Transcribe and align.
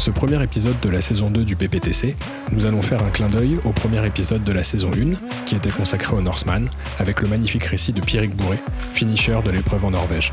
ce 0.00 0.10
premier 0.10 0.42
épisode 0.42 0.80
de 0.80 0.88
la 0.88 1.02
saison 1.02 1.30
2 1.30 1.44
du 1.44 1.56
PPTC, 1.56 2.16
nous 2.52 2.64
allons 2.64 2.80
faire 2.80 3.04
un 3.04 3.10
clin 3.10 3.26
d'œil 3.26 3.58
au 3.64 3.70
premier 3.70 4.04
épisode 4.06 4.42
de 4.44 4.52
la 4.52 4.64
saison 4.64 4.90
1, 4.92 5.44
qui 5.44 5.54
était 5.54 5.70
consacré 5.70 6.16
au 6.16 6.22
Norseman, 6.22 6.70
avec 6.98 7.20
le 7.20 7.28
magnifique 7.28 7.64
récit 7.64 7.92
de 7.92 8.00
Pierrick 8.00 8.34
Bourré, 8.34 8.58
finisher 8.94 9.38
de 9.44 9.50
l'épreuve 9.50 9.84
en 9.84 9.90
Norvège. 9.90 10.32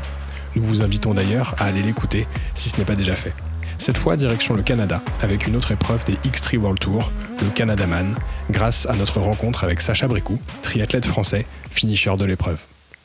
Nous 0.56 0.62
vous 0.62 0.80
invitons 0.80 1.12
d'ailleurs 1.12 1.54
à 1.58 1.66
aller 1.66 1.82
l'écouter 1.82 2.26
si 2.54 2.70
ce 2.70 2.78
n'est 2.78 2.86
pas 2.86 2.96
déjà 2.96 3.14
fait. 3.14 3.34
Cette 3.76 3.98
fois, 3.98 4.16
direction 4.16 4.54
le 4.54 4.62
Canada, 4.62 5.02
avec 5.20 5.46
une 5.46 5.54
autre 5.54 5.70
épreuve 5.70 6.02
des 6.06 6.14
X3 6.26 6.56
World 6.56 6.78
Tour, 6.78 7.12
le 7.42 7.50
Canadaman, 7.50 8.14
grâce 8.50 8.86
à 8.86 8.94
notre 8.94 9.20
rencontre 9.20 9.64
avec 9.64 9.82
Sacha 9.82 10.08
Bricou, 10.08 10.38
triathlète 10.62 11.04
français, 11.04 11.44
finisher 11.70 12.16
de 12.16 12.24
l'épreuve. 12.24 12.58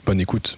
Bonne 0.05 0.21
écoute. 0.21 0.57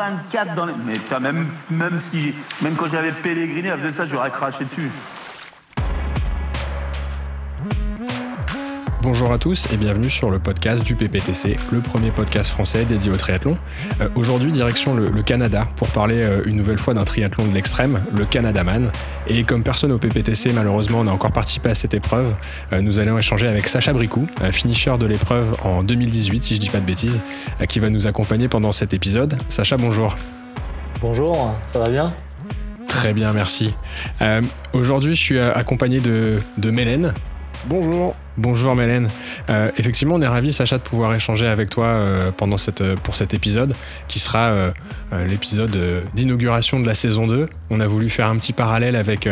24 0.00 0.54
dans 0.54 0.66
les... 0.66 0.72
Mais 0.84 1.20
même, 1.20 1.46
même, 1.70 2.00
si, 2.00 2.34
même 2.62 2.74
quand 2.76 2.88
j'avais 2.88 3.12
pèleriné, 3.12 3.70
avec 3.70 3.94
ça, 3.94 4.04
j'aurais 4.04 4.30
craché 4.30 4.64
dessus. 4.64 4.90
Bonjour 9.02 9.32
à 9.32 9.38
tous 9.38 9.66
et 9.72 9.78
bienvenue 9.78 10.10
sur 10.10 10.30
le 10.30 10.38
podcast 10.38 10.84
du 10.84 10.94
PPTC, 10.94 11.56
le 11.72 11.80
premier 11.80 12.10
podcast 12.10 12.50
français 12.50 12.84
dédié 12.84 13.10
au 13.10 13.16
triathlon. 13.16 13.56
Euh, 13.98 14.10
aujourd'hui, 14.14 14.52
direction 14.52 14.94
le, 14.94 15.22
Canada 15.22 15.66
pour 15.76 15.88
parler 15.88 16.16
euh, 16.16 16.42
une 16.44 16.56
nouvelle 16.56 16.76
fois 16.76 16.92
d'un 16.92 17.04
triathlon 17.04 17.46
de 17.46 17.54
l'extrême, 17.54 18.02
le 18.14 18.26
Canadaman. 18.26 18.92
Et 19.26 19.44
comme 19.44 19.62
personne 19.62 19.90
au 19.92 19.96
PPTC, 19.96 20.52
malheureusement, 20.52 21.02
n'a 21.02 21.12
encore 21.12 21.32
participé 21.32 21.70
à 21.70 21.74
cette 21.74 21.94
épreuve, 21.94 22.34
euh, 22.74 22.82
nous 22.82 22.98
allons 22.98 23.16
échanger 23.16 23.48
avec 23.48 23.68
Sacha 23.68 23.94
Bricou, 23.94 24.26
finisher 24.52 24.98
de 24.98 25.06
l'épreuve 25.06 25.56
en 25.64 25.82
2018, 25.82 26.42
si 26.42 26.56
je 26.56 26.60
dis 26.60 26.68
pas 26.68 26.80
de 26.80 26.86
bêtises, 26.86 27.22
qui 27.70 27.80
va 27.80 27.88
nous 27.88 28.06
accompagner 28.06 28.48
pendant 28.48 28.70
cet 28.70 28.92
épisode. 28.92 29.38
Sacha, 29.48 29.78
bonjour. 29.78 30.14
Bonjour, 31.00 31.54
ça 31.72 31.78
va 31.78 31.88
bien? 31.88 32.12
Très 32.86 33.14
bien, 33.14 33.32
merci. 33.32 33.72
Aujourd'hui, 34.74 35.16
je 35.16 35.22
suis 35.22 35.38
accompagné 35.38 36.00
de, 36.00 36.38
de 36.58 36.70
Mélène. 36.70 37.14
Bonjour. 37.66 38.14
Bonjour 38.38 38.76
Mélène. 38.76 39.10
Euh, 39.50 39.72
effectivement, 39.76 40.14
on 40.14 40.22
est 40.22 40.26
ravis, 40.26 40.52
Sacha, 40.52 40.78
de 40.78 40.82
pouvoir 40.82 41.12
échanger 41.14 41.48
avec 41.48 41.68
toi 41.68 41.86
euh, 41.86 42.30
pendant 42.30 42.56
cette, 42.56 42.80
euh, 42.80 42.94
pour 42.94 43.16
cet 43.16 43.34
épisode, 43.34 43.74
qui 44.06 44.20
sera 44.20 44.72
l'épisode 45.26 45.76
d'inauguration 46.14 46.78
de 46.78 46.86
la 46.86 46.94
saison 46.94 47.26
2. 47.26 47.48
On 47.70 47.80
a 47.80 47.86
voulu 47.86 48.08
faire 48.08 48.28
un 48.28 48.36
petit 48.36 48.52
parallèle 48.52 48.94
avec, 48.94 49.28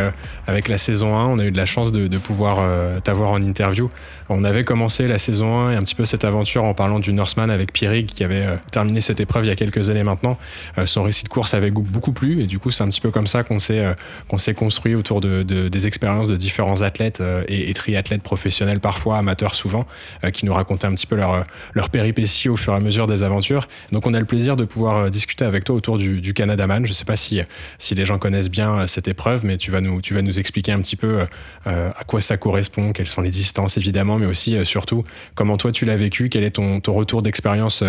avec 0.46 0.68
la 0.68 0.76
saison 0.76 1.16
1. 1.16 1.26
On 1.26 1.38
a 1.38 1.44
eu 1.44 1.52
de 1.52 1.56
la 1.56 1.66
chance 1.66 1.92
de, 1.92 2.18
pouvoir 2.18 2.64
t'avoir 3.02 3.30
en 3.30 3.40
interview. 3.40 3.88
On 4.28 4.42
avait 4.42 4.64
commencé 4.64 5.06
la 5.06 5.18
saison 5.18 5.66
1 5.66 5.72
et 5.72 5.76
un 5.76 5.82
petit 5.82 5.94
peu 5.94 6.04
cette 6.04 6.24
aventure 6.24 6.64
en 6.64 6.74
parlant 6.74 6.98
du 6.98 7.12
Norseman 7.12 7.50
avec 7.50 7.72
Pierrick, 7.72 8.12
qui 8.12 8.24
avait 8.24 8.44
terminé 8.72 9.00
cette 9.00 9.20
épreuve 9.20 9.44
il 9.44 9.48
y 9.48 9.52
a 9.52 9.56
quelques 9.56 9.90
années 9.90 10.02
maintenant. 10.02 10.36
son 10.84 11.04
récit 11.04 11.24
de 11.24 11.28
course 11.28 11.54
avait 11.54 11.70
beaucoup 11.70 12.12
plu, 12.12 12.42
et 12.42 12.46
du 12.46 12.58
coup, 12.58 12.72
c'est 12.72 12.82
un 12.82 12.88
petit 12.88 13.00
peu 13.00 13.12
comme 13.12 13.28
ça 13.28 13.44
qu'on 13.44 13.60
s'est 13.60 13.94
qu'on 14.26 14.38
s'est 14.38 14.54
construit 14.54 14.96
autour 14.96 15.20
de, 15.20 15.42
des 15.42 15.86
expériences 15.86 16.28
de 16.28 16.36
différents 16.36 16.82
athlètes 16.82 17.22
et, 17.46 17.70
et 17.70 17.74
triathlètes 17.74 18.22
professionnels 18.22 18.80
parfois 18.80 18.97
amateurs 19.06 19.54
souvent, 19.54 19.86
euh, 20.24 20.30
qui 20.30 20.44
nous 20.46 20.52
racontaient 20.52 20.86
un 20.86 20.94
petit 20.94 21.06
peu 21.06 21.16
leur, 21.16 21.44
leur 21.74 21.90
péripéties 21.90 22.48
au 22.48 22.56
fur 22.56 22.72
et 22.72 22.76
à 22.76 22.80
mesure 22.80 23.06
des 23.06 23.22
aventures. 23.22 23.66
Donc 23.92 24.06
on 24.06 24.14
a 24.14 24.18
le 24.18 24.24
plaisir 24.24 24.56
de 24.56 24.64
pouvoir 24.64 24.96
euh, 24.96 25.10
discuter 25.10 25.44
avec 25.44 25.64
toi 25.64 25.74
autour 25.74 25.98
du, 25.98 26.20
du 26.20 26.34
Canadaman. 26.34 26.84
Je 26.84 26.90
ne 26.90 26.94
sais 26.94 27.04
pas 27.04 27.16
si, 27.16 27.40
si 27.78 27.94
les 27.94 28.04
gens 28.04 28.18
connaissent 28.18 28.50
bien 28.50 28.80
euh, 28.80 28.86
cette 28.86 29.08
épreuve, 29.08 29.44
mais 29.44 29.56
tu 29.56 29.70
vas 29.70 29.80
nous, 29.80 30.00
tu 30.00 30.14
vas 30.14 30.22
nous 30.22 30.38
expliquer 30.38 30.72
un 30.72 30.80
petit 30.80 30.96
peu 30.96 31.26
à 31.64 32.04
quoi 32.06 32.20
ça 32.20 32.36
correspond, 32.36 32.92
quelles 32.92 33.06
sont 33.06 33.20
les 33.20 33.30
distances 33.30 33.76
évidemment, 33.76 34.18
mais 34.18 34.26
aussi 34.26 34.64
surtout 34.64 35.04
comment 35.34 35.56
toi 35.56 35.70
tu 35.72 35.84
l'as 35.84 35.96
vécu, 35.96 36.28
quel 36.28 36.44
est 36.44 36.52
ton, 36.52 36.80
ton 36.80 36.92
retour 36.94 37.22
d'expérience 37.22 37.84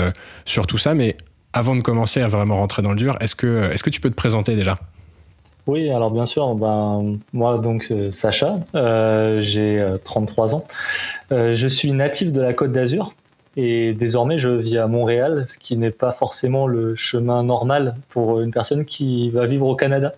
sur 0.46 0.68
tout 0.68 0.78
ça. 0.78 0.94
Mais 0.94 1.18
avant 1.54 1.76
de 1.76 1.82
commencer 1.82 2.22
à 2.22 2.28
vraiment 2.28 2.58
rentrer 2.58 2.82
dans 2.82 2.92
le 2.92 2.98
dur, 2.98 3.18
est-ce 3.22 3.36
que, 3.36 3.70
est-ce 3.72 3.84
que 3.84 3.90
tu 3.90 4.02
peux 4.02 4.10
te 4.10 4.16
présenter 4.16 4.56
déjà? 4.56 4.78
Oui, 5.68 5.90
alors 5.92 6.10
bien 6.10 6.26
sûr, 6.26 6.56
ben, 6.56 7.20
moi 7.34 7.60
donc 7.60 7.88
euh, 7.92 8.12
Sacha, 8.12 8.60
euh, 8.76 9.40
j'ai 9.42 9.86
33 10.04 10.54
euh, 10.54 10.58
ans. 10.58 10.66
je 11.30 11.68
suis 11.68 11.92
natif 11.92 12.32
de 12.32 12.42
la 12.42 12.54
Côte 12.54 12.72
d'Azur 12.72 13.14
et 13.56 13.94
désormais 13.94 14.38
je 14.38 14.50
vis 14.50 14.78
à 14.78 14.88
Montréal, 14.88 15.44
ce 15.46 15.58
qui 15.58 15.76
n'est 15.78 15.92
pas 15.92 16.12
forcément 16.12 16.66
le 16.66 16.96
chemin 16.96 17.44
normal 17.44 17.96
pour 18.10 18.42
une 18.42 18.52
personne 18.52 18.86
qui 18.86 19.30
va 19.30 19.46
vivre 19.46 19.68
au 19.68 19.76
Canada. 19.76 20.14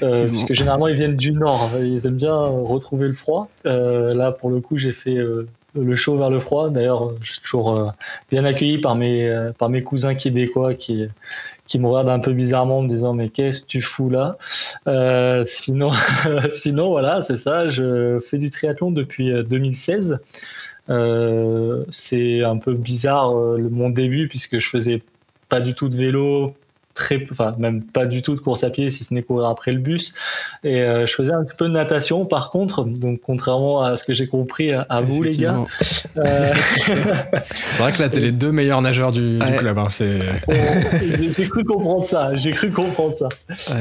puisque 0.00 0.52
généralement 0.52 0.88
ils 0.88 0.96
viennent 0.96 1.16
du 1.16 1.32
nord, 1.32 1.70
ils 1.80 2.06
aiment 2.06 2.16
bien 2.16 2.36
retrouver 2.36 3.06
le 3.06 3.14
froid. 3.14 3.48
là 3.64 4.32
pour 4.32 4.50
le 4.50 4.60
coup 4.60 4.78
j'ai 4.78 4.92
fait 4.92 5.16
le 5.74 5.96
chaud 5.96 6.18
vers 6.18 6.28
le 6.28 6.40
froid. 6.40 6.70
D'ailleurs, 6.70 7.12
je 7.22 7.32
suis 7.32 7.40
toujours 7.40 7.92
bien 8.30 8.44
accueilli 8.44 8.78
par 8.78 8.94
mes, 8.94 9.50
par 9.58 9.68
mes 9.68 9.82
cousins 9.82 10.14
québécois 10.14 10.74
qui, 10.74 11.08
qui 11.72 11.78
me 11.78 11.86
regarde 11.88 12.10
un 12.10 12.18
peu 12.18 12.34
bizarrement 12.34 12.80
en 12.80 12.82
me 12.82 12.88
disant 12.88 13.14
mais 13.14 13.30
qu'est-ce 13.30 13.62
que 13.62 13.66
tu 13.66 13.80
fous 13.80 14.10
là? 14.10 14.36
Euh, 14.88 15.42
Sinon, 15.46 15.90
sinon 16.50 16.90
voilà, 16.90 17.22
c'est 17.22 17.38
ça. 17.38 17.66
Je 17.66 18.20
fais 18.20 18.36
du 18.36 18.50
triathlon 18.50 18.90
depuis 18.90 19.32
2016. 19.42 20.12
Euh, 20.12 20.18
euh, 20.90 21.84
c'est 21.90 22.42
un 22.42 22.58
peu 22.58 22.74
bizarre 22.74 23.32
mon 23.32 23.88
début 23.88 24.28
puisque 24.28 24.58
je 24.58 24.68
faisais 24.68 25.02
pas 25.48 25.60
du 25.60 25.72
tout 25.72 25.88
de 25.88 25.96
vélo, 25.96 26.54
très, 26.94 27.26
enfin 27.30 27.54
même 27.58 27.82
pas 27.82 28.06
du 28.06 28.22
tout 28.22 28.34
de 28.34 28.40
course 28.40 28.64
à 28.64 28.70
pied 28.70 28.90
si 28.90 29.04
ce 29.04 29.14
n'est 29.14 29.22
courir 29.22 29.46
après 29.46 29.72
le 29.72 29.78
bus. 29.78 30.14
Et 30.64 30.82
euh, 30.82 31.06
je 31.06 31.14
faisais 31.14 31.32
un 31.32 31.44
petit 31.44 31.56
peu 31.56 31.66
de 31.66 31.72
natation 31.72 32.26
par 32.26 32.50
contre, 32.50 32.84
donc 32.84 33.20
contrairement 33.22 33.82
à 33.82 33.96
ce 33.96 34.04
que 34.04 34.12
j'ai 34.12 34.26
compris 34.26 34.72
à, 34.72 35.00
vous 35.00 35.22
les 35.22 35.36
gars. 35.36 35.64
Euh, 36.16 36.52
c'est 37.72 37.82
vrai 37.82 37.92
que 37.92 38.02
là 38.02 38.08
t'es 38.08 38.20
les 38.20 38.32
deux 38.32 38.52
meilleurs 38.52 38.82
nageurs 38.82 39.12
du, 39.12 39.38
club. 39.58 39.78
Hein, 39.78 39.86
j'ai 39.88 41.48
cru 41.48 41.64
comprendre 41.64 42.04
ça, 42.04 42.34
j'ai 42.34 42.52
cru 42.52 42.70
comprendre 42.70 43.14
ça. 43.14 43.28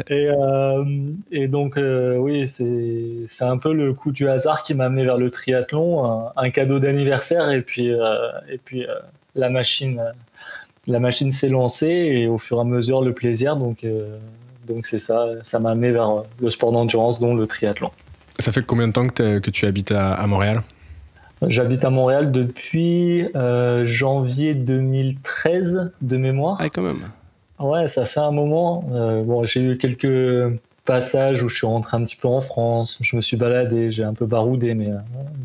Et, 0.10 0.30
euh, 0.30 0.84
et, 1.32 1.48
donc 1.48 1.78
oui, 1.78 2.48
c'est 2.48 3.46
un 3.46 3.58
peu 3.58 3.74
le 3.74 3.94
coup 3.94 4.12
du 4.12 4.28
hasard 4.28 4.64
qui 4.64 4.74
m'a 4.74 4.86
amené 4.86 5.04
vers 5.04 5.18
le 5.18 5.30
triathlon, 5.30 6.06
un, 6.06 6.32
un 6.36 6.50
cadeau 6.50 6.80
d'anniversaire 6.80 7.52
et 7.52 7.62
puis 7.62 7.88
et 7.88 8.58
puis 8.64 8.86
la 9.36 9.50
machine 9.50 10.02
la 10.88 11.00
machine 11.00 11.32
s'est 11.32 11.50
lancée 11.50 11.88
et 11.88 12.28
au 12.28 12.38
fur 12.38 12.58
et 12.58 12.62
à 12.62 12.64
mesure 12.64 13.02
le 13.02 13.14
plaisir. 13.14 13.56
Donc, 13.56 13.84
euh, 13.84 14.18
donc 14.68 14.88
c'est 14.88 15.00
ça, 15.00 15.26
ça 15.44 15.60
m'a 15.60 15.72
amené 15.72 15.92
vers 15.92 16.24
le 16.40 16.50
sport 16.50 16.72
d'endurance, 16.72 17.20
dont 17.20 17.36
le 17.36 17.48
triathlon. 17.48 17.92
Ça 18.40 18.52
fait 18.52 18.64
combien 18.64 18.88
de 18.88 18.94
temps 18.94 19.08
que, 19.08 19.40
que 19.40 19.52
tu 19.52 19.66
habites 19.66 19.92
à, 19.92 20.26
Montréal? 20.26 20.64
J'habite 21.48 21.86
à 21.86 21.90
Montréal 21.90 22.32
depuis 22.32 23.28
euh, 23.36 23.84
janvier 23.86 24.54
2013 24.54 25.92
de 26.02 26.18
mémoire. 26.18 26.58
Ah, 26.60 26.70
quand 26.70 26.84
même. 26.84 27.02
Ouais, 27.60 27.88
ça 27.88 28.06
fait 28.06 28.20
un 28.20 28.32
moment. 28.32 28.86
Euh, 28.92 29.24
bon, 29.24 29.46
j'ai 29.46 29.62
eu 29.62 29.78
quelques 29.78 30.60
passages 30.86 31.44
où 31.44 31.50
je 31.50 31.56
suis 31.56 31.68
rentré 31.68 31.98
un 31.98 32.04
petit 32.04 32.16
peu 32.16 32.28
en 32.28 32.42
France, 32.42 32.98
je 33.02 33.16
me 33.16 33.22
suis 33.22 33.38
baladé, 33.38 33.92
j'ai 33.92 34.04
un 34.04 34.16
peu 34.16 34.26
baroudé, 34.26 34.74
mais, 34.74 34.90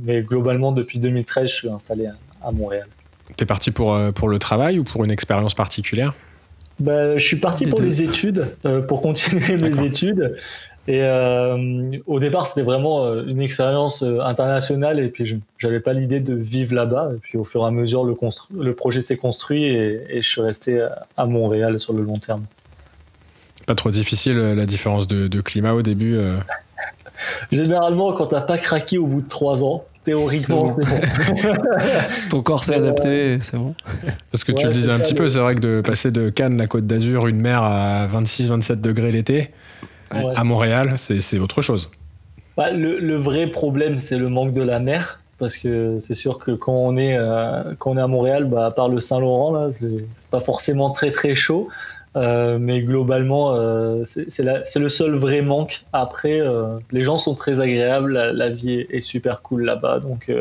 mais 0.03 0.23
globalement, 0.23 0.73
depuis 0.73 0.99
2013, 0.99 1.51
je 1.51 1.55
suis 1.55 1.69
installé 1.69 2.09
à 2.43 2.53
Montréal. 2.53 2.89
T'es 3.37 3.47
parti 3.47 3.71
pour, 3.71 3.95
euh, 3.95 4.13
pour 4.13 4.29
le 4.29 4.39
travail 4.39 4.79
ou 4.79 4.85
pour 4.85 5.05
une 5.05 5.11
expérience 5.11 5.55
particulière 5.55 6.15
bah, 6.79 7.17
Je 7.17 7.25
suis 7.25 7.37
parti 7.37 7.67
pour 7.67 7.81
les 7.81 8.03
études, 8.03 8.55
euh, 8.65 8.81
pour 8.81 9.03
continuer 9.03 9.57
mes 9.63 9.85
études. 9.85 10.37
Et 10.89 11.03
euh, 11.03 11.99
au 12.07 12.21
départ, 12.21 12.47
c'était 12.47 12.63
vraiment 12.63 13.13
une 13.25 13.41
expérience 13.41 14.05
internationale 14.05 15.01
et 15.01 15.09
puis 15.09 15.27
je 15.27 15.37
n'avais 15.67 15.81
pas 15.81 15.93
l'idée 15.93 16.21
de 16.21 16.35
vivre 16.35 16.77
là-bas. 16.77 17.11
Et 17.17 17.19
puis 17.19 17.37
au 17.37 17.45
fur 17.45 17.63
et 17.63 17.67
à 17.67 17.73
mesure, 17.73 18.05
le, 18.05 18.15
le 18.57 18.75
projet 18.75 19.03
s'est 19.03 19.17
construit 19.17 19.65
et, 19.65 20.23
je 20.23 20.29
suis 20.29 20.41
resté 20.41 20.87
à 21.17 21.27
Montréal 21.27 21.81
sur 21.81 21.93
le 21.93 22.05
long 22.05 22.19
terme. 22.21 22.45
Pas 23.67 23.75
trop 23.75 23.91
difficile 23.91 24.39
la 24.39 24.65
différence 24.65 25.09
de, 25.09 25.27
de 25.27 25.41
climat 25.41 25.73
au 25.73 25.83
début 25.83 26.17
Généralement, 27.51 28.13
quand 28.13 28.27
t'as 28.27 28.41
pas 28.41 28.59
craqué 28.59 28.99
au 28.99 29.07
bout 29.07 29.23
de 29.23 29.29
trois 29.29 29.65
ans, 29.65 29.85
théoriquement, 30.07 30.71
c'est 30.71 30.85
bon. 30.85 31.55
Ton 32.31 32.43
corps 32.43 32.65
s'est 32.65 32.77
adapté, 32.77 33.39
c'est 33.43 33.57
bon. 33.57 33.75
Parce 34.31 34.45
que 34.45 34.53
tu 34.53 34.67
le 34.67 34.73
disais 34.73 34.93
un 34.93 35.01
petit 35.01 35.15
peu, 35.15 35.29
c'est 35.29 35.41
vrai 35.41 35.57
que 35.57 35.61
de 35.61 35.81
passer 35.81 36.11
de 36.11 36.31
Cannes, 36.31 36.57
la 36.57 36.67
côte 36.67 36.87
d'Azur, 36.87 37.27
une 37.27 37.41
mer 37.41 37.63
à 37.63 38.07
26-27 38.07 38.81
degrés 38.81 39.11
l'été, 39.11 39.51
à 40.11 40.45
Montréal, 40.45 40.95
c'est 40.97 41.39
autre 41.39 41.61
chose. 41.61 41.91
Bah, 42.57 42.71
le, 42.71 43.17
vrai 43.17 43.49
problème, 43.49 43.99
c'est 43.99 44.17
le 44.17 44.29
manque 44.29 44.53
de 44.53 44.63
la 44.63 44.79
mer. 44.79 45.21
Parce 45.39 45.59
que 45.59 45.99
c'est 46.01 46.15
sûr 46.15 46.39
que 46.39 46.53
quand 46.53 46.73
on 46.73 46.97
est, 46.97 47.15
euh, 47.15 47.75
quand 47.79 47.91
on 47.91 47.99
est 47.99 48.01
à 48.01 48.07
Montréal, 48.07 48.47
bah, 48.47 48.65
à 48.65 48.71
part 48.71 48.89
le 48.89 49.01
Saint-Laurent, 49.01 49.71
c'est 49.79 50.31
pas 50.31 50.41
forcément 50.41 50.91
très 50.93 51.11
très 51.11 51.35
chaud. 51.35 51.69
Euh, 52.17 52.59
mais 52.59 52.81
globalement, 52.81 53.55
euh, 53.55 54.05
c'est 54.05 54.79
le 54.79 54.89
seul 54.89 55.15
vrai 55.15 55.43
manque. 55.43 55.85
Après, 55.93 56.41
euh, 56.41 56.79
les 56.91 57.03
gens 57.03 57.19
sont 57.19 57.35
très 57.35 57.61
agréables, 57.61 58.13
la, 58.13 58.49
vie 58.49 58.87
est, 58.91 59.01
super 59.01 59.43
cool 59.43 59.65
là-bas. 59.65 60.01
Donc, 60.01 60.33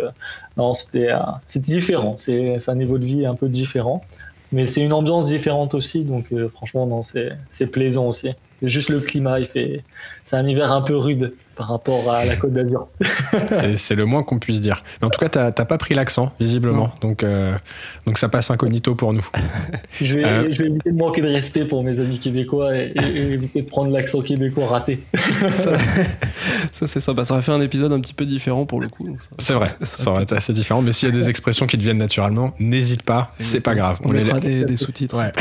non, 0.57 0.73
c'était 0.73 1.11
différent. 1.55 2.15
C'est 2.17 2.57
un 2.67 2.75
niveau 2.75 2.97
de 2.97 3.05
vie 3.05 3.25
un 3.25 3.35
peu 3.35 3.49
différent. 3.49 4.03
Mais 4.51 4.65
c'est 4.65 4.81
une 4.81 4.93
ambiance 4.93 5.25
différente 5.25 5.73
aussi. 5.73 6.05
Donc, 6.05 6.33
franchement, 6.53 6.85
non, 6.85 7.01
c'est 7.03 7.67
plaisant 7.67 8.07
aussi. 8.07 8.29
Juste 8.61 8.89
le 8.89 9.01
climat, 9.01 9.39
il 9.39 9.47
fait. 9.47 9.83
C'est 10.23 10.37
un 10.37 10.45
hiver 10.45 10.71
un 10.71 10.81
peu 10.81 10.95
rude 10.95 11.33
par 11.55 11.69
rapport 11.69 12.11
à 12.11 12.25
la 12.25 12.35
Côte 12.35 12.53
d'Azur. 12.53 12.87
c'est 13.75 13.95
le 13.95 14.05
moins 14.05 14.23
qu'on 14.23 14.39
puisse 14.39 14.61
dire. 14.61 14.83
Mais 15.01 15.07
en 15.07 15.09
tout 15.09 15.19
cas, 15.19 15.29
tu 15.29 15.39
n'as 15.39 15.51
pas 15.51 15.77
pris 15.77 15.95
l'accent, 15.95 16.31
visiblement. 16.39 16.91
Donc, 17.01 17.23
euh, 17.23 17.55
donc 18.05 18.17
ça 18.17 18.29
passe 18.29 18.51
incognito 18.51 18.95
pour 18.95 19.13
nous. 19.13 19.25
je, 20.01 20.15
vais, 20.15 20.25
euh, 20.25 20.51
je, 20.51 20.61
vais, 20.61 20.69
éviter 20.69 20.91
de 20.91 20.97
manquer 20.97 21.21
de 21.21 21.27
respect 21.27 21.65
pour 21.65 21.83
mes 21.83 21.99
amis 21.99 22.19
québécois 22.19 22.75
et, 22.75 22.93
éviter 22.97 23.61
de 23.61 23.67
prendre 23.67 23.91
l'accent 23.91 24.21
québécois 24.21 24.67
raté. 24.67 24.99
ça, 25.53 26.87
c'est 26.87 26.99
sympa. 26.99 27.23
Ça 27.23 27.33
aurait 27.33 27.43
fait 27.43 27.53
un 27.53 27.61
épisode 27.61 27.93
un 27.93 28.01
petit 28.01 28.13
peu 28.13 28.25
différent 28.25 28.65
pour 28.65 28.81
le 28.81 28.89
coup. 28.89 29.07
C'est 29.37 29.53
vrai, 29.53 29.75
ça 29.81 30.11
aurait 30.11 30.23
été 30.23 30.35
assez 30.35 30.53
différent. 30.53 30.81
Mais 30.81 30.91
s'il 30.91 31.09
y 31.09 31.11
a 31.11 31.15
des 31.15 31.29
expressions 31.29 31.67
qui 31.67 31.77
deviennent 31.77 31.97
naturellement, 31.97 32.53
n'hésite 32.59 33.03
pas, 33.03 33.33
c'est 33.39 33.61
pas 33.61 33.73
grave. 33.73 33.99
On, 34.03 34.09
mettra 34.09 34.39
des, 34.39 34.75
sous-titres. 34.75 35.17
Ouais. 35.17 35.31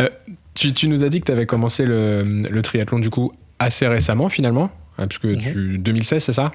Euh, 0.00 0.08
tu, 0.54 0.72
tu, 0.72 0.88
nous 0.88 1.04
as 1.04 1.08
dit 1.08 1.20
que 1.20 1.26
tu 1.26 1.32
avais 1.32 1.46
commencé 1.46 1.84
le, 1.84 2.22
le 2.22 2.62
triathlon 2.62 2.98
du 2.98 3.10
coup 3.10 3.32
assez 3.60 3.86
récemment 3.86 4.28
finalement, 4.28 4.70
hein, 4.98 5.06
puisque 5.06 5.38
tu, 5.38 5.78
2016 5.78 6.14
mhm. 6.14 6.20
c'est 6.20 6.32
ça? 6.32 6.52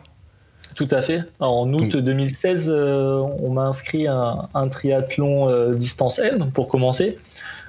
Tout 0.75 0.87
à 0.91 1.01
fait. 1.01 1.21
En 1.39 1.71
août 1.71 1.95
2016, 1.95 2.69
euh, 2.69 3.15
on 3.39 3.51
m'a 3.51 3.61
inscrit 3.61 4.09
un, 4.09 4.49
un 4.53 4.67
triathlon 4.67 5.49
euh, 5.49 5.73
distance 5.73 6.19
M 6.19 6.51
pour 6.53 6.67
commencer. 6.67 7.17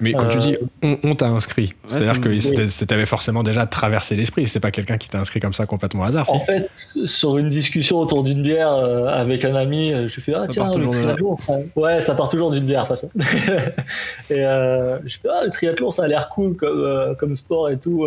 Mais 0.00 0.12
quand 0.12 0.28
tu 0.28 0.38
dis 0.38 0.56
euh, 0.84 0.96
on, 1.02 1.14
t'a 1.14 1.26
inscrit, 1.26 1.74
c'est-à-dire 1.86 2.20
que 2.20 2.84
t'avais 2.84 3.06
forcément 3.06 3.42
déjà 3.42 3.66
traversé 3.66 4.16
l'esprit. 4.16 4.46
C'est 4.46 4.60
pas 4.60 4.70
quelqu'un 4.70 4.98
qui 4.98 5.08
t'a 5.08 5.18
inscrit 5.18 5.40
comme 5.40 5.52
ça 5.52 5.66
complètement 5.66 6.02
au 6.02 6.06
hasard. 6.06 6.30
En 6.32 6.40
fait, 6.40 6.68
sur 7.04 7.38
une 7.38 7.48
discussion 7.48 7.98
autour 7.98 8.22
d'une 8.22 8.42
bière 8.42 8.72
avec 8.72 9.44
un 9.44 9.54
ami, 9.54 9.92
je 10.06 10.20
fais 10.20 10.34
ah 10.34 10.46
tiens 10.48 10.66
le 10.76 10.88
triathlon, 10.88 11.36
ça... 11.36 11.58
ouais 11.76 12.00
ça 12.00 12.14
part 12.14 12.28
toujours 12.28 12.50
d'une 12.50 12.64
bière 12.64 12.84
de 12.84 12.88
toute 12.88 12.96
façon. 12.96 13.10
et 14.30 14.42
je 14.42 15.16
fais 15.22 15.28
ah 15.30 15.44
le 15.44 15.50
triathlon 15.50 15.90
ça 15.90 16.04
a 16.04 16.08
l'air 16.08 16.28
cool 16.28 16.56
comme, 16.56 17.16
comme 17.18 17.34
sport 17.34 17.70
et 17.70 17.78
tout 17.78 18.06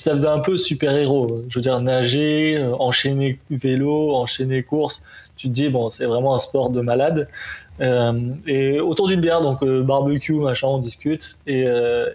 ça 0.00 0.12
faisait 0.12 0.28
un 0.28 0.38
peu 0.38 0.56
super-héros. 0.56 1.42
Je 1.48 1.58
veux 1.58 1.62
dire, 1.62 1.78
nager, 1.80 2.56
euh, 2.56 2.74
enchaîner 2.78 3.38
vélo, 3.50 4.14
enchaîner 4.14 4.62
course. 4.62 5.02
Tu 5.36 5.48
te 5.48 5.52
dis, 5.52 5.68
bon, 5.68 5.90
c'est 5.90 6.06
vraiment 6.06 6.34
un 6.34 6.38
sport 6.38 6.70
de 6.70 6.80
malade. 6.80 7.28
Euh, 7.80 8.30
et 8.46 8.80
autour 8.80 9.08
d'une 9.08 9.20
bière, 9.20 9.40
donc 9.40 9.62
euh, 9.62 9.82
barbecue, 9.82 10.34
machin, 10.34 10.68
on 10.68 10.78
discute. 10.78 11.38
Et, 11.46 11.64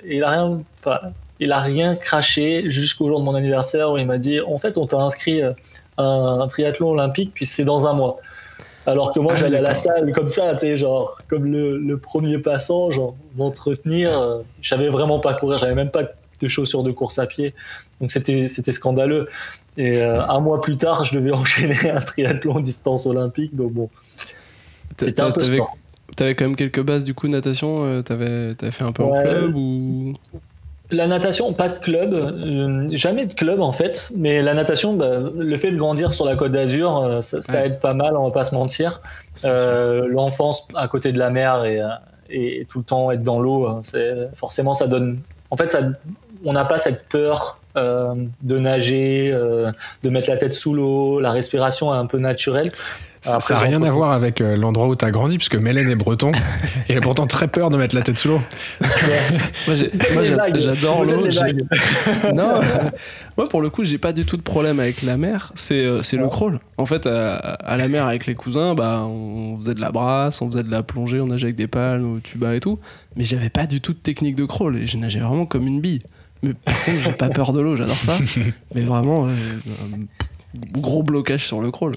il 0.05 0.23
a 0.23 0.29
rien, 0.29 0.61
enfin, 0.79 0.99
il 1.39 1.51
a 1.51 1.59
rien 1.61 1.95
craché 1.95 2.69
jusqu'au 2.69 3.07
jour 3.07 3.19
de 3.19 3.25
mon 3.25 3.35
anniversaire 3.35 3.91
où 3.91 3.97
il 3.97 4.05
m'a 4.05 4.17
dit, 4.17 4.39
en 4.39 4.57
fait, 4.57 4.77
on 4.77 4.87
t'a 4.87 4.97
inscrit 4.97 5.41
à 5.41 5.55
un, 5.97 6.47
triathlon 6.47 6.89
olympique, 6.89 7.31
puis 7.33 7.45
c'est 7.45 7.65
dans 7.65 7.87
un 7.87 7.93
mois. 7.93 8.19
Alors 8.87 9.13
que 9.13 9.19
moi, 9.19 9.33
ah, 9.33 9.37
j'allais 9.37 9.57
à 9.57 9.61
la 9.61 9.73
salle 9.73 10.11
comme 10.13 10.29
ça, 10.29 10.53
tu 10.53 10.59
sais, 10.59 10.77
genre, 10.77 11.19
comme 11.27 11.45
le, 11.45 11.77
le, 11.79 11.97
premier 11.97 12.37
passant, 12.37 12.91
genre, 12.91 13.15
m'entretenir. 13.35 14.43
je 14.61 14.69
savais 14.69 14.89
vraiment 14.89 15.19
pas 15.19 15.33
courir, 15.33 15.57
j'avais 15.57 15.73
même 15.73 15.89
pas 15.89 16.03
de 16.41 16.47
chaussures 16.47 16.83
de 16.83 16.91
course 16.91 17.19
à 17.19 17.25
pied. 17.25 17.53
Donc 18.01 18.11
c'était 18.11 18.47
c'était 18.47 18.71
scandaleux. 18.71 19.27
Et 19.77 20.01
euh, 20.01 20.25
un 20.25 20.39
mois 20.39 20.61
plus 20.61 20.77
tard, 20.77 21.03
je 21.03 21.15
devais 21.15 21.31
enchaîner 21.43 21.89
un 21.89 22.01
triathlon 22.01 22.59
distance 22.59 23.05
olympique. 23.05 23.55
Donc 23.55 23.73
bon, 23.73 23.89
c'était 24.97 25.21
un 25.21 25.31
peu 25.31 25.43
T'avais 26.15 26.35
quand 26.35 26.45
même 26.45 26.55
quelques 26.55 26.81
bases 26.81 27.03
du 27.03 27.13
coup 27.13 27.27
natation. 27.27 27.83
Euh, 27.83 28.01
t'avais 28.01 28.55
avais 28.61 28.71
fait 28.71 28.83
un 28.83 28.91
peu 28.91 29.03
en 29.03 29.21
club 29.21 29.55
ou? 29.55 30.13
La 30.91 31.07
natation, 31.07 31.51
pas 31.51 31.67
de 31.67 31.79
club, 31.79 32.13
euh, 32.13 32.87
jamais 32.91 33.25
de 33.25 33.33
club 33.33 33.59
en 33.59 33.71
fait, 33.71 34.11
mais 34.15 34.43
la 34.43 34.53
natation, 34.53 34.93
bah, 34.93 35.17
le 35.35 35.57
fait 35.57 35.71
de 35.71 35.77
grandir 35.77 36.13
sur 36.13 36.25
la 36.25 36.35
côte 36.35 36.51
d'Azur, 36.51 37.19
ça, 37.21 37.65
aide 37.65 37.79
pas 37.79 37.95
mal, 37.95 38.15
on 38.15 38.25
va 38.25 38.31
pas 38.31 38.43
se 38.43 38.53
mentir. 38.53 39.01
L'enfance 39.43 40.67
à 40.75 40.87
côté 40.87 41.11
de 41.11 41.17
la 41.17 41.31
mer 41.31 41.65
et, 41.65 41.81
et, 42.29 42.67
tout 42.69 42.79
le 42.79 42.85
temps 42.85 43.11
être 43.11 43.23
dans 43.23 43.39
l'eau, 43.39 43.67
forcément 44.35 44.75
ça 44.75 44.85
donne. 44.85 45.19
En 45.49 45.57
fait, 45.57 45.71
ça, 45.71 45.81
on 46.45 46.53
n'a 46.53 46.65
pas 46.65 46.77
cette 46.77 47.07
peur 47.09 47.57
euh, 47.57 47.64
de 47.75 48.59
nager, 48.59 49.31
euh, 49.33 49.71
de 50.03 50.09
mettre 50.09 50.29
la 50.29 50.37
tête 50.37 50.53
sous 50.53 50.73
l'eau, 50.73 51.19
la 51.19 51.31
respiration 51.31 51.93
est 51.93 51.97
un 51.97 52.05
peu 52.05 52.19
naturelle. 52.19 52.71
Ça 53.21 53.39
n'a 53.49 53.59
rien 53.59 53.81
à 53.81 53.89
voir 53.89 54.11
avec 54.11 54.39
euh, 54.39 54.55
l'endroit 54.55 54.87
où 54.87 54.95
tu 54.95 55.03
as 55.03 55.09
grandi, 55.09 55.37
puisque 55.37 55.55
Mélène 55.55 55.89
est 55.89 55.95
breton. 55.95 56.31
et 56.89 56.91
elle 56.91 56.97
a 56.99 57.01
pourtant 57.01 57.25
très 57.25 57.47
peur 57.47 57.71
de 57.71 57.77
mettre 57.77 57.95
la 57.95 58.03
tête 58.03 58.17
sous 58.17 58.27
l'eau. 58.27 58.41
moi, 59.67 60.23
j'adore 60.53 61.03
l'eau. 61.03 61.27
non, 62.33 62.59
moi, 63.35 63.49
pour 63.49 63.61
le 63.61 63.69
coup, 63.69 63.83
j'ai 63.83 63.97
pas 63.97 64.13
du 64.13 64.25
tout 64.25 64.37
de 64.37 64.43
problème 64.43 64.79
avec 64.79 65.01
la 65.01 65.17
mer. 65.17 65.51
C'est 65.55 65.83
le 65.83 66.27
crawl. 66.27 66.59
En 66.77 66.85
fait, 66.85 67.07
à, 67.07 67.77
la 67.77 67.87
mer, 67.87 68.05
avec 68.05 68.27
les 68.27 68.35
cousins, 68.35 68.75
bah, 68.75 69.03
on 69.07 69.57
faisait 69.57 69.73
de 69.73 69.81
la 69.81 69.91
brasse, 69.91 70.41
on 70.43 70.51
faisait 70.51 70.63
de 70.63 70.71
la 70.71 70.83
plongée, 70.83 71.19
on 71.19 71.27
nageait 71.27 71.47
avec 71.47 71.55
des 71.55 71.67
palmes, 71.67 72.17
au 72.17 72.19
tuba 72.19 72.55
et 72.55 72.59
tout. 72.59 72.79
Mais 73.15 73.23
j'avais 73.23 73.49
pas 73.49 73.65
du 73.65 73.81
tout 73.81 73.93
de 73.93 73.97
technique 73.97 74.35
de 74.35 74.45
crawl. 74.45 74.77
Et 74.77 74.85
je 74.85 74.97
nageais 74.97 75.19
vraiment 75.19 75.47
comme 75.47 75.65
une 75.65 75.81
bille. 75.81 76.03
Mais 76.45 76.53
par 76.53 76.85
contre, 76.85 77.01
j'ai 77.03 77.11
pas 77.11 77.29
peur 77.29 77.53
de 77.53 77.61
l'eau, 77.61 77.75
j'adore 77.75 77.95
ça. 77.95 78.17
mais 78.75 78.81
vraiment, 78.83 79.27
gros 80.73 81.03
blocage 81.03 81.45
sur 81.45 81.61
le 81.61 81.71
crawl. 81.71 81.93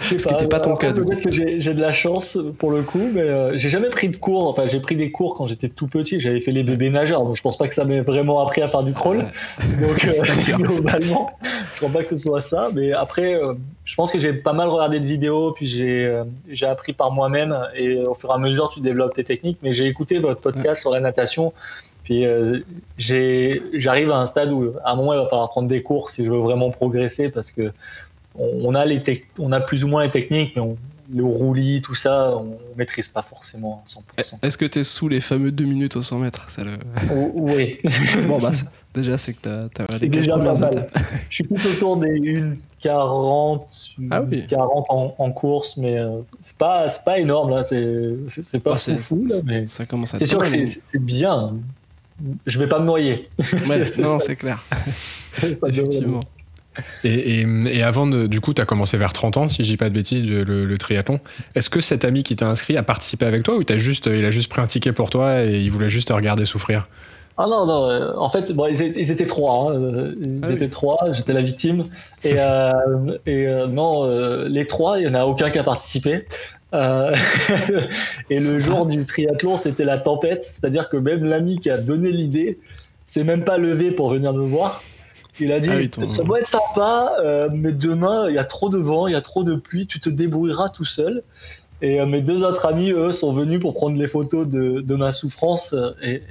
Ce 0.00 0.16
qui 0.16 0.32
n'était 0.32 0.48
pas 0.48 0.60
ton 0.60 0.76
cas. 0.76 0.92
Peut-être 0.92 1.22
que 1.22 1.30
j'ai 1.30 1.74
de 1.74 1.80
la 1.80 1.92
chance 1.92 2.38
pour 2.58 2.72
le 2.72 2.82
coup, 2.82 3.08
mais 3.12 3.20
euh, 3.20 3.56
j'ai 3.56 3.68
jamais 3.68 3.90
pris 3.90 4.08
de 4.08 4.16
cours. 4.16 4.48
Enfin, 4.48 4.66
j'ai 4.66 4.80
pris 4.80 4.96
des 4.96 5.12
cours 5.12 5.36
quand 5.36 5.46
j'étais 5.46 5.68
tout 5.68 5.86
petit. 5.86 6.18
J'avais 6.18 6.40
fait 6.40 6.50
les 6.50 6.64
bébés 6.64 6.90
nageurs, 6.90 7.22
donc 7.22 7.36
je 7.36 7.42
pense 7.42 7.56
pas 7.56 7.68
que 7.68 7.74
ça 7.74 7.84
m'ait 7.84 8.00
vraiment 8.00 8.40
appris 8.40 8.60
à 8.60 8.68
faire 8.68 8.82
du 8.82 8.92
crawl. 8.92 9.26
Donc, 9.80 10.04
euh, 10.04 10.12
globalement, 10.58 11.30
je 11.42 11.76
crois 11.76 11.90
pas 11.90 12.02
que 12.02 12.08
ce 12.08 12.16
soit 12.16 12.40
ça. 12.40 12.70
Mais 12.74 12.92
après, 12.92 13.34
euh, 13.34 13.54
je 13.84 13.94
pense 13.94 14.10
que 14.10 14.18
j'ai 14.18 14.32
pas 14.32 14.52
mal 14.52 14.68
regardé 14.68 14.98
de 14.98 15.06
vidéos, 15.06 15.52
puis 15.52 15.66
j'ai 15.66 16.22
j'ai 16.48 16.66
appris 16.66 16.92
par 16.92 17.12
moi-même. 17.12 17.56
Et 17.76 18.02
au 18.06 18.14
fur 18.14 18.30
et 18.30 18.34
à 18.34 18.38
mesure, 18.38 18.70
tu 18.70 18.80
développes 18.80 19.14
tes 19.14 19.24
techniques. 19.24 19.58
Mais 19.62 19.72
j'ai 19.72 19.86
écouté 19.86 20.18
votre 20.18 20.40
podcast 20.40 20.80
sur 20.80 20.90
la 20.90 21.00
natation. 21.00 21.52
Puis 22.04 22.26
euh, 22.26 22.60
j'arrive 22.98 24.10
à 24.10 24.16
un 24.16 24.26
stade 24.26 24.50
où 24.50 24.72
à 24.84 24.92
un 24.92 24.96
moment 24.96 25.14
il 25.14 25.20
va 25.20 25.26
falloir 25.26 25.50
prendre 25.50 25.68
des 25.68 25.82
cours 25.82 26.10
si 26.10 26.24
je 26.24 26.30
veux 26.30 26.38
vraiment 26.38 26.70
progresser 26.70 27.30
parce 27.30 27.50
que 27.50 27.72
on, 28.34 28.74
a 28.74 28.84
les 28.84 29.02
on 29.38 29.52
a 29.52 29.60
plus 29.60 29.84
ou 29.84 29.88
moins 29.88 30.04
les 30.04 30.10
techniques, 30.10 30.56
mais 30.56 30.62
on, 30.62 30.76
le 31.12 31.24
roulis, 31.24 31.82
tout 31.82 31.94
ça, 31.94 32.36
on, 32.36 32.58
maîtrise 32.76 33.08
pas 33.08 33.22
forcément 33.22 33.82
à 34.16 34.22
100%. 34.22 34.36
Est-ce 34.42 34.56
que 34.56 34.64
tu 34.64 34.78
es 34.78 34.84
sous 34.84 35.08
les 35.08 35.20
fameux 35.20 35.52
2 35.52 35.64
minutes 35.64 35.96
au 35.96 36.02
100 36.02 36.18
mètres 36.18 36.46
le... 36.58 36.78
Oui. 37.34 37.78
bon, 38.26 38.38
bah, 38.38 38.52
déjà, 38.94 39.18
c'est 39.18 39.34
que 39.34 39.40
tu 39.42 39.82
as, 39.82 39.94
as 39.94 39.98
déjà 39.98 40.38
pas 40.38 40.54
mal. 40.54 40.88
Je 41.28 41.34
suis 41.34 41.44
plus 41.44 41.66
autour 41.66 41.98
des 41.98 42.18
1,40 42.82 43.60
ah, 44.10 44.22
40 44.48 44.86
en, 45.18 45.32
course, 45.32 45.76
mais 45.76 45.98
euh, 45.98 46.22
c'est 46.40 46.56
pas, 46.56 46.86
pas 47.04 47.18
énorme, 47.18 47.50
là. 47.50 47.64
C'est 47.64 48.60
pas 48.60 48.74
oh, 48.74 48.98
fou, 48.98 49.26
mais 49.44 49.66
c'est 49.66 50.26
sûr 50.26 50.38
que 50.38 50.48
c'est 50.48 50.98
bien 50.98 51.52
je 52.46 52.58
vais 52.58 52.68
pas 52.68 52.78
me 52.78 52.86
noyer. 52.86 53.28
non, 53.98 54.18
c'est 54.18 54.36
clair. 54.36 54.64
Effectivement. 55.42 56.20
Et, 57.04 57.42
et, 57.42 57.82
avant, 57.82 58.06
de, 58.06 58.26
du 58.26 58.40
coup, 58.40 58.54
tu 58.54 58.62
as 58.62 58.64
commencé 58.64 58.96
vers 58.96 59.12
30 59.12 59.36
ans, 59.36 59.48
si 59.48 59.62
je 59.62 59.70
dis 59.70 59.76
pas 59.76 59.90
de 59.90 59.94
bêtises, 59.94 60.24
le, 60.24 60.78
triathlon. 60.78 61.20
Est-ce 61.54 61.68
que 61.68 61.80
cet 61.80 62.04
ami 62.04 62.22
qui 62.22 62.34
t'a 62.34 62.48
inscrit 62.48 62.76
a 62.76 62.82
participé 62.82 63.26
avec 63.26 63.42
toi 63.42 63.56
ou 63.56 63.62
as 63.68 63.76
juste, 63.76 64.06
il 64.06 64.24
a 64.24 64.30
juste 64.30 64.50
pris 64.50 64.62
un 64.62 64.66
ticket 64.66 64.92
pour 64.92 65.10
toi 65.10 65.44
et 65.44 65.60
il 65.60 65.70
voulait 65.70 65.90
juste 65.90 66.08
te 66.08 66.12
regarder 66.12 66.44
souffrir? 66.46 66.88
Ah 67.38 67.46
non, 67.46 67.66
non, 67.66 67.90
euh, 67.90 68.12
en 68.16 68.28
fait, 68.28 68.52
bon, 68.52 68.66
ils, 68.66 68.82
étaient, 68.82 69.26
trois. 69.26 69.72
Hein. 69.72 70.12
Ils 70.22 70.40
ah 70.42 70.52
étaient 70.52 70.68
trois, 70.68 70.98
j'étais 71.12 71.32
la 71.32 71.40
victime. 71.40 71.86
Et, 72.24 72.34
euh, 72.38 72.72
et 73.26 73.48
euh, 73.48 73.66
non, 73.66 74.06
les 74.46 74.66
trois, 74.66 74.98
il 74.98 75.08
n'y 75.08 75.10
en 75.10 75.18
a 75.18 75.24
aucun 75.24 75.50
qui 75.50 75.58
a 75.58 75.64
participé. 75.64 76.26
Euh, 76.74 77.14
et 78.30 78.40
le 78.40 78.58
jour 78.58 78.86
du 78.86 79.04
triathlon, 79.04 79.56
c'était 79.56 79.84
la 79.84 79.98
tempête, 79.98 80.44
c'est-à-dire 80.44 80.88
que 80.88 80.96
même 80.96 81.24
l'ami 81.24 81.60
qui 81.60 81.70
a 81.70 81.78
donné 81.78 82.10
l'idée 82.10 82.58
s'est 83.06 83.24
même 83.24 83.44
pas 83.44 83.58
levé 83.58 83.90
pour 83.90 84.10
venir 84.10 84.32
me 84.32 84.46
voir. 84.46 84.82
Il 85.40 85.50
a 85.52 85.60
dit 85.60 85.70
ah 85.70 86.10
ça 86.10 86.22
doit 86.24 86.40
être 86.40 86.48
sympa, 86.48 87.14
euh, 87.20 87.48
mais 87.52 87.72
demain 87.72 88.28
il 88.28 88.34
y 88.34 88.38
a 88.38 88.44
trop 88.44 88.68
de 88.68 88.78
vent, 88.78 89.06
il 89.06 89.12
y 89.12 89.16
a 89.16 89.22
trop 89.22 89.44
de 89.44 89.54
pluie, 89.54 89.86
tu 89.86 89.98
te 89.98 90.10
débrouilleras 90.10 90.68
tout 90.68 90.84
seul. 90.84 91.22
Et 91.80 92.00
euh, 92.00 92.06
mes 92.06 92.20
deux 92.20 92.44
autres 92.44 92.66
amis, 92.66 92.92
eux, 92.92 93.12
sont 93.12 93.32
venus 93.32 93.58
pour 93.58 93.74
prendre 93.74 93.96
les 93.96 94.08
photos 94.08 94.46
de, 94.46 94.80
de 94.80 94.94
ma 94.94 95.10
souffrance 95.10 95.74
et, 96.02 96.22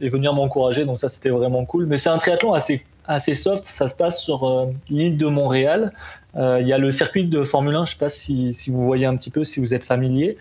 et, 0.00 0.08
venir 0.08 0.32
m'encourager. 0.32 0.84
Donc 0.86 0.98
ça, 0.98 1.08
c'était 1.08 1.30
vraiment 1.30 1.64
cool. 1.64 1.86
Mais 1.86 1.98
c'est 1.98 2.08
un 2.08 2.18
triathlon 2.18 2.54
assez 2.54 2.84
assez 3.06 3.34
soft. 3.34 3.64
Ça 3.64 3.88
se 3.88 3.94
passe 3.94 4.22
sur 4.22 4.70
l'île 4.88 5.16
de 5.16 5.26
Montréal. 5.26 5.92
Il 6.38 6.68
y 6.68 6.72
a 6.72 6.78
le 6.78 6.92
circuit 6.92 7.24
de 7.24 7.42
Formule 7.42 7.74
1, 7.74 7.78
je 7.78 7.80
ne 7.90 7.94
sais 7.94 7.98
pas 7.98 8.08
si, 8.08 8.54
si, 8.54 8.70
vous 8.70 8.84
voyez 8.84 9.06
un 9.06 9.16
petit 9.16 9.30
peu, 9.30 9.42
si 9.42 9.58
vous 9.58 9.74
êtes 9.74 9.84
familier. 9.84 10.36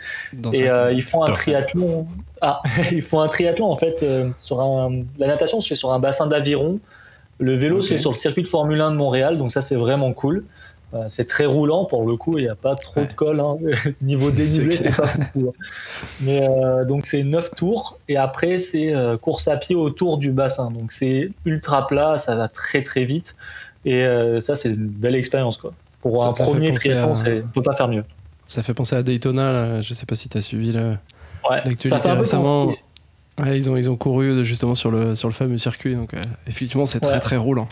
et 0.54 0.70
ils 0.92 1.02
font 1.02 1.24
un 1.24 1.32
triathlon. 1.32 2.08
Ah, 2.42 2.62
ils 2.92 3.02
font 3.02 3.20
un 3.20 3.28
triathlon 3.28 3.66
en 3.66 3.76
fait 3.76 4.06
sur 4.36 4.62
un. 4.62 5.04
La 5.18 5.28
natation 5.28 5.60
se 5.60 5.70
fait 5.70 5.76
sur 5.76 5.92
un 5.92 6.00
bassin 6.00 6.28
d'aviron. 6.28 6.80
Le 7.40 7.56
vélo 7.56 7.82
c'est 7.82 7.98
sur 7.98 8.12
le 8.12 8.16
circuit 8.16 8.44
de 8.44 8.48
Formule 8.48 8.82
1 8.82 8.92
de 8.92 8.96
Montréal, 8.96 9.38
donc 9.38 9.52
ça 9.52 9.62
c'est 9.62 9.76
vraiment 9.76 10.14
cool. 10.14 10.44
Euh, 10.94 11.06
c'est 11.10 11.26
très 11.26 11.46
roulant 11.46 11.84
pour 11.84 12.06
le 12.06 12.16
coup, 12.16 12.38
il 12.38 12.46
n'y 12.46 12.50
a 12.50 12.56
pas 12.56 12.76
trop 12.76 13.02
de 13.02 13.12
colle. 13.12 13.42
Hein. 13.42 13.58
Niveau 14.02 14.32
dénivelé, 14.32 14.78
c'est 14.78 14.96
pas 14.96 15.08
fou. 15.08 15.50
Hein. 15.50 15.64
Mais 16.22 16.48
euh, 16.48 16.86
donc 16.86 17.06
c'est 17.06 17.24
9 17.24 17.52
tours 17.52 18.00
et 18.08 18.16
après 18.16 18.58
c'est 18.58 18.96
euh, 18.96 19.18
course 19.18 19.50
à 19.50 19.58
pied 19.58 19.76
autour 19.76 20.18
du 20.18 20.32
bassin. 20.32 20.72
Donc 20.72 20.94
c'est 20.94 21.30
ultra 21.44 21.88
plat, 21.88 22.18
ça 22.18 22.36
va 22.36 22.48
très 22.48 22.84
très 22.84 23.04
vite 23.04 23.36
et 23.86 24.06
ça 24.42 24.56
c'est 24.56 24.70
une 24.70 24.88
belle 24.88 25.16
expérience 25.16 25.56
quoi. 25.56 25.72
Pour 26.02 26.26
un 26.26 26.34
premier 26.34 26.74
triathlon, 26.74 27.14
on 27.16 27.30
ne 27.30 27.42
peut 27.42 27.62
pas 27.62 27.76
faire 27.76 27.88
mieux. 27.88 28.04
Ça 28.46 28.64
fait 28.64 28.74
penser 28.74 28.96
à 28.96 29.04
Daytona, 29.04 29.82
je 29.82 29.88
je 29.90 29.94
sais 29.94 30.06
pas 30.06 30.16
si 30.16 30.30
tu 30.30 30.38
as 30.38 30.42
suivi 30.42 30.72
l'actualité 30.72 32.12
récemment. 32.12 32.74
ils, 33.46 33.70
ont, 33.70 33.78
ils 33.78 33.90
ont 33.90 33.98
couru 33.98 34.46
justement 34.46 34.76
sur 34.76 34.90
le, 34.90 35.16
sur 35.16 35.28
le 35.28 35.34
fameux 35.34 35.58
circuit, 35.58 35.96
donc 35.96 36.12
effectivement 36.48 36.86
c'est 36.86 37.00
très 37.00 37.20
très 37.20 37.38
roulant. 37.38 37.68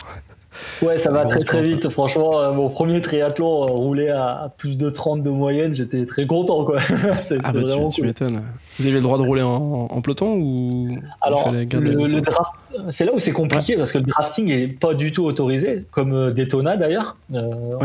Ouais, 0.82 0.98
ça 0.98 1.10
va 1.10 1.24
très 1.24 1.40
très 1.40 1.62
vite. 1.62 1.88
Franchement, 1.88 2.40
euh, 2.40 2.52
mon 2.52 2.68
premier 2.68 3.00
triathlon 3.00 3.64
euh, 3.64 3.70
roulé 3.70 4.08
à, 4.08 4.52
plus 4.58 4.76
de 4.76 4.90
30 4.90 5.22
de 5.22 5.30
moyenne, 5.30 5.72
j'étais 5.72 6.04
très 6.06 6.26
content. 6.26 6.64
Quoi. 6.64 6.80
c'est, 7.22 7.38
ah 7.42 7.52
bah 7.52 7.60
vraiment 7.60 7.88
tu, 7.88 8.02
m'étonnes. 8.02 8.42
Vous 8.78 8.86
avez 8.86 8.96
le 8.96 9.00
droit 9.00 9.18
de 9.18 9.22
rouler 9.22 9.42
en, 9.42 10.00
peloton 10.02 10.34
ou 10.36 10.88
Alors, 11.20 11.50
le, 11.50 12.20
draft, 12.20 12.50
c'est 12.90 13.04
là 13.04 13.12
où 13.14 13.18
c'est 13.18 13.32
compliqué 13.32 13.76
parce 13.76 13.92
que 13.92 13.98
le 13.98 14.04
drafting 14.04 14.50
est 14.50 14.68
pas 14.68 14.94
du 14.94 15.12
tout 15.12 15.24
autorisé, 15.24 15.84
comme 15.90 16.12
euh, 16.12 16.30
Daytona 16.30 16.76
d'ailleurs, 16.76 17.16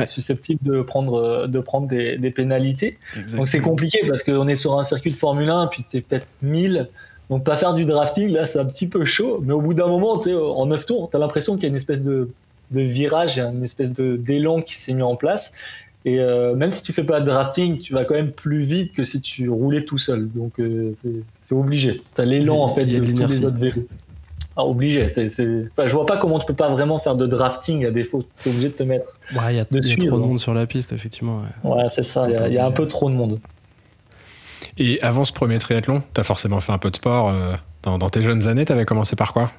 susceptible 0.06 0.60
de 0.64 0.82
prendre, 0.82 1.48
de 1.48 1.60
prendre 1.60 1.88
des, 1.88 2.18
des 2.18 2.32
pénalités. 2.32 2.98
Donc 3.36 3.48
c'est 3.48 3.62
compliqué 3.62 4.00
parce 4.08 4.24
qu'on 4.24 4.48
est 4.48 4.56
sur 4.56 4.78
un 4.78 4.84
circuit 4.84 5.12
de 5.12 5.16
Formule 5.16 5.50
1, 5.50 5.68
puis 5.68 5.86
tu 5.90 5.98
es 5.98 6.02
peut-être 6.02 6.28
1000. 6.42 6.90
Donc 7.32 7.46
pas 7.46 7.56
faire 7.56 7.74
du 7.74 7.86
drafting, 7.86 8.30
là 8.30 8.44
c'est 8.44 8.60
un 8.60 8.66
petit 8.66 8.88
peu 8.88 9.06
chaud, 9.06 9.40
mais 9.42 9.54
au 9.54 9.62
bout 9.62 9.74
d'un 9.74 9.88
moment, 9.88 10.20
en 10.20 10.66
9 10.66 10.86
tours, 10.86 11.10
tu 11.10 11.16
as 11.16 11.20
l'impression 11.20 11.54
qu'il 11.54 11.64
y 11.64 11.66
a 11.68 11.70
une 11.70 11.78
espèce 11.78 12.02
de 12.02 12.30
de 12.72 12.82
virage, 12.82 13.36
il 13.36 13.40
y 13.40 13.42
a 13.42 13.48
une 13.48 13.64
espèce 13.64 13.92
de 13.92 14.16
d'élan 14.16 14.62
qui 14.62 14.76
s'est 14.76 14.94
mis 14.94 15.02
en 15.02 15.16
place. 15.16 15.54
Et 16.04 16.20
euh, 16.20 16.56
même 16.56 16.72
si 16.72 16.82
tu 16.82 16.94
fais 16.94 17.04
pas 17.04 17.20
de 17.20 17.26
drafting, 17.26 17.78
tu 17.78 17.94
vas 17.94 18.06
quand 18.06 18.16
même 18.16 18.32
plus 18.32 18.62
vite 18.62 18.94
que 18.94 19.04
si 19.04 19.22
tu 19.22 19.50
roulais 19.50 19.86
tout 19.86 20.00
seul. 20.00 20.30
Donc 20.32 20.60
euh, 20.60 20.94
c'est 21.44 21.54
obligé. 21.54 22.02
Tu 22.16 22.22
as 22.22 22.26
l'élan 22.26 22.60
en 22.60 22.74
fait 22.74 22.86
de 22.86 23.00
tous 23.00 23.18
les 23.18 23.46
autres 23.46 23.60
vélos. 23.60 23.88
Ah, 24.58 24.66
obligé. 24.66 25.08
C'est, 25.08 25.28
Enfin, 25.72 25.88
je 25.88 25.94
vois 25.94 26.06
pas 26.06 26.18
comment 26.18 26.38
tu 26.38 26.46
peux 26.46 26.56
pas 26.56 26.70
vraiment 26.70 27.00
faire 27.00 27.16
de 27.16 27.26
drafting 27.26 27.86
à 27.86 27.92
défaut. 27.92 28.24
Tu 28.44 28.50
es 28.50 28.52
obligé 28.52 28.68
de 28.70 28.74
te 28.74 28.84
mettre. 28.84 29.08
Il 29.32 29.56
y, 29.56 29.60
a, 29.60 29.66
trop 29.66 30.20
de 30.20 30.26
monde 30.26 30.40
sur 30.40 30.54
la 30.54 30.66
piste, 30.66 30.92
effectivement. 30.92 31.44
Ouais, 31.64 31.88
c'est 31.88 32.04
ça. 32.04 32.28
Il 32.30 32.54
y, 32.54 32.58
a 32.58 32.66
un 32.66 32.72
peu 32.72 32.86
trop 32.86 33.10
de 33.10 33.16
monde. 33.16 33.40
Et 34.78 35.02
avant 35.02 35.24
ce 35.24 35.32
premier 35.32 35.58
triathlon, 35.58 36.04
tu 36.14 36.20
as 36.20 36.24
forcément 36.24 36.60
fait 36.60 36.74
un 36.74 36.78
peu 36.78 36.90
de 36.90 36.96
sport. 36.98 37.30
Euh, 37.30 37.54
dans, 37.84 37.98
dans, 37.98 38.10
tes 38.10 38.24
jeunes 38.24 38.48
années, 38.48 38.66
tu 38.66 38.74
avais 38.74 38.86
commencé 38.86 39.16
par 39.16 39.32
quoi? 39.32 39.52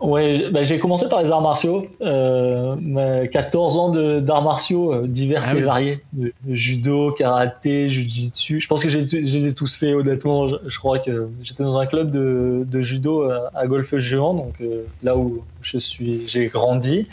Ouais, 0.00 0.50
bah, 0.52 0.62
j'ai 0.62 0.78
commencé 0.78 1.08
par 1.08 1.22
les 1.22 1.30
arts 1.30 1.40
martiaux. 1.40 1.86
Euh, 2.02 3.26
14 3.26 3.78
ans 3.78 3.88
d'arts 4.20 4.42
martiaux 4.42 4.92
euh, 4.92 5.06
divers 5.08 5.42
ah 5.44 5.56
et 5.56 5.60
variés. 5.60 6.00
judo, 6.48 7.10
karaté, 7.12 7.88
jujitsu. 7.88 8.60
Je 8.60 8.68
pense 8.68 8.82
que 8.82 8.88
je 8.88 8.98
les 8.98 9.46
ai 9.46 9.54
tous 9.54 9.76
fait, 9.76 9.94
honnêtement. 9.94 10.46
Je, 10.46 10.78
crois 10.78 11.00
que 11.00 11.28
j'étais 11.42 11.64
dans 11.64 11.78
un 11.78 11.86
club 11.86 12.12
de, 12.12 12.64
de 12.70 12.80
judo 12.80 13.24
euh, 13.24 13.40
à, 13.54 13.66
golfe 13.66 13.96
géant, 13.96 14.34
donc 14.34 14.60
euh, 14.60 14.84
là 15.02 15.16
où 15.16 15.42
je 15.62 15.78
suis, 15.78 16.28
j'ai 16.28 16.46
grandi. 16.46 17.08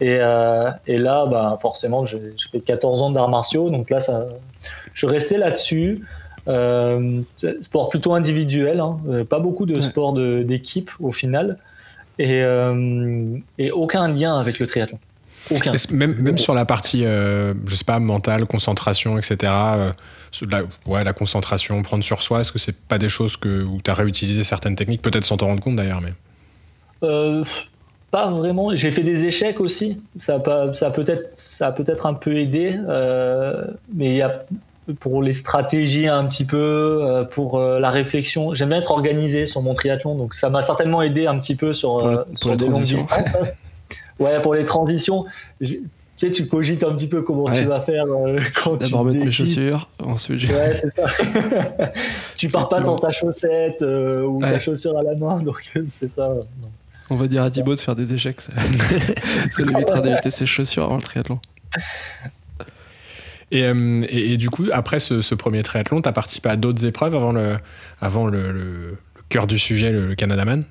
Et, 0.00 0.20
et, 0.86 0.98
là, 0.98 1.26
bah, 1.26 1.58
forcément, 1.60 2.04
j'ai 2.04 2.20
fait 2.52 2.60
14 2.60 3.02
ans 3.02 3.10
d'arts 3.10 3.28
martiaux. 3.28 3.68
Donc 3.68 3.90
là, 3.90 3.98
ça, 3.98 4.28
je 4.94 5.06
restais 5.06 5.38
là-dessus. 5.38 6.04
sport 7.60 7.88
plutôt 7.88 8.14
individuel, 8.14 8.78
hein. 8.78 8.96
pas 9.28 9.40
beaucoup 9.40 9.66
de 9.66 9.80
sport 9.80 10.12
d'équipe 10.12 10.92
au 11.00 11.10
final 11.10 11.58
et, 12.18 12.42
euh, 12.42 13.36
et 13.58 13.70
aucun 13.70 14.08
lien 14.08 14.38
avec 14.38 14.58
le 14.58 14.66
triathlon. 14.66 14.98
Aucun. 15.50 15.72
Même, 15.92 16.20
même 16.20 16.36
sur 16.36 16.54
la 16.54 16.64
partie, 16.64 17.04
euh, 17.04 17.54
je 17.66 17.74
sais 17.74 17.84
pas, 17.84 17.98
mentale, 18.00 18.46
concentration, 18.46 19.16
etc. 19.16 19.52
Euh, 19.52 19.92
la, 20.50 20.62
ouais, 20.86 21.04
la 21.04 21.12
concentration, 21.12 21.80
prendre 21.82 22.04
sur 22.04 22.22
soi, 22.22 22.40
est-ce 22.40 22.52
que 22.52 22.58
c'est 22.58 22.76
pas 22.76 22.98
des 22.98 23.08
choses 23.08 23.36
que, 23.36 23.64
où 23.64 23.80
tu 23.82 23.90
as 23.90 23.94
réutilisé 23.94 24.42
certaines 24.42 24.76
techniques, 24.76 25.00
peut-être 25.00 25.24
sans 25.24 25.38
t'en 25.38 25.46
rendre 25.46 25.62
compte 25.62 25.76
d'ailleurs 25.76 26.00
mais... 26.00 26.12
Euh, 27.04 27.44
pas 28.10 28.30
vraiment. 28.30 28.74
J'ai 28.74 28.90
fait 28.90 29.02
des 29.02 29.24
échecs 29.24 29.60
aussi. 29.60 30.00
Ça 30.16 30.36
a, 30.44 30.74
ça 30.74 30.90
peut-être, 30.90 31.30
ça 31.34 31.68
a 31.68 31.72
peut-être 31.72 32.06
un 32.06 32.14
peu 32.14 32.36
aidé, 32.36 32.76
mais 33.94 34.06
il 34.06 34.16
y 34.16 34.22
a 34.22 34.44
pour 34.94 35.22
les 35.22 35.32
stratégies 35.32 36.06
un 36.06 36.24
petit 36.26 36.44
peu, 36.44 37.00
euh, 37.02 37.24
pour 37.24 37.58
euh, 37.58 37.78
la 37.78 37.90
réflexion. 37.90 38.54
J'aime 38.54 38.70
bien 38.70 38.78
être 38.78 38.90
organisé 38.90 39.46
sur 39.46 39.62
mon 39.62 39.74
triathlon, 39.74 40.14
donc 40.14 40.34
ça 40.34 40.50
m'a 40.50 40.62
certainement 40.62 41.02
aidé 41.02 41.26
un 41.26 41.38
petit 41.38 41.56
peu 41.56 41.72
sur, 41.72 41.96
pour, 41.98 42.06
euh, 42.06 42.54
les 42.54 42.66
longues 42.66 42.80
distances. 42.80 43.26
ouais, 44.18 44.40
pour 44.40 44.54
les 44.54 44.64
transitions. 44.64 45.26
Tu 45.60 45.82
sais, 46.16 46.30
tu 46.30 46.46
cogites 46.48 46.82
un 46.82 46.94
petit 46.94 47.06
peu 47.06 47.22
comment 47.22 47.50
tu 47.50 47.64
vas 47.64 47.80
faire 47.80 48.06
quand 48.62 48.76
tu 48.76 48.84
D'abord 48.84 49.04
mettre 49.04 49.24
mes 49.24 49.30
chaussures, 49.30 49.88
ensuite. 50.02 50.50
Ouais, 50.50 50.74
c'est 50.74 50.90
ça. 50.90 51.04
tu 52.36 52.48
pars 52.48 52.68
pas 52.68 52.80
dans 52.80 52.96
ta 52.96 53.12
chaussette 53.12 53.82
ou 53.82 54.40
ta 54.40 54.58
chaussure 54.58 54.98
à 54.98 55.02
la 55.02 55.14
main, 55.14 55.40
donc 55.40 55.72
c'est 55.86 56.08
ça. 56.08 56.32
On 57.10 57.16
va 57.16 57.26
dire 57.26 57.42
à 57.42 57.50
Thibaut 57.50 57.74
de 57.74 57.80
faire 57.80 57.96
des 57.96 58.12
échecs. 58.12 58.40
Ça, 58.40 58.52
ça 59.50 59.62
l'évitera 59.62 60.00
d'éviter 60.00 60.30
ses 60.30 60.44
chaussures 60.44 60.84
avant 60.84 60.96
le 60.96 61.02
triathlon. 61.02 61.40
Euh, 63.54 64.04
et, 64.08 64.36
du 64.36 64.50
coup, 64.50 64.66
après 64.72 64.98
ce, 64.98 65.34
premier 65.34 65.62
triathlon, 65.62 66.02
tu 66.02 66.08
as 66.08 66.12
participé 66.12 66.48
à 66.48 66.56
d'autres 66.56 66.84
épreuves 66.86 67.14
avant 67.14 67.32
le, 67.32 68.52
le, 68.52 68.98
cœur 69.28 69.46
du 69.46 69.58
sujet, 69.58 69.90
le, 69.90 70.14
Canada 70.14 70.44
Man? 70.44 70.64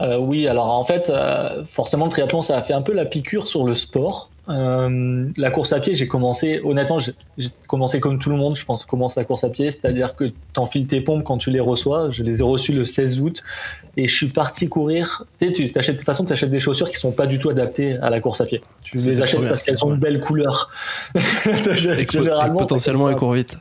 Euh, 0.00 0.18
Oui, 0.18 0.46
alors 0.46 0.68
en 0.68 0.84
fait, 0.84 1.10
euh, 1.10 1.64
forcément, 1.64 2.06
le 2.06 2.10
triathlon, 2.10 2.42
ça 2.42 2.56
a 2.56 2.62
fait 2.62 2.74
un 2.74 2.82
peu 2.82 2.92
la 2.92 3.06
piqûre 3.06 3.46
sur 3.46 3.64
le 3.64 3.74
sport. 3.74 4.30
Euh, 4.48 5.28
la 5.36 5.50
course 5.50 5.72
à 5.72 5.80
pied, 5.80 5.94
j'ai 5.94 6.06
commencé, 6.06 6.60
honnêtement, 6.62 6.98
j'ai 6.98 7.48
commencé 7.66 7.98
comme 7.98 8.18
tout 8.18 8.30
le 8.30 8.36
monde, 8.36 8.56
je 8.56 8.64
pense, 8.64 8.84
commence 8.84 9.16
la 9.16 9.24
course 9.24 9.42
à 9.44 9.48
pied, 9.48 9.70
c'est-à-dire 9.70 10.14
que 10.14 10.24
tu 10.24 10.34
enfiles 10.58 10.86
tes 10.86 11.00
pompes 11.00 11.24
quand 11.24 11.38
tu 11.38 11.50
les 11.50 11.60
reçois. 11.60 12.10
Je 12.10 12.22
les 12.22 12.40
ai 12.40 12.44
reçues 12.44 12.72
le 12.72 12.84
16 12.84 13.20
août 13.20 13.42
et 13.96 14.06
je 14.06 14.14
suis 14.14 14.28
parti 14.28 14.68
courir. 14.68 15.24
Tu 15.38 15.46
sais, 15.46 15.52
tu 15.52 15.68
de 15.68 15.72
toute 15.72 16.02
façon, 16.02 16.24
tu 16.24 16.32
achètes 16.32 16.50
des 16.50 16.60
chaussures 16.60 16.90
qui 16.90 16.96
sont 16.96 17.12
pas 17.12 17.26
du 17.26 17.38
tout 17.38 17.50
adaptées 17.50 17.96
à 17.96 18.10
la 18.10 18.20
course 18.20 18.40
à 18.40 18.44
pied. 18.44 18.60
Tu 18.82 18.98
les 18.98 19.20
achètes 19.20 19.48
parce 19.48 19.62
qu'elles 19.62 19.84
ont 19.84 19.92
une 19.92 20.00
belle 20.00 20.20
couleur. 20.20 20.70
Généralement, 21.74 22.58
potentiellement, 22.58 23.10
elles 23.10 23.16
courent 23.16 23.32
vite. 23.32 23.58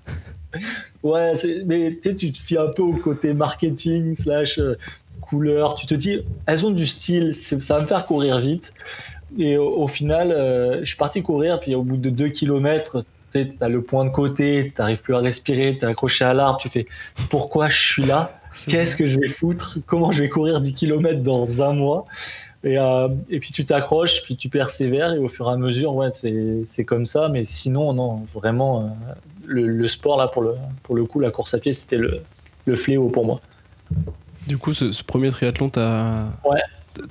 Ouais, 1.04 1.34
mais 1.66 1.92
tu 2.00 2.32
te 2.32 2.38
fies 2.38 2.58
un 2.58 2.68
peu 2.68 2.82
au 2.82 2.94
côté 2.94 3.34
marketing, 3.34 4.16
slash 4.16 4.58
euh, 4.58 4.78
couleur. 5.22 5.76
Tu 5.76 5.86
te 5.86 5.94
dis, 5.94 6.22
elles 6.46 6.66
ont 6.66 6.72
du 6.72 6.88
style, 6.88 7.34
ça 7.34 7.76
va 7.76 7.82
me 7.82 7.86
faire 7.86 8.06
courir 8.06 8.40
vite. 8.40 8.74
Et 9.38 9.58
au, 9.58 9.88
final, 9.88 10.32
euh, 10.32 10.80
je 10.82 10.86
suis 10.86 10.98
parti 10.98 11.22
courir, 11.22 11.60
puis 11.60 11.76
au 11.76 11.82
bout 11.82 11.98
de 11.98 12.10
2 12.10 12.30
km, 12.30 13.04
tu 13.32 13.54
as 13.60 13.70
le 13.70 13.82
point 13.82 14.06
de 14.06 14.10
côté, 14.10 14.72
tu 14.74 14.82
n'arrives 14.82 15.02
plus 15.02 15.16
à 15.16 15.20
respirer, 15.20 15.76
tu 15.78 15.86
es 15.86 15.88
accroché 15.88 16.24
à 16.26 16.34
l'arbre, 16.34 16.60
tu 16.60 16.70
fais 16.70 16.86
pourquoi 17.30 17.70
je 17.70 17.80
suis 17.80 18.04
là? 18.06 18.40
Qu'est-ce 18.68 18.96
que 18.96 19.06
je 19.06 19.20
vais 19.20 19.28
foutre? 19.28 19.80
Comment 19.86 20.12
je 20.12 20.22
vais 20.22 20.30
courir 20.30 20.62
10 20.62 20.74
km 20.74 21.22
dans 21.22 21.62
un 21.62 21.74
mois? 21.74 22.06
Et, 22.64 22.80
euh, 22.80 23.10
et, 23.30 23.40
puis 23.40 23.52
tu 23.52 23.66
t'accroches, 23.66 24.24
puis 24.24 24.38
tu 24.38 24.48
persévères, 24.50 25.14
et 25.14 25.20
au 25.20 25.28
fur 25.28 25.50
et 25.50 25.54
à 25.54 25.58
mesure, 25.58 25.94
ouais, 25.94 26.10
c'est 26.14 26.86
comme 26.86 27.06
ça. 27.06 27.28
Mais 27.28 27.44
sinon, 27.44 27.94
non, 27.94 28.26
vraiment, 28.34 28.82
euh, 28.82 29.14
le, 29.46 29.88
sport, 29.88 30.18
là, 30.18 30.28
pour 30.28 30.42
le, 30.42 30.56
pour 30.82 30.96
le 30.96 31.06
coup, 31.06 31.20
la 31.20 31.30
course 31.30 31.54
à 31.54 31.60
pied, 31.60 31.74
c'était 31.74 31.98
le, 31.98 32.22
le, 32.66 32.76
fléau 32.76 33.10
pour 33.10 33.26
moi. 33.26 33.42
Du 34.48 34.58
coup, 34.58 34.74
ce, 34.74 34.92
ce 34.94 35.04
premier 35.04 35.30
triathlon, 35.30 35.70
tu 35.70 35.80
as, 35.80 36.30
ouais. 36.50 36.62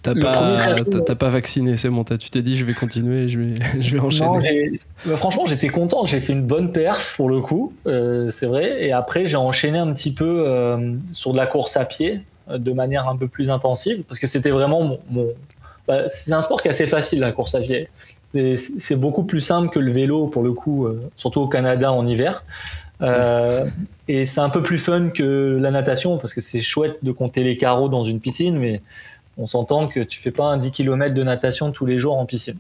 T'as 0.03 0.15
pas, 0.15 1.15
pas 1.15 1.29
vacciné, 1.29 1.77
c'est 1.77 1.89
bon. 1.89 2.05
Tu 2.05 2.31
t'es 2.31 2.43
dit, 2.43 2.57
je 2.57 2.65
vais 2.65 2.75
continuer, 2.75 3.29
je 3.29 3.41
vais, 3.41 3.55
je 3.81 3.93
vais 3.93 4.01
enchaîner. 4.01 4.81
Non, 5.07 5.17
franchement, 5.17 5.47
j'étais 5.47 5.69
content. 5.69 6.05
J'ai 6.05 6.21
fait 6.21 6.33
une 6.33 6.47
bonne 6.47 6.73
perf 6.73 7.15
pour 7.17 7.29
le 7.29 7.41
coup, 7.41 7.73
euh, 7.87 8.31
c'est 8.31 8.47
vrai. 8.47 8.85
Et 8.85 8.93
après, 8.93 9.27
j'ai 9.27 9.37
enchaîné 9.37 9.79
un 9.79 9.93
petit 9.93 10.13
peu 10.13 10.45
euh, 10.47 10.97
sur 11.13 11.33
de 11.33 11.37
la 11.37 11.47
course 11.47 11.77
à 11.77 11.85
pied 11.85 12.21
euh, 12.49 12.59
de 12.59 12.73
manière 12.73 13.09
un 13.09 13.17
peu 13.17 13.29
plus 13.29 13.51
intensive 13.51 14.05
parce 14.05 14.19
que 14.19 14.27
c'était 14.27 14.51
vraiment 14.51 14.99
mon. 15.11 15.29
Bah, 15.87 16.09
c'est 16.09 16.33
un 16.33 16.41
sport 16.41 16.63
qui 16.63 16.69
est 16.69 16.71
assez 16.71 16.87
facile, 16.87 17.21
la 17.21 17.33
course 17.33 17.55
à 17.55 17.61
pied. 17.61 17.89
C'est 18.33 18.97
beaucoup 18.97 19.25
plus 19.25 19.41
simple 19.41 19.69
que 19.69 19.79
le 19.79 19.93
vélo 19.93 20.27
pour 20.27 20.43
le 20.43 20.53
coup, 20.53 20.89
surtout 21.15 21.43
au 21.43 21.47
Canada 21.47 21.93
en 21.93 22.05
hiver. 22.05 22.43
et 24.09 24.25
c'est 24.25 24.41
un 24.41 24.49
peu 24.49 24.63
plus 24.63 24.79
fun 24.79 25.11
que 25.11 25.59
la 25.61 25.71
natation 25.71 26.17
parce 26.19 26.35
que 26.35 26.41
c'est 26.41 26.61
chouette 26.61 26.97
de 27.03 27.13
compter 27.13 27.45
les 27.45 27.57
carreaux 27.57 27.89
dans 27.89 28.03
une 28.03 28.19
piscine, 28.19 28.59
mais 28.59 28.81
on 29.37 29.47
s'entend 29.47 29.89
que 29.89 30.01
tu 30.01 30.21
fais 30.21 30.31
pas 30.31 30.45
un 30.45 30.57
10 30.57 30.71
km 30.71 31.15
de 31.15 31.23
natation 31.23 31.73
tous 31.73 31.87
les 31.87 31.99
jours 31.99 32.17
en 32.17 32.27
piscine. 32.27 32.59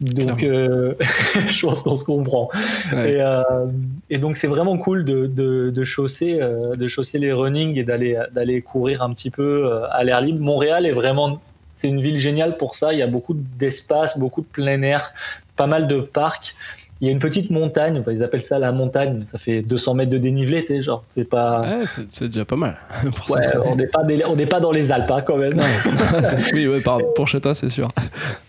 Donc, 0.00 0.42
euh, 0.42 0.94
je 1.46 1.66
pense 1.66 1.82
qu'on 1.82 1.96
se 1.96 2.04
comprend. 2.04 2.50
Euh, 2.92 3.66
et, 4.10 4.18
donc, 4.18 4.36
c'est 4.36 4.46
vraiment 4.46 4.76
cool 4.76 5.04
de, 5.04 5.26
de, 5.26 5.84
chausser, 5.84 6.38
euh, 6.40 6.76
de 6.76 6.88
chausser 6.88 7.18
les 7.18 7.32
running 7.32 7.78
et 7.78 7.84
d'aller, 7.84 8.18
d'aller 8.32 8.62
courir 8.62 9.02
un 9.02 9.12
petit 9.12 9.30
peu 9.30 9.70
à 9.90 10.02
l'air 10.04 10.20
libre. 10.20 10.40
Montréal 10.40 10.86
est 10.86 10.92
vraiment, 10.92 11.40
c'est 11.72 11.88
une 11.88 12.00
ville 12.00 12.18
géniale 12.18 12.56
pour 12.56 12.74
ça. 12.74 12.92
Il 12.92 12.98
y 12.98 13.02
a 13.02 13.06
beaucoup 13.06 13.34
d'espace, 13.34 14.18
beaucoup 14.18 14.40
de 14.40 14.46
plein 14.46 14.82
air, 14.82 15.12
pas 15.56 15.66
mal 15.66 15.86
de 15.86 16.00
parcs. 16.00 16.54
Il 17.02 17.06
y 17.06 17.08
a 17.08 17.12
une 17.12 17.18
petite 17.18 17.50
montagne, 17.50 18.00
ils 18.12 18.22
appellent 18.22 18.44
ça 18.44 18.60
la 18.60 18.70
montagne, 18.70 19.24
ça 19.26 19.36
fait 19.36 19.60
200 19.60 19.94
mètres 19.94 20.10
de 20.12 20.18
dénivelé, 20.18 20.60
tu 20.60 20.68
sais, 20.68 20.82
genre, 20.82 21.02
c'est 21.08 21.24
pas. 21.24 21.58
Ouais, 21.58 21.84
c'est 22.10 22.28
déjà 22.28 22.44
pas 22.44 22.54
mal. 22.54 22.76
ouais, 23.28 23.40
on 23.64 23.74
n'est 23.74 23.88
pas, 23.88 24.04
pas, 24.48 24.60
dans 24.60 24.70
les 24.70 24.92
Alpes, 24.92 25.10
hein, 25.10 25.20
quand 25.26 25.36
même. 25.36 25.60
oui, 26.54 26.68
ouais, 26.68 26.80
pour 27.16 27.26
chez 27.26 27.40
toi, 27.40 27.54
c'est 27.54 27.70
sûr. 27.70 27.88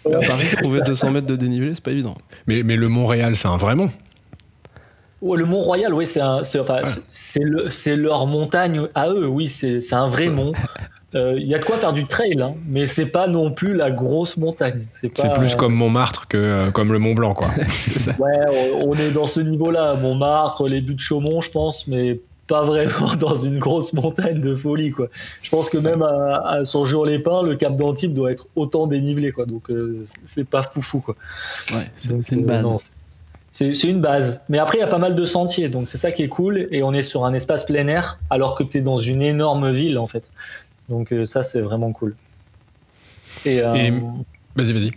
à 0.05 0.19
Paris, 0.19 0.45
trouver 0.61 0.81
200 0.81 1.09
mètres 1.09 1.25
de 1.25 1.35
dénivelé, 1.35 1.73
c'est 1.73 1.83
pas 1.83 1.89
évident. 1.89 2.13
Mais, 2.45 2.61
mais 2.61 2.75
le 2.75 2.89
Mont-Réal, 2.89 3.35
c'est 3.35 3.47
un 3.47 3.57
vrai 3.57 3.73
mont 3.73 3.89
le 5.23 5.45
Mont 5.45 5.61
Royal, 5.61 5.93
oui, 5.93 6.05
c'est 6.05 6.21
enfin, 6.21 6.81
c'est 7.09 7.95
leur 7.95 8.27
montagne 8.27 8.87
à 8.93 9.09
eux, 9.09 9.25
oui, 9.25 9.49
c'est 9.49 9.93
un 9.93 10.07
vrai 10.07 10.27
mont. 10.27 10.51
Il 11.13 11.19
euh, 11.19 11.39
y 11.39 11.53
a 11.53 11.59
de 11.59 11.65
quoi 11.65 11.77
faire 11.77 11.93
du 11.93 12.03
trail, 12.03 12.41
hein, 12.41 12.55
mais 12.67 12.87
c'est 12.87 13.05
pas 13.05 13.27
non 13.27 13.51
plus 13.51 13.75
la 13.75 13.91
grosse 13.91 14.35
montagne. 14.37 14.87
C'est 14.89 15.09
plus 15.09 15.55
comme 15.55 15.73
Montmartre 15.73 16.27
que 16.27 16.37
euh, 16.37 16.71
comme 16.71 16.91
le 16.91 16.97
Mont 16.99 17.13
Blanc, 17.13 17.33
quoi. 17.33 17.49
Ouais, 18.19 18.73
on, 18.81 18.93
est 18.95 19.11
dans 19.11 19.27
ce 19.27 19.39
niveau-là, 19.39 19.95
Montmartre, 19.95 20.67
les 20.67 20.81
buts 20.81 20.95
de 20.95 20.99
Chaumont, 20.99 21.41
je 21.41 21.51
pense, 21.51 21.87
mais 21.87 22.19
pas 22.47 22.63
vraiment 22.63 23.15
dans 23.19 23.35
une 23.35 23.59
grosse 23.59 23.93
montagne 23.93 24.41
de 24.41 24.55
folie, 24.55 24.91
quoi. 24.91 25.07
Je 25.41 25.49
pense 25.49 25.69
que 25.69 25.77
même 25.77 26.01
à, 26.01 26.43
à 26.47 26.65
sur 26.65 27.05
les 27.05 27.19
Pins, 27.19 27.43
le 27.43 27.55
Cap 27.55 27.75
d'Antibes 27.75 28.13
doit 28.13 28.31
être 28.31 28.47
autant 28.55 28.87
dénivelé, 28.87 29.31
quoi. 29.31 29.45
Donc 29.45 29.69
euh, 29.69 30.03
c'est 30.25 30.47
pas 30.47 30.63
foufou, 30.63 30.99
quoi. 30.99 31.15
Ouais, 31.71 31.89
c'est 31.97 32.35
une 32.35 32.45
base. 32.45 32.91
c'est 33.51 33.83
une 33.83 34.01
base. 34.01 34.41
Mais 34.49 34.59
après, 34.59 34.79
il 34.79 34.81
y 34.81 34.83
a 34.83 34.87
pas 34.87 34.97
mal 34.97 35.15
de 35.15 35.25
sentiers, 35.25 35.69
donc 35.69 35.87
c'est 35.87 35.97
ça 35.97 36.11
qui 36.11 36.23
est 36.23 36.29
cool. 36.29 36.67
Et 36.71 36.83
on 36.83 36.93
est 36.93 37.03
sur 37.03 37.25
un 37.25 37.33
espace 37.33 37.65
plein 37.65 37.87
air, 37.87 38.19
alors 38.29 38.55
que 38.55 38.63
tu 38.63 38.79
es 38.79 38.81
dans 38.81 38.97
une 38.97 39.21
énorme 39.21 39.71
ville, 39.71 39.97
en 39.97 40.07
fait. 40.07 40.23
Donc 40.89 41.11
euh, 41.11 41.25
ça, 41.25 41.43
c'est 41.43 41.61
vraiment 41.61 41.91
cool. 41.91 42.15
Et, 43.45 43.61
euh, 43.61 43.91
vas-y, 44.55 44.73
vas-y. 44.73 44.91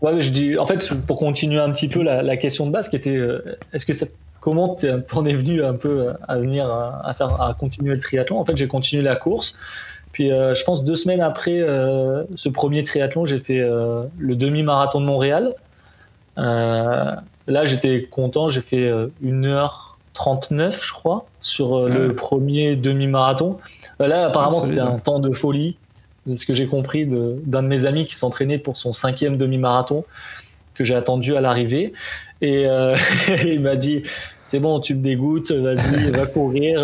Ouais, 0.00 0.20
je 0.20 0.30
dis, 0.30 0.58
en 0.58 0.66
fait, 0.66 0.92
pour 1.06 1.18
continuer 1.18 1.58
un 1.58 1.70
petit 1.70 1.88
peu 1.88 2.02
la, 2.02 2.36
question 2.36 2.66
de 2.66 2.70
base, 2.70 2.88
qui 2.88 2.96
était, 2.96 3.16
euh, 3.16 3.58
est-ce 3.72 3.86
que 3.86 3.92
ça, 3.92 4.06
comment 4.40 4.76
t'en 5.08 5.24
es 5.24 5.34
venu 5.34 5.64
un 5.64 5.74
peu 5.74 6.12
à 6.28 6.38
venir 6.38 6.70
à, 6.70 7.14
faire, 7.14 7.40
à 7.40 7.54
continuer 7.54 7.94
le 7.94 8.00
triathlon? 8.00 8.38
En 8.38 8.44
fait, 8.44 8.56
j'ai 8.56 8.68
continué 8.68 9.02
la 9.02 9.16
course. 9.16 9.56
Puis, 10.12 10.28
je 10.28 10.64
pense 10.64 10.84
deux 10.84 10.94
semaines 10.94 11.22
après 11.22 11.60
ce 12.36 12.48
premier 12.50 12.82
triathlon, 12.82 13.24
j'ai 13.24 13.38
fait 13.38 13.58
le 13.58 14.36
demi-marathon 14.36 15.00
de 15.00 15.06
Montréal. 15.06 15.54
là, 16.36 17.22
j'étais 17.64 18.06
content. 18.10 18.48
J'ai 18.48 18.60
fait 18.60 18.92
une 19.22 19.46
heure 19.46 19.93
39, 20.14 20.86
je 20.86 20.92
crois, 20.92 21.26
sur 21.40 21.76
euh, 21.76 21.88
le 21.88 22.14
premier 22.14 22.76
demi-marathon. 22.76 23.58
Euh, 24.00 24.06
là, 24.06 24.26
apparemment, 24.26 24.62
c'était 24.62 24.80
un 24.80 24.98
temps 24.98 25.18
de 25.18 25.32
folie, 25.32 25.76
de 26.26 26.36
ce 26.36 26.46
que 26.46 26.54
j'ai 26.54 26.66
compris 26.66 27.04
d'un 27.04 27.62
de, 27.62 27.68
mes 27.68 27.84
amis 27.84 28.06
qui 28.06 28.14
s'entraînait 28.14 28.58
pour 28.58 28.78
son 28.78 28.92
cinquième 28.92 29.36
demi-marathon, 29.36 30.04
que 30.74 30.84
j'ai 30.84 30.94
attendu 30.94 31.36
à 31.36 31.40
l'arrivée. 31.40 31.92
Et 32.40 32.66
euh, 32.66 32.96
il 33.44 33.60
m'a 33.60 33.76
dit 33.76 34.04
C'est 34.44 34.60
bon, 34.60 34.80
tu 34.80 34.94
me 34.94 35.02
dégoûtes, 35.02 35.50
vas-y, 35.50 36.10
va 36.10 36.26
courir, 36.32 36.78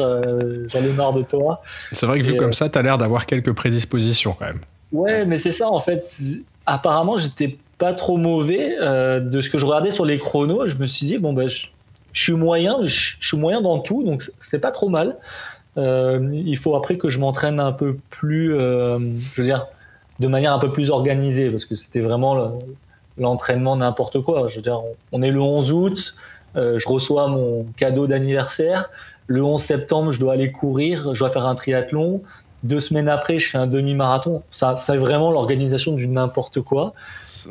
j'en 0.68 0.80
ai 0.80 0.92
marre 0.92 1.12
de 1.12 1.22
toi. 1.22 1.62
C'est 1.92 2.06
vrai 2.06 2.18
que 2.18 2.24
vu 2.24 2.36
comme 2.36 2.52
ça, 2.52 2.68
tu 2.68 2.78
as 2.78 2.82
l'air 2.82 2.98
d'avoir 2.98 3.26
quelques 3.26 3.52
prédispositions 3.52 4.34
quand 4.36 4.46
même. 4.46 4.60
Ouais, 4.92 5.24
mais 5.24 5.38
c'est 5.38 5.52
ça 5.52 5.68
en 5.68 5.78
fait. 5.78 6.02
Apparemment, 6.66 7.16
j'étais 7.16 7.56
pas 7.78 7.94
trop 7.94 8.16
mauvais. 8.16 8.76
de 8.76 9.40
ce 9.40 9.48
que 9.48 9.56
je 9.56 9.66
regardais 9.66 9.92
sur 9.92 10.04
les 10.04 10.18
chronos, 10.18 10.66
je 10.66 10.76
me 10.76 10.86
suis 10.86 11.06
dit 11.06 11.18
Bon, 11.18 11.32
ben, 11.32 11.48
je 11.48 11.68
suis 12.12 12.32
moyen, 12.32 12.86
je, 12.86 13.16
suis 13.20 13.36
moyen 13.36 13.60
dans 13.60 13.78
tout, 13.78 14.02
donc 14.02 14.22
c'est 14.38 14.58
pas 14.58 14.70
trop 14.70 14.88
mal. 14.88 15.16
Euh, 15.76 16.28
il 16.32 16.56
faut 16.56 16.74
après 16.74 16.96
que 16.96 17.08
je 17.08 17.18
m'entraîne 17.18 17.60
un 17.60 17.72
peu 17.72 17.96
plus, 18.10 18.54
euh, 18.54 18.98
je 19.34 19.40
veux 19.40 19.46
dire, 19.46 19.66
de 20.18 20.26
manière 20.26 20.52
un 20.52 20.58
peu 20.58 20.72
plus 20.72 20.90
organisée, 20.90 21.50
parce 21.50 21.64
que 21.64 21.74
c'était 21.74 22.00
vraiment 22.00 22.58
l'entraînement 23.18 23.76
n'importe 23.76 24.20
quoi. 24.20 24.48
Je 24.48 24.56
veux 24.56 24.62
dire, 24.62 24.80
on 25.12 25.22
est 25.22 25.30
le 25.30 25.40
11 25.40 25.72
août, 25.72 26.14
euh, 26.56 26.78
je 26.78 26.88
reçois 26.88 27.28
mon 27.28 27.66
cadeau 27.76 28.06
d'anniversaire. 28.06 28.90
Le 29.26 29.44
11 29.44 29.62
septembre, 29.62 30.12
je 30.12 30.18
dois 30.18 30.32
aller 30.32 30.50
courir, 30.50 31.14
je 31.14 31.20
dois 31.20 31.30
faire 31.30 31.46
un 31.46 31.54
triathlon. 31.54 32.22
Deux 32.62 32.80
semaines 32.80 33.08
après, 33.08 33.38
je 33.38 33.48
fais 33.48 33.58
un 33.58 33.66
demi-marathon. 33.66 34.42
Ça, 34.50 34.76
c'est 34.76 34.96
vraiment 34.98 35.30
l'organisation 35.30 35.94
du 35.94 36.06
n'importe 36.08 36.60
quoi. 36.60 36.92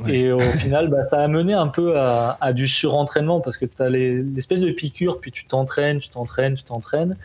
Et 0.08 0.32
au 0.32 0.40
final, 0.40 0.88
bah, 0.88 1.04
ça 1.04 1.20
a 1.20 1.28
mené 1.28 1.54
un 1.54 1.68
peu 1.68 1.98
à, 1.98 2.54
du 2.54 2.68
surentraînement 2.68 3.42
parce 3.42 3.58
que 3.58 3.66
tu 3.66 3.82
as 3.82 3.90
l'espèce 3.90 4.60
de 4.60 4.70
piqûre, 4.72 5.20
puis 5.20 5.32
tu 5.32 5.46
t'entraînes, 5.46 6.00
tu 6.00 6.10
t'entraînes, 6.10 6.56
tu 6.56 6.64
t'entraînes. 6.64 7.16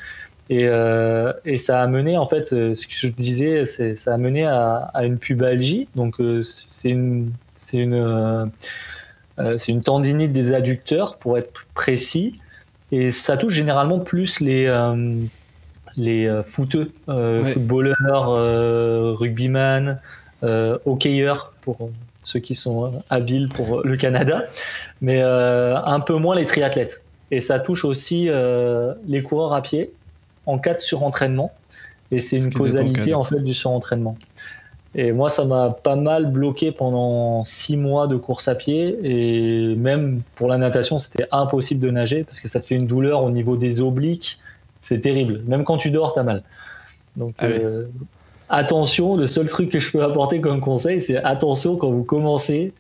Et, 0.51 0.67
euh, 0.67 1.33
et, 1.45 1.59
ça 1.59 1.83
a 1.83 1.87
mené, 1.87 2.17
en 2.17 2.27
fait, 2.27 2.53
euh, 2.53 2.75
ce 2.75 2.87
que 2.87 2.93
je 2.95 3.09
disais, 3.09 3.65
ça 3.67 4.15
a 4.15 4.17
mené 4.17 4.45
à, 4.47 4.91
une 5.03 5.19
pubalgie. 5.19 5.89
Donc, 5.95 6.21
euh, 6.21 6.43
c'est 6.43 6.91
une, 6.91 7.33
c'est 7.55 7.79
une, 7.79 8.51
c'est 9.59 9.73
une 9.73 9.81
tendinite 9.83 10.33
des 10.33 10.53
adducteurs, 10.53 11.19
pour 11.19 11.37
être 11.37 11.53
précis. 11.75 12.41
Et 12.93 13.11
ça 13.11 13.37
touche 13.37 13.53
généralement 13.55 13.99
plus 13.99 14.41
les 14.41 14.67
les 15.97 16.27
euh, 16.27 16.43
footeux, 16.43 16.91
euh, 17.09 17.45
footballeurs, 17.45 18.31
euh, 18.31 19.15
rugbyman, 19.15 19.99
hockeyeurs 20.85 21.55
pour 21.63 21.91
ceux 22.23 22.41
qui 22.41 22.55
sont 22.55 23.03
habiles 23.09 23.49
pour 23.49 23.83
le 23.83 23.97
Canada, 23.97 24.45
mais 25.01 25.23
un 25.23 26.01
peu 26.01 26.17
moins 26.17 26.37
les 26.37 26.45
triathlètes. 26.45 27.01
Et 27.31 27.41
ça 27.41 27.59
touche 27.59 27.87
aussi 27.87 28.29
les 29.07 29.23
coureurs 29.23 29.55
à 29.55 29.63
pied 29.63 29.91
en 30.45 30.59
cas 30.59 30.75
de 30.75 30.81
surentraînement. 30.81 31.51
Et 32.11 32.21
c'est 32.21 32.37
une 32.37 32.53
causalité 32.53 33.15
en 33.15 33.25
fait 33.25 33.41
du 33.41 33.55
surentraînement. 33.55 34.19
Et 34.95 35.13
moi, 35.13 35.29
ça 35.29 35.45
m'a 35.45 35.71
pas 35.71 35.97
mal 35.97 36.31
bloqué 36.31 36.71
pendant 36.71 37.43
six 37.45 37.77
mois 37.77 38.07
de 38.07 38.17
course 38.17 38.47
à 38.47 38.55
pied. 38.55 38.99
Et 39.03 39.75
même 39.75 40.23
pour 40.37 40.49
la 40.49 40.57
natation, 40.57 40.99
c'était 40.99 41.27
impossible 41.33 41.81
de 41.81 41.91
nager 41.91 42.23
parce 42.23 42.39
que 42.39 42.49
ça 42.49 42.61
te 42.61 42.67
fait 42.67 42.77
une 42.77 42.87
douleur 42.87 43.25
au 43.25 43.31
niveau 43.31 43.57
des 43.57 43.81
obliques, 43.81 44.39
c'est 44.85 45.01
terrible. 45.01 45.41
Même 45.47 45.65
quand 45.65 45.79
tu 45.79 45.91
dors, 45.91 46.13
t'as 46.13 46.23
mal. 46.23 46.43
Donc, 47.17 47.35
ah 47.39 47.47
euh, 47.47 47.87
attention, 48.51 49.17
le 49.17 49.27
seul 49.27 49.49
truc 49.49 49.71
que 49.71 49.81
je 49.81 49.91
peux 49.91 50.05
apporter 50.05 50.43
comme 50.43 50.61
conseil, 50.61 51.01
c'est 51.01 51.17
attention 51.17 51.77
quand 51.77 51.91
vous 51.91 52.05
commencez. 52.05 52.75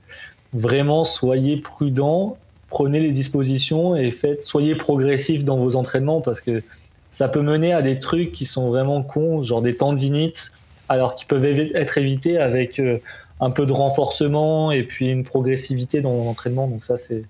Vraiment, 0.52 1.04
soyez 1.04 1.56
prudent, 1.56 2.36
prenez 2.68 3.00
les 3.00 3.10
dispositions 3.10 3.96
et 3.96 4.10
faites, 4.10 4.42
soyez 4.42 4.74
progressif 4.74 5.46
dans 5.46 5.56
vos 5.56 5.76
entraînements 5.76 6.20
parce 6.20 6.42
que 6.42 6.62
ça 7.10 7.28
peut 7.28 7.40
mener 7.40 7.72
à 7.72 7.80
des 7.80 7.98
trucs 7.98 8.32
qui 8.32 8.44
sont 8.44 8.68
vraiment 8.68 9.02
cons, 9.02 9.42
genre 9.42 9.62
des 9.62 9.74
tendinites, 9.74 10.52
alors 10.90 11.14
qui 11.14 11.24
peuvent 11.24 11.46
être 11.46 11.96
évités 11.96 12.36
avec 12.36 12.78
euh, 12.78 12.98
un 13.40 13.50
peu 13.50 13.64
de 13.64 13.72
renforcement 13.72 14.72
et 14.72 14.82
puis 14.82 15.08
une 15.08 15.24
progressivité 15.24 16.02
dans 16.02 16.12
l'entraînement. 16.12 16.68
Donc 16.68 16.84
ça, 16.84 16.98
c'est 16.98 17.24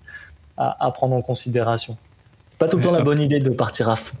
à, 0.57 0.91
prendre 0.91 1.15
en 1.15 1.21
considération. 1.21 1.97
Pas 2.59 2.67
tout 2.67 2.75
le 2.77 2.83
temps 2.83 2.91
la 2.91 3.03
bonne 3.03 3.21
idée 3.21 3.39
de 3.39 3.49
partir 3.49 3.87
à 3.87 3.95
fond 3.95 4.17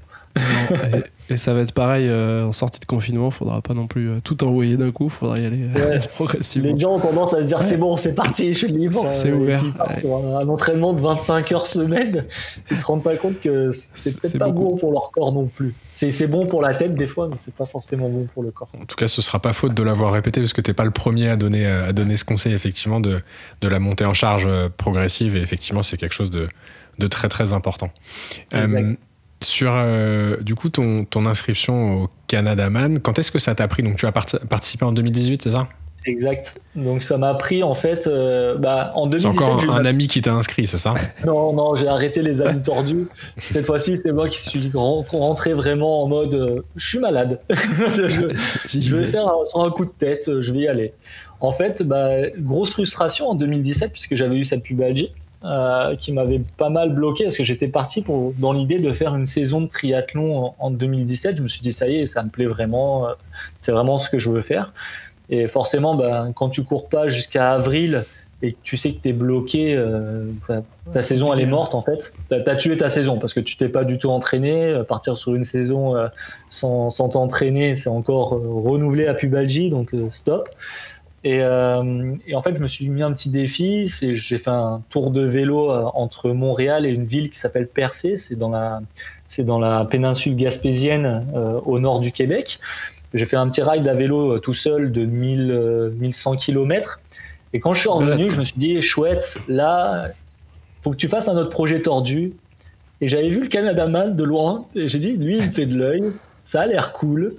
et, 1.29 1.37
ça 1.37 1.53
va 1.53 1.61
être 1.61 1.71
pareil 1.71 2.07
euh, 2.07 2.45
en 2.45 2.51
sortie 2.51 2.79
de 2.79 2.85
confinement, 2.85 3.31
faudra 3.31 3.61
pas 3.61 3.73
non 3.73 3.87
plus 3.87 4.09
euh, 4.09 4.19
tout 4.23 4.43
envoyer 4.43 4.77
d'un 4.77 4.91
coup, 4.91 5.09
faudra 5.09 5.37
y 5.37 5.45
aller 5.45 5.67
euh, 5.75 5.99
progressivement. 6.15 6.73
Les 6.73 6.79
gens 6.79 6.93
ont 6.93 6.99
tendance 6.99 7.33
à 7.33 7.41
se 7.41 7.47
dire 7.47 7.63
c'est 7.63 7.77
bon, 7.77 7.97
c'est 7.97 8.13
parti, 8.13 8.53
je 8.53 8.57
suis 8.59 8.67
libre. 8.67 9.09
C'est 9.13 9.31
ouvert. 9.31 9.63
Sur 9.99 10.15
un, 10.17 10.47
entraînement 10.47 10.93
de 10.93 11.01
25 11.01 11.51
heures 11.51 11.67
semaine, 11.67 12.25
ils 12.69 12.77
se 12.77 12.85
rendent 12.85 13.03
pas 13.03 13.15
compte 13.15 13.39
que 13.39 13.71
c'est 13.71 14.19
peut-être 14.19 14.37
pas 14.37 14.49
bon 14.49 14.77
pour 14.77 14.91
leur 14.91 15.11
corps 15.11 15.31
non 15.31 15.47
plus. 15.47 15.73
C'est 15.91 16.27
bon 16.27 16.47
pour 16.47 16.61
la 16.61 16.75
tête 16.75 16.95
des 16.95 17.07
fois, 17.07 17.27
mais 17.29 17.37
c'est 17.37 17.53
pas 17.53 17.65
forcément 17.65 18.09
bon 18.09 18.27
pour 18.33 18.43
le 18.43 18.51
corps. 18.51 18.69
En 18.79 18.85
tout 18.85 18.95
cas, 18.95 19.07
ce 19.07 19.21
sera 19.21 19.39
pas 19.39 19.53
faute 19.53 19.73
de 19.73 19.83
l'avoir 19.83 20.11
répété 20.11 20.41
parce 20.41 20.53
que 20.53 20.61
t'es 20.61 20.73
pas 20.73 20.85
le 20.85 20.91
premier 20.91 21.29
à 21.29 21.37
donner, 21.37 21.65
à 21.65 21.93
donner 21.93 22.15
ce 22.15 22.25
conseil 22.25 22.53
effectivement 22.53 22.99
de, 22.99 23.19
de 23.61 23.67
la 23.67 23.79
montée 23.79 24.05
en 24.05 24.13
charge 24.13 24.49
progressive 24.77 25.35
et 25.35 25.41
effectivement 25.41 25.83
c'est 25.83 25.97
quelque 25.97 26.13
chose 26.13 26.31
de, 26.31 26.49
de 26.99 27.07
très 27.07 27.29
très 27.29 27.53
important. 27.53 27.89
Sur 29.41 29.73
euh, 29.75 30.37
du 30.37 30.55
coup 30.55 30.69
ton, 30.69 31.05
ton, 31.05 31.25
inscription 31.25 32.03
au 32.03 32.09
Canada 32.27 32.69
Man, 32.69 32.99
quand 32.99 33.19
est-ce 33.19 33.31
que 33.31 33.39
ça 33.39 33.53
t'a 33.53 33.67
pris? 33.67 33.83
Donc 33.83 33.97
tu 33.97 34.05
as 34.05 34.11
participé 34.11 34.85
en 34.85 34.91
2018, 34.91 35.41
c'est 35.43 35.49
ça? 35.51 35.67
Exact. 36.05 36.61
Donc 36.75 37.03
ça 37.03 37.17
m'a 37.17 37.33
pris 37.33 37.63
en 37.63 37.73
fait 37.73 38.05
euh, 38.05 38.55
bah, 38.57 38.91
en 38.95 39.07
2017. 39.07 39.31
C'est 39.33 39.49
encore 39.49 39.75
un, 39.75 39.85
ami 39.85 40.07
qui 40.07 40.21
t'a 40.21 40.33
inscrit, 40.33 40.67
c'est 40.67 40.77
ça? 40.77 40.93
Non, 41.25 41.53
non, 41.53 41.75
j'ai 41.75 41.87
arrêté 41.87 42.21
les 42.21 42.41
amis 42.41 42.61
tordus. 42.61 43.07
Cette 43.37 43.65
fois-ci, 43.65 43.97
c'est 43.97 44.11
moi 44.11 44.29
qui 44.29 44.41
suis 44.41 44.71
rentré 44.73 45.53
vraiment 45.53 46.03
en 46.03 46.07
mode 46.07 46.35
euh, 46.35 46.61
je 46.75 46.87
suis 46.87 46.99
malade. 46.99 47.39
je, 47.49 48.95
vais 48.95 49.07
faire 49.07 49.27
sur 49.45 49.63
un 49.63 49.71
coup 49.71 49.85
de 49.85 49.93
tête, 49.97 50.29
je 50.41 50.53
vais 50.53 50.59
y 50.59 50.67
aller. 50.67 50.93
En 51.39 51.51
fait, 51.51 51.81
bah, 51.81 52.29
grosse 52.37 52.73
frustration 52.73 53.29
en 53.29 53.35
2017 53.35 53.91
puisque 53.91 54.15
j'avais 54.15 54.37
eu 54.37 54.45
cette 54.45 54.63
pubalgie. 54.63 55.11
Euh, 55.45 55.95
qui 55.95 56.11
m'avait 56.11 56.41
pas 56.57 56.69
mal 56.69 56.91
bloqué 56.91 57.25
parce 57.25 57.37
que 57.37 57.43
j'étais 57.43 57.67
parti 57.67 58.01
pour, 58.01 58.33
dans 58.39 58.51
l'idée 58.51 58.79
de 58.79 58.91
faire 58.93 59.15
une 59.15 59.27
saison 59.27 59.61
de 59.61 59.67
triathlon 59.67 60.55
en, 60.57 60.71
2017. 60.71 61.37
Je 61.37 61.43
me 61.43 61.47
suis 61.47 61.61
dit, 61.61 61.71
ça 61.71 61.87
y 61.87 61.97
est, 61.97 62.07
ça 62.07 62.23
me 62.23 62.29
plaît 62.29 62.47
vraiment, 62.47 63.07
euh, 63.07 63.11
c'est 63.61 63.71
vraiment 63.71 63.99
ce 63.99 64.09
que 64.09 64.17
je 64.17 64.31
veux 64.31 64.41
faire. 64.41 64.73
Et 65.29 65.47
forcément, 65.47 65.93
ben, 65.93 66.31
quand 66.33 66.49
tu 66.49 66.63
cours 66.63 66.89
pas 66.89 67.09
jusqu'à 67.09 67.51
avril 67.51 68.05
et 68.41 68.53
que 68.53 68.57
tu 68.63 68.75
sais 68.75 68.93
que 68.93 69.01
tu 69.03 69.09
es 69.09 69.13
bloqué, 69.13 69.75
euh, 69.75 70.31
ta 70.91 70.99
saison 70.99 71.31
elle 71.31 71.41
est 71.41 71.45
morte 71.45 71.75
en 71.75 71.83
fait. 71.83 72.11
Tu 72.29 72.35
as, 72.35 72.55
tué 72.55 72.75
ta 72.75 72.89
saison 72.89 73.17
parce 73.17 73.33
que 73.33 73.39
tu 73.39 73.55
t'es 73.55 73.69
pas 73.69 73.83
du 73.83 73.99
tout 73.99 74.09
entraîné. 74.09 74.81
Partir 74.87 75.15
sur 75.15 75.35
une 75.35 75.43
saison 75.43 75.93
sans, 76.49 76.89
sans 76.89 77.09
t'entraîner, 77.09 77.75
c'est 77.75 77.89
encore 77.89 78.31
renouvelé 78.31 79.05
à 79.05 79.13
pubalgie, 79.13 79.69
donc 79.69 79.91
stop. 80.09 80.49
Et, 81.27 81.39
et, 81.39 82.35
en 82.35 82.41
fait, 82.41 82.55
je 82.55 82.61
me 82.61 82.67
suis 82.67 82.87
mis 82.87 83.01
un 83.01 83.11
petit 83.11 83.29
défi. 83.29 83.87
J'ai 83.87 84.37
fait 84.37 84.51
un 84.51 84.83
tour 84.89 85.09
de 85.09 85.25
vélo 85.25 85.71
entre 85.95 86.29
Montréal 86.29 86.85
et 86.85 86.89
une 86.89 87.05
ville 87.05 87.31
qui 87.31 87.39
s'appelle 87.39 87.67
Percé. 87.67 88.15
C'est 88.15 88.37
dans 88.37 88.49
la, 88.49 88.81
dans 89.39 89.59
la 89.59 89.85
péninsule 89.85 90.35
gaspésienne 90.35 91.25
au 91.65 91.79
nord 91.79 91.99
du 91.99 92.11
Québec. 92.11 92.59
J'ai 93.15 93.25
fait 93.25 93.37
un 93.37 93.49
petit 93.49 93.63
ride 93.63 93.87
à 93.87 93.95
vélo 93.95 94.37
tout 94.37 94.53
seul 94.53 94.91
de 94.91 95.03
1000, 95.03 95.93
1100 95.99 96.35
km. 96.35 96.99
Et 97.53 97.59
quand 97.59 97.73
je 97.73 97.79
suis 97.79 97.89
revenu, 97.89 98.29
je 98.29 98.37
me 98.37 98.43
suis 98.43 98.57
dit, 98.57 98.81
chouette, 98.81 99.37
là, 99.47 100.09
faut 100.81 100.91
que 100.91 100.97
tu 100.97 101.07
fasses 101.07 101.29
un 101.29 101.37
autre 101.37 101.49
projet 101.49 101.81
tordu. 101.81 102.33
Et 102.99 103.07
j'avais 103.07 103.29
vu 103.29 103.41
le 103.41 103.47
Canada 103.47 103.87
Man 103.87 104.15
de 104.15 104.23
loin, 104.25 104.65
et 104.75 104.89
j'ai 104.89 104.99
dit, 104.99 105.13
lui, 105.13 105.37
il 105.37 105.47
me 105.47 105.51
fait 105.51 105.65
de 105.65 105.77
l'œil, 105.77 106.03
ça 106.43 106.61
a 106.61 106.65
l'air 106.67 106.91
cool. 106.91 107.35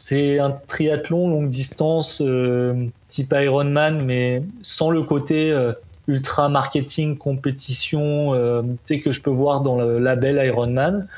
C'est 0.00 0.38
un 0.38 0.52
triathlon 0.52 1.28
longue 1.28 1.48
distance 1.48 2.22
euh, 2.24 2.86
type 3.08 3.34
Ironman, 3.36 4.00
mais 4.04 4.44
sans 4.62 4.90
le 4.90 5.02
côté 5.02 5.50
euh, 5.50 5.72
ultra 6.06 6.48
marketing, 6.48 7.18
compétition, 7.18 8.32
euh, 8.32 8.62
que 8.88 9.10
je 9.10 9.20
peux 9.20 9.30
voir 9.30 9.60
dans 9.60 9.76
le 9.76 9.98
label 9.98 10.40
Ironman. 10.46 11.08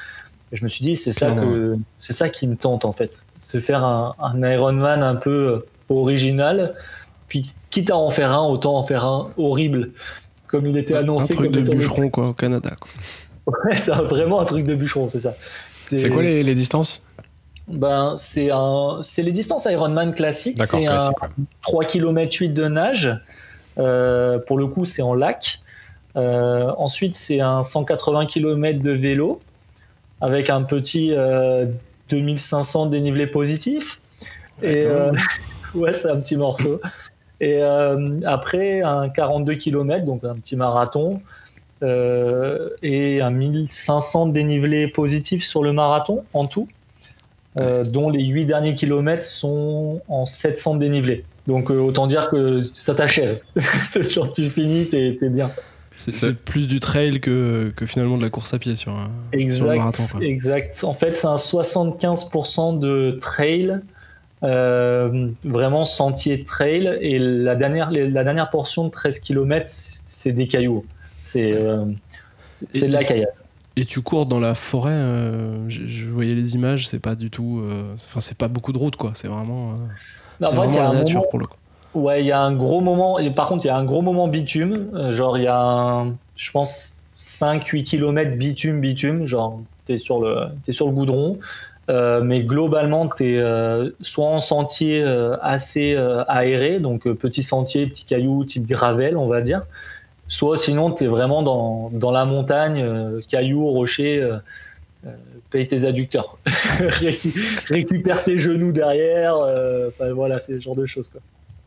Et 0.50 0.56
je 0.56 0.64
me 0.64 0.70
suis 0.70 0.82
dit, 0.82 0.96
c'est 0.96 1.12
ça, 1.12 1.30
que, 1.30 1.76
c'est 1.98 2.14
ça 2.14 2.30
qui 2.30 2.48
me 2.48 2.56
tente 2.56 2.86
en 2.86 2.92
fait. 2.92 3.18
Se 3.42 3.60
faire 3.60 3.84
un, 3.84 4.14
un 4.18 4.50
Ironman 4.50 5.02
un 5.02 5.14
peu 5.16 5.66
original, 5.90 6.74
puis 7.28 7.52
quitte 7.68 7.90
à 7.90 7.96
en 7.98 8.08
faire 8.08 8.32
un, 8.32 8.46
autant 8.46 8.78
en 8.78 8.82
faire 8.82 9.04
un 9.04 9.28
horrible, 9.36 9.90
comme 10.46 10.66
il 10.66 10.78
était 10.78 10.96
annoncé. 10.96 11.34
Un 11.34 11.36
truc 11.36 11.52
de 11.52 11.60
bûcheron 11.60 12.08
quoi, 12.08 12.28
au 12.28 12.32
Canada. 12.32 12.74
Ouais, 13.46 13.76
c'est 13.76 13.92
vraiment 13.92 14.40
un 14.40 14.46
truc 14.46 14.64
de 14.64 14.74
bûcheron, 14.74 15.06
c'est 15.06 15.20
ça. 15.20 15.36
C'est 15.98 16.10
quoi 16.10 16.22
les, 16.22 16.54
distances? 16.54 17.04
Ben, 17.70 18.14
c'est 18.16 18.50
un, 18.50 18.98
c'est 19.02 19.22
les 19.22 19.32
distances 19.32 19.66
Ironman 19.66 20.14
classiques. 20.14 20.60
C'est 20.64 20.86
un 20.86 20.98
3 21.62 21.84
km 21.84 22.36
8 22.38 22.48
de 22.50 22.68
nage. 22.68 23.16
Euh, 23.78 24.38
pour 24.38 24.58
le 24.58 24.66
coup, 24.66 24.84
c'est 24.84 25.02
en 25.02 25.14
lac. 25.14 25.60
Euh, 26.16 26.70
ensuite, 26.76 27.14
c'est 27.14 27.40
un 27.40 27.62
180 27.62 28.26
km 28.26 28.82
de 28.82 28.90
vélo 28.90 29.40
avec 30.20 30.50
un 30.50 30.62
petit 30.62 31.14
2500 32.10 32.86
euh, 32.86 32.88
dénivelé 32.90 33.26
positif. 33.26 34.00
Et 34.62 34.84
ouais, 35.74 35.94
c'est 35.94 36.10
un 36.10 36.16
petit 36.16 36.36
morceau. 36.36 36.80
Et 37.40 37.62
euh, 37.62 38.20
après, 38.26 38.82
un 38.82 39.08
42 39.08 39.54
km, 39.54 40.04
donc 40.04 40.24
un 40.24 40.34
petit 40.34 40.56
marathon, 40.56 41.20
euh, 41.82 42.68
et 42.82 43.22
un 43.22 43.30
1500 43.30 44.26
dénivelés 44.26 44.88
positifs 44.88 45.44
sur 45.44 45.62
le 45.62 45.72
marathon 45.72 46.24
en 46.34 46.46
tout, 46.46 46.68
euh, 47.56 47.84
dont 47.84 48.10
les 48.10 48.24
8 48.24 48.46
derniers 48.46 48.74
kilomètres 48.74 49.24
sont 49.24 50.00
en 50.08 50.26
700 50.26 50.76
dénivelés. 50.76 51.24
Donc 51.46 51.70
autant 51.70 52.06
dire 52.06 52.28
que 52.30 52.68
ça 52.74 52.94
t'achève. 52.94 53.40
c'est 53.90 54.04
sûr, 54.04 54.32
tu 54.32 54.48
finis, 54.50 54.86
t'es 54.88 55.18
es 55.20 55.28
bien. 55.28 55.50
C'est 55.96 56.34
plus 56.34 56.66
du 56.66 56.80
trail 56.80 57.20
que, 57.20 57.72
que, 57.76 57.84
finalement 57.84 58.16
de 58.16 58.22
la 58.22 58.30
course 58.30 58.54
à 58.54 58.58
pied 58.58 58.74
sur, 58.74 58.96
exact, 59.32 59.68
le 59.68 59.76
marathon. 59.76 60.20
Exact. 60.20 60.82
En 60.82 60.94
fait, 60.94 61.14
c'est 61.14 61.26
un 61.26 61.34
75% 61.34 62.78
de 62.78 63.18
trail 63.20 63.80
euh, 64.42 65.28
vraiment 65.44 65.84
sentier 65.84 66.44
trail. 66.44 66.98
Et 67.00 67.18
la 67.18 67.54
dernière, 67.56 67.90
la 67.90 68.24
dernière 68.24 68.50
portion 68.50 68.84
de 68.84 68.90
13 68.90 69.20
km, 69.20 69.66
c'est 69.68 70.32
des 70.32 70.48
cailloux. 70.48 70.84
C'est 71.24 71.52
euh, 71.52 71.84
de 72.74 72.86
la 72.86 73.04
caillasse. 73.04 73.44
Et 73.76 73.84
tu 73.84 74.02
cours 74.02 74.26
dans 74.26 74.40
la 74.40 74.54
forêt, 74.54 74.92
euh, 74.92 75.68
je, 75.68 76.06
voyais 76.06 76.34
les 76.34 76.54
images, 76.54 76.88
c'est 76.88 76.98
pas 76.98 77.14
du 77.14 77.30
tout. 77.30 77.62
Enfin, 77.94 78.20
c'est 78.20 78.36
pas 78.36 78.48
beaucoup 78.48 78.72
de 78.72 78.78
route, 78.78 78.96
quoi. 78.96 79.12
C'est 79.14 79.28
vraiment. 79.28 79.78
c'est 80.42 80.54
vraiment 80.54 80.76
la 80.76 80.92
nature 80.92 81.28
pour 81.28 81.38
le 81.38 81.46
coup. 81.46 81.56
Ouais, 81.94 82.22
il 82.22 82.26
y 82.26 82.32
a 82.32 82.40
un 82.40 82.54
gros 82.54 82.80
moment. 82.80 83.18
Et 83.18 83.30
par 83.30 83.48
contre, 83.48 83.64
il 83.64 83.68
y 83.68 83.70
a 83.70 83.76
un 83.76 83.84
gros 83.84 84.02
moment 84.02 84.28
bitume. 84.28 84.90
Genre, 85.10 85.38
il 85.38 85.44
y 85.44 85.48
a, 85.48 86.04
je 86.36 86.50
pense, 86.50 86.92
5-8 87.18 87.84
km 87.84 88.36
bitume, 88.36 88.80
bitume. 88.80 89.26
Genre, 89.26 89.60
t'es 89.86 89.96
sur, 89.96 90.20
le, 90.20 90.46
es 90.68 90.72
sur 90.72 90.86
le 90.86 90.92
goudron. 90.92 91.38
Euh, 91.90 92.22
mais 92.22 92.44
globalement, 92.44 93.08
tu 93.08 93.34
es 93.34 93.38
euh, 93.38 93.90
soit 94.00 94.26
en 94.26 94.38
sentier 94.38 95.02
euh, 95.02 95.36
assez 95.42 95.96
aéré, 96.28 96.78
donc 96.78 97.08
petit 97.12 97.42
sentier, 97.42 97.86
petit 97.86 98.04
caillou, 98.04 98.44
type 98.44 98.66
gravel, 98.66 99.16
on 99.16 99.26
va 99.26 99.40
dire, 99.40 99.62
soit 100.30 100.56
sinon 100.56 100.92
tu 100.92 101.04
es 101.04 101.06
vraiment 101.08 101.42
dans, 101.42 101.90
dans 101.92 102.10
la 102.10 102.24
montagne, 102.24 102.84
cailloux, 103.28 103.66
rochers, 103.66 104.38
paye 105.50 105.66
tes 105.66 105.84
adducteurs, 105.84 106.38
récupère 107.68 108.24
tes 108.24 108.38
genoux 108.38 108.72
derrière, 108.72 109.36
voilà, 110.14 110.38
c'est 110.40 110.54
ce 110.54 110.60
genre 110.60 110.76
de 110.76 110.86
choses. 110.86 111.08
Quoi. 111.08 111.20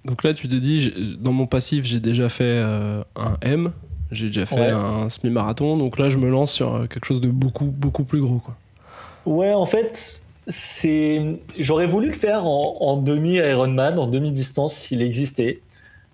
Donc 0.06 0.23
là, 0.23 0.34
tu 0.34 0.47
t'es 0.47 0.60
dit, 0.60 1.17
dans 1.19 1.34
mon 1.34 1.45
passif, 1.45 1.84
j'ai 1.84 1.99
déjà 1.99 2.30
fait 2.30 2.62
un 2.62 3.38
M, 3.41 3.73
j'ai 4.12 4.28
déjà 4.28 4.45
fait 4.45 4.69
un 4.69 5.10
semi-marathon, 5.10 5.78
donc 5.78 5.99
là, 5.99 6.10
je 6.10 6.17
me 6.17 6.30
lance 6.30 6.52
sur 6.52 6.88
quelque 6.89 7.06
chose 7.06 7.21
de 7.21 7.28
beaucoup, 7.28 7.65
beaucoup 7.65 8.06
plus 8.06 8.21
gros. 8.21 8.39
Quoi. 8.39 8.56
Ouais, 9.26 9.54
en 9.54 9.65
fait, 9.65 10.23
c'est. 10.47 11.21
J'aurais 11.58 11.88
voulu 11.88 12.08
le 12.08 12.13
faire 12.13 12.45
en, 12.45 12.97
demi-Ironman, 12.97 13.97
en 13.97 14.08
demi-distance 14.08 14.76
s'il 14.76 15.02
existait, 15.02 15.60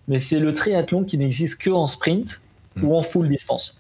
mais 0.10 0.20
c'est 0.20 0.40
le 0.40 0.54
triathlon 0.54 1.06
qui 1.06 1.18
n'existe 1.18 1.62
que 1.62 1.70
en 1.70 1.88
sprint 1.88 2.42
hmm. 2.76 2.84
ou 2.84 2.96
en 2.96 3.04
full 3.04 3.30
distance. 3.30 3.80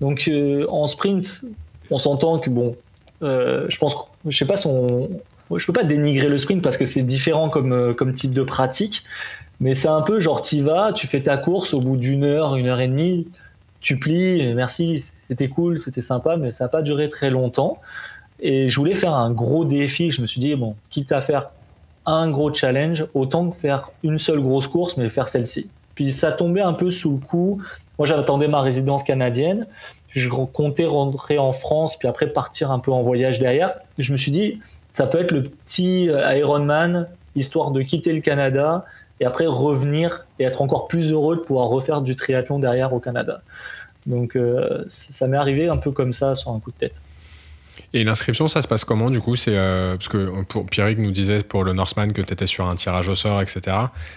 Donc 0.00 0.26
euh, 0.26 0.66
en 0.68 0.86
sprint, 0.86 1.44
on 1.90 1.98
s'entend 1.98 2.38
que 2.40 2.50
bon, 2.50 2.76
euh, 3.22 3.66
je 3.68 3.78
pense, 3.78 3.96
je 4.26 4.36
sais 4.36 4.46
pas 4.46 4.56
si 4.56 4.66
on, 4.66 5.08
je 5.54 5.66
peux 5.66 5.72
pas 5.72 5.84
dénigrer 5.84 6.28
le 6.28 6.38
sprint 6.38 6.62
parce 6.62 6.76
que 6.76 6.84
c'est 6.84 7.02
différent 7.02 7.48
comme 7.48 7.72
euh, 7.72 7.94
comme 7.94 8.12
type 8.14 8.32
de 8.32 8.42
pratique, 8.42 9.04
mais 9.60 9.74
c'est 9.74 9.88
un 9.88 10.02
peu 10.02 10.18
genre 10.18 10.42
tu 10.42 10.60
vas, 10.62 10.92
tu 10.92 11.06
fais 11.06 11.20
ta 11.20 11.36
course 11.36 11.74
au 11.74 11.80
bout 11.80 11.96
d'une 11.96 12.24
heure, 12.24 12.56
une 12.56 12.66
heure 12.66 12.80
et 12.80 12.88
demie, 12.88 13.28
tu 13.80 13.98
plies, 13.98 14.54
merci, 14.54 14.98
c'était 14.98 15.48
cool, 15.48 15.78
c'était 15.78 16.00
sympa, 16.00 16.36
mais 16.36 16.50
ça 16.50 16.64
n'a 16.64 16.68
pas 16.68 16.82
duré 16.82 17.08
très 17.08 17.30
longtemps. 17.30 17.78
Et 18.40 18.68
je 18.68 18.76
voulais 18.76 18.94
faire 18.94 19.14
un 19.14 19.30
gros 19.32 19.64
défi. 19.64 20.10
Je 20.10 20.22
me 20.22 20.26
suis 20.26 20.40
dit, 20.40 20.54
bon, 20.54 20.76
quitte 20.90 21.12
à 21.12 21.20
faire 21.20 21.50
un 22.12 22.30
gros 22.30 22.52
challenge, 22.52 23.06
autant 23.14 23.50
que 23.50 23.56
faire 23.56 23.90
une 24.02 24.18
seule 24.18 24.40
grosse 24.40 24.66
course, 24.66 24.96
mais 24.96 25.08
faire 25.10 25.28
celle-ci. 25.28 25.68
Puis 25.94 26.10
ça 26.12 26.32
tombait 26.32 26.60
un 26.60 26.72
peu 26.72 26.90
sous 26.90 27.12
le 27.12 27.18
coup. 27.18 27.60
Moi, 27.98 28.06
j'attendais 28.06 28.48
ma 28.48 28.60
résidence 28.60 29.02
canadienne. 29.02 29.66
Je 30.10 30.28
comptais 30.28 30.86
rentrer 30.86 31.38
en 31.38 31.52
France, 31.52 31.98
puis 31.98 32.08
après 32.08 32.28
partir 32.28 32.70
un 32.70 32.78
peu 32.78 32.92
en 32.92 33.02
voyage 33.02 33.38
derrière. 33.38 33.74
Je 33.98 34.12
me 34.12 34.16
suis 34.16 34.30
dit, 34.30 34.60
ça 34.90 35.06
peut 35.06 35.18
être 35.18 35.32
le 35.32 35.42
petit 35.44 36.08
euh, 36.08 36.34
Ironman, 36.34 37.08
histoire 37.36 37.72
de 37.72 37.82
quitter 37.82 38.12
le 38.12 38.20
Canada 38.20 38.84
et 39.20 39.26
après 39.26 39.46
revenir 39.46 40.26
et 40.38 40.44
être 40.44 40.62
encore 40.62 40.88
plus 40.88 41.12
heureux 41.12 41.36
de 41.36 41.40
pouvoir 41.40 41.68
refaire 41.68 42.00
du 42.00 42.14
triathlon 42.14 42.58
derrière 42.58 42.92
au 42.92 43.00
Canada. 43.00 43.42
Donc 44.06 44.36
euh, 44.36 44.84
ça 44.88 45.26
m'est 45.26 45.36
arrivé 45.36 45.68
un 45.68 45.76
peu 45.76 45.90
comme 45.90 46.12
ça, 46.12 46.34
sur 46.34 46.52
un 46.52 46.60
coup 46.60 46.70
de 46.70 46.76
tête. 46.76 47.00
Et 47.94 48.04
l'inscription, 48.04 48.48
ça 48.48 48.60
se 48.60 48.68
passe 48.68 48.84
comment 48.84 49.10
du 49.10 49.20
coup 49.20 49.34
C'est 49.34 49.56
euh, 49.56 49.96
parce 49.96 50.08
que 50.08 50.42
pour 50.42 50.66
Pierrick 50.66 50.98
nous 50.98 51.10
disait 51.10 51.38
pour 51.38 51.64
le 51.64 51.72
Norseman 51.72 52.12
que 52.12 52.20
tu 52.20 52.32
étais 52.32 52.46
sur 52.46 52.66
un 52.66 52.74
tirage 52.74 53.08
au 53.08 53.14
sort, 53.14 53.40
etc. 53.40 53.76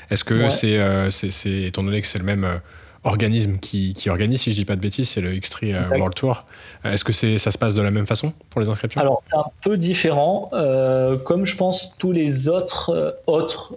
Est-ce 0.09 0.23
que 0.23 0.33
euh, 0.33 1.09
c'est, 1.09 1.61
étant 1.63 1.83
donné 1.83 2.01
que 2.01 2.07
c'est 2.07 2.19
le 2.19 2.25
même 2.25 2.43
euh, 2.43 2.57
organisme 3.05 3.57
qui, 3.59 3.93
qui, 3.93 4.09
organise, 4.09 4.41
si 4.41 4.51
je 4.51 4.57
dis 4.57 4.65
pas 4.65 4.75
de 4.75 4.81
bêtises, 4.81 5.09
c'est 5.09 5.21
le 5.21 5.31
X3 5.33 5.97
World 5.97 6.15
Tour. 6.15 6.45
Est-ce 6.83 7.05
que 7.05 7.13
c'est, 7.13 7.37
ça 7.37 7.49
se 7.51 7.57
passe 7.57 7.75
de 7.75 7.81
la 7.81 7.91
même 7.91 8.05
façon 8.05 8.33
pour 8.49 8.59
les 8.59 8.69
inscriptions? 8.69 8.99
Alors 8.99 9.21
c'est 9.23 9.37
un 9.37 9.45
peu 9.63 9.77
différent, 9.77 10.51
comme 11.25 11.45
je 11.45 11.55
pense 11.55 11.93
tous 11.97 12.11
les 12.11 12.49
autres 12.49 13.17
autres 13.25 13.73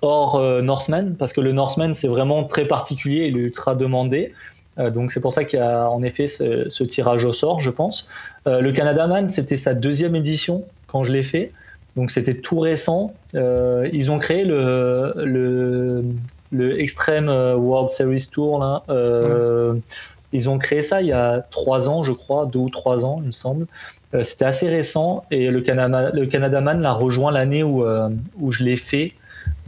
hors 0.00 0.40
Norseman, 0.62 1.14
parce 1.16 1.32
que 1.32 1.40
le 1.40 1.52
Norseman 1.52 1.94
c'est 1.94 2.08
vraiment 2.08 2.44
très 2.44 2.64
particulier, 2.64 3.26
il 3.26 3.36
est 3.36 3.40
ultra 3.40 3.76
demandé. 3.76 4.32
Euh, 4.78 4.90
donc 4.90 5.12
c'est 5.12 5.20
pour 5.20 5.32
ça 5.32 5.44
qu'il 5.44 5.58
y 5.58 5.62
a 5.62 5.88
en 5.90 6.02
effet 6.02 6.26
ce, 6.26 6.82
tirage 6.84 7.24
au 7.24 7.32
sort, 7.32 7.60
je 7.60 7.70
pense. 7.70 8.08
Euh, 8.46 8.60
le 8.60 8.72
Canada 8.72 9.06
Man, 9.06 9.28
c'était 9.28 9.56
sa 9.56 9.74
deuxième 9.74 10.14
édition 10.16 10.64
quand 10.86 11.04
je 11.04 11.12
l'ai 11.12 11.22
fait. 11.22 11.52
Donc 11.96 12.10
c'était 12.10 12.34
tout 12.34 12.58
récent. 12.58 13.14
Euh, 13.34 13.88
ils 13.92 14.10
ont 14.10 14.18
créé 14.18 14.44
le, 14.44 15.12
le, 15.16 16.04
le, 16.50 16.80
Extreme 16.80 17.28
World 17.28 17.88
Series 17.88 18.28
Tour. 18.30 18.58
Là. 18.58 18.82
Ils 20.32 20.50
ont 20.50 20.58
créé 20.58 20.82
ça 20.82 21.00
il 21.00 21.06
y 21.06 21.12
a 21.12 21.46
trois 21.52 21.88
ans, 21.88 22.02
je 22.02 22.10
crois, 22.10 22.46
deux 22.46 22.58
ou 22.58 22.68
trois 22.68 23.06
ans, 23.06 23.18
il 23.20 23.28
me 23.28 23.32
semble. 23.32 23.66
c'était 24.22 24.44
assez 24.44 24.68
récent 24.68 25.24
et 25.30 25.48
le 25.48 25.60
Canada, 25.60 26.10
le 26.12 26.26
Canada 26.26 26.60
Man 26.60 26.80
l'a 26.80 26.92
rejoint 26.92 27.30
l'année 27.30 27.62
où, 27.62 27.84
où 28.40 28.50
je 28.50 28.64
l'ai 28.64 28.76
fait. 28.76 29.12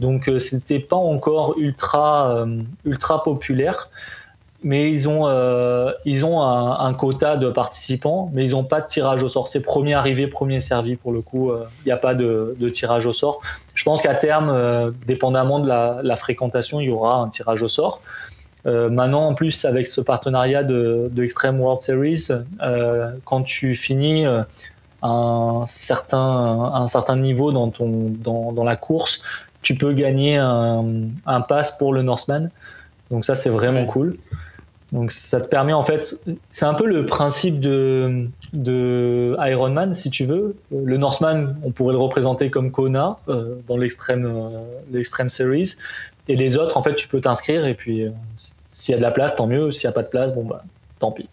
Donc 0.01 0.29
c'était 0.39 0.79
pas 0.79 0.97
encore 0.97 1.57
ultra, 1.57 2.45
ultra 2.83 3.23
populaire 3.23 3.89
mais 4.63 4.91
ils 4.91 5.07
ont, 5.07 5.27
euh, 5.27 5.91
ils 6.05 6.25
ont 6.25 6.41
un, 6.41 6.93
quota 6.93 7.37
de 7.37 7.49
participants, 7.49 8.31
mais 8.33 8.43
ils 8.45 8.51
n'ont 8.51 8.63
pas 8.63 8.81
de 8.81 8.87
tirage 8.87 9.21
au 9.21 9.29
sort. 9.29 9.47
C'est 9.47 9.59
premier 9.59 9.93
arrivé, 9.93 10.27
premier 10.27 10.61
servi 10.61 10.95
pour 10.95 11.11
le 11.11 11.21
coup. 11.21 11.51
Euh, 11.51 11.65
il 11.85 11.87
n'y 11.87 11.91
a 11.91 11.97
pas 11.97 12.15
de, 12.15 12.55
tirage 12.73 13.05
au 13.05 13.13
sort. 13.13 13.39
Je 13.75 13.83
pense 13.83 14.01
qu'à 14.01 14.15
terme, 14.15 14.49
euh, 14.49 14.91
dépendamment 15.05 15.59
de 15.59 15.67
la, 15.67 16.15
fréquentation, 16.15 16.79
il 16.79 16.87
y 16.87 16.89
aura 16.89 17.17
un 17.17 17.29
tirage 17.29 17.61
au 17.61 17.67
sort. 17.67 18.01
maintenant, 18.65 19.27
en 19.27 19.33
plus, 19.35 19.63
avec 19.63 19.87
ce 19.87 20.01
partenariat 20.01 20.63
de, 20.63 21.11
Extreme 21.17 21.61
World 21.61 21.81
Series, 21.81 22.27
quand 23.25 23.43
tu 23.43 23.75
finis 23.75 24.25
un 25.03 25.63
certain, 25.67 26.71
un 26.73 26.87
certain 26.87 27.15
niveau 27.15 27.51
dans, 27.51 27.69
ton, 27.69 28.09
dans, 28.09 28.51
dans 28.51 28.63
la 28.63 28.75
course, 28.75 29.21
tu 29.61 29.75
peux 29.75 29.93
gagner 29.93 30.37
un, 30.37 30.83
un 31.27 31.41
pass 31.41 31.71
pour 31.77 31.93
le 31.93 32.01
Norseman. 32.01 32.49
Donc 33.11 33.23
ça, 33.23 33.35
c'est 33.35 33.49
vraiment 33.49 33.85
cool. 33.85 34.17
Donc 34.93 35.11
ça 35.11 35.41
te 35.41 35.47
permet 35.47 35.73
en 35.73 35.83
fait, 35.83 36.15
c'est 36.51 36.65
un 36.65 36.73
peu 36.73 36.85
le 36.85 37.05
principe 37.05 37.59
de, 37.59 38.29
de 38.53 39.35
Ironman 39.37 39.93
si 39.93 40.09
tu 40.09 40.25
veux. 40.25 40.55
Le 40.71 40.97
Norseman, 40.97 41.57
on 41.63 41.71
pourrait 41.71 41.93
le 41.93 41.99
représenter 41.99 42.49
comme 42.49 42.71
Kona 42.71 43.17
euh, 43.27 43.55
dans 43.67 43.75
l'extrême 43.75 44.25
euh, 44.25 44.63
l'extreme 44.89 45.27
series, 45.27 45.75
et 46.29 46.37
les 46.37 46.55
autres 46.55 46.77
en 46.77 46.83
fait 46.83 46.95
tu 46.95 47.09
peux 47.09 47.19
t'inscrire 47.19 47.65
et 47.65 47.73
puis 47.73 48.03
euh, 48.03 48.11
s'il 48.69 48.93
y 48.93 48.95
a 48.95 48.97
de 48.97 49.03
la 49.03 49.11
place 49.11 49.35
tant 49.35 49.45
mieux, 49.45 49.73
s'il 49.73 49.89
n'y 49.89 49.91
a 49.91 49.93
pas 49.93 50.03
de 50.03 50.09
place 50.09 50.33
bon 50.33 50.45
bah 50.45 50.63
tant 50.99 51.11
pis. 51.11 51.27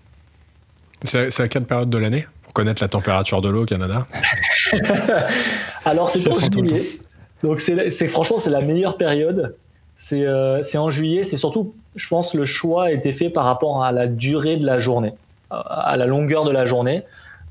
C'est 1.04 1.40
à 1.40 1.48
quelle 1.48 1.64
période 1.64 1.90
de 1.90 1.98
l'année? 1.98 2.26
Pour 2.42 2.54
connaître 2.54 2.82
la 2.82 2.88
température 2.88 3.40
de 3.40 3.50
l'eau 3.50 3.62
au 3.62 3.66
Canada 3.66 4.04
Alors 5.84 6.10
c'est 6.10 6.26
en 6.28 6.40
juillet, 6.40 6.82
donc 7.44 7.60
c'est 7.60 8.08
franchement 8.08 8.38
c'est 8.38 8.50
la 8.50 8.62
meilleure 8.62 8.96
période. 8.96 9.54
C'est 9.96 10.78
en 10.78 10.90
juillet, 10.90 11.24
c'est 11.24 11.36
surtout 11.36 11.74
je 11.96 12.08
pense 12.08 12.34
le 12.34 12.44
choix 12.44 12.86
a 12.86 12.90
été 12.90 13.12
fait 13.12 13.30
par 13.30 13.44
rapport 13.44 13.84
à 13.84 13.92
la 13.92 14.06
durée 14.06 14.56
de 14.56 14.66
la 14.66 14.78
journée, 14.78 15.14
à 15.50 15.96
la 15.96 16.06
longueur 16.06 16.44
de 16.44 16.50
la 16.50 16.64
journée. 16.64 17.04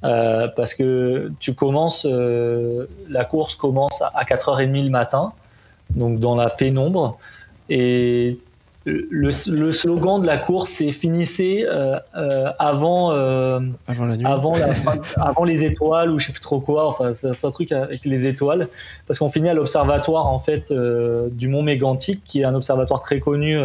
Euh, 0.04 0.50
parce 0.50 0.74
que 0.74 1.32
tu 1.40 1.54
commences, 1.54 2.06
euh, 2.10 2.88
la 3.10 3.24
course 3.24 3.56
commence 3.56 4.02
à 4.02 4.26
4h30 4.26 4.84
le 4.84 4.90
matin, 4.90 5.32
donc 5.92 6.20
dans 6.20 6.36
la 6.36 6.50
pénombre, 6.50 7.18
et 7.70 8.38
le, 8.86 9.32
slogan 9.72 10.22
de 10.22 10.28
la 10.28 10.38
course, 10.38 10.72
c'est 10.72 10.92
finissez 10.92 11.66
euh, 11.66 11.98
euh, 12.18 12.52
avant, 12.60 13.14
euh, 13.14 13.60
avant, 13.88 14.06
la 14.06 14.18
nuit. 14.18 14.26
Avant, 14.26 14.56
avant, 15.16 15.44
les 15.46 15.64
étoiles 15.64 16.12
ou 16.12 16.20
je 16.20 16.28
sais 16.28 16.34
plus 16.34 16.42
trop 16.42 16.60
quoi. 16.60 16.88
Enfin, 16.88 17.14
c'est 17.14 17.46
un 17.46 17.52
truc 17.52 17.72
avec 17.72 18.04
les 18.04 18.28
étoiles, 18.28 18.68
parce 19.08 19.20
qu'on 19.20 19.30
finit 19.30 19.50
à 19.50 19.54
l'observatoire 19.54 20.28
en 20.28 20.40
fait 20.40 20.74
du 20.74 21.48
Mont 21.48 21.64
Mégantic, 21.64 22.24
qui 22.26 22.42
est 22.42 22.46
un 22.46 22.56
observatoire 22.56 23.02
très 23.02 23.20
connu 23.20 23.58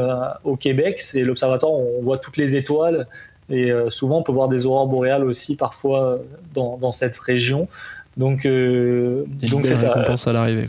au 0.44 0.56
Québec. 0.56 1.00
C'est 1.00 1.22
l'observatoire 1.22 1.72
où 1.72 1.86
on 1.98 2.02
voit 2.02 2.18
toutes 2.18 2.36
les 2.36 2.54
étoiles 2.54 3.06
et 3.50 3.72
souvent 3.88 4.18
on 4.18 4.22
peut 4.22 4.32
voir 4.32 4.48
des 4.48 4.66
aurores 4.66 4.86
boréales 4.86 5.24
aussi 5.24 5.56
parfois 5.56 6.18
dans, 6.54 6.76
dans 6.76 6.90
cette 6.90 7.18
région. 7.18 7.66
Donc, 8.16 8.46
donc 8.46 9.66
c'est 9.66 9.74
ça. 9.74 9.92
Récompense 9.92 10.28
à 10.28 10.32
l'arrivée. 10.32 10.68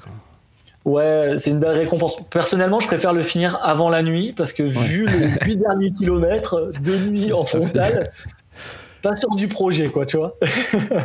Ouais, 0.90 1.36
c'est 1.38 1.52
une 1.52 1.60
belle 1.60 1.78
récompense. 1.78 2.18
Personnellement, 2.32 2.80
je 2.80 2.88
préfère 2.88 3.14
le 3.14 3.22
finir 3.22 3.60
avant 3.62 3.90
la 3.90 4.02
nuit 4.02 4.34
parce 4.36 4.52
que 4.52 4.64
vu 4.64 5.06
les 5.06 5.28
8 5.46 5.58
derniers 5.68 5.92
kilomètres 5.92 6.72
de 6.82 6.98
nuit 6.98 7.32
en 7.32 7.44
frontal, 7.44 8.10
pas 9.04 9.16
sûr 9.16 9.30
du 9.36 9.48
projet, 9.48 9.90
quoi, 9.90 10.08
tu 10.08 10.18
vois. 10.18 10.36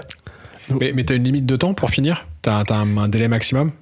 mais 0.70 0.92
mais 0.94 1.04
tu 1.04 1.12
as 1.12 1.16
une 1.16 1.24
limite 1.24 1.44
de 1.44 1.56
temps 1.56 1.74
pour 1.74 1.90
finir? 1.90 2.26
Tu 2.40 2.48
as, 2.48 2.64
un, 2.70 3.08
délai 3.08 3.28
maximum? 3.28 3.72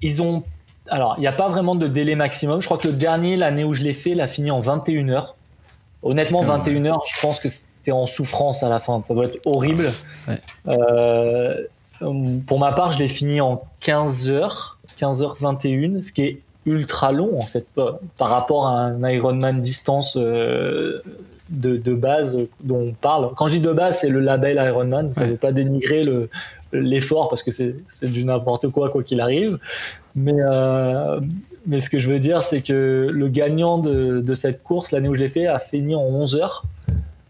Ils 0.00 0.22
ont. 0.22 0.42
Alors, 0.88 1.16
il 1.18 1.20
n'y 1.20 1.26
a 1.26 1.32
pas 1.32 1.50
vraiment 1.50 1.74
de 1.74 1.86
délai 1.86 2.14
maximum. 2.14 2.62
Je 2.62 2.66
crois 2.66 2.78
que 2.78 2.88
le 2.88 2.94
dernier, 2.94 3.36
l'année 3.36 3.64
où 3.64 3.74
je 3.74 3.82
l'ai 3.82 3.92
fait, 3.92 4.14
l'a 4.14 4.28
fini 4.28 4.50
en 4.50 4.60
21 4.60 5.10
heures. 5.10 5.36
Honnêtement, 6.02 6.40
21 6.40 6.86
heures, 6.86 7.04
je 7.14 7.20
pense 7.20 7.40
que 7.40 7.50
c'était 7.50 7.92
en 7.92 8.06
souffrance 8.06 8.62
à 8.62 8.70
la 8.70 8.80
fin. 8.80 9.02
Ça 9.02 9.12
doit 9.12 9.26
être 9.26 9.38
horrible. 9.44 9.84
Euh, 10.66 11.54
pour 12.46 12.58
ma 12.58 12.72
part, 12.72 12.92
je 12.92 12.98
l'ai 12.98 13.08
fini 13.08 13.42
en 13.42 13.62
15 13.80 14.30
heures. 14.30 14.78
15h21, 15.02 16.02
ce 16.02 16.12
qui 16.12 16.22
est 16.22 16.40
ultra 16.64 17.10
long 17.10 17.38
en 17.38 17.42
fait 17.42 17.66
par 17.74 18.28
rapport 18.28 18.68
à 18.68 18.82
un 18.82 19.10
Ironman 19.10 19.58
distance 19.60 20.16
euh, 20.16 21.00
de, 21.50 21.94
base 21.94 22.38
dont 22.62 22.88
on 22.88 22.92
parle. 22.92 23.30
Quand 23.36 23.48
je 23.48 23.54
dis 23.54 23.60
de 23.60 23.72
base, 23.72 24.00
c'est 24.00 24.08
le 24.08 24.20
label 24.20 24.56
Ironman. 24.56 25.12
Ça 25.12 25.26
ne 25.26 25.32
veut 25.32 25.36
pas 25.36 25.52
dénigrer 25.52 26.06
l'effort 26.72 27.28
parce 27.28 27.42
que 27.42 27.50
c'est 27.50 27.74
du 28.02 28.24
n'importe 28.24 28.68
quoi 28.68 28.90
quoi 28.90 29.02
qu'il 29.02 29.20
arrive. 29.20 29.58
Mais 30.14 30.36
euh, 30.38 31.20
mais 31.66 31.80
ce 31.80 31.90
que 31.90 31.98
je 31.98 32.08
veux 32.08 32.18
dire, 32.18 32.42
c'est 32.42 32.60
que 32.60 33.08
le 33.10 33.28
gagnant 33.28 33.78
de, 33.78 34.34
cette 34.34 34.62
course 34.62 34.90
l'année 34.90 35.08
où 35.08 35.14
je 35.14 35.20
l'ai 35.20 35.28
fait 35.28 35.46
a 35.46 35.58
fini 35.58 35.94
en 35.94 36.02
11 36.02 36.36
heures. 36.36 36.64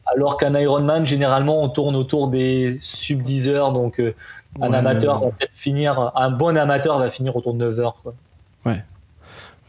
Alors 0.06 0.36
qu'un 0.36 0.58
Ironman, 0.58 1.06
généralement, 1.06 1.62
on 1.62 1.68
tourne 1.68 1.96
autour 1.96 2.28
des 2.28 2.76
sub 2.80 3.22
10 3.22 3.48
heures. 3.48 3.72
Donc, 3.72 4.00
euh, 4.00 4.14
un 4.60 4.72
amateur 4.72 5.20
va 5.20 5.30
peut-être 5.30 5.54
finir, 5.54 6.12
un 6.14 6.30
bon 6.30 6.56
amateur 6.56 6.98
va 6.98 7.08
finir 7.08 7.36
autour 7.36 7.54
de 7.54 7.58
9 7.58 7.80
heures. 7.80 7.96
Quoi. 8.02 8.14
Ouais. 8.66 8.84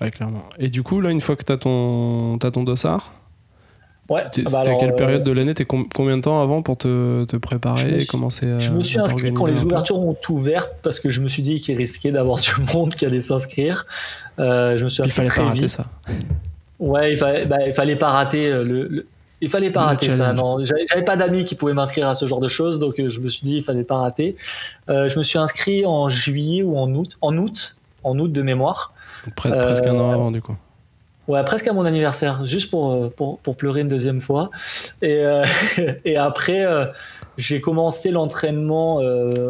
ouais, 0.01 0.11
clairement. 0.11 0.43
Et 0.59 0.69
du 0.69 0.83
coup, 0.83 1.01
là, 1.01 1.09
une 1.11 1.21
fois 1.21 1.35
que 1.35 1.43
tu 1.43 1.51
as 1.51 1.57
ton, 1.57 2.37
as 2.37 2.51
ton 2.51 2.63
dossard, 2.63 3.11
Ouais. 4.09 4.23
C'était 4.31 4.51
bah 4.51 4.61
à 4.65 4.75
quelle 4.75 4.95
période 4.95 5.21
euh, 5.21 5.23
de 5.23 5.31
l'année? 5.31 5.53
T'es 5.53 5.65
combien 5.65 6.17
de 6.17 6.21
temps 6.21 6.41
avant 6.41 6.61
pour 6.61 6.77
te, 6.77 7.23
te 7.23 7.37
préparer 7.37 7.99
et 7.99 8.05
commencer 8.05 8.51
à 8.51 8.59
Je 8.59 8.71
me 8.71 8.83
suis 8.83 8.99
inscrit 8.99 9.33
quand 9.33 9.45
les 9.45 9.63
ouvertures 9.63 9.99
ont 9.99 10.17
ouvert 10.29 10.71
parce 10.83 10.99
que 10.99 11.09
je 11.09 11.21
me 11.21 11.29
suis 11.29 11.41
dit 11.41 11.61
qu'il 11.61 11.77
risquait 11.77 12.11
d'avoir 12.11 12.39
du 12.41 12.51
monde 12.73 12.93
qui 12.95 13.05
allait 13.05 13.21
s'inscrire. 13.21 13.85
Euh, 14.39 14.77
je 14.77 14.83
me 14.83 14.89
suis 14.89 15.03
inscrit 15.03 15.23
il 15.23 15.29
fallait 15.29 15.47
pas 15.47 15.53
rater 15.53 15.67
ça. 15.67 15.83
Ouais, 16.79 17.13
il 17.13 17.17
fallait, 17.17 17.45
bah, 17.45 17.65
il 17.65 17.73
fallait 17.73 17.95
pas 17.95 18.09
rater 18.09 18.49
le, 18.49 19.07
il 19.43 19.49
fallait 19.49 19.71
pas 19.71 19.83
rater 19.83 20.09
ça. 20.09 20.33
Non, 20.33 20.57
j'avais 20.63 21.03
pas 21.03 21.17
d'amis 21.17 21.43
qui 21.43 21.55
pouvaient 21.55 21.73
m'inscrire 21.73 22.07
à 22.07 22.13
ce 22.13 22.25
genre 22.25 22.39
de 22.39 22.47
choses, 22.47 22.79
donc 22.79 22.99
euh, 22.99 23.09
je 23.09 23.19
me 23.19 23.27
suis 23.27 23.43
dit 23.43 23.57
il 23.57 23.61
fallait 23.61 23.83
pas 23.83 23.97
rater. 23.97 24.35
Euh, 24.89 25.09
je 25.09 25.17
me 25.17 25.23
suis 25.23 25.37
inscrit 25.37 25.85
en 25.85 26.07
juillet 26.07 26.63
ou 26.63 26.77
en 26.77 26.93
août, 26.93 27.17
en 27.21 27.37
août, 27.37 27.75
en 28.03 28.17
août 28.19 28.31
de 28.31 28.41
mémoire. 28.41 28.93
presque 29.35 29.85
un 29.85 29.99
an 29.99 30.11
euh, 30.11 30.13
avant 30.13 30.31
du 30.31 30.41
coup. 30.41 30.55
Ouais, 31.27 31.43
presque 31.43 31.67
à 31.67 31.73
mon 31.73 31.85
anniversaire, 31.85 32.45
juste 32.45 32.69
pour, 32.69 33.11
pour, 33.13 33.39
pour 33.39 33.55
pleurer 33.55 33.81
une 33.81 33.87
deuxième 33.87 34.19
fois. 34.19 34.49
Et, 35.01 35.23
et 36.05 36.17
après, 36.17 36.65
j'ai 37.37 37.61
commencé 37.61 38.11
l'entraînement 38.11 38.97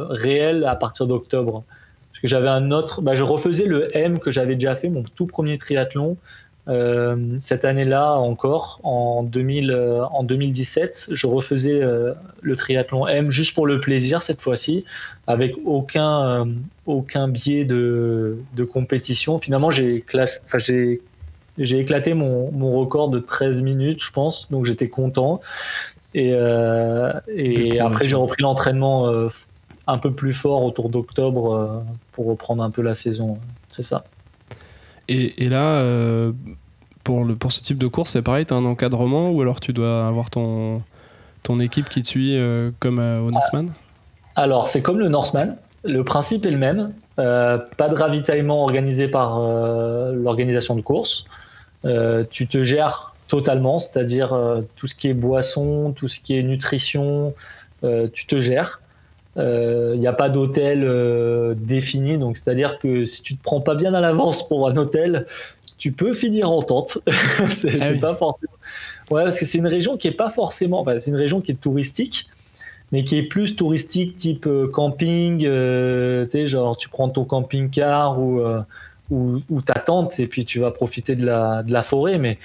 réel 0.10 0.66
à 0.66 0.76
partir 0.76 1.08
d'octobre. 1.08 1.64
Parce 2.12 2.22
que 2.22 2.28
j'avais 2.28 2.50
un 2.50 2.70
autre. 2.70 3.02
Bah, 3.02 3.16
je 3.16 3.24
refaisais 3.24 3.66
le 3.66 3.88
M 3.96 4.20
que 4.20 4.30
j'avais 4.30 4.54
déjà 4.54 4.76
fait, 4.76 4.88
mon 4.88 5.02
tout 5.02 5.26
premier 5.26 5.58
triathlon. 5.58 6.16
Euh, 6.70 7.36
cette 7.40 7.66
année-là 7.66 8.14
encore, 8.14 8.80
en, 8.84 9.24
2000, 9.24 9.72
euh, 9.72 10.06
en 10.06 10.24
2017, 10.24 11.10
je 11.12 11.28
refaisais 11.28 11.82
euh, 11.82 12.14
le 12.42 12.56
triathlon 12.56 13.06
M 13.08 13.30
juste 13.30 13.54
pour 13.54 13.68
le 13.68 13.82
plaisir 13.82 14.22
cette 14.22 14.42
fois-ci, 14.42 14.86
avec 15.28 15.56
aucun, 15.66 16.48
aucun 16.86 17.28
biais 17.28 17.66
de, 17.66 18.38
de 18.56 18.64
compétition. 18.64 19.40
Finalement, 19.40 19.72
j'ai 19.72 20.06
j'ai 21.60 21.80
éclaté 21.80 22.16
mon, 22.16 22.52
mon, 22.52 22.80
record 22.80 23.10
de 23.10 23.20
13 23.20 23.62
minutes, 23.62 24.04
je 24.04 24.12
pense, 24.12 24.50
donc 24.50 24.66
j'étais 24.66 24.90
content. 24.90 25.42
Et, 26.16 26.30
et 27.28 27.80
après, 27.80 28.08
j'ai 28.08 28.16
repris 28.16 28.42
l'entraînement 28.42 29.18
un 29.86 29.98
peu 29.98 30.12
plus 30.12 30.34
fort 30.34 30.64
autour 30.64 30.90
d'octobre 30.90 31.84
pour 32.12 32.26
reprendre 32.28 32.64
un 32.64 32.72
peu 32.72 32.82
la 32.82 32.96
saison. 32.96 33.38
C'est 33.68 33.84
ça. 33.84 34.04
Et, 35.08 35.50
là, 35.50 35.76
euh, 35.76 36.32
pour, 37.04 37.26
le, 37.26 37.36
pour 37.36 37.52
ce 37.52 37.62
type 37.62 37.78
de 37.78 37.88
course, 37.88 38.12
c'est 38.12 38.22
pareil, 38.22 38.46
tu 38.46 38.54
as 38.54 38.58
un 38.58 38.66
encadrement 38.66 39.32
ou 39.32 39.42
alors 39.42 39.60
tu 39.60 39.74
dois 39.74 40.08
avoir 40.08 40.30
ton, 40.30 40.82
ton 41.44 41.60
équipe 41.60 41.90
qui 41.90 42.02
te 42.02 42.08
suit 42.08 42.38
euh, 42.38 42.72
comme 42.80 43.00
euh, 43.00 43.20
au 43.20 43.32
Norseman 43.32 43.74
Alors, 44.36 44.68
c'est 44.68 44.82
comme 44.82 45.00
le 45.00 45.10
Norseman. 45.10 45.58
Le 45.84 46.04
principe 46.04 46.46
est 46.46 46.52
le 46.52 46.58
même. 46.58 46.94
pas 47.18 47.90
de 47.90 47.96
ravitaillement 47.96 48.64
organisé 48.64 49.10
par 49.10 49.38
l'organisation 50.14 50.78
de 50.78 50.82
course. 50.82 51.26
tu 52.30 52.48
te 52.48 52.64
gères 52.64 53.14
totalement, 53.28 53.80
c'est-à-dire 53.80 54.34
tout 54.78 54.88
ce 54.88 54.96
qui 54.96 55.10
est 55.10 55.14
boisson, 55.14 55.92
tout 55.92 56.08
ce 56.08 56.22
qui 56.22 56.38
est 56.38 56.44
nutrition, 56.44 57.34
tu 58.14 58.26
te 58.26 58.40
gères. 58.40 58.80
Il 59.36 59.42
euh, 59.42 59.96
n'y 59.96 60.06
a 60.06 60.14
pas 60.14 60.30
d'hôtel 60.30 60.84
euh, 60.84 61.56
défini, 61.58 62.20
donc 62.20 62.38
c'est-à-dire 62.38 62.78
que 62.78 63.04
si 63.04 63.24
tu 63.24 63.36
te 63.36 63.42
prends 63.42 63.62
pas 63.62 63.74
bien 63.74 63.96
à 63.96 64.00
l'avance 64.00 64.48
pour 64.48 64.68
un 64.68 64.78
hôtel, 64.78 65.26
tu 65.80 65.92
peux 65.92 66.14
finir 66.14 66.52
en 66.52 66.62
tente. 66.62 67.00
c'est 67.50 67.82
ah 67.82 68.00
pas 68.00 68.16
forcément. 68.16 68.54
Ouais, 69.10 69.24
parce 69.24 69.40
que 69.40 69.46
c'est 69.46 69.58
une 69.58 69.68
région 69.68 69.98
qui 69.98 70.08
est 70.08 70.12
pas 70.12 70.30
forcément. 70.30 70.82
Enfin, 70.82 71.00
c'est 71.00 71.10
une 71.10 71.18
région 71.18 71.42
qui 71.42 71.52
est 71.52 71.60
touristique, 71.60 72.30
mais 72.92 73.04
qui 73.04 73.18
est 73.18 73.24
plus 73.24 73.56
touristique 73.56 74.18
type 74.18 74.46
euh, 74.46 74.68
camping. 74.68 75.40
tu 75.40 76.30
sais, 76.30 76.46
genre 76.46 76.78
tu 76.78 76.88
prends 76.90 77.10
ton 77.10 77.26
camping-car 77.26 78.20
ou, 78.20 78.40
ou, 79.10 79.42
ou, 79.50 79.62
ta 79.64 79.80
tente 79.80 80.20
et 80.20 80.28
puis 80.28 80.46
tu 80.46 80.60
vas 80.60 80.70
profiter 80.70 81.16
de 81.16 81.26
la, 81.26 81.64
de 81.64 81.74
la 81.74 81.82
forêt, 81.82 82.20
mais 82.20 82.38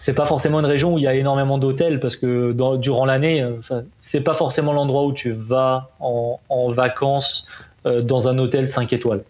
c'est 0.00 0.14
pas 0.14 0.24
forcément 0.24 0.60
une 0.60 0.66
région 0.66 0.94
où 0.94 0.98
il 0.98 1.04
y 1.04 1.06
a 1.06 1.14
énormément 1.14 1.58
d'hôtels 1.58 2.00
parce 2.00 2.16
que 2.16 2.56
durant 2.78 3.04
l'année, 3.04 3.42
euh, 3.42 3.82
c'est 4.00 4.22
pas 4.22 4.32
forcément 4.32 4.72
l'endroit 4.72 5.04
où 5.04 5.12
tu 5.12 5.30
vas 5.30 5.90
en, 6.00 6.38
vacances 6.68 7.46
euh, 7.84 8.00
dans 8.00 8.26
un 8.26 8.38
hôtel 8.38 8.66
5 8.66 8.94
étoiles. 8.94 9.22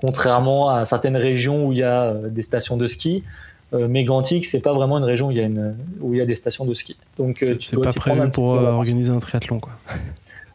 Contrairement 0.00 0.70
à 0.70 0.84
certaines 0.84 1.16
régions 1.16 1.66
où 1.66 1.72
il 1.72 1.78
y 1.78 1.82
a 1.82 2.04
euh, 2.04 2.28
des 2.28 2.42
stations 2.42 2.76
de 2.76 2.86
ski, 2.86 3.24
Mégantic, 3.72 4.44
c'est 4.44 4.60
pas 4.60 4.74
vraiment 4.74 4.98
une 4.98 5.04
région 5.04 5.28
où 5.28 5.30
il 5.30 5.38
y 5.38 5.40
a, 5.40 5.44
une, 5.44 5.74
où 6.00 6.12
il 6.12 6.18
y 6.18 6.20
a 6.20 6.26
des 6.26 6.34
stations 6.34 6.66
de 6.66 6.74
ski. 6.74 6.96
Donc 7.18 7.38
c'est 7.40 7.80
pas 7.80 7.92
prévu 7.92 8.28
pour 8.28 8.50
organiser 8.50 9.10
un 9.10 9.18
triathlon 9.18 9.58
quoi. 9.58 9.72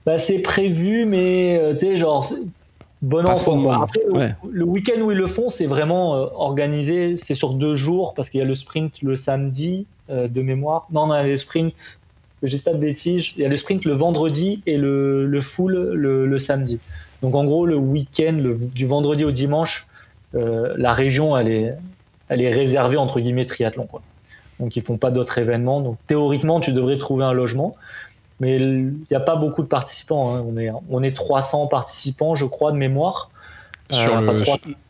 Bah, 0.06 0.20
c'est 0.20 0.40
prévu, 0.40 1.06
mais 1.06 1.60
tu 1.80 1.88
sais, 1.88 1.98
genre, 1.98 2.24
bon 3.02 3.26
enfant. 3.26 3.82
Après, 3.82 4.02
le, 4.50 4.64
week-end 4.64 5.02
où 5.02 5.12
ils 5.12 5.18
le 5.18 5.28
font, 5.28 5.50
c'est 5.50 5.66
vraiment 5.66 6.16
euh, 6.16 6.26
organisé. 6.34 7.18
C'est 7.18 7.34
sur 7.34 7.54
deux 7.54 7.76
jours 7.76 8.14
parce 8.14 8.30
qu'il 8.30 8.40
y 8.40 8.44
a 8.44 8.46
le 8.46 8.56
sprint 8.56 9.02
le 9.02 9.16
samedi 9.16 9.86
euh, 10.10 10.28
de 10.28 10.42
mémoire. 10.42 10.88
Non, 10.92 11.04
on 11.04 11.12
a 11.12 11.24
le 11.24 11.38
sprint. 11.38 12.00
J'ai 12.44 12.60
pas 12.60 12.74
de 12.74 12.80
bêtises. 12.80 13.34
Il 13.36 13.42
y 13.42 13.46
a 13.46 13.50
le 13.50 13.58
sprint 13.58 13.86
le 13.86 13.94
vendredi 13.94 14.62
et 14.66 14.78
le, 14.78 15.26
le 15.26 15.42
full 15.42 15.74
le, 15.74 16.38
samedi. 16.38 16.80
Donc 17.22 17.34
en 17.34 17.46
gros, 17.46 17.66
le 17.66 17.76
week-end 17.76 18.38
du 18.76 18.86
vendredi 18.86 19.26
au 19.26 19.32
dimanche, 19.32 19.88
la 20.34 20.94
région, 20.94 21.36
elle 21.36 21.48
est, 21.48 21.74
elle 22.30 22.44
est 22.44 22.54
réservée 22.54 22.98
entre 22.98 23.20
guillemets 23.20 23.46
triathlon. 23.46 23.88
Quoi. 23.88 24.04
Donc 24.60 24.76
ils 24.76 24.84
font 24.84 24.98
pas 24.98 25.12
d'autres 25.12 25.38
événements. 25.38 25.82
Donc 25.82 25.98
théoriquement, 26.08 26.60
tu 26.60 26.72
devrais 26.74 26.98
trouver 26.98 27.26
un 27.26 27.34
logement. 27.34 27.76
Mais 28.40 28.58
il 28.58 28.94
n'y 29.10 29.18
a 29.18 29.20
pas 29.20 29.36
beaucoup 29.36 29.64
de 29.64 29.68
participants. 29.68 30.36
Hein. 30.36 30.46
On, 30.48 30.58
est, 30.58 30.70
on 30.90 31.02
est 31.02 31.16
300 31.16 31.68
participants, 31.68 32.36
je 32.36 32.46
crois, 32.46 32.72
de 32.72 32.78
mémoire. 32.78 33.32
Sur, 33.90 34.20
le, 34.20 34.44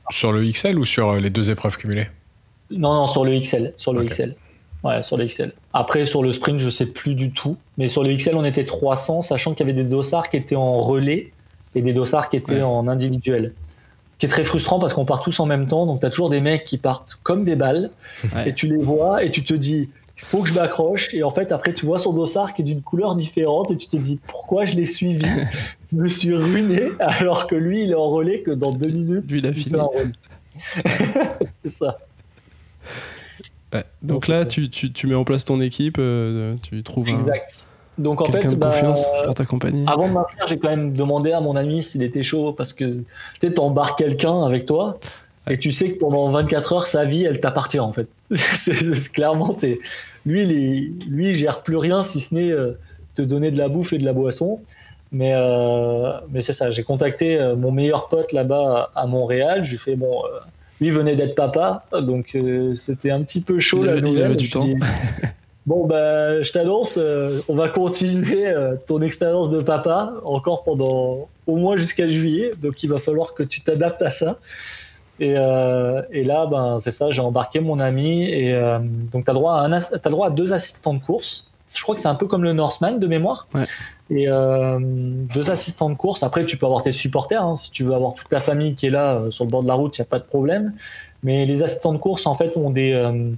sur, 0.09 0.31
le 0.31 0.43
XL 0.43 0.77
ou 0.79 0.85
sur 0.85 1.15
les 1.15 1.29
deux 1.29 1.51
épreuves 1.51 1.77
cumulées? 1.77 2.07
Non, 2.71 2.93
non, 2.93 3.07
sur 3.07 3.23
le 3.23 3.39
XL. 3.39 3.73
Sur 3.77 3.93
le 3.93 4.03
XL. 4.03 4.35
Ouais, 4.83 5.01
sur 5.03 5.17
le 5.17 5.25
XL. 5.25 5.53
Après, 5.73 6.05
sur 6.05 6.23
le 6.23 6.31
sprint, 6.31 6.59
je 6.59 6.69
sais 6.69 6.85
plus 6.85 7.15
du 7.15 7.31
tout. 7.31 7.57
Mais 7.77 7.87
sur 7.87 8.03
le 8.03 8.13
XL, 8.15 8.35
on 8.35 8.43
était 8.43 8.65
300, 8.65 9.21
sachant 9.21 9.53
qu'il 9.53 9.65
y 9.65 9.69
avait 9.69 9.81
des 9.81 9.87
dossards 9.87 10.29
qui 10.29 10.37
étaient 10.37 10.55
en 10.55 10.81
relais 10.81 11.31
et 11.75 11.81
des 11.81 11.93
dossards 11.93 12.29
qui 12.29 12.37
étaient 12.37 12.61
en 12.61 12.87
individuel. 12.87 13.53
Ce 14.13 14.17
qui 14.17 14.25
est 14.25 14.29
très 14.29 14.43
frustrant 14.43 14.79
parce 14.79 14.93
qu'on 14.93 15.05
part 15.05 15.21
tous 15.21 15.39
en 15.39 15.45
même 15.45 15.67
temps. 15.67 15.85
Donc, 15.85 15.99
tu 15.99 16.05
as 16.05 16.09
toujours 16.09 16.29
des 16.29 16.41
mecs 16.41 16.65
qui 16.65 16.77
partent 16.77 17.19
comme 17.21 17.45
des 17.45 17.55
balles. 17.55 17.91
Et 18.45 18.53
tu 18.53 18.67
les 18.67 18.77
vois 18.77 19.23
et 19.23 19.29
tu 19.29 19.43
te 19.43 19.53
dis, 19.53 19.89
il 20.17 20.25
faut 20.25 20.41
que 20.41 20.49
je 20.49 20.53
m'accroche. 20.53 21.13
Et 21.13 21.23
en 21.23 21.31
fait, 21.31 21.51
après, 21.51 21.73
tu 21.73 21.85
vois 21.85 21.99
son 21.99 22.13
dossard 22.13 22.53
qui 22.53 22.61
est 22.61 22.65
d'une 22.65 22.81
couleur 22.81 23.15
différente 23.15 23.71
et 23.71 23.77
tu 23.77 23.87
te 23.87 23.97
dis, 23.97 24.19
pourquoi 24.27 24.65
je 24.65 24.75
l'ai 24.75 24.85
suivi? 24.85 25.25
Je 25.91 25.97
me 25.97 26.07
suis 26.07 26.33
ruiné 26.33 26.89
alors 26.99 27.47
que 27.47 27.55
lui, 27.55 27.83
il 27.83 27.91
est 27.91 27.95
en 27.95 28.09
relais 28.09 28.41
que 28.41 28.51
dans 28.51 28.71
deux 28.71 28.89
minutes. 28.89 29.31
Lui, 29.31 29.39
il 29.39 29.47
a 29.47 29.53
fini. 29.53 29.79
C'est 31.63 31.69
ça. 31.69 31.97
Donc 34.01 34.27
là, 34.27 34.45
tu, 34.45 34.69
tu, 34.69 35.07
mets 35.07 35.15
en 35.15 35.23
place 35.23 35.45
ton 35.45 35.61
équipe, 35.61 35.97
euh, 35.99 36.55
tu 36.63 36.81
trouves 36.83 37.09
exact. 37.09 37.67
Donc 37.97 38.21
en 38.21 38.25
fait, 38.25 38.45
de 38.45 38.55
bah, 38.55 38.67
confiance 38.67 39.07
pour 39.25 39.35
t'accompagner. 39.35 39.83
Avant 39.87 40.07
de 40.07 40.13
m'inscrire, 40.13 40.47
j'ai 40.47 40.57
quand 40.57 40.69
même 40.69 40.93
demandé 40.93 41.31
à 41.31 41.41
mon 41.41 41.55
ami 41.55 41.83
s'il 41.83 42.03
était 42.03 42.23
chaud 42.23 42.53
parce 42.53 42.73
que 42.73 43.03
tu 43.41 43.53
embarques 43.57 43.97
quelqu'un 43.97 44.43
avec 44.43 44.65
toi 44.65 44.99
et 45.49 45.57
tu 45.57 45.71
sais 45.71 45.91
que 45.91 45.99
pendant 45.99 46.29
24 46.31 46.73
heures, 46.73 46.87
sa 46.87 47.05
vie, 47.05 47.23
elle 47.23 47.39
t'appartient 47.39 47.79
en 47.79 47.91
fait. 47.93 48.07
c'est 48.53 49.11
clairement, 49.11 49.55
lui, 50.25 50.41
il 50.43 50.93
lui, 51.07 51.29
il 51.29 51.35
gère 51.35 51.63
plus 51.63 51.77
rien 51.77 52.03
si 52.03 52.19
ce 52.19 52.35
n'est 52.35 52.51
euh, 52.51 52.77
te 53.15 53.21
donner 53.21 53.51
de 53.51 53.57
la 53.57 53.69
bouffe 53.69 53.93
et 53.93 53.97
de 53.97 54.05
la 54.05 54.13
boisson. 54.13 54.59
Mais, 55.11 55.31
euh, 55.33 56.11
mais 56.29 56.41
c'est 56.41 56.53
ça, 56.53 56.69
j'ai 56.69 56.83
contacté 56.83 57.39
mon 57.57 57.71
meilleur 57.71 58.09
pote 58.09 58.33
là-bas 58.33 58.91
à 58.93 59.07
Montréal. 59.07 59.63
Je 59.63 59.69
lui 59.69 59.75
ai 59.75 59.79
fait, 59.79 59.95
bon, 59.95 60.21
lui 60.79 60.89
venait 60.91 61.15
d'être 61.15 61.35
papa, 61.35 61.85
donc 61.91 62.35
euh, 62.35 62.73
c'était 62.75 63.11
un 63.11 63.23
petit 63.23 63.41
peu 63.41 63.59
chaud 63.59 63.83
la 63.83 63.99
nouvelle. 63.99 64.35
du 64.35 64.49
temps. 64.49 64.65
bon, 65.65 65.85
bah, 65.87 66.41
je 66.43 66.51
t'annonce, 66.51 66.97
euh, 66.99 67.41
on 67.47 67.55
va 67.55 67.69
continuer 67.69 68.47
euh, 68.47 68.75
ton 68.87 69.01
expérience 69.01 69.49
de 69.49 69.61
papa 69.61 70.13
encore 70.23 70.63
pendant 70.63 71.27
au 71.47 71.55
moins 71.55 71.77
jusqu'à 71.77 72.07
juillet, 72.07 72.51
donc 72.61 72.83
il 72.83 72.89
va 72.89 72.99
falloir 72.99 73.33
que 73.33 73.43
tu 73.43 73.61
t'adaptes 73.61 74.01
à 74.01 74.09
ça. 74.09 74.37
Et, 75.19 75.31
et 75.31 76.23
là, 76.23 76.45
ben, 76.45 76.77
c'est 76.79 76.91
ça, 76.91 77.09
j'ai 77.09 77.21
embarqué 77.21 77.59
mon 77.59 77.79
ami, 77.79 78.23
et 78.25 78.53
donc 79.11 79.25
tu 79.25 79.31
as, 79.31 79.33
droit 79.33 79.55
à 79.55 79.65
un, 79.65 79.71
as 79.73 80.09
droit 80.09 80.27
à 80.27 80.29
deux 80.29 80.53
assistants 80.53 80.93
de 80.93 80.99
course. 80.99 81.51
Je 81.67 81.81
crois 81.81 81.95
que 81.95 82.01
c'est 82.01 82.07
un 82.07 82.15
peu 82.15 82.27
comme 82.27 82.43
le 82.43 82.53
Northman 82.53 82.99
de 82.99 83.07
mémoire. 83.07 83.47
Ouais 83.53 83.65
et 84.09 84.27
euh, 84.31 84.79
deux 84.81 85.51
assistants 85.51 85.89
de 85.89 85.95
course. 85.95 86.23
Après, 86.23 86.45
tu 86.45 86.57
peux 86.57 86.65
avoir 86.65 86.81
tes 86.81 86.91
supporters. 86.91 87.43
Hein. 87.43 87.55
Si 87.55 87.71
tu 87.71 87.83
veux 87.83 87.93
avoir 87.93 88.13
toute 88.13 88.29
ta 88.29 88.39
famille 88.39 88.75
qui 88.75 88.87
est 88.87 88.91
là 88.91 89.15
euh, 89.15 89.31
sur 89.31 89.43
le 89.43 89.49
bord 89.49 89.63
de 89.63 89.67
la 89.67 89.73
route, 89.73 89.97
il 89.97 90.01
n'y 90.01 90.05
a 90.05 90.09
pas 90.09 90.19
de 90.19 90.23
problème. 90.23 90.73
Mais 91.23 91.45
les 91.45 91.61
assistants 91.63 91.93
de 91.93 91.97
course, 91.97 92.25
en 92.25 92.35
fait, 92.35 92.55
ont 92.57 92.69
des. 92.69 92.93
Euh, 92.93 93.31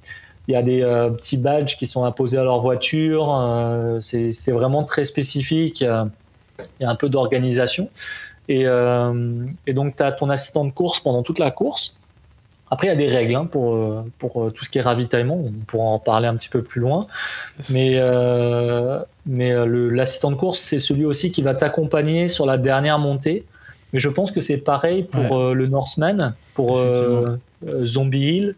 il 0.47 0.53
y 0.53 0.55
a 0.55 0.63
des 0.63 0.81
petits 1.15 1.37
badges 1.37 1.77
qui 1.77 1.85
sont 1.85 2.05
imposés 2.05 2.39
à 2.39 2.43
leur 2.43 2.57
voiture. 2.57 3.99
c'est 4.01 4.51
vraiment 4.51 4.83
très 4.83 5.05
spécifique. 5.05 5.81
Il 5.81 5.85
y 6.79 6.85
a 6.85 6.89
un 6.89 6.95
peu 6.95 7.07
d'organisation. 7.07 7.87
Et, 8.49 8.65
et, 9.67 9.73
donc, 9.73 9.95
tu 9.95 10.03
as 10.03 10.11
ton 10.11 10.29
assistant 10.29 10.65
de 10.65 10.71
course 10.71 10.99
pendant 10.99 11.23
toute 11.23 11.39
la 11.39 11.51
course. 11.51 11.95
Après, 12.71 12.87
il 12.87 12.89
y 12.91 12.93
a 12.93 12.95
des 12.95 13.07
règles 13.07 13.35
hein, 13.35 13.45
pour, 13.45 13.73
euh, 13.73 14.03
pour 14.19 14.43
euh, 14.43 14.51
tout 14.51 14.63
ce 14.63 14.69
qui 14.69 14.77
est 14.77 14.81
ravitaillement. 14.81 15.35
On 15.35 15.51
pourra 15.65 15.85
en 15.85 15.99
parler 15.99 16.27
un 16.27 16.35
petit 16.35 16.49
peu 16.49 16.61
plus 16.61 16.81
loin. 16.81 17.07
Mais, 17.71 17.93
euh, 17.95 18.99
mais 19.25 19.53
l'assistant 19.65 20.29
de 20.31 20.35
course, 20.35 20.59
c'est 20.59 20.79
celui 20.79 21.05
aussi 21.05 21.31
qui 21.31 21.41
va 21.41 21.55
t'accompagner 21.55 22.27
sur 22.27 22.45
la 22.45 22.57
dernière 22.57 22.99
montée. 22.99 23.45
Mais 23.91 23.99
je 23.99 24.09
pense 24.09 24.31
que 24.31 24.39
c'est 24.39 24.57
pareil 24.57 25.03
pour 25.03 25.51
le 25.55 25.67
Norseman, 25.67 26.35
pour 26.53 26.79
Zombie 27.83 28.19
Hill. 28.19 28.55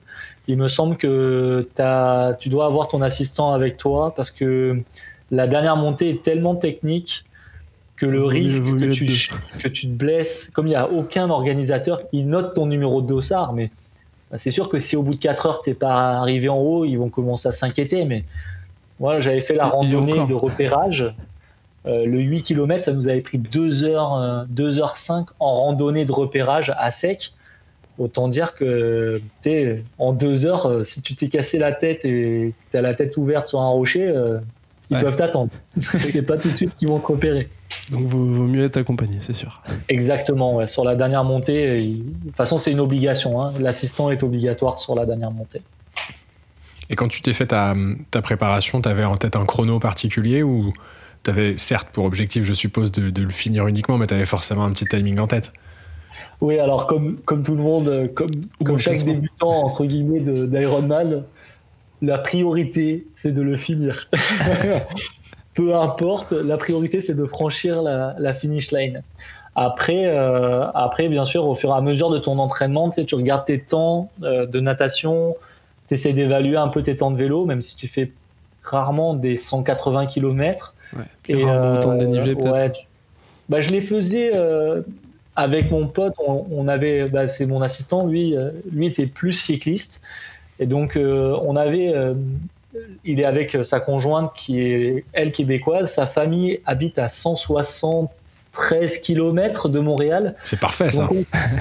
Il 0.48 0.58
me 0.58 0.68
semble 0.68 0.98
que 0.98 1.66
as, 1.80 2.34
tu 2.38 2.50
dois 2.50 2.66
avoir 2.66 2.90
ton 2.90 3.02
assistant 3.02 3.54
avec 3.54 3.78
toi 3.78 4.14
parce 4.14 4.30
que 4.30 4.82
la 5.30 5.48
dernière 5.48 5.78
montée 5.78 6.10
est 6.10 6.22
tellement 6.22 6.56
technique 6.56 7.24
que 8.02 8.08
le 8.08 8.26
risque 8.26 8.64
que 8.64 8.92
tu, 8.92 9.06
que 9.60 9.68
tu 9.68 9.86
te 9.86 9.94
blesses, 9.94 10.50
comme 10.50 10.66
il 10.66 10.72
n'y 10.72 10.76
a 10.76 10.90
aucun 10.90 11.30
organisateur, 11.30 12.02
il 12.12 12.28
note 12.30 12.56
ton 12.56 12.66
numéro 12.66 13.00
de 13.00 13.08
dossard, 13.08 13.54
mais 13.54 13.70
bah, 14.32 14.38
c'est 14.40 14.50
sûr 14.50 14.70
que 14.70 14.80
si 14.80 14.96
au 14.96 15.04
bout 15.04 15.12
de 15.12 15.20
4 15.20 15.46
heures, 15.46 15.62
t'es 15.62 15.76
pas 15.76 16.14
arrivé 16.14 16.50
en 16.50 16.58
haut, 16.58 16.84
ils 16.84 16.96
vont 16.96 17.10
commencer 17.10 17.48
à 17.48 17.52
s'inquiéter. 17.52 18.06
Mais 18.06 18.24
moi, 19.00 19.20
j'avais 19.20 19.40
fait 19.40 19.54
la 19.54 19.68
randonnée 19.68 20.26
de 20.26 20.34
repérage. 20.34 21.14
Euh, 21.86 22.08
le 22.08 22.20
8 22.22 22.42
km, 22.42 22.84
ça 22.84 22.92
nous 22.92 23.08
avait 23.08 23.22
pris 23.22 23.38
2 23.38 23.84
heures, 23.84 24.48
2 24.50 24.80
h 24.80 24.92
5 24.96 25.28
en 25.40 25.54
randonnée 25.54 26.06
de 26.06 26.12
repérage 26.12 26.74
à 26.80 26.90
sec. 26.90 27.34
Autant 28.00 28.30
dire 28.30 28.56
que 28.56 29.22
en 30.00 30.14
2 30.14 30.48
heures, 30.48 30.66
euh, 30.66 30.82
si 30.82 31.04
tu 31.04 31.14
t'es 31.14 31.28
cassé 31.28 31.60
la 31.60 31.72
tête 31.72 32.04
et 32.04 32.56
tu 32.72 32.78
as 32.78 32.82
la 32.82 32.96
tête 32.96 33.16
ouverte 33.18 33.46
sur 33.46 33.62
un 33.62 33.70
rocher, 33.70 34.08
euh, 34.08 34.40
ils 34.90 34.98
peuvent 34.98 35.18
t'attendre. 35.18 35.52
c'est 35.80 36.24
pas 36.24 36.38
tout 36.38 36.50
de 36.50 36.58
suite 36.58 36.76
qu'ils 36.78 36.88
vont 36.88 36.98
te 36.98 37.06
repérer. 37.06 37.48
Donc 37.92 38.06
vaut, 38.06 38.26
vaut 38.26 38.48
mieux 38.48 38.66
être 38.66 38.78
accompagné, 38.78 39.18
c'est 39.20 39.34
sûr. 39.34 39.62
Exactement, 39.90 40.66
sur 40.66 40.84
la 40.84 40.96
dernière 40.96 41.24
montée, 41.24 41.78
de 41.78 42.28
toute 42.28 42.36
façon 42.36 42.58
c'est 42.58 42.72
une 42.72 42.80
obligation, 42.80 43.42
hein. 43.42 43.54
l'assistant 43.60 44.12
est 44.12 44.24
obligatoire 44.24 44.80
sur 44.80 44.96
la 44.96 45.06
dernière 45.06 45.32
montée. 45.32 45.62
Et 46.90 46.96
quand 46.96 47.08
tu 47.08 47.22
t'es 47.22 47.34
fait 47.34 47.48
ta, 47.48 47.74
préparation, 48.22 48.82
tu 48.82 48.90
avais 48.90 49.06
en 49.06 49.16
tête 49.16 49.38
un 49.38 49.46
chrono 49.46 49.80
particulier 49.80 50.44
ou 50.44 50.74
tu 51.24 51.32
avais 51.32 51.58
certes 51.58 51.88
pour 51.94 52.04
objectif, 52.04 52.44
je 52.44 52.54
suppose, 52.54 52.92
de, 52.92 53.22
le 53.22 53.30
finir 53.30 53.66
uniquement, 53.68 53.98
mais 53.98 54.08
tu 54.08 54.14
avais 54.14 54.26
forcément 54.26 54.66
un 54.66 54.72
petit 54.72 54.86
timing 54.86 55.18
en 55.20 55.28
tête? 55.28 55.54
Oui, 56.42 56.60
alors 56.60 56.88
comme, 56.88 57.18
comme 57.24 57.44
tout 57.44 57.56
le 57.56 57.64
monde, 57.64 58.12
comme, 58.14 58.30
comme 58.66 58.78
chaque 58.78 59.04
débutant, 59.04 59.64
entre 59.64 59.86
guillemets, 59.86 60.20
d'Ironman, 60.20 61.24
la 62.02 62.18
priorité, 62.18 63.06
c'est 63.16 63.32
de 63.32 63.42
le 63.42 63.56
finir. 63.56 64.10
Peu 65.54 65.76
importe, 65.76 66.32
la 66.32 66.58
priorité, 66.58 67.02
c'est 67.02 67.14
de 67.14 67.26
franchir 67.26 67.82
la, 67.82 68.34
finish 68.34 68.72
line. 68.72 69.04
Après, 69.56 70.06
euh, 70.06 70.66
après, 70.74 71.10
bien 71.10 71.26
sûr, 71.26 71.46
au 71.46 71.56
fur 71.56 71.72
et 71.72 71.74
à 71.74 71.82
mesure 71.82 72.10
de 72.10 72.20
ton 72.20 72.40
entraînement, 72.40 72.90
tu, 72.90 72.96
sais, 72.96 73.06
tu 73.06 73.16
regardes 73.16 73.46
tes 73.46 73.60
temps 73.60 74.10
euh, 74.24 74.46
de 74.46 74.60
natation, 74.62 75.36
tu 75.90 75.96
essaies 75.96 76.14
d'évaluer 76.14 76.56
un 76.56 76.70
peu 76.70 76.82
tes 76.82 76.96
temps 76.96 77.12
de 77.12 77.18
vélo, 77.18 77.46
même 77.46 77.62
si 77.62 77.76
tu 77.76 77.88
fais 77.88 78.12
rarement 78.64 79.14
des 79.14 79.36
180 79.36 80.06
km. 80.06 80.74
Ouais, 80.96 81.04
et 81.28 81.44
rarement 81.44 81.80
autant 81.80 81.94
de 81.96 82.00
dénivelé 82.00 82.36
peut-être. 82.36 82.82
bah, 83.50 83.60
je 83.60 83.72
les 83.72 83.82
faisais 83.82 84.32
euh, 84.34 84.82
avec 85.36 85.70
mon 85.70 85.88
pote. 85.88 86.14
On, 86.26 86.70
avait, 86.70 87.10
bah, 87.10 87.28
c'est 87.28 87.46
mon 87.46 87.62
assistant, 87.62 88.06
lui, 88.06 88.36
lui 88.72 88.88
était 88.88 89.06
plus 89.06 89.34
cycliste. 89.34 90.02
Et 90.60 90.66
donc, 90.66 90.98
on 90.98 91.56
avait 91.58 91.94
il 93.04 93.20
est 93.20 93.26
avec 93.26 93.58
sa 93.64 93.80
conjointe 93.80 94.34
qui 94.36 94.60
est, 94.62 95.06
elle, 95.14 95.32
québécoise. 95.32 95.94
Sa 95.94 96.06
famille 96.06 96.62
habite 96.66 96.98
à 96.98 97.08
173 97.08 98.98
km 99.00 99.70
de 99.70 99.80
Montréal. 99.80 100.36
C'est 100.44 100.60
parfait, 100.60 100.92
ça. 100.92 101.10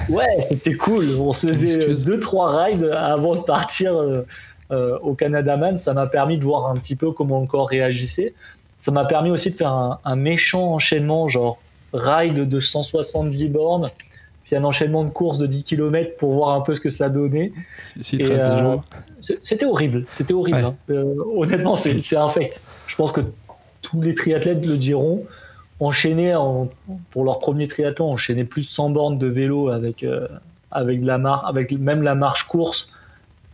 ouais, 0.09 0.41
c'était 0.49 0.75
cool. 0.75 1.05
On 1.19 1.33
se 1.33 1.47
faisait 1.47 1.93
deux, 2.03 2.19
trois 2.19 2.63
rides 2.63 2.85
avant 2.85 3.35
de 3.35 3.41
partir 3.41 3.95
euh, 3.95 4.25
euh, 4.71 4.97
au 4.99 5.13
Canada 5.13 5.57
Man. 5.57 5.77
Ça 5.77 5.93
m'a 5.93 6.07
permis 6.07 6.37
de 6.37 6.43
voir 6.43 6.67
un 6.67 6.75
petit 6.75 6.95
peu 6.95 7.11
comment 7.11 7.41
le 7.41 7.47
corps 7.47 7.69
réagissait. 7.69 8.33
Ça 8.77 8.91
m'a 8.91 9.05
permis 9.05 9.29
aussi 9.29 9.51
de 9.51 9.55
faire 9.55 9.71
un, 9.71 9.99
un 10.05 10.15
méchant 10.15 10.73
enchaînement, 10.73 11.27
genre 11.27 11.59
ride 11.93 12.47
de 12.47 12.59
170 12.59 13.47
bornes 13.49 13.89
un 14.57 14.63
enchaînement 14.63 15.03
de 15.03 15.09
courses 15.09 15.37
de 15.37 15.47
10 15.47 15.63
km 15.63 16.17
pour 16.17 16.33
voir 16.33 16.55
un 16.55 16.61
peu 16.61 16.75
ce 16.75 16.81
que 16.81 16.89
ça 16.89 17.09
donnait. 17.09 17.53
Euh, 18.13 18.77
c'était 19.43 19.65
horrible, 19.65 20.05
c'était 20.09 20.33
horrible. 20.33 20.59
Hein. 20.59 20.75
Euh, 20.89 21.15
honnêtement, 21.35 21.75
c'est 21.75 22.15
un 22.15 22.29
fait. 22.29 22.61
Je 22.87 22.95
pense 22.95 23.11
que 23.11 23.21
tous 23.81 24.01
les 24.01 24.15
triathlètes 24.15 24.65
le 24.65 24.77
diront. 24.77 25.25
Enchaîner 25.79 26.35
pour 27.09 27.23
leur 27.23 27.39
premier 27.39 27.65
triathlon, 27.65 28.11
enchaîner 28.11 28.43
plus 28.43 28.61
de 28.61 28.67
100 28.67 28.91
bornes 28.91 29.17
de 29.17 29.25
vélo 29.25 29.69
avec, 29.69 30.03
euh, 30.03 30.27
avec, 30.69 31.01
de 31.01 31.07
la 31.07 31.17
mar 31.17 31.47
avec 31.47 31.71
même 31.71 32.03
la 32.03 32.13
marche 32.13 32.47
course, 32.47 32.91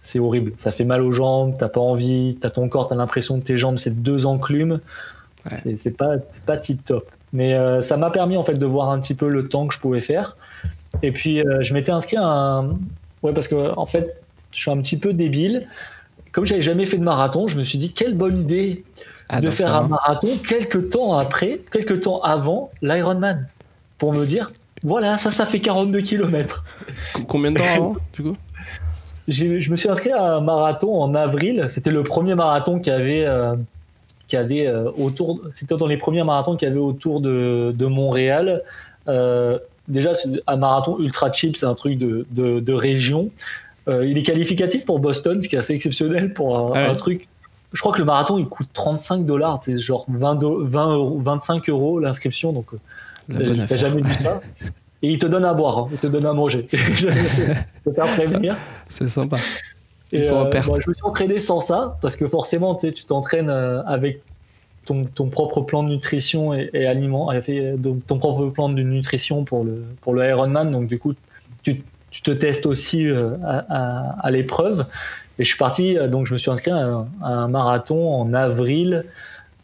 c'est 0.01 0.19
horrible. 0.19 0.51
Ça 0.57 0.71
fait 0.71 0.83
mal 0.83 1.01
aux 1.03 1.13
jambes, 1.13 1.55
t'as 1.57 1.69
pas 1.69 1.79
envie, 1.79 2.37
t'as 2.41 2.49
ton 2.49 2.67
corps, 2.67 2.89
t'as 2.89 2.95
l'impression 2.95 3.39
que 3.39 3.45
tes 3.45 3.57
jambes 3.57 3.77
c'est 3.77 4.01
deux 4.01 4.25
enclumes. 4.25 4.81
C'est 5.77 5.95
pas, 5.95 6.17
pas 6.45 6.57
tip 6.57 6.83
top. 6.83 7.09
Mais 7.31 7.55
ça 7.81 7.95
m'a 7.95 8.09
permis 8.09 8.35
en 8.35 8.43
fait 8.43 8.55
de 8.55 8.65
voir 8.65 8.89
un 8.89 8.99
petit 8.99 9.15
peu 9.15 9.29
le 9.29 9.47
temps 9.47 9.65
que 9.65 9.73
je 9.73 9.79
pouvais 9.79 10.01
faire. 10.01 10.35
Et 11.03 11.11
puis, 11.11 11.41
euh, 11.41 11.61
je 11.61 11.73
m'étais 11.73 11.91
inscrit 11.91 12.17
à 12.17 12.25
un. 12.25 12.69
Ouais, 13.23 13.33
parce 13.33 13.47
que, 13.47 13.77
en 13.77 13.85
fait, 13.85 14.21
je 14.51 14.59
suis 14.59 14.71
un 14.71 14.77
petit 14.77 14.97
peu 14.97 15.13
débile. 15.13 15.67
Comme 16.31 16.45
j'avais 16.45 16.61
jamais 16.61 16.85
fait 16.85 16.97
de 16.97 17.03
marathon, 17.03 17.47
je 17.47 17.57
me 17.57 17.63
suis 17.63 17.77
dit, 17.77 17.93
quelle 17.93 18.15
bonne 18.15 18.37
idée 18.37 18.83
ah, 19.29 19.41
de 19.41 19.49
faire 19.49 19.75
un 19.75 19.87
marathon 19.87 20.29
quelques 20.47 20.89
temps 20.89 21.17
après, 21.17 21.61
quelques 21.71 22.01
temps 22.01 22.21
avant 22.21 22.71
l'Ironman. 22.81 23.47
Pour 23.97 24.13
me 24.13 24.25
dire, 24.25 24.51
Voilà, 24.83 25.17
ça, 25.17 25.31
ça 25.31 25.45
fait 25.45 25.59
42 25.59 26.01
km. 26.01 26.63
Combien 27.27 27.51
de 27.51 27.57
temps 27.57 27.63
avant, 27.75 27.95
du 28.13 28.23
coup? 28.23 28.37
Je 29.27 29.69
me 29.69 29.75
suis 29.75 29.89
inscrit 29.89 30.11
à 30.11 30.35
un 30.35 30.41
marathon 30.41 31.01
en 31.01 31.13
avril. 31.13 31.65
C'était 31.67 31.91
le 31.91 32.03
premier 32.03 32.35
marathon 32.35 32.79
qui 32.79 32.89
avait, 32.89 33.25
euh, 33.25 33.55
qui 34.29 34.37
avait 34.37 34.67
euh, 34.67 34.89
autour. 34.97 35.41
C'était 35.51 35.75
dans 35.75 35.87
les 35.87 35.97
premiers 35.97 36.23
marathons 36.23 36.55
qu'il 36.55 36.67
y 36.67 36.71
avait 36.71 36.79
autour 36.79 37.19
de, 37.19 37.73
de 37.75 37.85
Montréal. 37.87 38.63
Euh, 39.09 39.59
déjà, 39.87 40.13
c'est 40.13 40.29
un 40.47 40.57
marathon 40.57 40.99
ultra 40.99 41.31
cheap, 41.31 41.57
c'est 41.57 41.65
un 41.65 41.75
truc 41.75 41.97
de, 41.97 42.25
de, 42.31 42.59
de 42.59 42.73
région. 42.73 43.29
il 43.87 44.17
est 44.17 44.23
qualificatif 44.23 44.85
pour 44.85 44.99
Boston, 44.99 45.41
ce 45.41 45.47
qui 45.47 45.55
est 45.55 45.59
assez 45.59 45.73
exceptionnel 45.73 46.33
pour 46.33 46.75
un, 46.75 46.91
truc. 46.93 47.27
Je 47.73 47.79
crois 47.79 47.93
que 47.93 47.99
le 47.99 48.05
marathon 48.05 48.37
il 48.37 48.45
coûte 48.45 48.69
35 48.73 49.25
dollars, 49.25 49.59
c'est 49.61 49.77
genre 49.77 50.05
20, 50.09 50.39
20 50.63 51.21
25 51.21 51.69
euros 51.69 51.99
l'inscription, 51.99 52.53
donc 52.53 52.67
T'as 53.29 53.77
jamais 53.77 54.01
vu 54.01 54.13
ça 54.13 54.41
Et 55.03 55.11
il 55.11 55.19
te 55.19 55.27
donne 55.27 55.45
à 55.45 55.53
boire, 55.53 55.77
hein. 55.77 55.89
il 55.91 55.99
te 55.99 56.07
donne 56.07 56.25
à 56.25 56.33
manger. 56.33 56.67
C'est 58.89 59.07
sympa. 59.07 59.37
Ils 60.11 60.23
sont 60.23 60.45
euh, 60.45 60.61
je 60.61 60.89
me 60.89 60.93
suis 60.95 61.03
entraîné 61.03 61.37
sans 61.37 61.61
ça, 61.61 61.99
parce 62.01 62.15
que 62.15 62.27
forcément, 62.27 62.73
tu 62.73 62.91
t'entraînes 63.05 63.51
euh, 63.51 63.83
avec 63.83 64.23
ton, 64.87 65.29
propre 65.29 65.61
plan 65.61 65.83
de 65.83 65.89
nutrition 65.89 66.53
et, 66.53 66.69
et 66.73 66.87
aliments, 66.87 67.31
ton 68.07 68.17
propre 68.17 68.47
plan 68.47 68.69
de 68.69 68.81
nutrition 68.81 69.43
pour 69.43 69.63
le, 69.63 69.83
pour 70.01 70.13
le 70.13 70.27
Ironman. 70.27 70.71
Donc, 70.71 70.87
du 70.87 70.97
coup, 70.97 71.13
tu, 71.63 71.83
tu 72.11 72.21
te 72.21 72.31
testes 72.31 72.65
aussi 72.65 73.07
euh, 73.07 73.35
à, 73.43 74.29
l'épreuve. 74.31 74.85
Et 75.39 75.43
je 75.43 75.49
suis 75.49 75.57
parti, 75.57 75.95
donc 76.09 76.25
je 76.25 76.33
me 76.33 76.37
suis 76.37 76.49
inscrit 76.49 76.71
à 76.71 76.77
un, 76.77 77.07
à 77.21 77.29
un 77.29 77.47
marathon 77.47 78.11
en 78.13 78.33
avril 78.33 79.05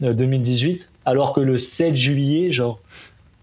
2018, 0.00 0.88
alors 1.04 1.32
que 1.32 1.40
le 1.40 1.58
7 1.58 1.94
juillet, 1.94 2.52
genre 2.52 2.78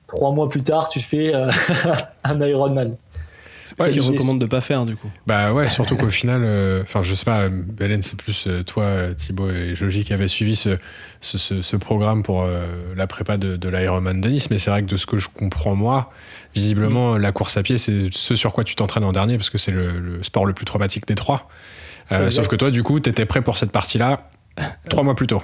trois 0.07 0.32
mois 0.32 0.49
plus 0.49 0.63
tard, 0.63 0.89
tu 0.89 0.99
fais 0.99 1.34
euh, 1.34 1.51
un 2.23 2.41
Ironman. 2.41 2.95
C'est 3.64 3.80
ouais, 3.80 3.89
qu'ils 3.89 4.01
recommandent 4.01 4.39
de 4.39 4.45
pas 4.45 4.62
faire 4.62 4.86
du 4.86 4.95
coup. 4.95 5.09
Bah 5.28 5.53
ouais, 5.53 5.70
surtout 5.70 5.95
qu'au 5.95 6.09
final, 6.09 6.41
euh, 6.43 6.84
enfin 6.84 7.01
je 7.01 7.14
sais 7.14 7.26
pas, 7.26 7.47
Hélène, 7.80 8.01
c'est 8.01 8.18
plus 8.18 8.45
euh, 8.47 8.64
toi, 8.64 9.14
Thibaut 9.16 9.49
et 9.49 9.76
Joji 9.76 10.03
qui 10.03 10.14
avaient 10.14 10.28
suivi 10.28 10.55
ce, 10.55 10.78
ce, 11.22 11.38
ce, 11.38 11.76
programme 11.76 12.24
pour 12.24 12.47
la 12.95 13.07
prépa 13.07 13.38
de, 13.38 13.55
de 13.55 13.70
l'Ironman 13.70 14.22
de 14.22 14.30
Nice, 14.30 14.49
mais 14.49 14.57
c'est 14.57 14.72
vrai 14.72 14.82
que 14.82 14.88
de 14.88 14.97
ce 14.97 15.05
que 15.05 15.18
je 15.18 15.30
comprends 15.30 15.76
moi, 15.76 16.12
visiblement 16.53 17.14
mm. 17.14 17.18
la 17.18 17.32
course 17.32 17.57
à 17.57 17.64
pied 17.64 17.78
c'est 17.78 18.09
ce 18.12 18.36
sur 18.36 18.53
quoi 18.53 18.64
tu 18.64 18.76
t'entraînes 18.76 19.03
en 19.03 19.12
dernier 19.12 19.38
parce 19.38 19.49
que 19.49 19.57
c'est 19.57 19.72
le, 19.72 20.22
sport 20.24 20.45
le 20.45 20.53
plus 20.53 20.66
traumatique 20.66 21.07
des 21.07 21.16
trois. 21.16 21.49
sauf 22.30 22.47
que 22.47 22.55
toi, 22.55 22.72
du 22.72 22.84
coup, 22.84 22.99
tu 22.99 23.09
étais 23.09 23.26
prêt 23.26 23.41
pour 23.41 23.57
cette 23.57 23.72
partie-là 23.72 24.30
trois 24.89 25.03
mois 25.03 25.16
plus 25.16 25.28
tôt. 25.28 25.41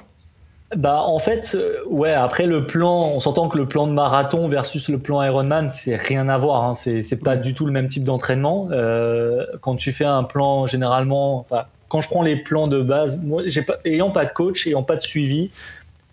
Bah 0.76 1.02
en 1.02 1.20
fait, 1.20 1.56
euh, 1.56 1.78
ouais. 1.86 2.12
Après 2.12 2.46
le 2.46 2.68
plan, 2.68 3.12
on 3.14 3.22
s'entend 3.22 3.48
que 3.48 3.58
le 3.58 3.68
plan 3.68 3.88
de 3.88 3.94
marathon 3.94 4.50
versus 4.50 4.90
le 4.90 4.98
plan 4.98 5.24
Ironman, 5.24 5.70
c'est 5.70 5.96
rien 5.96 6.28
à 6.28 6.38
voir. 6.38 6.66
Hein. 6.66 6.74
C'est 6.76 7.04
c'est 7.04 7.24
pas 7.24 7.38
du 7.38 7.54
tout 7.54 7.66
le 7.66 7.72
même 7.72 7.88
type 7.88 8.04
d'entraînement. 8.04 8.68
Euh, 8.72 9.46
quand 9.62 9.78
tu 9.78 9.94
fais 9.94 10.04
un 10.04 10.24
plan, 10.24 10.68
généralement, 10.68 11.46
quand 11.88 12.02
je 12.02 12.10
prends 12.10 12.22
les 12.22 12.36
plans 12.36 12.68
de 12.68 12.82
base, 12.82 13.18
moi, 13.24 13.44
pas, 13.66 13.78
ayant 13.86 14.12
pas 14.12 14.26
de 14.26 14.32
coach, 14.32 14.68
ayant 14.68 14.84
pas 14.84 14.98
de 14.98 15.02
suivi, 15.02 15.52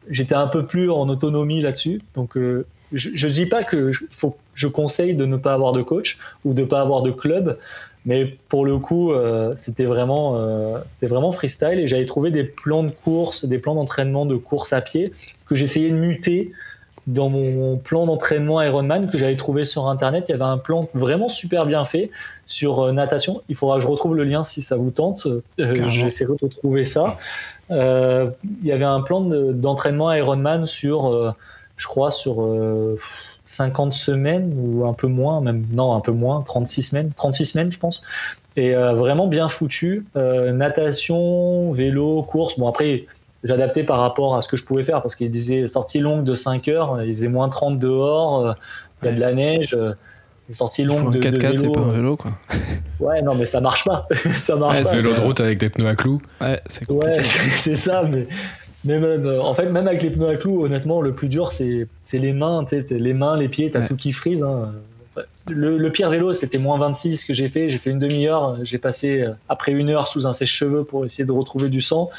j'étais 0.09 0.37
un 0.37 0.47
peu 0.47 0.65
plus 0.67 0.89
en 0.89 1.09
autonomie 1.09 1.61
là-dessus. 1.61 2.03
Donc 2.15 2.37
euh, 2.37 2.65
je, 2.93 3.11
je 3.13 3.27
dis 3.27 3.47
pas 3.47 3.65
que 3.65 3.91
je, 3.91 4.05
faut, 4.13 4.37
je 4.55 4.69
conseille 4.69 5.15
de 5.17 5.27
ne 5.27 5.37
pas 5.37 5.55
avoir 5.55 5.73
de 5.73 5.83
coach 5.83 6.19
ou 6.45 6.55
de 6.55 6.63
pas 6.63 6.81
avoir 6.81 7.03
de 7.03 7.11
club. 7.11 7.59
Mais 8.07 8.37
pour 8.49 8.67
le 8.67 8.79
coup, 8.79 9.13
euh, 9.13 9.55
c'était 9.57 9.87
vraiment, 9.87 10.37
euh, 10.37 10.79
vraiment 11.03 11.33
freestyle 11.33 11.79
et 11.79 11.87
j'avais 11.87 12.05
trouvé 12.05 12.31
des 12.31 12.45
plans 12.45 12.83
de 12.83 12.91
course, 12.91 13.47
des 13.47 13.59
plans 13.59 13.75
d'entraînement 13.75 14.27
de 14.27 14.37
course 14.37 14.73
à 14.73 14.83
pied 14.83 15.13
que 15.47 15.55
j'essayais 15.55 15.91
de 15.91 15.97
muter 15.97 16.53
dans 17.07 17.29
mon 17.29 17.77
plan 17.77 18.07
d'entraînement 18.07 18.63
Ironman 18.63 19.11
que 19.11 19.19
j'avais 19.19 19.37
trouvé 19.37 19.67
sur 19.67 19.89
internet. 19.89 20.25
Il 20.29 20.33
y 20.33 20.35
avait 20.35 20.45
un 20.45 20.57
plan 20.59 20.89
vraiment 20.95 21.29
super 21.29 21.67
bien 21.67 21.85
fait 21.85 22.11
sur 22.47 22.81
euh, 22.81 22.93
natation. 22.93 23.43
Il 23.49 23.57
faudra 23.57 23.77
que 23.77 23.83
je 23.83 23.89
retrouve 23.89 24.17
le 24.17 24.25
lien 24.25 24.43
si 24.43 24.61
ça 24.61 24.77
vous 24.77 24.91
tente. 24.91 25.27
J'essaierai 25.59 26.33
de 26.35 26.45
retrouver 26.45 26.85
ça. 26.85 27.17
il 27.71 28.35
y 28.63 28.73
avait 28.73 28.85
un 28.85 29.01
plan 29.01 29.23
d'entraînement 29.23 30.13
Ironman 30.13 30.67
sur, 30.67 31.35
je 31.77 31.87
crois, 31.87 32.11
sur 32.11 32.43
50 33.45 33.93
semaines 33.93 34.55
ou 34.57 34.87
un 34.87 34.95
peu 34.95 35.07
moins, 35.07 35.41
même 35.41 35.67
non, 35.73 35.95
un 35.95 36.01
peu 36.01 36.13
moins, 36.13 36.43
36 36.43 36.83
semaines, 36.83 37.11
36 37.15 37.45
semaines, 37.45 37.73
je 37.73 37.79
pense. 37.79 38.03
Et 38.57 38.75
euh, 38.75 38.95
vraiment 38.95 39.27
bien 39.27 39.49
foutu. 39.49 40.07
Euh, 40.17 40.53
natation, 40.53 41.73
vélo, 41.73 42.23
course. 42.23 42.59
Bon, 42.59 42.69
après, 42.69 43.07
j'adaptais 43.43 43.83
par 43.83 44.01
rapport 44.01 44.37
à 44.37 44.41
ce 44.41 44.49
que 44.49 44.57
je 44.57 44.65
pouvais 44.65 44.83
faire 44.83 45.03
parce 45.03 45.15
qu'il 45.15 45.31
disait 45.31 45.69
sortie 45.69 45.99
longue 45.99 46.25
de 46.25 46.35
5 46.35 46.69
heures, 46.69 47.03
il 47.03 47.13
faisait 47.13 47.29
moins 47.29 47.49
30 47.49 47.79
dehors, 47.79 48.47
euh, 48.47 48.53
il 49.03 49.07
y 49.07 49.09
a 49.09 49.15
de 49.15 49.21
la 49.21 49.33
neige. 49.33 49.77
Sortie 50.51 50.85
longue 50.85 51.15
de, 51.15 51.21
4 51.21 51.39
4 51.39 51.59
c'est 51.59 51.73
pas 51.73 51.81
un 51.81 51.93
vélo 51.93 52.19
quoi. 52.19 52.33
Ouais, 53.01 53.23
non, 53.23 53.35
mais 53.35 53.47
ça 53.47 53.63
marche 53.63 53.85
pas. 53.85 54.07
ça 54.37 54.57
marche 54.57 54.83
pas. 54.83 54.93
Vélo 54.93 55.15
de 55.15 55.21
route 55.21 55.41
avec 55.41 55.57
des 55.59 55.71
pneus 55.71 55.89
à 55.89 55.97
clous. 55.97 56.21
Ouais, 56.39 56.61
c'est 56.67 56.91
Ouais, 56.91 57.23
c'est 57.57 57.77
ça, 57.77 58.03
mais 58.03 58.29
mais 58.85 58.99
même, 58.99 59.27
euh, 59.27 59.43
en 59.43 59.55
fait, 59.55 59.67
même 59.67 59.87
avec 59.87 60.03
les 60.03 60.11
pneus 60.11 60.29
à 60.29 60.37
clous, 60.37 60.65
honnêtement, 60.65 61.01
le 61.01 61.15
plus 61.15 61.29
dur, 61.29 61.53
c'est 61.53 61.89
les 62.13 62.33
mains. 62.33 62.65
Les 62.91 63.15
mains, 63.15 63.37
les 63.37 63.49
pieds, 63.49 63.71
t'as 63.71 63.87
tout 63.87 63.97
qui 63.97 64.13
frise. 64.13 64.43
Hein. 64.43 64.73
Le, 65.49 65.89
pire 65.91 66.11
vélo, 66.11 66.33
c'était 66.33 66.59
moins 66.59 66.79
26 66.79 67.25
que 67.25 67.33
j'ai 67.33 67.49
fait. 67.49 67.69
J'ai 67.69 67.79
fait 67.79 67.91
une 67.91 67.99
demi-heure. 67.99 68.59
J'ai 68.63 68.79
passé 68.79 69.21
euh, 69.21 69.33
après 69.49 69.73
une 69.73 69.91
heure 69.91 70.09
sous 70.09 70.27
un 70.27 70.33
sèche-cheveux 70.33 70.85
pour 70.85 71.05
essayer 71.05 71.25
de 71.25 71.33
retrouver 71.33 71.69
du 71.69 71.81
sang. 71.81 72.11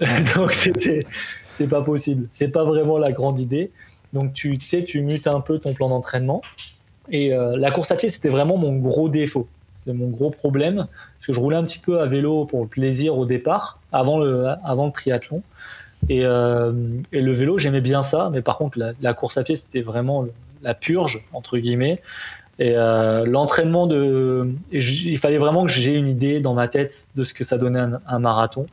Donc, 0.36 0.54
c'était, 0.54 1.06
c'est 1.50 1.68
pas 1.68 1.82
possible. 1.82 2.28
C'est 2.32 2.48
pas 2.48 2.64
vraiment 2.64 2.98
la 2.98 3.12
grande 3.12 3.38
idée. 3.38 3.70
Donc, 4.12 4.34
tu, 4.34 4.58
sais, 4.60 4.84
tu 4.84 5.00
mutes 5.02 5.26
un 5.26 5.40
peu 5.40 5.58
ton 5.58 5.72
plan 5.72 5.88
d'entraînement. 5.88 6.42
Et 7.10 7.32
euh, 7.34 7.56
la 7.56 7.70
course 7.70 7.90
à 7.90 7.96
pied, 7.96 8.08
c'était 8.08 8.28
vraiment 8.28 8.56
mon 8.56 8.76
gros 8.76 9.08
défaut. 9.08 9.48
C'est 9.84 9.92
mon 9.92 10.08
gros 10.08 10.30
problème. 10.30 10.76
Parce 10.76 11.26
que 11.26 11.32
je 11.32 11.40
roulais 11.40 11.56
un 11.56 11.64
petit 11.64 11.78
peu 11.78 12.00
à 12.00 12.06
vélo 12.06 12.44
pour 12.44 12.62
le 12.62 12.68
plaisir 12.68 13.16
au 13.16 13.26
départ, 13.26 13.80
avant 13.92 14.18
le, 14.18 14.48
avant 14.64 14.86
le 14.86 14.92
triathlon. 14.92 15.42
Euh, 16.10 16.72
et, 17.12 17.20
le 17.20 17.32
vélo, 17.32 17.58
j'aimais 17.58 17.80
bien 17.80 18.02
ça, 18.02 18.30
mais 18.32 18.42
par 18.42 18.58
contre, 18.58 18.78
la, 19.00 19.14
course 19.14 19.36
à 19.36 19.44
pied, 19.44 19.56
c'était 19.56 19.82
vraiment 19.82 20.26
la 20.62 20.74
purge, 20.74 21.24
entre 21.32 21.58
guillemets. 21.58 22.00
Et 22.58 22.74
euh, 22.76 23.24
l'entraînement 23.24 23.86
de. 23.86 24.48
il 24.70 25.18
fallait 25.18 25.38
vraiment 25.38 25.64
que 25.64 25.70
j'ai 25.70 25.96
une 25.96 26.08
idée 26.08 26.40
dans 26.40 26.54
ma 26.54 26.68
tête 26.68 27.06
de 27.16 27.24
ce 27.24 27.32
que 27.32 27.44
ça 27.44 27.56
donnait 27.56 27.84
un, 28.06 28.18
marathon, 28.18 28.66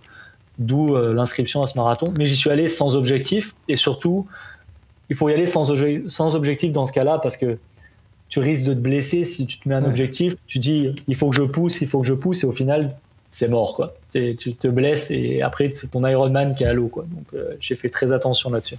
d'où 0.58 0.96
euh, 0.96 1.14
l'inscription 1.14 1.62
à 1.62 1.66
ce 1.66 1.78
marathon. 1.78 2.14
Mais 2.18 2.26
j'y 2.26 2.36
suis 2.36 2.50
allé 2.50 2.68
sans 2.68 2.96
objectif, 2.96 3.56
et 3.68 3.76
surtout, 3.76 4.28
il 5.10 5.16
faut 5.16 5.30
y 5.30 5.34
aller 5.34 5.46
sans, 5.46 5.72
sans 6.08 6.36
objectif 6.36 6.72
dans 6.72 6.86
ce 6.86 6.92
cas-là, 6.94 7.20
parce 7.20 7.38
que 7.38 7.58
tu 8.28 8.40
risques 8.40 8.66
de 8.66 8.74
te 8.74 8.80
blesser 8.80 9.26
si 9.26 9.48
tu 9.48 9.58
te 9.58 9.68
mets 9.68 9.76
un 9.76 9.86
objectif. 9.86 10.36
Tu 10.46 10.60
dis, 10.60 10.94
il 11.08 11.16
faut 11.16 11.30
que 11.30 11.36
je 11.36 11.42
pousse, 11.42 11.82
il 11.82 11.88
faut 11.88 12.02
que 12.02 12.08
je 12.08 12.14
pousse, 12.14 12.44
et 12.44 12.48
au 12.48 12.52
final, 12.52 12.96
c'est 13.32 13.48
mort 13.48 13.76
quoi. 13.76 13.94
Tu, 14.12 14.36
te 14.36 14.68
blesses 14.68 15.12
et 15.12 15.42
après 15.42 15.72
c'est 15.74 15.90
ton 15.90 16.06
Ironman 16.06 16.56
qui 16.56 16.64
est 16.64 16.68
à 16.68 16.74
l'eau 16.74 16.88
quoi. 16.88 17.04
Donc 17.04 17.26
euh, 17.34 17.56
j'ai 17.60 17.76
fait 17.76 17.90
très 17.90 18.12
attention 18.12 18.50
là-dessus. 18.50 18.78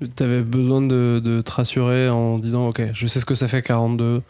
Tu 0.00 0.22
avais 0.22 0.40
besoin 0.40 0.82
de, 0.82 1.42
te 1.44 1.50
rassurer 1.50 2.08
en 2.08 2.38
disant 2.38 2.68
ok 2.68 2.90
je 2.92 3.06
sais 3.06 3.20
ce 3.20 3.24
que 3.24 3.34
ça 3.34 3.48
fait 3.48 3.62
42, 3.62 4.22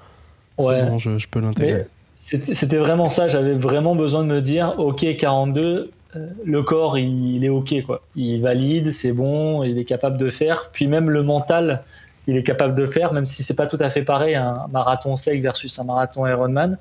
ouais. 0.59 0.87
bon 0.87 0.99
je, 0.99 1.29
peux 1.29 1.41
l'intégrer. 1.41 1.87
C'était 2.19 2.79
vraiment 2.79 3.11
ça, 3.11 3.29
j'avais 3.29 3.55
vraiment 3.55 3.95
besoin 3.95 4.23
de 4.23 4.29
me 4.29 4.41
dire 4.41 4.75
ok 4.79 5.17
42, 5.17 5.91
euh, 6.17 6.27
le 6.45 6.63
corps 6.63 6.99
il, 6.99 7.45
est 7.45 7.51
ok 7.51 7.83
quoi. 7.85 8.03
Il 8.17 8.41
valide, 8.41 8.91
c'est 8.93 9.13
bon, 9.13 9.63
il 9.63 9.79
est 9.79 9.85
capable 9.85 10.17
de 10.17 10.31
faire. 10.31 10.71
Puis 10.73 10.87
même 10.87 11.11
le 11.11 11.23
mental 11.23 11.83
il 12.27 12.39
est 12.39 12.43
capable 12.43 12.75
de 12.75 12.87
faire, 12.87 13.13
même 13.13 13.27
si 13.27 13.43
c'est 13.43 13.55
pas 13.55 13.67
tout 13.67 13.77
à 13.81 13.91
fait 13.91 14.03
pareil 14.03 14.35
un 14.35 14.67
marathon 14.73 15.15
sec 15.15 15.43
versus 15.43 15.79
un 15.79 15.85
marathon 15.85 16.27
Ironman 16.27 16.79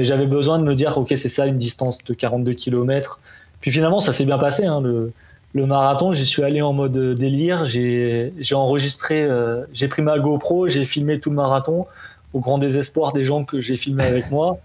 mais 0.00 0.06
j'avais 0.06 0.24
besoin 0.24 0.58
de 0.58 0.64
me 0.64 0.74
dire, 0.74 0.96
ok, 0.96 1.12
c'est 1.14 1.28
ça 1.28 1.44
une 1.44 1.58
distance 1.58 2.02
de 2.02 2.14
42 2.14 2.54
km. 2.54 3.20
Puis 3.60 3.70
finalement, 3.70 4.00
ça 4.00 4.14
s'est 4.14 4.24
bien 4.24 4.38
passé. 4.38 4.64
Hein, 4.64 4.80
le, 4.80 5.12
le, 5.52 5.66
marathon, 5.66 6.10
j'y 6.12 6.24
suis 6.24 6.42
allé 6.42 6.62
en 6.62 6.72
mode 6.72 6.96
délire. 7.16 7.66
J'ai 7.66 8.32
enregistré, 8.54 9.22
euh, 9.22 9.66
j'ai 9.74 9.88
pris 9.88 10.00
ma 10.00 10.18
GoPro, 10.18 10.68
j'ai 10.68 10.86
filmé 10.86 11.20
tout 11.20 11.28
le 11.28 11.36
marathon 11.36 11.86
au 12.32 12.40
grand 12.40 12.56
désespoir 12.56 13.12
des 13.12 13.24
gens 13.24 13.44
que 13.44 13.60
j'ai 13.60 13.76
filmé 13.76 14.02
avec 14.02 14.30
moi. 14.30 14.56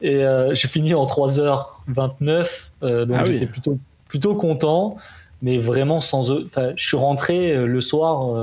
Et 0.00 0.24
euh, 0.24 0.54
j'ai 0.54 0.68
fini 0.68 0.94
en 0.94 1.04
3h29. 1.04 2.70
Euh, 2.82 3.04
donc 3.04 3.18
ah 3.20 3.24
j'étais 3.24 3.44
plutôt, 3.44 3.76
plutôt 4.08 4.34
content. 4.34 4.96
Mais 5.42 5.58
vraiment 5.58 6.00
sans 6.00 6.32
eux. 6.32 6.46
je 6.74 6.86
suis 6.86 6.96
rentré 6.96 7.54
le 7.54 7.80
soir. 7.82 8.34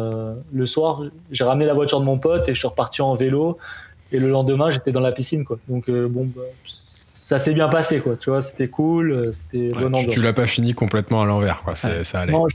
le 0.51 0.65
soir, 0.67 1.01
j'ai 1.31 1.43
ramené 1.43 1.65
la 1.65 1.73
voiture 1.73 1.99
de 1.99 2.05
mon 2.05 2.19
pote 2.19 2.47
et 2.47 2.53
je 2.53 2.59
suis 2.59 2.67
reparti 2.67 3.01
en 3.01 3.15
vélo. 3.15 3.57
Et 4.11 4.19
le 4.19 4.29
lendemain, 4.29 4.69
j'étais 4.69 4.91
dans 4.91 5.01
la 5.01 5.11
piscine, 5.11 5.43
quoi. 5.43 5.57
Donc, 5.67 5.89
euh, 5.89 6.07
bon, 6.07 6.29
bah, 6.35 6.43
ça 6.87 7.39
s'est 7.39 7.53
bien 7.53 7.67
passé, 7.67 7.99
quoi. 7.99 8.15
Tu 8.15 8.29
vois, 8.29 8.41
c'était 8.41 8.67
cool, 8.67 9.11
euh, 9.11 9.31
c'était 9.31 9.71
Tu, 10.01 10.07
tu 10.07 10.21
l'as 10.21 10.33
pas 10.33 10.47
fini 10.47 10.73
complètement 10.73 11.21
à 11.21 11.25
l'envers, 11.25 11.61
quoi. 11.61 11.75
Ça 11.75 11.89
allait. 12.13 12.31
Non, 12.31 12.47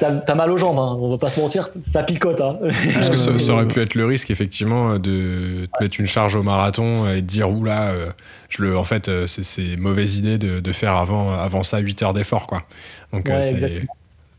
t'as 0.00 0.34
mal 0.34 0.50
aux 0.50 0.56
jambes, 0.56 0.78
hein. 0.78 0.96
on 0.98 1.10
va 1.10 1.18
pas 1.18 1.28
se 1.28 1.38
mentir, 1.38 1.68
ça 1.82 2.02
picote. 2.02 2.40
Hein. 2.40 2.50
Parce 2.94 3.10
que 3.10 3.16
ça, 3.16 3.52
aurait 3.52 3.68
pu 3.68 3.80
être 3.80 3.94
le 3.94 4.06
risque, 4.06 4.30
effectivement, 4.30 4.98
de 4.98 5.66
te 5.66 5.82
mettre 5.82 6.00
une 6.00 6.06
charge 6.06 6.34
au 6.36 6.42
marathon 6.42 7.10
et 7.10 7.20
de 7.20 7.26
dire, 7.26 7.50
oula, 7.50 7.90
euh, 7.90 8.06
je 8.48 8.62
le, 8.62 8.78
en 8.78 8.84
fait, 8.84 9.10
c'est 9.26 9.76
mauvaise 9.76 10.16
idée 10.18 10.38
de, 10.38 10.60
de, 10.60 10.72
faire 10.72 10.96
avant, 10.96 11.28
avant 11.28 11.62
ça 11.62 11.78
8 11.78 12.02
heures 12.02 12.14
d'effort, 12.14 12.46
quoi. 12.46 12.62
Donc, 13.12 13.30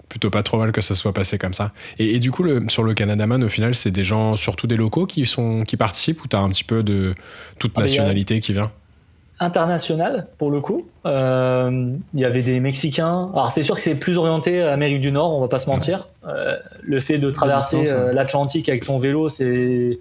plutôt 0.10 0.30
pas 0.30 0.44
trop 0.44 0.58
mal 0.58 0.72
que 0.72 0.82
ça 0.82 0.96
soit 0.96 1.14
passé 1.14 1.38
comme 1.38 1.54
ça. 1.54 1.72
Et, 2.00 2.20
du 2.20 2.32
coup, 2.32 2.44
le, 2.44 2.68
sur 2.70 2.84
le 2.84 2.94
Canadaman, 2.94 3.44
au 3.44 3.50
final, 3.50 3.76
c'est 3.76 3.92
des 3.92 4.04
gens, 4.04 4.36
surtout 4.36 4.68
des 4.68 4.78
locaux, 4.78 5.06
qui, 5.06 5.26
sont, 5.26 5.64
qui 5.64 5.78
participent 5.78 6.24
ou 6.24 6.28
tu 6.28 6.36
as 6.36 6.40
un 6.40 6.50
petit 6.50 6.64
peu 6.64 6.84
de 6.84 7.14
toute 7.60 7.74
ah, 7.76 7.82
nationalité 7.82 8.40
qui 8.40 8.54
vient? 8.54 8.72
international 9.40 10.28
pour 10.38 10.52
le 10.52 10.62
coup. 10.62 10.88
Euh, 11.06 11.92
il 12.14 12.20
y 12.20 12.26
avait 12.26 12.42
des 12.42 12.60
Mexicains. 12.60 13.30
Alors 13.34 13.52
c'est 13.52 13.64
sûr 13.64 13.76
que 13.76 13.82
c'est 13.82 13.96
plus 13.96 14.18
orienté 14.18 14.62
à 14.62 14.74
Amérique 14.74 15.02
du 15.02 15.12
Nord, 15.12 15.36
on 15.36 15.42
va 15.42 15.48
pas 15.48 15.60
se 15.60 15.70
mentir. 15.70 16.08
Euh, 16.28 16.58
le 16.82 17.00
fait 17.00 17.20
de 17.20 17.30
traverser 17.30 17.92
euh, 17.94 18.14
l'Atlantique 18.14 18.68
avec 18.70 18.86
ton 18.86 18.98
vélo, 18.98 19.30
c'est 19.30 20.00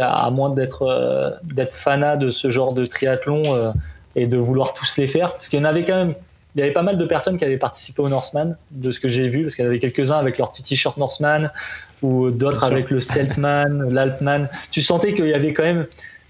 à 0.00 0.30
moins 0.30 0.50
d'être 0.50 1.40
d'être 1.44 1.74
fanat 1.74 2.16
de 2.16 2.30
ce 2.30 2.50
genre 2.50 2.74
de 2.74 2.86
triathlon 2.86 3.72
et 4.14 4.26
de 4.26 4.38
vouloir 4.38 4.72
tous 4.72 4.96
les 4.96 5.06
faire, 5.06 5.32
parce 5.34 5.48
qu'il 5.48 5.58
y 5.58 5.62
en 5.62 5.66
avait 5.66 5.84
quand 5.84 5.96
même. 5.96 6.14
Il 6.56 6.60
y 6.60 6.62
avait 6.62 6.72
pas 6.72 6.82
mal 6.82 6.96
de 6.96 7.04
personnes 7.04 7.36
qui 7.36 7.44
avaient 7.44 7.58
participé 7.58 8.00
au 8.00 8.08
Norseman, 8.08 8.56
de 8.70 8.90
ce 8.90 8.98
que 8.98 9.08
j'ai 9.08 9.28
vu, 9.28 9.42
parce 9.42 9.54
qu'il 9.54 9.64
y 9.64 9.68
en 9.68 9.70
avait 9.70 9.78
quelques-uns 9.78 10.18
avec 10.18 10.38
leur 10.38 10.50
petit 10.50 10.62
t-shirt 10.62 10.96
Norseman, 10.96 11.50
ou 12.02 12.30
d'autres 12.30 12.64
avec 12.64 12.90
le 12.90 13.00
Celtman, 13.00 13.88
l'Alpman. 13.90 14.48
Tu 14.70 14.80
sentais 14.80 15.12
qu'il 15.12 15.28
y 15.28 15.34
avait 15.34 15.52
quand 15.52 15.64
même 15.64 15.86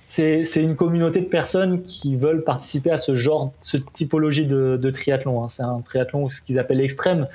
c'est 0.07 0.45
une 0.57 0.77
communauté 0.77 1.21
de 1.21 1.27
personnes 1.27 1.83
qui 1.83 2.15
veulent 2.15 2.45
participer 2.45 2.91
à 2.91 2.97
ce 2.97 3.17
genre, 3.17 3.53
ce 3.61 3.77
typologie 3.77 4.47
de, 4.47 4.91
triathlon. 4.91 5.43
Hein. 5.43 5.49
C'est 5.49 5.63
un 5.63 5.81
triathlon 5.81 6.31
ce 6.31 6.41
qu'ils 6.41 6.59
appellent 6.59 6.81
extrême. 6.81 7.27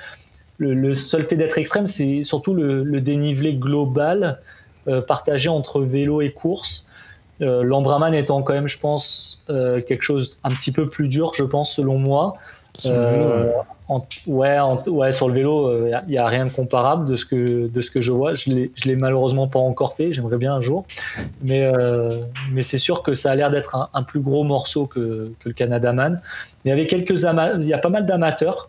Le, 0.58 0.94
seul 0.94 1.24
fait 1.24 1.36
d'être 1.36 1.58
extrême, 1.58 1.86
c'est 1.86 2.22
surtout 2.22 2.54
le, 2.54 3.00
dénivelé 3.00 3.54
global 3.54 4.38
euh, 4.88 5.02
partagé 5.02 5.48
entre 5.48 5.80
vélo 5.80 6.22
et 6.22 6.30
course. 6.30 6.86
Euh, 7.40 7.62
L'Ambraman 7.62 8.14
étant 8.14 8.42
quand 8.42 8.52
même, 8.52 8.68
je 8.68 8.78
pense, 8.78 9.42
euh, 9.50 9.80
quelque 9.80 10.02
chose 10.02 10.38
un 10.44 10.54
petit 10.54 10.72
peu 10.72 10.88
plus 10.88 11.08
dur, 11.08 11.34
je 11.34 11.44
pense, 11.44 11.74
selon 11.74 11.98
moi. 11.98 12.36
Sur 12.78 12.94
le 12.94 13.10
vélo, 13.10 13.54
ouais, 14.26 14.58
ouais, 14.88 15.12
sur 15.12 15.28
le 15.28 15.34
vélo, 15.34 15.86
il 15.86 15.94
euh, 15.94 16.00
n'y 16.08 16.16
a, 16.16 16.26
rien 16.26 16.46
de 16.46 16.50
comparable 16.50 17.08
de 17.08 17.16
ce 17.16 17.24
que, 17.24 17.68
de 17.68 17.80
ce 17.80 17.90
que 17.90 18.00
je 18.00 18.12
vois. 18.12 18.34
Je 18.34 18.50
ne 18.50 18.66
l'ai 18.84 18.96
malheureusement 18.96 19.48
pas 19.48 19.58
encore 19.58 19.94
fait, 19.94 20.12
j'aimerais 20.12 20.38
bien 20.38 20.54
un 20.54 20.60
jour. 20.60 20.86
Mais, 21.42 21.64
euh, 21.64 22.22
mais 22.52 22.62
c'est 22.62 22.78
sûr 22.78 23.02
que 23.02 23.14
ça 23.14 23.30
a 23.30 23.34
l'air 23.34 23.50
d'être 23.50 23.90
un, 23.92 24.02
plus 24.02 24.20
gros 24.20 24.44
morceau 24.44 24.86
que, 24.86 25.32
que 25.40 25.48
le 25.48 25.54
Canada 25.54 25.92
Man. 25.92 26.20
Il 26.64 26.68
y 26.68 26.72
avait 26.72 26.86
quelques 26.86 27.22
il 27.22 27.66
y 27.66 27.74
a 27.74 27.78
pas 27.78 27.90
mal 27.90 28.06
d'amateurs. 28.06 28.68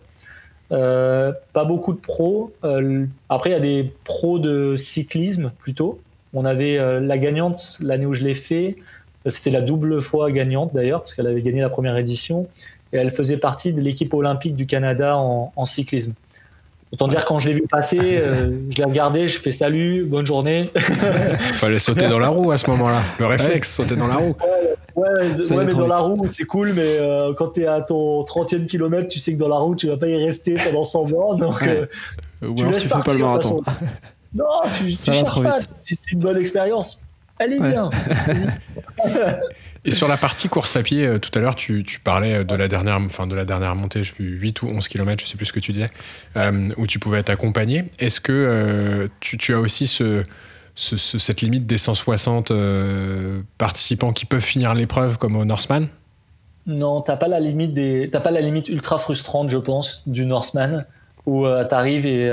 Euh, 0.72 1.32
pas 1.54 1.66
beaucoup 1.66 1.93
de 1.93 1.99
pros. 1.99 2.51
après, 3.30 3.51
il 3.51 3.54
y 3.54 3.56
a 3.56 3.60
des 3.60 3.93
pros 4.04 4.39
de 4.39 4.76
cyclisme 4.76 5.51
plutôt. 5.60 5.99
On 6.34 6.45
avait 6.45 6.78
la 6.99 7.18
gagnante 7.18 7.78
l'année 7.80 8.06
où 8.06 8.14
je 8.14 8.24
l'ai 8.24 8.34
fait. 8.34 8.78
C'était 9.28 9.51
la 9.51 9.62
double 9.62 10.01
fois 10.01 10.32
gagnante 10.32 10.74
d'ailleurs, 10.74 11.01
parce 11.01 11.14
qu'elle 11.14 11.28
avait 11.28 11.41
gagné 11.41 11.62
la 11.62 11.70
première 11.70 11.95
édition 11.95 12.47
et 12.94 12.98
elle 12.98 13.10
faisait 13.10 13.38
partie 13.38 13.74
de 13.74 13.82
l'équipe 13.82 14.14
olympique 14.14 14.56
du 14.56 14.66
Canada 14.68 15.18
en, 15.18 15.66
cyclisme. 15.66 16.14
Autant 16.91 17.08
dire 17.08 17.26
quand 17.26 17.39
je 17.39 17.50
l'ai 17.50 17.56
vu 17.56 17.64
passer, 17.68 18.20
euh, 18.20 18.52
je 18.70 18.78
l'ai 18.78 18.84
regardé, 18.84 19.26
je 19.26 19.39
fais 19.39 19.52
salut, 19.52 20.06
bonne 20.06 20.28
journée. 20.28 20.70
Il 20.76 20.82
fallait 21.56 21.80
sauter 21.80 22.08
dans 22.08 22.20
la 22.20 22.28
roue 22.28 22.52
à 22.52 22.58
ce 22.58 22.70
moment-là. 22.70 23.02
Le 23.18 23.26
réflexe, 23.26 23.74
sauter 23.74 23.96
dans 23.96 24.06
la 24.06 24.18
roue. 24.18 24.36
Ouais, 24.96 25.08
mais 25.18 25.66
dans 25.66 25.88
la 25.88 25.98
roue, 25.98 26.28
c'est 26.28 26.44
cool, 26.44 26.74
mais 26.74 27.00
euh, 27.00 27.34
quand 27.34 27.54
tu 27.54 27.62
es 27.62 27.66
à 27.66 27.80
ton 27.80 28.22
30e 28.22 28.68
kilomètre, 28.68 29.10
tu 29.10 29.18
sais 29.18 29.34
que 29.34 29.39
dans 29.39 29.48
la 29.48 29.56
roue, 29.56 29.76
tu 29.76 29.88
vas 29.88 29.98
pas 29.98 30.08
y 30.08 30.24
rester 30.24 30.54
pendant 30.54 30.84
100 30.84 31.06
bornes. 31.06 31.39
Donc, 31.39 31.64
euh, 31.64 31.88
tu, 32.41 32.66
laisses 32.68 32.84
tu 32.84 32.89
fais 32.89 33.00
pas 33.04 33.14
le 33.14 33.20
marathon. 33.20 33.60
Non, 34.36 34.46
tu, 34.78 34.94
tu 34.94 35.12
cherches 35.12 35.41
pas. 35.41 35.58
C'est 35.82 36.12
une 36.12 36.20
bonne 36.20 36.38
expérience. 36.38 37.02
Elle 37.39 37.54
est 37.54 37.60
bien. 37.60 37.89
Et 39.86 39.91
sur 39.91 40.07
la 40.07 40.15
partie 40.15 40.47
course 40.47 40.75
à 40.77 40.84
pied, 40.84 41.05
euh, 41.05 41.19
tout 41.19 41.31
à 41.38 41.41
l'heure, 41.41 41.55
tu, 41.55 41.84
parlais 42.03 42.45
de 42.45 42.55
la 42.55 42.67
dernière, 42.67 42.95
enfin 42.97 43.27
de 43.27 43.36
la 43.36 43.43
dernière 43.43 43.75
montée, 43.75 44.03
je 44.03 44.09
sais 44.09 44.15
plus, 44.15 44.29
8 44.39 44.61
ou 44.61 44.67
11 44.67 44.88
km, 44.88 45.23
je 45.23 45.29
sais 45.29 45.36
plus 45.36 45.45
ce 45.45 45.53
que 45.53 45.59
tu 45.59 45.73
disais, 45.73 45.91
euh, 46.38 46.69
où 46.77 46.88
tu 46.88 46.99
pouvais 46.99 47.19
être 47.19 47.29
accompagné. 47.29 47.86
Est-ce 47.99 48.21
que 48.21 48.31
euh, 48.31 49.07
tu, 49.19 49.53
as 49.53 49.59
aussi 49.59 49.88
ce, 49.88 50.23
cette 50.75 51.41
limite 51.41 51.65
des 51.65 51.77
160 51.77 52.53
participants 53.57 54.13
qui 54.13 54.25
peuvent 54.25 54.39
finir 54.39 54.73
l'épreuve 54.73 55.17
comme 55.17 55.36
au 55.36 55.43
Norseman? 55.43 55.89
Non, 56.65 57.01
t'as 57.01 57.17
pas 57.17 57.27
la 57.27 57.41
limite 57.41 57.73
des, 57.73 58.07
pas 58.07 58.31
la 58.31 58.39
limite 58.39 58.69
ultra 58.69 58.97
frustrante, 58.97 59.49
je 59.49 59.57
pense, 59.57 60.03
du 60.07 60.25
Norseman 60.25 60.86
où 61.25 61.45
tu 61.45 61.75
arrives 61.75 62.05
et, 62.05 62.27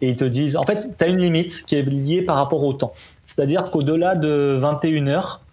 et, 0.00 0.08
ils 0.08 0.16
te 0.16 0.24
disent. 0.24 0.56
En 0.56 0.62
fait, 0.62 0.96
tu 0.98 1.04
as 1.04 1.08
une 1.08 1.18
limite 1.18 1.64
qui 1.66 1.76
est 1.76 1.82
liée 1.82 2.22
par 2.22 2.36
rapport 2.36 2.62
au 2.62 2.72
temps. 2.72 2.92
C'est-à-dire 3.24 3.70
qu'au-delà 3.70 4.14
de 4.14 4.56
21 4.58 5.08
heures, 5.08 5.43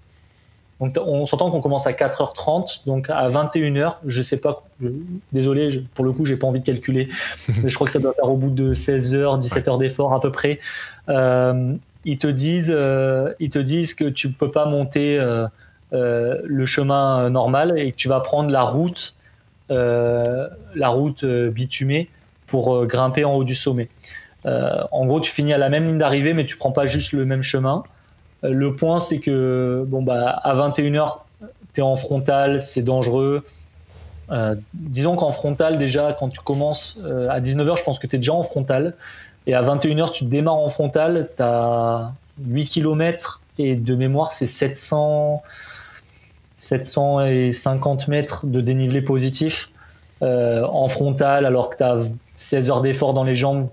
on 0.82 1.25
s'entend 1.25 1.51
qu'on 1.51 1.61
commence 1.61 1.86
à 1.86 1.91
4h30, 1.91 2.86
donc 2.86 3.09
à 3.09 3.29
21h, 3.29 3.95
je 4.05 4.21
sais 4.21 4.38
pas, 4.38 4.63
désolé, 5.32 5.84
pour 5.93 6.03
le 6.03 6.11
coup, 6.11 6.25
j'ai 6.25 6.38
pas 6.38 6.47
envie 6.47 6.59
de 6.59 6.65
calculer, 6.65 7.09
mais 7.63 7.69
je 7.69 7.75
crois 7.75 7.86
que 7.86 7.93
ça 7.93 7.99
doit 7.99 8.13
faire 8.13 8.29
au 8.29 8.38
bout 8.38 8.49
de 8.49 8.73
16h, 8.73 9.39
17h 9.39 9.79
d'effort 9.79 10.13
à 10.13 10.19
peu 10.19 10.32
près. 10.32 10.59
Euh, 11.09 11.75
ils 12.03 12.17
te 12.17 12.27
disent, 12.27 12.73
euh, 12.75 13.32
ils 13.39 13.51
te 13.51 13.59
disent 13.59 13.93
que 13.93 14.05
tu 14.05 14.32
peux 14.32 14.49
pas 14.49 14.65
monter 14.65 15.19
euh, 15.19 15.47
le 15.91 16.65
chemin 16.65 17.29
normal 17.29 17.77
et 17.77 17.91
que 17.91 17.97
tu 17.97 18.09
vas 18.09 18.19
prendre 18.19 18.49
la 18.49 18.63
route, 18.63 19.15
la 19.69 20.89
route 20.89 21.23
bitumée 21.23 22.09
pour 22.47 22.86
grimper 22.86 23.23
en 23.23 23.36
haut 23.36 23.43
du 23.43 23.55
sommet. 23.55 23.88
en 24.45 25.05
gros, 25.05 25.19
tu 25.19 25.32
finis 25.32 25.53
à 25.53 25.57
la 25.57 25.69
même 25.69 25.86
ligne 25.86 25.99
d'arrivée, 25.99 26.34
mais 26.34 26.45
tu 26.45 26.57
prends 26.57 26.71
pas 26.71 26.88
juste 26.88 27.13
le 27.13 27.25
même 27.25 27.43
chemin. 27.43 27.84
Euh, 28.44 28.52
le 28.52 28.76
point, 28.76 29.00
c'est 29.00 29.20
que 29.20 29.84
bon, 29.88 30.02
bah, 30.02 30.30
à 30.44 30.56
21h, 30.56 31.20
tu 31.74 31.82
es 31.82 31.84
en 31.84 31.96
frontal, 31.96 32.62
c'est 32.62 32.82
dangereux. 32.82 33.46
Euh, 34.32 34.56
disons 34.74 35.16
qu'en 35.16 35.32
frontal, 35.32 35.78
déjà, 35.78 36.16
quand 36.18 36.30
tu 36.30 36.39
commences 36.39 37.00
euh, 37.04 37.30
à 37.30 37.39
19h, 37.39 37.78
je 37.78 37.84
pense 37.84 38.00
que 38.00 38.08
tu 38.08 38.16
es 38.16 38.20
déjà 38.20 38.34
en 38.34 38.44
frontal. 38.44 38.96
Et 39.48 39.54
à 39.54 39.64
21h, 39.64 40.12
tu 40.12 40.26
démarres 40.26 40.56
en 40.56 40.70
frontal, 40.70 41.30
tu 41.36 41.44
as 41.44 42.12
8 42.46 42.68
km 42.68 43.42
et 43.58 43.76
de 43.76 43.96
mémoire, 43.96 44.32
c'est 44.32 44.48
700, 44.48 45.42
750 46.58 48.08
mètres 48.08 48.46
de 48.46 48.62
dénivelé 48.62 49.02
positif 49.02 49.70
en 50.22 50.88
frontal, 50.88 51.48
alors 51.48 51.72
que 51.72 51.78
tu 51.78 51.84
as 51.84 51.98
16 52.36 52.70
heures 52.70 52.82
d'effort 52.82 53.16
dans 53.16 53.24
les 53.24 53.34
jambes 53.34 53.68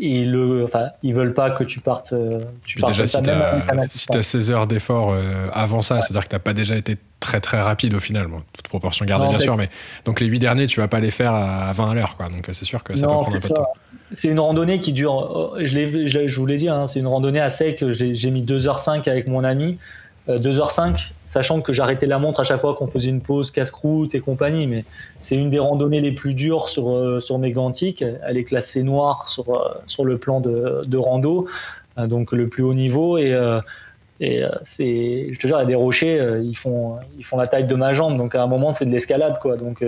ils 0.00 0.30
le, 0.30 0.64
enfin, 0.64 0.88
ils 1.02 1.14
veulent 1.14 1.34
pas 1.34 1.50
que 1.50 1.64
tu 1.64 1.80
partes. 1.80 2.12
Euh, 2.12 2.40
tu 2.64 2.80
déjà, 2.80 3.06
si 3.06 3.22
tu 3.22 3.30
as, 3.30 4.22
16 4.22 4.50
heures 4.50 4.66
d'effort 4.66 5.12
euh, 5.12 5.48
avant 5.52 5.82
ça, 5.82 6.00
c'est-à-dire 6.00 6.24
que 6.24 6.28
tu 6.28 6.34
n'as 6.34 6.40
pas 6.40 6.54
déjà 6.54 6.76
été 6.76 6.96
très 7.20 7.40
très 7.40 7.60
rapide 7.60 7.94
au 7.94 8.00
final, 8.00 8.28
toute 8.52 8.68
proportion 8.68 9.04
gardée 9.04 9.28
bien 9.28 9.38
sûr, 9.38 9.56
mais 9.56 9.68
donc 10.04 10.20
les 10.20 10.26
8 10.26 10.38
derniers, 10.38 10.66
tu 10.66 10.80
vas 10.80 10.88
pas 10.88 11.00
les 11.00 11.10
faire 11.10 11.32
à 11.32 11.72
20 11.72 11.90
à 11.90 11.94
l'heure, 11.94 12.16
quoi. 12.16 12.28
Donc 12.28 12.48
c'est 12.52 12.64
sûr 12.64 12.82
que 12.84 12.94
ça 12.94 13.06
peut 13.06 13.12
prendre 13.12 13.36
un 13.36 13.40
peu 13.40 13.48
de 13.48 13.54
temps. 13.54 13.68
C'est 14.12 14.28
une 14.28 14.40
randonnée 14.40 14.80
qui 14.80 14.92
dure, 14.92 15.54
je, 15.58 16.06
je 16.26 16.40
vous 16.40 16.46
l'ai 16.46 16.56
dit, 16.56 16.68
hein, 16.68 16.86
c'est 16.86 17.00
une 17.00 17.08
randonnée 17.08 17.40
à 17.40 17.48
sec. 17.48 17.84
J'ai 17.90 18.30
mis 18.30 18.44
2h05 18.44 19.08
avec 19.08 19.26
mon 19.26 19.44
ami. 19.44 19.78
2h05, 20.28 20.80
euh, 20.80 20.96
sachant 21.24 21.60
que 21.60 21.72
j'arrêtais 21.72 22.06
la 22.06 22.18
montre 22.18 22.40
à 22.40 22.44
chaque 22.44 22.60
fois 22.60 22.74
qu'on 22.74 22.86
faisait 22.86 23.10
une 23.10 23.20
pause 23.20 23.50
casse-croûte 23.50 24.14
et 24.14 24.20
compagnie, 24.20 24.66
mais 24.66 24.84
c'est 25.18 25.36
une 25.36 25.50
des 25.50 25.58
randonnées 25.58 26.00
les 26.00 26.12
plus 26.12 26.34
dures 26.34 26.68
sur, 26.68 26.90
euh, 26.90 27.20
sur 27.20 27.38
Mégantic. 27.38 28.02
Elle 28.02 28.36
est 28.36 28.44
classée 28.44 28.82
noire 28.82 29.28
sur, 29.28 29.54
euh, 29.54 29.74
sur 29.86 30.04
le 30.04 30.18
plan 30.18 30.40
de, 30.40 30.82
de 30.86 30.98
rando, 30.98 31.46
donc 31.96 32.32
le 32.32 32.48
plus 32.48 32.62
haut 32.62 32.74
niveau. 32.74 33.16
Et, 33.18 33.34
et 34.20 34.42
c'est, 34.62 35.28
je 35.32 35.38
te 35.38 35.46
jure, 35.46 35.56
il 35.58 35.60
y 35.60 35.62
a 35.62 35.66
des 35.66 35.74
rochers, 35.74 36.40
ils, 36.42 36.56
font, 36.56 36.96
ils 37.18 37.24
font 37.24 37.38
la 37.38 37.46
taille 37.46 37.66
de 37.66 37.74
ma 37.74 37.92
jambe, 37.92 38.18
donc 38.18 38.34
à 38.34 38.42
un 38.42 38.46
moment, 38.46 38.72
c'est 38.72 38.84
de 38.84 38.90
l'escalade, 38.90 39.38
quoi. 39.40 39.56
Donc 39.56 39.82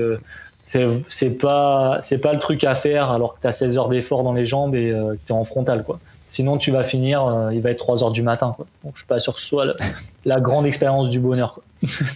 c'est, 0.62 0.86
c'est 1.08 1.30
pas, 1.30 1.98
c'est 2.00 2.18
pas 2.18 2.32
le 2.32 2.38
truc 2.38 2.64
à 2.64 2.74
faire 2.74 3.10
alors 3.10 3.34
que 3.34 3.42
tu 3.42 3.46
as 3.46 3.52
16 3.52 3.76
heures 3.76 3.88
d'effort 3.88 4.22
dans 4.22 4.32
les 4.32 4.46
jambes 4.46 4.74
et 4.74 4.90
que 4.90 5.18
tu 5.26 5.32
es 5.32 5.36
en 5.36 5.44
frontal, 5.44 5.84
quoi. 5.84 5.98
Sinon, 6.28 6.58
tu 6.58 6.70
vas 6.70 6.84
finir, 6.84 7.24
euh, 7.24 7.54
il 7.54 7.62
va 7.62 7.70
être 7.70 7.78
3 7.78 8.04
heures 8.04 8.10
du 8.10 8.22
matin. 8.22 8.52
Quoi. 8.54 8.66
Donc, 8.84 8.92
je 8.94 9.00
suis 9.00 9.06
pas 9.06 9.18
sûr 9.18 9.34
que 9.34 9.40
ce 9.40 9.46
soit 9.46 9.64
la, 10.26 10.40
grande 10.40 10.66
expérience 10.66 11.08
du 11.08 11.20
bonheur. 11.20 11.54
Quoi. 11.54 11.64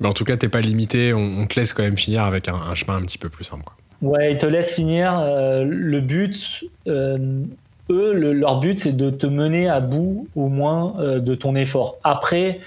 Mais 0.00 0.06
en 0.06 0.12
tout 0.12 0.24
cas, 0.24 0.36
tu 0.36 0.44
n'es 0.44 0.50
pas 0.50 0.60
limité. 0.60 1.14
On, 1.14 1.46
te 1.46 1.58
laisse 1.58 1.72
quand 1.72 1.82
même 1.82 1.96
finir 1.96 2.24
avec 2.24 2.46
un, 2.48 2.74
chemin 2.74 2.96
un 2.96 3.02
petit 3.02 3.16
peu 3.16 3.30
plus 3.30 3.44
simple. 3.44 3.64
Quoi. 3.64 3.74
Ouais, 4.02 4.32
ils 4.32 4.38
te 4.38 4.44
laissent 4.44 4.72
finir. 4.72 5.18
Euh, 5.18 5.64
le 5.64 6.00
but, 6.02 6.64
euh, 6.88 7.42
eux, 7.88 8.12
leur 8.12 8.60
but, 8.60 8.78
c'est 8.78 8.92
de 8.92 9.08
te 9.08 9.26
mener 9.26 9.66
à 9.66 9.80
bout 9.80 10.28
au 10.36 10.48
moins 10.48 10.96
de 10.98 11.34
ton 11.34 11.54
effort. 11.54 11.96
Après, 12.04 12.60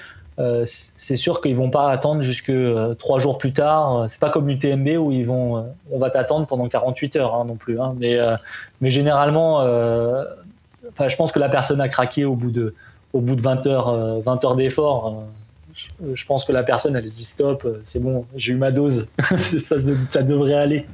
c'est 0.65 1.15
sûr 1.15 1.41
qu'ils 1.41 1.55
vont 1.55 1.69
pas 1.69 1.91
attendre 1.91 2.21
jusque 2.21 2.51
trois 2.97 3.19
jours 3.19 3.37
plus 3.37 3.53
tard. 3.53 4.05
C'est 4.07 4.19
pas 4.19 4.29
comme 4.31 4.47
l'UTMB 4.47 4.97
où 4.97 5.11
ils 5.11 5.25
vont, 5.25 5.67
on 5.91 5.99
va 5.99 6.09
t'attendre 6.09 6.47
pendant 6.47 6.67
48 6.67 7.17
heures 7.17 7.35
hein, 7.35 7.45
non 7.45 7.55
plus. 7.55 7.79
Hein. 7.79 7.95
Mais, 7.99 8.17
mais 8.81 8.89
généralement, 8.89 9.61
enfin, 10.91 11.07
je 11.07 11.15
pense 11.15 11.31
que 11.31 11.39
la 11.39 11.49
personne 11.49 11.81
a 11.81 11.89
craqué 11.89 12.25
au 12.25 12.35
bout 12.35 12.51
de, 12.51 12.73
au 13.15 13.21
bout 13.21 13.35
de 13.35 13.41
20 13.41 13.65
heures, 13.67 14.21
20 14.21 14.43
euh, 14.43 14.47
heures 14.47 14.55
d'effort. 14.55 15.25
Euh, 16.03 16.13
je, 16.13 16.25
pense 16.25 16.43
que 16.43 16.51
la 16.51 16.63
personne, 16.63 16.95
elle 16.95 17.07
se 17.07 17.17
dit 17.17 17.23
stop, 17.23 17.63
euh, 17.65 17.81
c'est 17.83 18.01
bon, 18.01 18.25
j'ai 18.35 18.53
eu 18.53 18.57
ma 18.57 18.71
dose, 18.71 19.09
ça, 19.39 19.77
ça, 20.09 20.21
devrait 20.21 20.53
aller. 20.53 20.85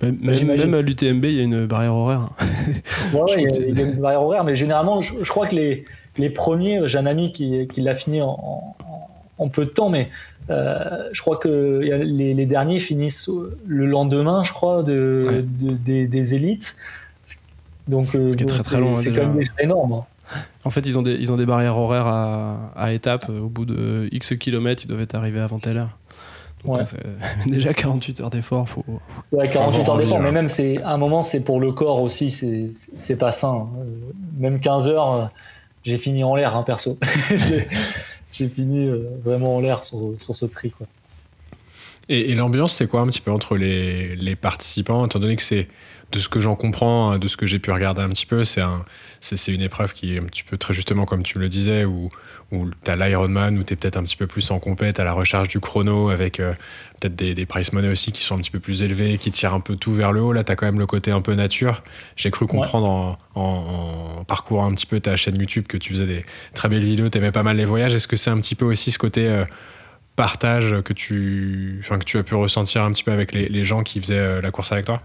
Même, 0.00 0.74
à 0.74 0.82
l'UTMB, 0.82 1.24
il 1.24 1.34
y 1.34 1.40
a 1.40 1.42
une 1.42 1.66
barrière 1.66 1.94
horaire. 1.94 2.30
ouais, 3.12 3.34
il, 3.36 3.76
y 3.76 3.80
a, 3.80 3.84
une 3.84 4.00
barrière 4.00 4.22
horaire, 4.22 4.44
mais 4.44 4.54
généralement, 4.54 5.00
je, 5.00 5.28
crois 5.28 5.48
que 5.48 5.56
les, 5.56 5.84
les 6.16 6.30
premiers, 6.30 6.86
j'ai 6.86 6.98
un 6.98 7.06
ami 7.06 7.32
qui, 7.32 7.66
qui 7.66 7.80
l'a 7.80 7.94
fini 7.94 8.22
en, 8.22 8.76
en, 9.38 9.48
peu 9.48 9.64
de 9.64 9.70
temps, 9.70 9.90
mais 9.90 10.10
je 10.48 11.20
crois 11.20 11.36
que 11.36 11.80
les, 12.04 12.34
les, 12.34 12.46
derniers 12.46 12.78
finissent 12.78 13.28
le 13.66 13.86
lendemain, 13.86 14.44
je 14.44 14.52
crois, 14.52 14.84
de, 14.84 15.44
des, 15.44 16.06
des, 16.06 16.34
élites. 16.34 16.76
Donc, 17.88 18.08
Ce 18.12 18.36
qui 18.36 18.44
est 18.44 18.46
très 18.46 18.62
très 18.62 18.78
long. 18.78 18.94
C'est 18.94 19.12
quand 19.12 19.26
même 19.26 19.40
énorme. 19.58 19.92
Hein. 19.94 20.04
En 20.64 20.70
fait, 20.70 20.86
ils 20.86 20.98
ont 20.98 21.02
des, 21.02 21.14
ils 21.14 21.32
ont 21.32 21.36
des 21.36 21.46
barrières 21.46 21.76
horaires 21.76 22.06
à, 22.06 22.72
à 22.76 22.92
étapes. 22.92 23.28
Au 23.30 23.48
bout 23.48 23.64
de 23.64 24.08
X 24.12 24.36
kilomètres, 24.36 24.84
ils 24.84 24.88
doivent 24.88 25.00
être 25.00 25.14
arrivés 25.14 25.40
avant 25.40 25.58
telle 25.58 25.78
heure. 25.78 25.96
Donc, 26.64 26.80
déjà 27.46 27.72
48 27.72 28.20
heures 28.20 28.30
d'effort, 28.30 28.68
faut. 28.68 28.84
Ouais, 29.32 29.48
48 29.48 29.88
heures 29.88 29.98
d'effort, 29.98 30.20
mais 30.20 30.32
même 30.32 30.48
c'est 30.48 30.82
à 30.82 30.90
un 30.90 30.96
moment 30.96 31.22
c'est 31.22 31.44
pour 31.44 31.60
le 31.60 31.72
corps 31.72 32.02
aussi, 32.02 32.30
c'est 32.98 33.16
pas 33.16 33.32
sain. 33.32 33.68
Euh, 33.78 34.12
même 34.38 34.60
15 34.60 34.88
heures, 34.88 35.12
euh, 35.12 35.24
j'ai 35.84 35.98
fini 35.98 36.24
en 36.24 36.34
l'air, 36.34 36.56
hein, 36.56 36.64
perso. 36.64 36.98
j'ai 38.32 38.48
fini 38.48 38.86
euh, 38.86 39.08
vraiment 39.24 39.56
en 39.56 39.60
l'air 39.60 39.84
sur, 39.84 40.14
sur, 40.16 40.34
ce 40.34 40.46
tri, 40.46 40.70
quoi. 40.70 40.86
Et, 42.10 42.34
l'ambiance, 42.34 42.72
c'est 42.72 42.88
quoi 42.88 43.02
un 43.02 43.06
petit 43.06 43.20
peu 43.20 43.30
entre 43.30 43.56
les, 43.58 44.16
les 44.16 44.34
participants, 44.34 45.04
étant 45.04 45.18
donné 45.18 45.36
que 45.36 45.42
c'est 45.42 45.68
de 46.10 46.18
ce 46.18 46.28
que 46.28 46.40
j'en 46.40 46.56
comprends, 46.56 47.18
de 47.18 47.28
ce 47.28 47.36
que 47.36 47.44
j'ai 47.44 47.58
pu 47.58 47.70
regarder 47.70 48.00
un 48.00 48.08
petit 48.08 48.24
peu, 48.24 48.44
c'est 48.44 48.62
un, 48.62 48.84
c'est, 49.20 49.52
une 49.52 49.60
épreuve 49.60 49.92
qui 49.92 50.14
est 50.14 50.18
un 50.18 50.24
petit 50.24 50.42
peu 50.42 50.56
très 50.56 50.72
justement 50.72 51.04
comme 51.04 51.22
tu 51.22 51.38
le 51.38 51.48
disais, 51.48 51.84
où, 51.84 52.08
où 52.50 52.70
tu 52.82 52.90
as 52.90 52.96
l'Ironman, 52.96 53.58
où 53.58 53.62
tu 53.62 53.74
es 53.74 53.76
peut-être 53.76 53.98
un 53.98 54.04
petit 54.04 54.16
peu 54.16 54.26
plus 54.26 54.50
en 54.50 54.58
compète 54.58 55.00
à 55.00 55.04
la 55.04 55.12
recherche 55.12 55.48
du 55.48 55.60
chrono, 55.60 56.08
avec 56.08 56.40
euh, 56.40 56.54
peut-être 56.98 57.14
des, 57.14 57.34
des 57.34 57.44
price 57.44 57.74
money 57.74 57.88
aussi 57.88 58.10
qui 58.12 58.22
sont 58.22 58.36
un 58.36 58.38
petit 58.38 58.50
peu 58.50 58.60
plus 58.60 58.82
élevés, 58.82 59.18
qui 59.18 59.30
tirent 59.30 59.52
un 59.52 59.60
peu 59.60 59.76
tout 59.76 59.92
vers 59.92 60.12
le 60.12 60.22
haut. 60.22 60.32
Là, 60.32 60.44
tu 60.44 60.52
as 60.52 60.56
quand 60.56 60.66
même 60.66 60.78
le 60.78 60.86
côté 60.86 61.10
un 61.10 61.20
peu 61.20 61.34
nature. 61.34 61.82
J'ai 62.16 62.30
cru 62.30 62.46
comprendre 62.46 62.88
en, 62.88 63.18
en, 63.34 64.24
parcourant 64.24 64.70
un 64.70 64.74
petit 64.74 64.86
peu 64.86 65.00
ta 65.00 65.14
chaîne 65.16 65.36
YouTube 65.36 65.66
que 65.66 65.76
tu 65.76 65.92
faisais 65.92 66.06
des 66.06 66.24
très 66.54 66.70
belles 66.70 66.84
vidéos, 66.84 67.10
tu 67.10 67.18
aimais 67.18 67.32
pas 67.32 67.42
mal 67.42 67.58
les 67.58 67.66
voyages. 67.66 67.94
Est-ce 67.94 68.08
que 68.08 68.16
c'est 68.16 68.30
un 68.30 68.40
petit 68.40 68.54
peu 68.54 68.64
aussi 68.64 68.90
ce 68.90 68.98
côté... 68.98 69.28
Euh, 69.28 69.44
partage 70.16 70.82
que 70.82 70.92
tu, 70.92 71.76
enfin, 71.78 71.96
que 71.96 72.04
tu 72.04 72.18
as 72.18 72.24
pu 72.24 72.34
ressentir 72.34 72.82
un 72.82 72.90
petit 72.90 73.04
peu 73.04 73.12
avec 73.12 73.32
les, 73.32 73.48
les 73.48 73.62
gens 73.62 73.84
qui 73.84 74.00
faisaient 74.00 74.18
euh, 74.18 74.40
la 74.40 74.50
course 74.50 74.72
avec 74.72 74.84
toi? 74.84 75.00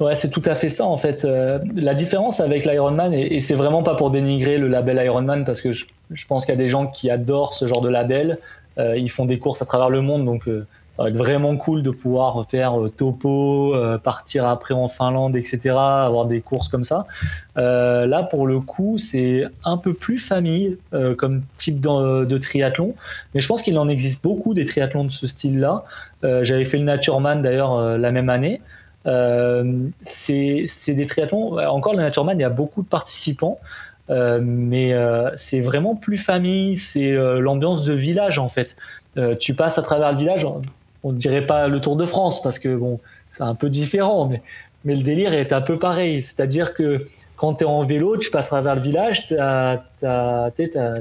Ouais, 0.00 0.16
c'est 0.16 0.28
tout 0.28 0.42
à 0.44 0.54
fait 0.54 0.68
ça 0.68 0.86
en 0.86 0.96
fait. 0.96 1.24
Euh, 1.24 1.60
la 1.76 1.94
différence 1.94 2.40
avec 2.40 2.64
l'Ironman, 2.64 3.14
et, 3.14 3.38
c'est 3.40 3.54
vraiment 3.54 3.82
pas 3.82 3.94
pour 3.94 4.10
dénigrer 4.10 4.58
le 4.58 4.66
label 4.66 5.00
Ironman, 5.04 5.44
parce 5.44 5.60
que 5.60 5.72
je, 5.72 5.86
je 6.10 6.26
pense 6.26 6.44
qu'il 6.44 6.52
y 6.52 6.56
a 6.56 6.58
des 6.58 6.68
gens 6.68 6.86
qui 6.86 7.10
adorent 7.10 7.52
ce 7.52 7.66
genre 7.66 7.80
de 7.80 7.88
label. 7.88 8.38
Euh, 8.78 8.96
ils 8.96 9.10
font 9.10 9.24
des 9.24 9.38
courses 9.38 9.62
à 9.62 9.64
travers 9.64 9.90
le 9.90 10.00
monde, 10.00 10.24
donc 10.24 10.48
euh, 10.48 10.66
ça 10.96 11.04
va 11.04 11.08
être 11.08 11.16
vraiment 11.16 11.56
cool 11.56 11.82
de 11.82 11.90
pouvoir 11.90 12.44
faire 12.48 12.80
euh, 12.80 12.88
topo, 12.88 13.74
partir 14.02 14.46
après 14.46 14.74
en 14.74 14.88
Finlande, 14.88 15.36
etc., 15.36 15.70
avoir 15.70 16.26
des 16.26 16.40
courses 16.40 16.68
comme 16.68 16.84
ça. 16.84 17.06
là, 17.56 18.22
pour 18.24 18.46
le 18.46 18.60
coup, 18.60 18.98
c'est 18.98 19.44
un 19.64 19.76
peu 19.76 19.94
plus 19.94 20.18
famille 20.18 20.76
comme 21.18 21.42
type 21.56 21.80
de, 21.80 22.24
de, 22.24 22.38
triathlon, 22.38 22.94
mais 23.34 23.40
je 23.40 23.48
pense 23.48 23.62
qu'il 23.62 23.78
en 23.78 23.88
existe 23.88 24.22
beaucoup 24.22 24.54
des 24.54 24.64
triathlons 24.64 25.04
de 25.04 25.10
ce 25.10 25.26
style-là. 25.26 25.84
J'avais 26.22 26.64
fait 26.64 26.78
le 26.78 26.84
Natureman 26.84 27.42
d'ailleurs 27.42 27.98
la 27.98 28.10
même 28.10 28.28
année. 28.28 28.60
Euh, 29.06 29.88
c'est 30.02 30.66
des 30.88 31.06
triathlons. 31.06 31.58
Encore, 31.58 31.94
le 31.94 32.00
Natureman, 32.00 32.38
il 32.38 32.42
y 32.42 32.44
a 32.44 32.50
beaucoup 32.50 32.82
de 32.82 32.88
participants. 32.88 33.58
Euh, 34.10 34.38
mais 34.42 34.92
euh, 34.92 35.30
c'est 35.36 35.60
vraiment 35.60 35.94
plus 35.94 36.18
famille, 36.18 36.76
c'est 36.76 37.12
l'ambiance 37.12 37.84
de 37.84 37.94
village 37.94 38.38
en 38.38 38.48
fait. 38.48 38.76
tu 39.40 39.54
passes 39.54 39.78
à 39.78 39.82
travers 39.82 40.12
le 40.12 40.18
village, 40.18 40.46
on 41.04 41.12
ne 41.12 41.18
dirait 41.18 41.46
pas 41.46 41.68
le 41.68 41.80
Tour 41.80 41.96
de 41.96 42.04
France 42.04 42.42
parce 42.42 42.58
que 42.58 42.74
bon, 42.76 43.00
c'est 43.30 43.44
un 43.44 43.54
peu 43.54 43.70
différent, 43.70 44.26
mais, 44.26 44.42
mais 44.84 44.94
le 44.94 45.02
délire 45.02 45.32
est 45.32 45.52
un 45.52 45.60
peu 45.60 45.78
pareil. 45.78 46.22
C'est-à-dire 46.22 46.74
que 46.74 47.06
quand 47.36 47.54
tu 47.54 47.64
es 47.64 47.66
en 47.66 47.84
vélo, 47.84 48.16
tu 48.16 48.30
passeras 48.30 48.60
vers 48.60 48.76
le 48.76 48.80
village, 48.80 49.26
tu 49.26 49.36
as, 49.36 49.82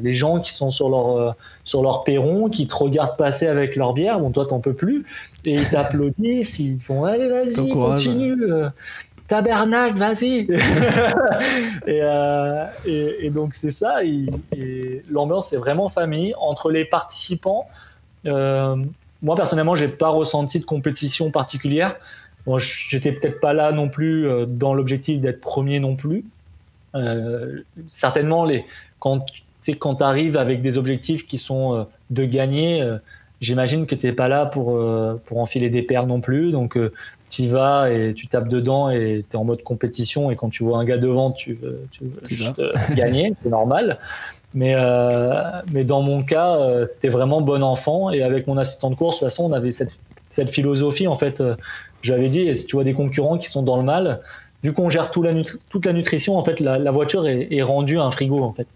les 0.01 0.13
gens 0.13 0.39
qui 0.39 0.51
sont 0.51 0.71
sur 0.71 0.89
leur, 0.89 1.17
euh, 1.17 1.31
sur 1.63 1.83
leur 1.83 2.03
perron, 2.03 2.49
qui 2.49 2.65
te 2.65 2.73
regardent 2.73 3.17
passer 3.17 3.47
avec 3.47 3.75
leur 3.75 3.93
bière. 3.93 4.19
Bon, 4.19 4.31
toi, 4.31 4.45
t'en 4.45 4.59
peux 4.59 4.73
plus. 4.73 5.05
Et 5.45 5.55
ils 5.55 5.69
t'applaudissent, 5.69 6.57
ils 6.59 6.79
font 6.79 7.05
Allez, 7.05 7.29
vas-y, 7.29 7.69
continue. 7.69 8.43
Euh, 8.43 8.69
tabernacle, 9.27 9.97
vas-y. 9.97 10.47
Euh, 11.87 12.65
et, 12.85 13.25
et, 13.25 13.29
donc, 13.29 13.53
c'est 13.53 13.71
ça. 13.71 13.97
L'ambiance, 15.09 15.49
c'est 15.49 15.57
vraiment 15.57 15.89
famille. 15.89 16.33
Entre 16.39 16.71
les 16.71 16.85
participants, 16.85 17.67
moi, 18.23 19.35
personnellement, 19.35 19.75
j'ai 19.75 19.89
pas 19.89 20.09
ressenti 20.09 20.59
de 20.59 20.65
compétition 20.65 21.29
particulière. 21.29 21.97
Bon, 22.45 22.57
j'étais 22.57 23.11
peut-être 23.11 23.39
pas 23.39 23.53
là 23.53 23.71
non 23.71 23.89
plus 23.89 24.27
euh, 24.27 24.45
dans 24.45 24.73
l'objectif 24.73 25.21
d'être 25.21 25.39
premier 25.39 25.79
non 25.79 25.95
plus. 25.95 26.25
Euh, 26.95 27.61
certainement, 27.89 28.45
les, 28.45 28.65
quand 28.99 29.25
tu 29.61 29.75
quand 29.75 30.01
arrives 30.01 30.37
avec 30.37 30.61
des 30.61 30.77
objectifs 30.77 31.25
qui 31.25 31.37
sont 31.37 31.73
euh, 31.73 31.83
de 32.09 32.25
gagner, 32.25 32.81
euh, 32.81 32.97
j'imagine 33.41 33.85
que 33.85 33.95
tu 33.95 34.07
n'es 34.07 34.13
pas 34.13 34.27
là 34.27 34.45
pour, 34.45 34.79
pour 35.25 35.39
enfiler 35.39 35.69
des 35.69 35.81
paires 35.81 36.07
non 36.07 36.21
plus. 36.21 36.51
Donc, 36.51 36.77
tu 37.29 37.41
y 37.43 37.47
vas 37.47 37.91
et 37.91 38.13
tu 38.13 38.27
tapes 38.27 38.47
dedans 38.47 38.89
et 38.89 39.25
tu 39.29 39.35
es 39.35 39.39
en 39.39 39.43
mode 39.43 39.63
compétition. 39.63 40.31
Et 40.31 40.35
quand 40.35 40.49
tu 40.49 40.63
vois 40.63 40.77
un 40.77 40.85
gars 40.85 40.97
devant, 40.97 41.31
tu 41.31 41.55
veux, 41.55 41.81
tu 41.91 42.03
veux 42.03 42.21
juste 42.23 42.61
gagner, 42.95 43.33
c'est 43.35 43.49
normal. 43.49 43.99
Mais, 44.53 44.75
mais 45.73 45.83
dans 45.83 46.01
mon 46.01 46.23
cas, 46.23 46.57
c'était 46.87 47.09
vraiment 47.09 47.41
bon 47.41 47.63
enfant. 47.63 48.11
Et 48.11 48.23
avec 48.23 48.47
mon 48.47 48.57
assistant 48.57 48.89
de 48.89 48.95
course, 48.95 49.17
de 49.17 49.19
toute 49.19 49.29
façon, 49.29 49.43
on 49.43 49.51
avait 49.51 49.71
cette, 49.71 49.97
cette 50.33 50.49
philosophie 50.49 51.07
en 51.07 51.15
fait 51.15 51.41
j'avais 52.03 52.29
dit, 52.29 52.55
si 52.55 52.65
tu 52.65 52.75
vois 52.75 52.83
des 52.83 52.93
concurrents 52.93 53.37
qui 53.37 53.49
sont 53.49 53.63
dans 53.63 53.77
le 53.77 53.83
mal, 53.83 54.19
vu 54.61 54.73
qu'on 54.73 54.89
gère 54.89 55.09
toute 55.09 55.25
la, 55.25 55.33
toute 55.69 55.85
la 55.85 55.93
nutrition, 55.93 56.37
en 56.37 56.43
fait, 56.43 56.59
la, 56.59 56.91
voiture 56.91 57.27
est, 57.27 57.61
rendue 57.63 57.97
un 57.97 58.11
frigo, 58.11 58.43
en 58.43 58.53
fait. 58.53 58.67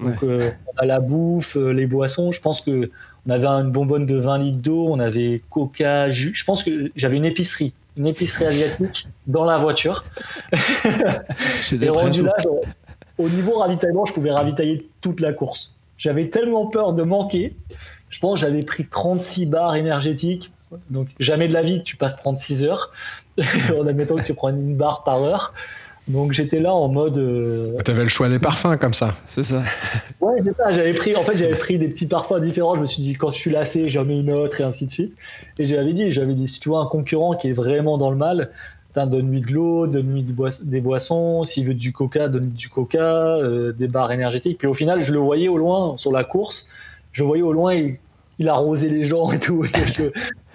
Donc, 0.00 0.22
euh, 0.22 0.50
on 0.74 0.82
a 0.82 0.86
la 0.86 0.98
bouffe, 0.98 1.58
euh, 1.58 1.72
les 1.72 1.86
boissons. 1.86 2.32
Je 2.32 2.40
pense 2.40 2.62
que 2.62 2.90
on 3.26 3.30
avait 3.30 3.46
une 3.46 3.70
bonbonne 3.70 4.06
de 4.06 4.16
20 4.16 4.38
litres 4.38 4.58
d'eau, 4.58 4.86
on 4.88 4.98
avait 4.98 5.42
coca, 5.50 6.08
jus. 6.08 6.32
Je 6.34 6.44
pense 6.46 6.62
que 6.62 6.90
j'avais 6.96 7.18
une 7.18 7.26
épicerie, 7.26 7.74
une 7.98 8.06
épicerie 8.06 8.46
asiatique 8.46 9.08
dans 9.26 9.44
la 9.44 9.58
voiture. 9.58 10.06
Et 11.82 11.88
rendu 11.90 12.22
là, 12.22 12.34
au 13.18 13.28
niveau 13.28 13.58
ravitaillement, 13.58 14.06
je 14.06 14.14
pouvais 14.14 14.30
ravitailler 14.30 14.88
toute 15.02 15.20
la 15.20 15.34
course. 15.34 15.76
J'avais 15.98 16.30
tellement 16.30 16.66
peur 16.66 16.94
de 16.94 17.02
manquer. 17.02 17.54
Je 18.08 18.18
pense 18.20 18.40
que 18.40 18.46
j'avais 18.46 18.62
pris 18.62 18.86
36 18.86 19.44
barres 19.44 19.74
énergétiques 19.74 20.50
donc 20.90 21.08
jamais 21.18 21.48
de 21.48 21.52
la 21.52 21.62
vie 21.62 21.82
tu 21.82 21.96
passes 21.96 22.16
36 22.16 22.64
heures 22.64 22.92
en 23.78 23.86
admettant 23.86 24.16
que 24.16 24.22
tu 24.22 24.34
prends 24.34 24.50
une 24.50 24.76
barre 24.76 25.04
par 25.04 25.22
heure. 25.22 25.52
Donc 26.08 26.32
j'étais 26.32 26.58
là 26.58 26.74
en 26.74 26.88
mode. 26.88 27.18
Euh, 27.18 27.76
tu 27.84 27.90
avais 27.90 28.02
le 28.02 28.08
choix 28.08 28.28
des 28.28 28.38
parfums 28.38 28.76
comme 28.80 28.94
ça, 28.94 29.14
c'est 29.26 29.44
ça. 29.44 29.62
Ouais, 30.20 30.40
c'est 30.44 30.54
ça. 30.54 30.72
J'avais 30.72 30.92
pris, 30.92 31.14
en 31.16 31.22
fait, 31.22 31.36
j'avais 31.36 31.54
pris 31.54 31.78
des 31.78 31.88
petits 31.88 32.06
parfums 32.06 32.40
différents. 32.40 32.74
Je 32.74 32.80
me 32.80 32.86
suis 32.86 33.02
dit 33.02 33.14
quand 33.14 33.30
je 33.30 33.36
suis 33.36 33.50
lassé, 33.50 33.88
j'en 33.88 34.04
mets 34.04 34.18
une 34.18 34.32
autre 34.34 34.60
et 34.60 34.64
ainsi 34.64 34.86
de 34.86 34.90
suite. 34.90 35.14
Et 35.58 35.66
j'avais 35.66 35.92
dit, 35.92 36.10
j'avais 36.10 36.34
dit, 36.34 36.48
si 36.48 36.60
tu 36.60 36.68
vois 36.68 36.80
un 36.80 36.86
concurrent 36.86 37.36
qui 37.36 37.48
est 37.48 37.52
vraiment 37.52 37.96
dans 37.96 38.10
le 38.10 38.16
mal, 38.16 38.50
donne-lui 38.94 39.40
de 39.40 39.52
l'eau, 39.52 39.86
donne-lui 39.86 40.24
des 40.62 40.80
boissons. 40.80 41.44
S'il 41.44 41.66
veut 41.66 41.74
du 41.74 41.92
coca, 41.92 42.28
donne-lui 42.28 42.52
du 42.52 42.68
coca, 42.68 42.98
euh, 42.98 43.72
des 43.72 43.88
barres 43.88 44.12
énergétiques. 44.12 44.58
Puis 44.58 44.66
au 44.66 44.74
final, 44.74 45.00
je 45.00 45.12
le 45.12 45.18
voyais 45.18 45.48
au 45.48 45.56
loin 45.56 45.96
sur 45.96 46.12
la 46.12 46.24
course. 46.24 46.66
Je 47.12 47.24
voyais 47.24 47.42
au 47.42 47.52
loin, 47.52 47.74
il, 47.74 47.96
il 48.38 48.48
arrosait 48.48 48.88
les 48.88 49.04
gens 49.04 49.30
et 49.32 49.38
tout 49.38 49.64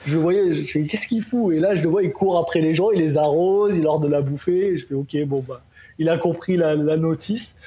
je 0.05 0.17
voyais, 0.17 0.53
je 0.53 0.71
fais 0.71 0.83
qu'est-ce 0.83 1.07
qu'il 1.07 1.23
fout? 1.23 1.53
Et 1.53 1.59
là, 1.59 1.75
je 1.75 1.81
le 1.81 1.89
vois, 1.89 2.03
il 2.03 2.11
court 2.11 2.37
après 2.37 2.61
les 2.61 2.75
gens, 2.75 2.91
il 2.91 2.99
les 2.99 3.17
arrose, 3.17 3.77
il 3.77 3.83
leur 3.83 3.99
donne 3.99 4.13
à 4.13 4.21
bouffer. 4.21 4.73
Et 4.73 4.77
je 4.77 4.85
fais 4.85 4.93
ok, 4.93 5.17
bon 5.25 5.43
bah, 5.47 5.61
il 5.99 6.09
a 6.09 6.17
compris 6.17 6.57
la, 6.57 6.75
notice. 6.75 7.57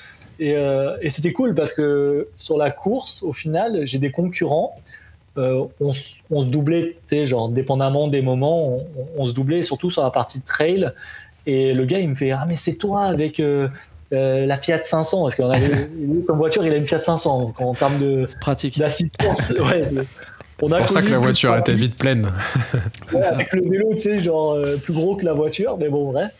Et, 0.40 0.54
euh, 0.56 0.96
et 1.00 1.10
c'était 1.10 1.32
cool 1.32 1.54
parce 1.54 1.72
que 1.72 2.28
sur 2.36 2.56
la 2.56 2.70
course, 2.70 3.22
au 3.22 3.32
final, 3.32 3.86
j'ai 3.86 3.98
des 3.98 4.10
concurrents. 4.10 4.76
Euh, 5.36 5.64
on, 5.80 5.92
on, 6.30 6.42
se 6.42 6.48
doublait, 6.48 6.96
genre 7.24 7.48
dépendamment 7.48 8.08
des 8.08 8.22
moments, 8.22 8.78
on, 8.78 8.86
on, 9.18 9.26
se 9.26 9.32
doublait, 9.32 9.62
surtout 9.62 9.90
sur 9.90 10.02
la 10.02 10.10
partie 10.10 10.40
trail. 10.40 10.90
Et 11.46 11.72
le 11.74 11.84
gars, 11.84 12.00
il 12.00 12.08
me 12.08 12.14
fait 12.14 12.32
ah 12.32 12.44
mais 12.46 12.56
c'est 12.56 12.74
toi 12.74 13.04
avec 13.04 13.38
euh, 13.38 13.68
la 14.10 14.56
Fiat 14.56 14.82
500 14.82 15.22
parce 15.22 15.34
qu'on 15.36 15.50
avait 15.50 15.90
comme 16.26 16.38
voiture, 16.38 16.66
il 16.66 16.72
a 16.72 16.76
une 16.76 16.86
Fiat 16.86 16.98
500 16.98 17.40
donc 17.40 17.60
en 17.60 17.74
termes 17.74 17.98
de 17.98 18.26
pratique 18.40 18.78
d'assistance. 18.78 19.50
ouais, 19.60 19.82
c'est 20.66 20.76
pour 20.76 20.88
ça 20.88 21.02
que 21.02 21.08
la 21.08 21.18
voiture 21.18 21.56
était 21.56 21.74
vite 21.74 21.96
pleine. 21.96 22.26
avec 23.14 23.52
le 23.52 23.62
vélo, 23.62 23.90
tu 23.92 24.00
sais, 24.00 24.20
genre 24.20 24.54
euh, 24.54 24.76
plus 24.76 24.92
gros 24.92 25.16
que 25.16 25.24
la 25.24 25.32
voiture, 25.32 25.76
mais 25.78 25.88
bon, 25.88 26.12
bref. 26.12 26.32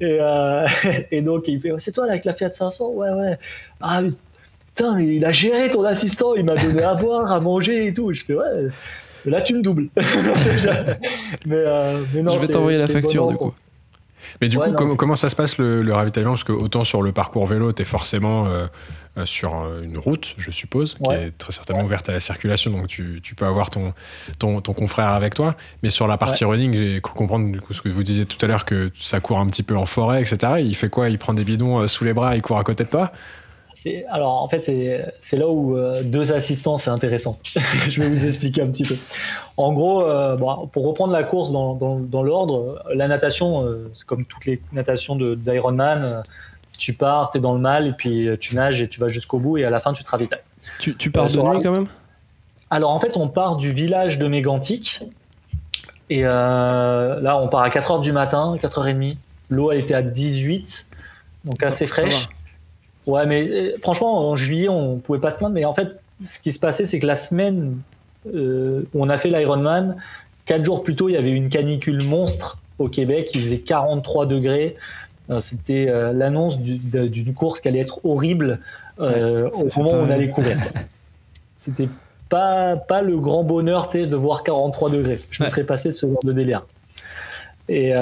Et, 0.00 0.18
euh, 0.20 0.66
et 1.10 1.22
donc, 1.22 1.48
il 1.48 1.60
fait 1.60 1.72
C'est 1.78 1.92
toi 1.92 2.04
avec 2.04 2.24
la 2.24 2.34
Fiat 2.34 2.52
500 2.52 2.92
Ouais, 2.92 3.10
ouais. 3.10 3.38
Ah, 3.80 4.02
putain, 4.68 4.96
mais 4.96 5.16
il 5.16 5.24
a 5.24 5.32
géré 5.32 5.70
ton 5.70 5.84
assistant, 5.84 6.34
il 6.34 6.44
m'a 6.44 6.56
donné 6.56 6.82
à 6.82 6.94
boire, 6.94 7.32
à 7.32 7.40
manger 7.40 7.86
et 7.86 7.94
tout. 7.94 8.12
Je 8.12 8.24
fais 8.24 8.34
Ouais, 8.34 8.68
là, 9.24 9.40
tu 9.40 9.54
me 9.54 9.62
doubles. 9.62 9.88
mais, 11.46 11.56
euh, 11.56 12.02
mais 12.12 12.22
non, 12.22 12.32
Je 12.32 12.40
vais 12.40 12.52
t'envoyer 12.52 12.78
la 12.78 12.88
facture, 12.88 13.28
du 13.28 13.36
coup. 13.36 13.54
Mais 14.42 14.48
du 14.48 14.58
coup, 14.58 14.72
comment, 14.96 15.14
ça 15.14 15.28
se 15.28 15.36
passe 15.36 15.56
le, 15.58 15.88
ravitaillement? 15.94 16.32
Parce 16.32 16.42
que 16.42 16.50
autant 16.50 16.82
sur 16.82 17.00
le 17.00 17.12
parcours 17.12 17.46
vélo, 17.46 17.72
tu 17.72 17.82
es 17.82 17.84
forcément 17.84 18.46
euh, 18.46 18.66
euh, 19.16 19.24
sur 19.24 19.54
une 19.84 19.96
route, 19.96 20.34
je 20.36 20.50
suppose, 20.50 20.96
qui 21.02 21.12
est 21.12 21.30
très 21.38 21.52
certainement 21.52 21.84
ouverte 21.84 22.08
à 22.08 22.12
la 22.12 22.18
circulation, 22.18 22.72
donc 22.72 22.88
tu, 22.88 23.20
tu 23.22 23.36
peux 23.36 23.46
avoir 23.46 23.70
ton, 23.70 23.94
ton, 24.40 24.60
ton, 24.60 24.72
confrère 24.72 25.10
avec 25.10 25.36
toi. 25.36 25.54
Mais 25.84 25.90
sur 25.90 26.08
la 26.08 26.18
partie 26.18 26.44
running, 26.44 26.74
j'ai 26.74 27.00
cru 27.00 27.14
comprendre 27.14 27.52
du 27.52 27.60
coup 27.60 27.72
ce 27.72 27.82
que 27.82 27.88
vous 27.88 28.02
disiez 28.02 28.26
tout 28.26 28.38
à 28.44 28.48
l'heure, 28.48 28.64
que 28.64 28.90
ça 28.96 29.20
court 29.20 29.38
un 29.38 29.46
petit 29.46 29.62
peu 29.62 29.76
en 29.76 29.86
forêt, 29.86 30.20
etc. 30.20 30.54
Il 30.58 30.74
fait 30.74 30.88
quoi? 30.88 31.08
Il 31.08 31.18
prend 31.18 31.34
des 31.34 31.44
bidons 31.44 31.78
euh, 31.78 31.86
sous 31.86 32.02
les 32.02 32.12
bras, 32.12 32.34
il 32.34 32.42
court 32.42 32.58
à 32.58 32.64
côté 32.64 32.82
de 32.82 32.88
toi? 32.88 33.12
Alors 34.08 34.42
en 34.42 34.48
fait 34.48 34.70
c'est 35.20 35.36
là 35.36 35.48
où 35.48 35.76
deux 36.04 36.32
assistants 36.32 36.78
c'est 36.78 36.90
intéressant. 36.90 37.38
je 37.88 38.00
vais 38.00 38.08
vous 38.08 38.24
expliquer 38.24 38.62
un 38.62 38.68
petit 38.68 38.84
peu. 38.84 38.96
En 39.56 39.72
gros, 39.72 40.02
euh, 40.02 40.36
pour 40.36 40.86
reprendre 40.86 41.12
la 41.12 41.22
course 41.24 41.52
dans, 41.52 42.22
l'ordre, 42.22 42.82
la 42.94 43.08
natation, 43.08 43.64
euh, 43.64 43.90
c'est 43.94 44.06
comme 44.06 44.24
toutes 44.24 44.46
les 44.46 44.60
natations 44.72 45.16
d'Ironman, 45.16 46.22
tu 46.78 46.94
pars, 46.94 47.30
tu 47.30 47.38
es 47.38 47.40
dans 47.40 47.52
le 47.52 47.60
mal, 47.60 47.86
et 47.86 47.92
puis 47.92 48.28
tu 48.40 48.54
nages 48.54 48.80
et 48.82 48.88
tu 48.88 48.98
vas 48.98 49.08
jusqu'au 49.08 49.38
bout, 49.38 49.58
et 49.58 49.64
à 49.64 49.70
la 49.70 49.80
fin, 49.80 49.92
tu 49.92 50.02
te 50.02 50.10
ravitailles. 50.10 50.42
Tu, 50.78 50.96
tu 50.96 51.10
pars 51.10 51.28
de 51.28 51.36
nuit 51.36 51.62
quand 51.62 51.72
même? 51.72 51.86
Alors 52.70 52.90
en 52.90 53.00
fait, 53.00 53.16
on 53.16 53.28
part 53.28 53.56
du 53.56 53.70
village 53.70 54.18
de 54.18 54.26
Mégantic, 54.26 55.02
et 56.08 56.22
là, 56.22 57.38
on 57.40 57.48
part 57.48 57.62
à 57.62 57.68
4h 57.68 58.00
du 58.00 58.12
matin, 58.12 58.56
4h30. 58.60 59.16
L'eau, 59.50 59.70
elle 59.70 59.80
était 59.80 59.94
à 59.94 60.02
18, 60.02 60.86
donc 61.44 61.62
assez 61.62 61.86
fraîche. 61.86 62.28
Ouais, 63.06 63.26
mais 63.26 63.74
franchement, 63.80 64.30
en 64.30 64.36
juillet, 64.36 64.68
on 64.68 64.98
pouvait 64.98 65.18
pas 65.18 65.30
se 65.30 65.38
plaindre, 65.38 65.54
mais 65.54 65.64
en 65.64 65.74
fait, 65.74 65.88
ce 66.24 66.38
qui 66.38 66.52
se 66.52 66.60
passait, 66.60 66.86
c'est 66.86 67.00
que 67.00 67.06
la 67.06 67.16
semaine 67.16 67.78
où 68.24 68.84
on 68.94 69.08
a 69.08 69.16
fait 69.16 69.28
l'Ironman, 69.28 69.96
quatre 70.46 70.64
jours 70.64 70.82
plus 70.82 70.94
tôt, 70.94 71.08
il 71.08 71.12
y 71.12 71.16
avait 71.16 71.30
une 71.30 71.48
canicule 71.48 72.02
monstre 72.04 72.58
au 72.78 72.88
Québec, 72.88 73.30
il 73.34 73.42
faisait 73.42 73.58
43 73.58 74.26
degrés. 74.26 74.76
Euh, 75.30 75.40
c'était 75.40 75.86
euh, 75.88 76.12
l'annonce 76.12 76.58
d'une 76.58 77.34
course 77.34 77.60
qui 77.60 77.68
allait 77.68 77.80
être 77.80 78.04
horrible 78.04 78.60
euh, 79.00 79.48
au 79.50 79.68
moment 79.76 79.92
où 79.92 80.04
on 80.06 80.10
allait 80.10 80.28
courir. 80.28 80.56
C'était 81.56 81.88
pas, 82.28 82.76
pas 82.76 83.02
le 83.02 83.18
grand 83.18 83.44
bonheur 83.44 83.88
de 83.88 84.16
voir 84.16 84.42
43 84.42 84.90
degrés. 84.90 85.20
Je 85.30 85.42
me 85.42 85.48
serais 85.48 85.64
passé 85.64 85.90
de 85.90 85.94
ce 85.94 86.06
genre 86.06 86.24
de 86.24 86.32
délire. 86.32 86.66
Et, 87.68 87.92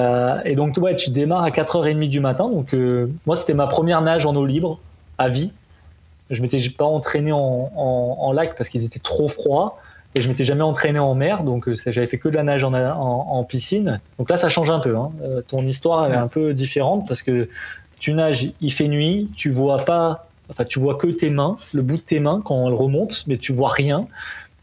et, 0.45 0.55
donc, 0.55 0.77
ouais, 0.81 0.95
tu 0.95 1.11
démarres 1.11 1.43
à 1.43 1.49
4h30 1.49 2.09
du 2.09 2.19
matin. 2.19 2.49
Donc, 2.49 2.75
moi, 3.27 3.35
c'était 3.35 3.53
ma 3.53 3.67
première 3.67 4.01
nage 4.01 4.25
en 4.25 4.35
eau 4.35 4.45
libre 4.45 4.79
à 5.21 5.29
vie. 5.29 5.51
Je 6.29 6.41
m'étais 6.41 6.57
pas 6.69 6.85
entraîné 6.85 7.31
en, 7.31 7.71
en 7.75 8.31
lac 8.31 8.55
parce 8.55 8.69
qu'ils 8.69 8.85
étaient 8.85 8.99
trop 8.99 9.27
froids 9.27 9.77
et 10.13 10.21
je 10.21 10.27
m'étais 10.27 10.43
jamais 10.43 10.63
entraîné 10.63 10.99
en 10.99 11.15
mer, 11.15 11.43
donc 11.43 11.67
euh, 11.67 11.75
j'avais 11.87 12.07
fait 12.07 12.17
que 12.17 12.27
de 12.27 12.35
la 12.35 12.43
nage 12.43 12.63
en, 12.63 12.73
en, 12.73 13.43
piscine. 13.43 14.01
Donc 14.19 14.29
là, 14.29 14.37
ça 14.37 14.49
change 14.49 14.69
un 14.69 14.79
peu. 14.79 14.95
Hein. 14.97 15.11
Euh, 15.23 15.41
ton 15.41 15.65
histoire 15.65 16.11
est 16.11 16.15
un 16.15 16.27
peu 16.27 16.53
différente 16.53 17.07
parce 17.07 17.21
que 17.21 17.47
tu 17.99 18.13
nages, 18.13 18.47
il 18.59 18.73
fait 18.73 18.87
nuit, 18.87 19.29
tu 19.37 19.49
vois 19.49 19.85
pas, 19.85 20.27
enfin 20.49 20.65
tu 20.65 20.79
vois 20.79 20.95
que 20.95 21.07
tes 21.07 21.29
mains, 21.29 21.55
le 21.73 21.81
bout 21.81 21.97
de 21.97 22.01
tes 22.01 22.19
mains 22.19 22.41
quand 22.43 22.67
elles 22.67 22.73
remontent, 22.73 23.15
mais 23.27 23.37
tu 23.37 23.53
vois 23.53 23.69
rien. 23.69 24.07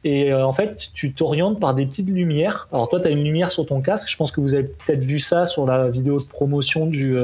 Et 0.05 0.32
euh, 0.32 0.46
en 0.46 0.53
fait, 0.53 0.90
tu 0.94 1.12
t'orientes 1.12 1.59
par 1.59 1.74
des 1.74 1.84
petites 1.84 2.09
lumières. 2.09 2.68
Alors 2.72 2.88
toi, 2.88 3.01
tu 3.01 3.09
as 3.09 3.11
une 3.11 3.24
lumière 3.24 3.51
sur 3.51 3.66
ton 3.66 3.80
casque. 3.80 4.09
Je 4.09 4.16
pense 4.16 4.30
que 4.30 4.40
vous 4.40 4.55
avez 4.55 4.64
peut-être 4.64 5.03
vu 5.03 5.18
ça 5.18 5.44
sur 5.44 5.66
la 5.66 5.88
vidéo 5.88 6.20
de 6.20 6.26
promotion 6.26 6.86
du, 6.86 7.16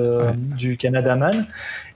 du 0.57 0.77
Canada 0.77 1.15
Man. 1.15 1.47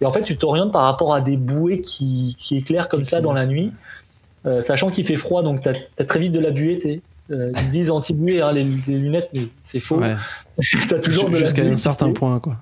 Et 0.00 0.06
en 0.06 0.12
fait, 0.12 0.22
tu 0.22 0.36
t'orientes 0.36 0.72
par 0.72 0.82
rapport 0.82 1.14
à 1.14 1.20
des 1.20 1.36
bouées 1.36 1.82
qui, 1.82 2.36
qui 2.38 2.56
éclairent 2.56 2.88
comme 2.88 3.04
ça 3.04 3.20
dans 3.20 3.32
la 3.32 3.46
nuit. 3.46 3.72
Euh, 4.46 4.60
sachant 4.60 4.90
qu'il 4.90 5.04
fait 5.04 5.16
froid, 5.16 5.42
donc 5.42 5.62
tu 5.62 5.68
as, 5.68 6.04
très 6.04 6.20
vite 6.20 6.32
de 6.32 6.40
la 6.40 6.50
buée. 6.50 6.78
Euh, 7.30 7.52
ils 7.54 7.70
disent 7.70 7.90
anti-buée, 7.90 8.40
hein, 8.40 8.52
les, 8.52 8.64
lunettes, 8.64 9.30
mais 9.34 9.48
c'est 9.62 9.80
faux. 9.80 10.00
as 10.58 10.98
toujours 11.00 11.32
Jusqu'à 11.34 11.62
un 11.62 11.76
certain 11.76 12.12
point, 12.12 12.38
quoi. 12.40 12.54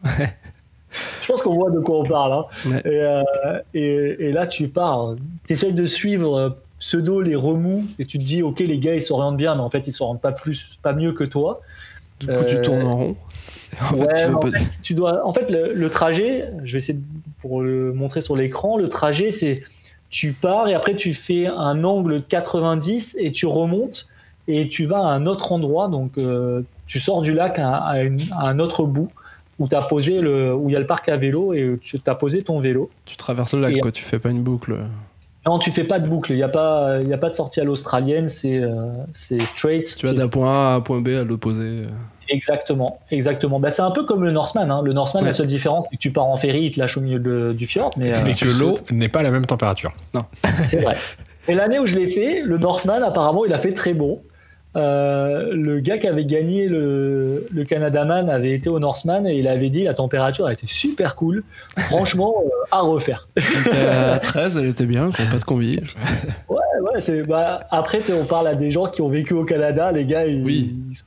Je 1.23 1.27
pense 1.27 1.43
qu'on 1.43 1.55
voit 1.55 1.71
de 1.71 1.81
quoi 1.81 1.99
on 2.01 2.05
parle. 2.05 2.33
Hein. 2.33 2.81
Euh, 2.87 3.23
et, 3.75 4.33
là, 4.33 4.47
tu 4.47 4.69
pars. 4.69 5.15
Tu 5.47 5.53
essayes 5.53 5.75
de 5.75 5.87
suivre 5.87 6.57
pseudo 6.79 7.21
les 7.21 7.35
remous 7.35 7.85
et 7.99 8.07
tu 8.07 8.19
te 8.19 8.25
dis, 8.25 8.43
ok, 8.43 8.61
les 8.61 8.79
gars, 8.79 8.95
ils 8.95 9.03
s'orientent 9.03 9.37
bien, 9.37 9.55
mais 9.55 9.63
en 9.63 9.71
fait, 9.71 9.87
ils 9.87 9.93
s'orientent 9.93 10.21
pas 10.21 10.33
plus, 10.33 10.79
pas 10.83 10.93
mieux 10.93 11.13
que 11.13 11.25
toi. 11.25 11.61
Du 12.21 12.27
coup, 12.29 12.45
tu 12.47 12.61
tournes 12.63 12.83
en 12.83 12.97
rond. 12.97 13.17
En 13.79 13.97
fait, 13.99 14.25
en 14.27 14.41
fait, 14.41 14.79
tu 14.83 14.95
dois. 14.95 15.27
En 15.27 15.35
fait, 15.35 15.51
le, 15.51 15.75
le, 15.75 15.91
trajet, 15.91 16.49
je 16.65 16.73
vais 16.73 16.79
essayer 16.79 16.99
de, 16.99 17.05
pour 17.43 17.61
le 17.61 17.93
montrer 17.93 18.23
sur 18.23 18.35
l'écran. 18.35 18.79
Le 18.79 18.89
trajet, 18.89 19.31
c'est 19.31 19.65
tu 20.09 20.33
pars 20.33 20.69
et 20.69 20.75
après 20.75 20.95
tu 20.95 21.13
fais 21.13 21.47
un 21.47 21.85
angle 21.85 22.23
90 22.23 23.17
et 23.19 23.33
tu 23.33 23.47
remontes 23.47 24.09
et 24.49 24.69
tu 24.69 24.87
vas 24.87 24.99
à 24.99 25.11
un 25.11 25.27
autre 25.27 25.53
endroit. 25.53 25.89
Donc 25.89 26.17
euh, 26.17 26.63
tu 26.87 27.01
sors 27.01 27.23
du 27.23 27.35
lac 27.35 27.59
à, 27.59 27.95
un 28.41 28.59
autre 28.59 28.85
bout 28.85 29.11
où 29.59 29.69
as 29.73 29.83
posé 29.83 30.21
le, 30.21 30.55
où 30.55 30.69
il 30.69 30.73
y 30.73 30.77
a 30.77 30.81
le 30.81 30.87
parc 30.87 31.09
à 31.09 31.17
vélo 31.17 31.53
et 31.55 31.79
tu 31.83 31.99
as 32.07 32.15
posé 32.15 32.43
ton 32.43 32.61
vélo. 32.61 32.91
Tu 33.05 33.17
traverses 33.17 33.55
le 33.55 33.61
lac, 33.61 33.79
quoi. 33.81 33.93
Tu 33.93 34.05
fais 34.05 34.19
pas 34.19 34.31
une 34.31 34.43
boucle. 34.43 34.77
Non, 35.47 35.59
tu 35.59 35.71
fais 35.71 35.85
pas 35.85 36.01
de 36.01 36.09
boucle. 36.09 36.33
Il 36.33 36.37
n'y 36.37 36.43
a 36.43 36.49
pas, 36.49 36.99
il 37.03 37.13
a 37.13 37.19
pas 37.19 37.31
de 37.31 37.35
sortie 37.35 37.61
à 37.61 37.65
l'australienne. 37.65 38.29
C'est, 38.29 38.59
euh, 38.59 38.89
c'est 39.13 39.45
straight. 39.47 39.97
Tu 39.97 40.07
vas 40.07 40.13
d'un 40.13 40.29
point 40.29 40.53
A 40.53 40.73
à 40.73 40.75
un 40.75 40.81
point 40.81 41.01
B 41.01 41.09
à 41.09 41.23
l'opposé. 41.23 41.83
Exactement, 42.29 42.99
exactement. 43.13 43.61
Bah, 43.61 43.71
c'est 43.71 43.83
un 43.83 43.93
peu 43.93 44.05
comme 44.05 44.25
le 44.25 44.33
Norseman. 44.33 44.69
Hein. 44.71 44.83
Le 44.85 44.93
Norseman, 44.93 45.25
la 45.25 45.33
seule 45.33 45.47
différence, 45.47 45.87
c'est 45.89 45.97
que 45.97 46.01
tu 46.01 46.11
pars 46.11 46.27
en 46.27 46.37
ferry, 46.37 46.65
il 46.65 46.71
te 46.71 46.81
lâche 46.81 46.97
au 46.97 47.01
milieu 47.01 47.55
du 47.55 47.67
fjord. 47.67 47.91
Mais, 47.97 48.13
euh, 48.13 48.23
que 48.23 48.61
l'eau 48.61 48.75
n'est 48.91 49.09
pas 49.09 49.21
à 49.21 49.23
la 49.23 49.31
même 49.31 49.47
température. 49.47 49.93
Non. 50.13 50.25
c'est 50.65 50.79
vrai. 50.79 50.97
Et 51.49 51.55
l'année 51.55 51.79
où 51.79 51.87
je 51.87 51.95
l'ai 51.95 52.09
fait, 52.09 52.43
le 52.43 52.59
Norseman, 52.59 53.05
apparemment, 53.05 53.45
il 53.45 53.53
a 53.53 53.59
fait 53.59 53.73
très 53.73 53.95
bon. 53.95 54.21
Euh, 54.77 55.55
le 55.55 55.81
gars 55.81 55.99
qui 55.99 56.07
avait 56.07 56.25
gagné 56.25 56.67
le, 56.69 57.47
le 57.51 57.65
Canadaman 57.65 58.29
avait 58.29 58.53
été 58.53 58.69
au 58.69 58.79
Norseman 58.79 59.27
et 59.27 59.39
il 59.39 59.49
avait 59.49 59.71
dit 59.71 59.85
la 59.85 59.95
température 59.95 60.47
a 60.47 60.53
été 60.53 60.67
super 60.67 61.15
cool. 61.15 61.45
Franchement, 61.79 62.35
euh, 62.45 62.49
à 62.71 62.81
refaire. 62.81 63.29
à 63.73 64.19
13, 64.19 64.59
elle 64.59 64.67
était 64.67 64.87
bien, 64.87 65.11
pas 65.11 65.39
de 65.39 65.45
combi. 65.45 65.81
ouais, 66.49 66.57
ouais. 66.83 67.01
C'est, 67.01 67.23
bah, 67.23 67.61
après, 67.71 68.03
on 68.11 68.25
parle 68.25 68.49
à 68.49 68.55
des 68.55 68.71
gens 68.71 68.87
qui 68.87 69.01
ont 69.03 69.09
vécu 69.09 69.35
au 69.35 69.45
Canada, 69.45 69.91
les 69.93 70.05
gars, 70.05 70.27
ils, 70.27 70.45
oui. 70.45 70.75
ils 70.91 70.97
sont 70.97 71.07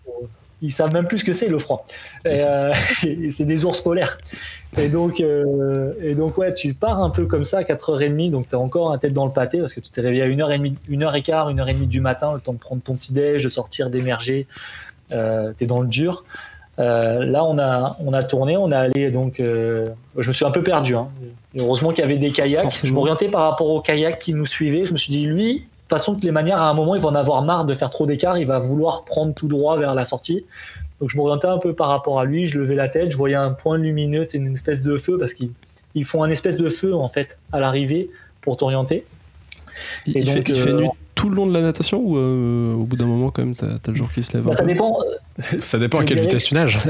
ils 0.62 0.72
savent 0.72 0.94
même 0.94 1.08
plus 1.08 1.20
ce 1.20 1.24
que 1.24 1.34
c'est 1.34 1.48
le 1.48 1.60
froid. 1.60 1.86
Euh, 2.28 2.74
c'est 3.32 3.46
des 3.46 3.66
ours 3.66 3.82
polaires. 3.82 4.18
Et 4.78 4.90
donc, 4.90 5.20
euh, 5.20 5.94
et 6.02 6.14
donc, 6.16 6.38
ouais, 6.38 6.54
tu 6.54 6.74
pars 6.74 7.02
un 7.02 7.10
peu 7.10 7.26
comme 7.26 7.44
ça 7.44 7.60
à 7.60 7.64
4h30, 7.64 8.32
donc 8.32 8.50
tu 8.50 8.56
as 8.56 8.60
encore 8.60 8.92
un 8.92 8.98
tête 8.98 9.14
dans 9.14 9.26
le 9.26 9.32
pâté 9.32 9.60
parce 9.60 9.74
que 9.74 9.80
tu 9.80 9.90
t'es 9.90 10.02
réveillé 10.02 10.24
à 10.24 10.28
1h30, 10.28 10.76
1h15, 10.90 11.56
1h30 11.56 11.88
du 11.88 12.02
matin, 12.02 12.34
le 12.34 12.40
temps 12.40 12.54
de 12.54 12.60
prendre 12.60 12.82
ton 12.82 12.96
petit 12.96 13.12
déj, 13.12 13.44
de 13.44 13.50
sortir, 13.50 13.90
d'émerger. 13.90 14.48
Euh, 15.12 15.54
tu 15.58 15.64
es 15.64 15.68
dans 15.68 15.82
le 15.82 15.88
dur. 15.88 16.24
là, 16.78 17.44
on 17.44 17.58
a, 17.58 17.98
on 18.00 18.14
a 18.14 18.22
tourné, 18.22 18.58
on 18.58 18.72
a 18.72 18.78
allé 18.78 19.10
donc. 19.10 19.42
je 19.44 20.28
me 20.28 20.34
suis 20.34 20.46
un 20.46 20.52
peu 20.52 20.62
perdu. 20.62 20.96
Hein. 20.96 21.10
Heureusement 21.58 21.90
qu'il 21.90 22.00
y 22.00 22.04
avait 22.04 22.20
des 22.20 22.32
kayaks. 22.32 22.86
Je 22.86 22.94
m'orientais 22.94 23.28
par 23.28 23.50
rapport 23.50 23.70
aux 23.70 23.82
kayaks 23.82 24.20
qui 24.20 24.34
nous 24.34 24.46
suivaient. 24.46 24.86
Je 24.86 24.94
me 24.94 24.98
suis 24.98 25.12
dit, 25.12 25.26
lui, 25.26 25.66
façon, 25.90 26.16
que 26.16 26.22
les 26.22 26.32
manières, 26.32 26.62
à 26.62 26.70
un 26.70 26.74
moment, 26.74 26.96
il 26.96 27.02
va 27.02 27.10
en 27.10 27.16
avoir 27.16 27.42
marre 27.42 27.66
de 27.66 27.74
faire 27.74 27.90
trop 27.90 28.06
d'écart, 28.06 28.38
il 28.38 28.46
va 28.46 28.60
vouloir 28.60 29.04
prendre 29.04 29.34
tout 29.34 29.48
droit 29.48 29.78
vers 29.78 29.96
la 29.96 30.06
sortie. 30.06 30.46
Donc 31.00 31.10
je 31.10 31.18
m'orientais 31.18 31.48
un 31.48 31.58
peu 31.58 31.74
par 31.74 31.88
rapport 31.88 32.20
à 32.20 32.26
lui, 32.26 32.48
je 32.48 32.60
levais 32.60 32.76
la 32.76 32.90
tête, 32.90 33.12
je 33.12 33.18
voyais 33.18 33.36
un 33.36 33.52
point 33.52 33.78
lumineux, 33.78 34.26
c'est 34.28 34.38
une 34.38 34.54
espèce 34.54 34.84
de 34.84 34.98
feu, 34.98 35.18
parce 35.18 35.34
qu'ils 35.34 36.06
font 36.06 36.24
un 36.24 36.30
espèce 36.30 36.58
de 36.58 36.70
feu, 36.70 36.94
en 36.94 37.08
fait, 37.08 37.38
à 37.52 37.60
l'arrivée 37.60 38.10
pour 38.42 38.58
t'orienter. 38.58 39.06
Il, 40.06 40.30
fait, 40.30 40.40
il 40.40 40.56
fait, 40.56 40.70
euh, 40.70 40.82
nuit 40.82 40.90
tout 41.20 41.30
le 41.30 41.36
long 41.36 41.48
de 41.48 41.54
la 41.54 41.62
natation 41.62 42.00
ou 42.00 42.18
euh, 42.18 42.76
au 42.76 42.84
bout 42.84 42.96
d'un 42.96 43.06
moment, 43.06 43.30
quand 43.30 43.44
même, 43.44 43.54
t'as 43.54 43.68
as 43.68 43.90
le 43.90 43.96
jour 43.96 44.10
qui 44.10 44.24
se 44.24 44.32
lève 44.32 44.46
bah, 44.46 44.54
Ça 44.54 44.64
dépend. 44.64 44.98
Ça 45.60 45.78
dépend 45.78 46.00
à 46.00 46.06
quelle 46.06 46.22
vitesse 46.22 46.46
tu 46.46 46.54
nages. 46.54 46.80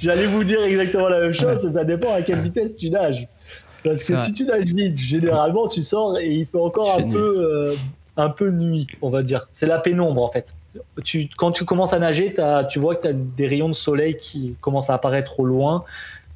J'allais 0.00 0.26
vous 0.26 0.42
dire 0.42 0.60
exactement 0.64 1.08
la 1.08 1.20
même 1.20 1.32
chose, 1.32 1.72
ça 1.72 1.84
dépend 1.84 2.12
à 2.12 2.22
quelle 2.22 2.40
vitesse 2.40 2.74
tu 2.74 2.90
nages. 2.90 3.28
Parce 3.84 4.02
que 4.02 4.16
si 4.16 4.32
tu 4.32 4.44
nages 4.44 4.64
vite, 4.64 4.98
généralement, 4.98 5.68
tu 5.68 5.82
sors 5.82 6.18
et 6.18 6.28
il 6.28 6.46
fait 6.46 6.58
encore 6.58 6.98
un 6.98 7.08
peu, 7.08 7.34
euh, 7.38 7.74
un 8.16 8.28
peu 8.28 8.50
nuit, 8.50 8.88
on 9.02 9.10
va 9.10 9.22
dire. 9.22 9.48
C'est 9.52 9.66
la 9.66 9.78
pénombre, 9.78 10.22
en 10.22 10.28
fait. 10.28 10.54
Quand 11.36 11.50
tu 11.52 11.64
commences 11.64 11.92
à 11.92 11.98
nager, 11.98 12.34
tu 12.70 12.78
vois 12.78 12.94
que 12.94 13.02
tu 13.02 13.08
as 13.08 13.12
des 13.12 13.46
rayons 13.46 13.68
de 13.68 13.74
soleil 13.74 14.16
qui 14.16 14.56
commencent 14.60 14.90
à 14.90 14.94
apparaître 14.94 15.40
au 15.40 15.44
loin. 15.44 15.84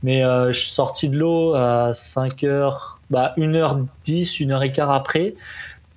Mais 0.03 0.23
euh, 0.23 0.53
je 0.53 0.61
suis 0.61 0.71
sorti 0.71 1.09
de 1.09 1.17
l'eau 1.17 1.55
à 1.55 1.93
5h, 1.93 2.75
bah, 3.11 3.33
1h10, 3.39 4.47
1h15 4.47 4.95
après. 4.95 5.35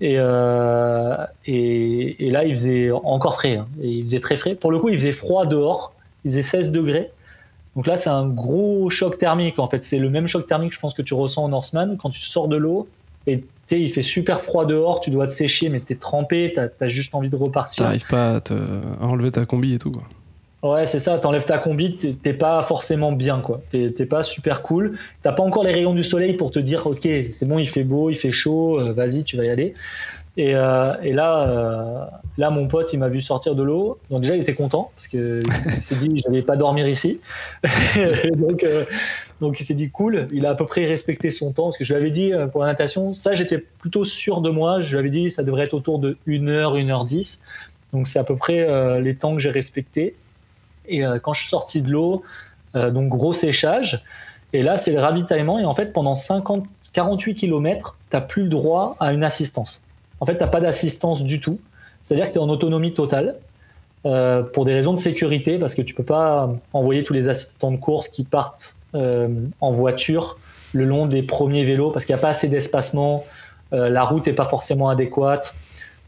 Euh, 0.02 1.18
et, 1.46 2.26
et, 2.26 2.32
là, 2.32 2.46
il 2.46 2.54
faisait 2.56 2.92
encore 2.92 3.36
frais. 3.36 3.58
Hein. 3.58 3.68
il 3.82 4.04
faisait 4.04 4.20
très 4.20 4.36
frais. 4.36 4.56
Pour 4.56 4.72
le 4.72 4.80
coup, 4.80 4.90
il 4.90 4.96
faisait 4.96 5.12
froid 5.12 5.46
dehors. 5.46 5.94
Il 6.24 6.32
faisait 6.32 6.44
16 6.44 6.72
degrés. 6.72 7.12
Donc 7.76 7.86
là, 7.86 7.98
c'est 7.98 8.10
un 8.10 8.28
gros 8.28 8.90
choc 8.90 9.18
thermique. 9.18 9.60
En 9.60 9.68
fait, 9.68 9.84
c'est 9.84 10.00
le 10.00 10.10
même 10.10 10.28
choc 10.28 10.48
thermique, 10.48 10.74
je 10.74 10.80
pense, 10.80 10.94
que 10.94 11.02
tu 11.02 11.14
ressens 11.14 11.44
en 11.44 11.50
Norseman 11.50 11.98
quand 11.98 12.10
tu 12.10 12.22
sors 12.22 12.48
de 12.48 12.58
l'eau 12.58 12.88
et 13.28 13.44
il 13.72 13.92
fait 13.92 14.02
super 14.02 14.42
froid 14.42 14.66
dehors, 14.66 15.00
tu 15.00 15.10
dois 15.10 15.28
te 15.28 15.32
sécher, 15.32 15.70
mais 15.70 15.82
tu 15.82 15.94
es 15.94 15.96
trempé, 15.96 16.54
tu 16.56 16.84
as, 16.84 16.88
juste 16.88 17.14
envie 17.16 17.30
de 17.30 17.36
repartir. 17.36 17.86
T'arrives 17.86 18.08
pas 18.08 18.38
à, 18.38 19.06
enlever 19.06 19.32
ta 19.32 19.46
combi 19.46 19.74
et 19.74 19.78
tout. 19.78 19.92
Ouais, 20.64 20.86
c'est 20.86 21.00
ça, 21.00 21.20
t'enlèves 21.20 21.46
ta 21.46 21.60
combi, 21.60 21.96
t'es 21.96 22.34
pas 22.34 22.64
forcément 22.64 23.12
bien, 23.12 23.42
quoi. 23.42 23.62
T'es 23.70 24.06
pas 24.06 24.24
super 24.24 24.64
cool. 24.64 24.98
T'as 25.22 25.32
pas 25.32 25.44
encore 25.44 25.64
les 25.64 25.74
rayons 25.74 25.94
du 25.94 26.04
soleil 26.04 26.34
pour 26.34 26.52
te 26.52 26.60
dire, 26.60 26.88
ok, 26.88 27.02
c'est 27.04 27.46
bon, 27.46 27.60
il 27.60 27.68
fait 27.68 27.84
beau, 27.84 28.10
il 28.10 28.16
fait 28.16 28.32
chaud, 28.32 28.80
euh, 28.80 28.92
vas-y, 28.94 29.24
tu 29.24 29.38
vas 29.38 29.46
y 29.46 29.50
aller. 29.50 29.74
Et, 30.36 30.56
euh, 30.56 30.94
et 31.02 31.14
là, 31.14 31.48
euh, 31.48 32.06
là, 32.38 32.50
mon 32.50 32.68
pote, 32.68 32.92
il 32.94 33.00
m'a 33.00 33.08
vu 33.08 33.22
sortir 33.22 33.56
de 33.56 33.64
l'eau. 33.64 34.00
Donc 34.10 34.22
déjà, 34.22 34.36
il 34.36 34.42
était 34.42 34.54
content 34.54 34.92
parce 34.96 35.08
que 35.08 35.40
il 35.76 35.84
s'est 35.84 35.96
dit, 35.96 36.22
je 36.24 36.30
n'allais 36.30 36.44
pas 36.44 36.56
dormir 36.56 36.88
ici. 36.88 37.20
donc, 38.36 38.66
donc, 39.40 39.60
il 39.60 39.66
s'est 39.66 39.74
dit 39.74 39.90
cool. 39.90 40.28
Il 40.32 40.46
a 40.46 40.52
à 40.52 40.56
peu 40.56 40.66
près 40.66 40.86
respecté 40.86 41.32
son 41.32 41.52
temps 41.52 41.66
parce 41.66 41.78
que 41.78 41.84
je 41.84 41.94
lui 41.94 42.02
avais 42.02 42.12
dit 42.12 42.32
pour 42.52 42.62
la 42.62 42.68
natation, 42.68 43.14
ça, 43.14 43.34
j'étais 43.34 43.58
plutôt 43.58 44.04
sûr 44.04 44.42
de 44.42 44.50
moi. 44.50 44.82
Je 44.82 44.92
lui 44.92 45.00
avais 45.00 45.10
dit, 45.10 45.30
ça 45.30 45.44
devrait 45.44 45.66
être 45.66 45.74
autour 45.74 46.00
de 46.00 46.18
1h, 46.28 46.74
1h10. 46.74 47.42
Donc 47.94 48.08
c'est 48.08 48.20
à 48.20 48.24
peu 48.24 48.36
près 48.36 49.00
les 49.00 49.16
temps 49.16 49.34
que 49.34 49.40
j'ai 49.40 49.52
respectés. 49.52 50.16
Et 50.88 51.04
quand 51.22 51.34
je 51.34 51.42
suis 51.42 51.50
sorti 51.50 51.82
de 51.82 51.92
l'eau, 51.92 52.24
donc 52.74 53.10
gros 53.10 53.34
séchage. 53.34 54.04
Et 54.54 54.64
là, 54.64 54.78
c'est 54.78 54.92
le 54.92 55.00
ravitaillement. 55.00 55.60
Et 55.60 55.66
en 55.66 55.76
fait, 55.76 55.94
pendant 55.94 56.16
50, 56.16 56.66
48 56.94 57.36
km, 57.36 57.96
tu 58.10 58.16
n'as 58.16 58.22
plus 58.22 58.44
le 58.44 58.50
droit 58.50 58.96
à 59.00 59.14
une 59.14 59.24
assistance 59.24 59.84
en 60.20 60.26
fait, 60.26 60.38
tu 60.38 60.44
n'as 60.44 60.50
pas 60.50 60.62
d'assistance 60.62 61.24
du 61.24 61.40
tout. 61.40 61.60
C'est-à-dire 62.02 62.28
que 62.28 62.34
tu 62.34 62.40
es 62.40 62.42
en 62.42 62.50
autonomie 62.50 62.94
totale 62.94 63.36
euh, 64.06 64.44
pour 64.44 64.66
des 64.66 64.74
raisons 64.74 64.94
de 64.94 65.00
sécurité, 65.00 65.58
parce 65.58 65.76
que 65.76 65.82
tu 65.82 65.94
peux 65.94 66.04
pas 66.04 66.50
envoyer 66.74 67.04
tous 67.04 67.14
les 67.14 67.30
assistants 67.30 67.72
de 67.72 67.78
course 67.78 68.08
qui 68.08 68.24
partent 68.24 68.77
en 68.94 69.72
voiture 69.72 70.38
le 70.74 70.86
long 70.86 71.06
des 71.06 71.24
premiers 71.24 71.64
vélos 71.64 71.92
parce 71.92 72.06
qu'il 72.06 72.14
n'y 72.14 72.20
a 72.20 72.22
pas 72.22 72.30
assez 72.30 72.48
d'espacement, 72.48 73.26
la 73.72 74.04
route 74.04 74.28
n'est 74.28 74.34
pas 74.34 74.46
forcément 74.46 74.90
adéquate. 74.90 75.54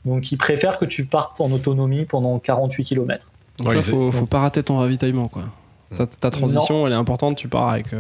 Donc 0.06 0.32
ils 0.32 0.38
préfèrent 0.38 0.78
que 0.78 0.86
tu 0.86 1.06
partes 1.06 1.42
en 1.42 1.52
autonomie 1.52 2.06
pendant 2.06 2.40
48 2.40 2.84
km. 2.84 3.28
Il 3.60 3.82
faut, 3.82 4.12
faut 4.12 4.26
pas 4.26 4.40
rater 4.40 4.64
ton 4.64 4.78
ravitaillement 4.78 5.28
quoi. 5.28 5.44
Ta, 6.22 6.30
transition 6.30 6.88
elle 6.88 6.94
est 6.94 6.98
importante, 6.98 7.36
tu 7.36 7.48
pars 7.48 7.70
avec 7.70 7.94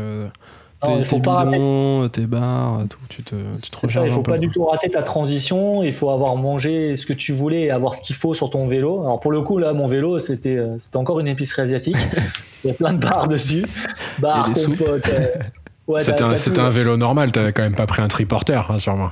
tes, 0.81 0.97
il 0.97 1.05
faut 1.05 1.19
pas 1.19 1.43
bidons, 1.43 2.07
tes 2.07 2.25
barres, 2.25 2.83
tout, 2.89 2.99
tu 3.09 3.21
te, 3.21 3.35
tu 3.61 3.69
te 3.69 3.87
ça, 3.87 4.05
Il 4.05 4.13
faut 4.13 4.21
pas 4.21 4.37
du 4.37 4.49
tout 4.49 4.63
rater 4.63 4.89
ta 4.89 5.03
transition. 5.03 5.83
Il 5.83 5.91
faut 5.91 6.09
avoir 6.09 6.35
mangé 6.37 6.95
ce 6.95 7.05
que 7.05 7.11
tu 7.11 7.33
voulais 7.33 7.63
et 7.63 7.71
avoir 7.71 7.95
ce 7.95 8.01
qu'il 8.01 8.15
faut 8.15 8.33
sur 8.33 8.49
ton 8.49 8.65
vélo. 8.67 9.01
Alors 9.01 9.19
pour 9.19 9.31
le 9.31 9.41
coup, 9.41 9.57
là, 9.57 9.73
mon 9.73 9.87
vélo, 9.87 10.15
euh, 10.15 10.19
c'était 10.19 10.57
encore 10.95 11.19
une 11.19 11.27
épicerie 11.27 11.63
asiatique. 11.63 11.97
il 12.63 12.67
y 12.67 12.71
a 12.71 12.73
plein 12.73 12.93
de 12.93 12.99
barres 12.99 13.27
dessus. 13.29 13.65
Barres, 14.19 14.51
compotes. 14.53 15.09
Euh, 15.09 15.97
c'était 15.99 16.23
un, 16.23 16.65
un, 16.65 16.69
vélo 16.69 16.97
normal. 16.97 17.31
T'avais 17.31 17.51
quand 17.51 17.63
même 17.63 17.75
pas 17.75 17.87
pris 17.87 18.01
un 18.01 18.07
triporteur, 18.07 18.69
hein, 18.71 18.77
sûrement. 18.77 19.11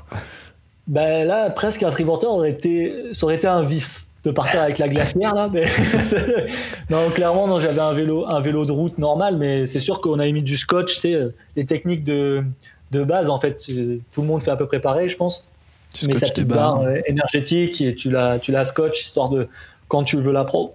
Ben 0.87 1.27
là, 1.27 1.49
presque 1.49 1.83
un 1.83 1.91
triporteur 1.91 2.31
aurait 2.31 2.51
été, 2.51 2.93
ça 3.11 3.25
aurait 3.25 3.35
été 3.35 3.47
un 3.47 3.63
vice 3.63 4.07
de 4.23 4.31
partir 4.31 4.61
avec 4.61 4.77
la 4.77 4.87
glacière 4.87 5.35
là. 5.35 5.49
Mais 5.51 5.65
non, 6.89 7.09
clairement, 7.09 7.47
non, 7.47 7.59
j'avais 7.59 7.81
un 7.81 7.93
vélo, 7.93 8.25
un 8.27 8.39
vélo 8.41 8.65
de 8.65 8.71
route 8.71 8.97
normal, 8.97 9.37
mais 9.37 9.65
c'est 9.65 9.79
sûr 9.79 10.01
qu'on 10.01 10.19
a 10.19 10.25
mis 10.31 10.41
du 10.41 10.55
scotch, 10.55 10.97
c'est 10.97 11.17
les 11.55 11.65
techniques 11.65 12.03
de, 12.03 12.43
de 12.91 13.03
base 13.03 13.29
en 13.29 13.39
fait. 13.39 13.57
Tout 14.13 14.21
le 14.21 14.27
monde 14.27 14.41
fait 14.41 14.51
à 14.51 14.55
peu 14.55 14.65
près 14.65 14.79
pareil, 14.79 15.09
je 15.09 15.17
pense. 15.17 15.45
Tu 15.93 16.07
mais 16.07 16.15
sa 16.15 16.27
petite 16.27 16.47
barre 16.47 16.81
euh, 16.81 16.99
énergétique 17.05 17.81
et 17.81 17.95
tu 17.95 18.11
la, 18.11 18.39
tu 18.39 18.51
la 18.51 18.65
scotch 18.65 19.01
histoire 19.01 19.29
de 19.29 19.47
quand 19.87 20.03
tu 20.03 20.17
veux 20.17 20.33
la 20.33 20.43
prendre, 20.43 20.71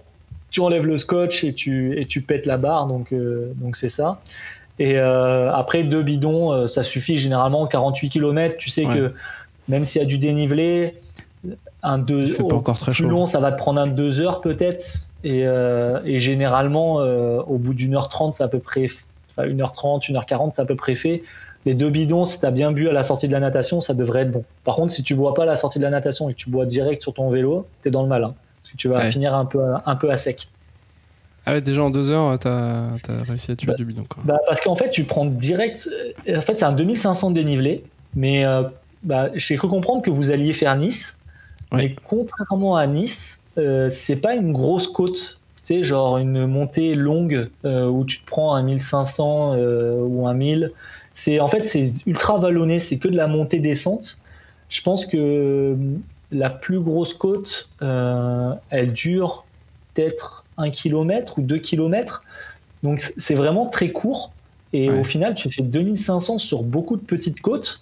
tu 0.53 0.61
enlèves 0.61 0.85
le 0.85 0.97
scotch 0.97 1.43
et 1.43 1.53
tu, 1.53 1.99
et 1.99 2.05
tu 2.05 2.21
pètes 2.21 2.45
la 2.45 2.57
barre, 2.57 2.87
donc 2.87 3.11
euh, 3.11 3.51
donc 3.55 3.75
c'est 3.75 3.89
ça. 3.89 4.21
Et 4.79 4.97
euh, 4.97 5.51
après 5.53 5.83
deux 5.83 6.01
bidons, 6.01 6.67
ça 6.67 6.81
suffit 6.81 7.17
généralement 7.17 7.67
48 7.67 8.09
km. 8.09 8.57
Tu 8.57 8.69
sais 8.69 8.85
que 8.85 9.13
même 9.67 9.85
s'il 9.85 10.01
y 10.01 10.05
a 10.05 10.07
du 10.07 10.17
dénivelé, 10.17 10.95
un 11.83 11.97
deux, 11.97 12.27
fait 12.27 12.43
pas 12.43 12.55
encore 12.55 12.77
très 12.77 12.93
chaud. 12.93 13.07
long, 13.07 13.25
ça 13.25 13.39
va 13.39 13.51
te 13.51 13.57
prendre 13.57 13.81
un 13.81 13.87
deux 13.87 14.21
heures 14.21 14.41
peut-être. 14.41 15.11
Et, 15.23 15.45
euh, 15.45 15.99
et, 16.05 16.19
généralement, 16.19 17.01
euh, 17.01 17.41
au 17.47 17.57
bout 17.57 17.73
d'une 17.73 17.95
heure 17.95 18.09
trente, 18.09 18.35
c'est 18.35 18.43
à 18.43 18.47
peu 18.47 18.59
près, 18.59 18.87
enfin 19.31 19.47
une 19.47 19.61
heure 19.61 19.73
trente, 19.73 20.07
une 20.07 20.15
heure 20.15 20.25
quarante, 20.25 20.53
c'est 20.53 20.61
à 20.61 20.65
peu 20.65 20.75
près 20.75 20.95
fait. 20.95 21.23
Les 21.65 21.73
deux 21.73 21.89
bidons, 21.89 22.25
si 22.25 22.39
tu 22.39 22.45
as 22.45 22.51
bien 22.51 22.71
bu 22.71 22.89
à 22.89 22.93
la 22.93 23.03
sortie 23.03 23.27
de 23.27 23.33
la 23.33 23.39
natation, 23.39 23.79
ça 23.79 23.93
devrait 23.93 24.21
être 24.21 24.31
bon. 24.31 24.43
Par 24.63 24.75
contre, 24.75 24.91
si 24.91 25.03
tu 25.03 25.15
bois 25.15 25.33
pas 25.33 25.43
à 25.43 25.45
la 25.45 25.55
sortie 25.55 25.79
de 25.79 25.83
la 25.83 25.89
natation 25.89 26.29
et 26.29 26.33
que 26.33 26.37
tu 26.37 26.49
bois 26.49 26.65
direct 26.65 27.01
sur 27.01 27.13
ton 27.13 27.29
vélo, 27.29 27.67
tu 27.81 27.89
es 27.89 27.91
dans 27.91 28.01
le 28.01 28.09
mal. 28.09 28.29
Tu 28.77 28.87
vas 28.87 29.05
finir 29.11 29.33
un 29.35 29.45
peu, 29.45 29.59
un 29.85 29.95
peu 29.95 30.11
à 30.11 30.17
sec. 30.17 30.47
Ah 31.45 31.53
ouais, 31.53 31.61
déjà 31.61 31.83
en 31.83 31.89
deux 31.89 32.09
heures, 32.09 32.39
tu 32.39 32.47
as, 32.47 32.89
réussi 33.27 33.51
à 33.51 33.55
tuer 33.55 33.67
bah, 33.67 33.73
du 33.75 33.85
bidon. 33.85 34.05
Quoi. 34.07 34.23
Bah 34.25 34.39
parce 34.47 34.61
qu'en 34.61 34.75
fait, 34.75 34.89
tu 34.91 35.03
prends 35.03 35.25
direct. 35.25 35.89
En 36.27 36.41
fait, 36.41 36.55
c'est 36.55 36.65
un 36.65 36.71
2500 36.71 37.31
dénivelé, 37.31 37.83
mais 38.15 38.45
euh, 38.45 38.63
bah, 39.03 39.29
j'ai 39.35 39.55
cru 39.57 39.67
comprendre 39.67 40.01
que 40.01 40.09
vous 40.09 40.31
alliez 40.31 40.53
faire 40.53 40.75
Nice. 40.75 41.19
Mais 41.73 41.95
contrairement 42.07 42.75
à 42.75 42.85
Nice, 42.85 43.43
euh, 43.57 43.89
c'est 43.89 44.17
pas 44.17 44.35
une 44.35 44.53
grosse 44.53 44.87
côte. 44.87 45.39
Tu 45.57 45.75
sais, 45.75 45.83
genre 45.83 46.17
une 46.17 46.45
montée 46.45 46.93
longue 46.93 47.49
euh, 47.65 47.87
où 47.87 48.05
tu 48.05 48.19
te 48.19 48.25
prends 48.25 48.53
un 48.53 48.63
1500 48.63 49.53
euh, 49.55 50.01
ou 50.01 50.27
un 50.27 50.33
1000. 50.33 50.71
C'est, 51.13 51.39
en 51.39 51.47
fait, 51.47 51.61
c'est 51.61 51.89
ultra 52.05 52.37
vallonné, 52.37 52.79
c'est 52.79 52.97
que 52.97 53.07
de 53.07 53.15
la 53.15 53.27
montée-descente. 53.27 54.19
Je 54.69 54.81
pense 54.81 55.05
que 55.05 55.75
la 56.33 56.49
plus 56.49 56.79
grosse 56.79 57.13
côte, 57.13 57.69
elle 57.79 58.93
dure 58.93 59.45
peut-être 59.93 60.43
un 60.57 60.69
kilomètre 60.69 61.39
ou 61.39 61.41
deux 61.41 61.57
kilomètres. 61.57 62.23
Donc 62.83 63.01
c'est 63.17 63.35
vraiment 63.35 63.67
très 63.67 63.91
court. 63.91 64.31
Et 64.73 64.89
au 64.89 65.03
final, 65.03 65.35
tu 65.35 65.51
fais 65.51 65.61
2500 65.61 66.39
sur 66.39 66.63
beaucoup 66.63 66.97
de 66.97 67.03
petites 67.03 67.41
côtes. 67.41 67.81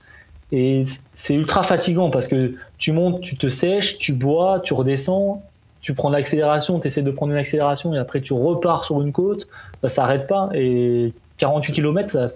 Et 0.52 0.84
c'est 1.16 1.34
ultra 1.34 1.64
fatigant 1.64 2.10
parce 2.10 2.28
que 2.28 2.56
tu 2.78 2.91
montes, 2.91 3.22
tu 3.22 3.38
te 3.38 3.47
sèches, 3.47 3.97
tu 3.97 4.12
bois, 4.12 4.60
tu 4.60 4.74
redescends, 4.74 5.41
tu 5.80 5.93
prends 5.93 6.10
l'accélération, 6.10 6.80
tu 6.80 6.88
essaies 6.88 7.02
de 7.02 7.12
prendre 7.12 7.32
une 7.32 7.39
accélération 7.39 7.93
et 7.95 7.97
après 7.97 8.20
tu 8.20 8.34
repars 8.34 8.84
sur 8.84 9.02
une 9.02 9.14
côte, 9.14 9.47
bah, 9.82 9.88
ça 9.88 9.95
s'arrête 10.02 10.28
pas. 10.28 10.49
Et 10.54 11.14
48 11.38 11.72
km, 11.72 12.28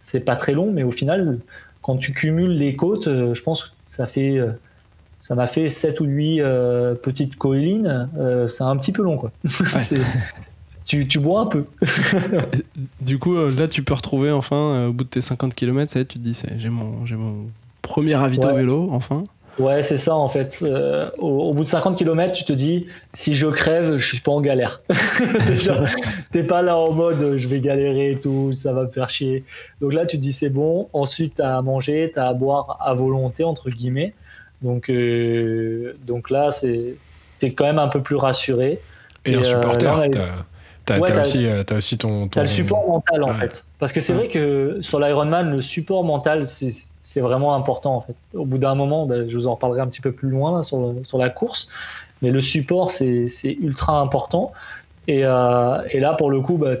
c'est 0.00 0.20
pas 0.20 0.34
très 0.34 0.52
long, 0.52 0.72
mais 0.72 0.82
au 0.82 0.90
final, 0.90 1.38
quand 1.80 1.96
tu 1.96 2.12
cumules 2.12 2.56
les 2.56 2.74
côtes, 2.74 3.06
euh, 3.06 3.34
je 3.34 3.42
pense 3.42 3.64
que 3.64 3.70
ça 3.88 4.08
fait. 4.08 4.42
Euh, 5.30 5.34
ça 5.34 5.34
m'a 5.34 5.46
fait 5.46 5.68
7 5.68 6.00
ou 6.00 6.04
8 6.04 6.40
euh, 6.40 6.94
petites 6.94 7.36
collines. 7.36 8.08
c'est 8.48 8.62
un 8.62 8.76
petit 8.76 8.92
peu 8.92 9.02
long, 9.02 9.16
quoi. 9.16 9.30
tu, 10.88 11.18
bois 11.18 11.40
un 11.42 11.46
peu. 11.46 11.64
du 13.00 13.18
coup, 13.18 13.36
euh, 13.36 13.50
là, 13.58 13.68
tu 13.68 13.82
peux 13.82 13.94
retrouver 13.94 14.30
enfin, 14.30 14.56
euh, 14.56 14.86
au 14.88 14.92
bout 14.92 15.04
de 15.04 15.08
tes 15.08 15.20
50 15.20 15.54
km, 15.54 15.90
ça, 15.90 16.00
tu 16.00 16.18
te 16.18 16.18
dis, 16.18 16.40
j'ai 16.56 16.68
mon, 16.70 17.04
mon 17.10 17.46
premier 17.82 18.14
ravito 18.14 18.52
vélo, 18.54 18.88
enfin. 18.92 19.24
Ouais, 19.58 19.82
c'est 19.82 19.96
ça 19.96 20.14
en 20.14 20.28
fait. 20.28 20.60
Euh, 20.62 21.10
au, 21.18 21.52
bout 21.52 21.64
de 21.64 21.68
50 21.68 21.98
km, 21.98 22.32
tu 22.32 22.44
te 22.44 22.52
dis 22.52 22.86
si 23.12 23.34
je 23.34 23.48
crève, 23.48 23.96
je 23.96 24.06
suis 24.06 24.20
pas 24.20 24.30
en 24.30 24.40
galère. 24.40 24.82
T'es 26.32 26.44
pas 26.44 26.62
là 26.62 26.76
en 26.76 26.92
mode 26.92 27.36
je 27.36 27.48
vais 27.48 27.60
galérer 27.60 28.12
et 28.12 28.20
tout, 28.20 28.52
ça 28.52 28.72
va 28.72 28.84
me 28.84 28.90
faire 28.90 29.10
chier. 29.10 29.42
Donc 29.80 29.94
là, 29.94 30.06
tu 30.06 30.16
te 30.16 30.22
dis 30.22 30.32
c'est 30.32 30.48
bon. 30.48 30.88
Ensuite, 30.92 31.36
tu 31.36 31.42
as 31.42 31.58
à 31.58 31.62
manger, 31.62 32.12
tu 32.14 32.20
as 32.20 32.28
à 32.28 32.34
boire 32.34 32.78
à 32.80 32.94
volonté, 32.94 33.42
entre 33.42 33.68
guillemets. 33.68 34.12
Donc, 34.62 34.90
donc 36.06 36.30
là, 36.30 36.50
tu 36.60 36.96
es 37.42 37.52
quand 37.52 37.64
même 37.64 37.78
un 37.78 37.88
peu 37.88 38.02
plus 38.02 38.16
rassuré. 38.16 38.80
Et, 39.24 39.34
un 39.34 39.42
supporter. 39.42 40.10
T'as 40.88 41.20
aussi, 41.20 41.46
euh, 41.46 41.62
aussi, 41.76 41.98
ton, 41.98 42.30
le 42.34 42.46
support 42.46 42.88
mental 42.88 43.22
en 43.22 43.34
fait. 43.34 43.64
Parce 43.78 43.92
que 43.92 44.00
c'est 44.00 44.14
vrai 44.14 44.28
que 44.28 44.78
sur 44.80 44.98
l'Ironman, 44.98 45.50
le 45.50 45.60
support 45.60 46.02
mental, 46.02 46.46
c'est 46.48 47.20
vraiment 47.20 47.54
important 47.54 47.96
en 47.96 48.00
fait. 48.00 48.14
Au 48.34 48.46
bout 48.46 48.58
d'un 48.58 48.74
moment, 48.74 49.04
ben, 49.04 49.28
je 49.28 49.36
vous 49.36 49.46
en 49.46 49.54
reparlerai 49.54 49.80
un 49.80 49.86
petit 49.86 50.00
peu 50.00 50.12
plus 50.12 50.30
loin 50.30 50.62
sur, 50.62 50.94
sur 51.02 51.18
la 51.18 51.28
course, 51.28 51.68
mais 52.22 52.30
le 52.30 52.40
support, 52.40 52.90
c'est 52.90 53.28
ultra 53.60 54.00
important. 54.00 54.52
Et, 55.06 55.24
euh, 55.24 55.78
et, 55.90 56.00
là, 56.00 56.14
pour 56.14 56.30
le 56.30 56.40
coup, 56.40 56.56
bah, 56.56 56.76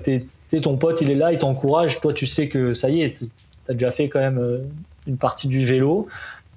ton 0.62 0.76
pote, 0.76 1.00
il 1.00 1.10
est 1.10 1.14
là, 1.14 1.32
il 1.32 1.38
t'encourage. 1.38 2.00
Toi, 2.00 2.12
tu 2.12 2.26
sais 2.26 2.48
que 2.48 2.74
ça 2.74 2.90
y 2.90 3.02
est, 3.02 3.18
tu 3.18 3.26
as 3.68 3.72
déjà 3.74 3.90
fait 3.90 4.08
quand 4.08 4.20
même 4.20 4.38
euh, 4.38 4.58
une 5.06 5.16
partie 5.16 5.48
du 5.48 5.64
vélo. 5.64 6.08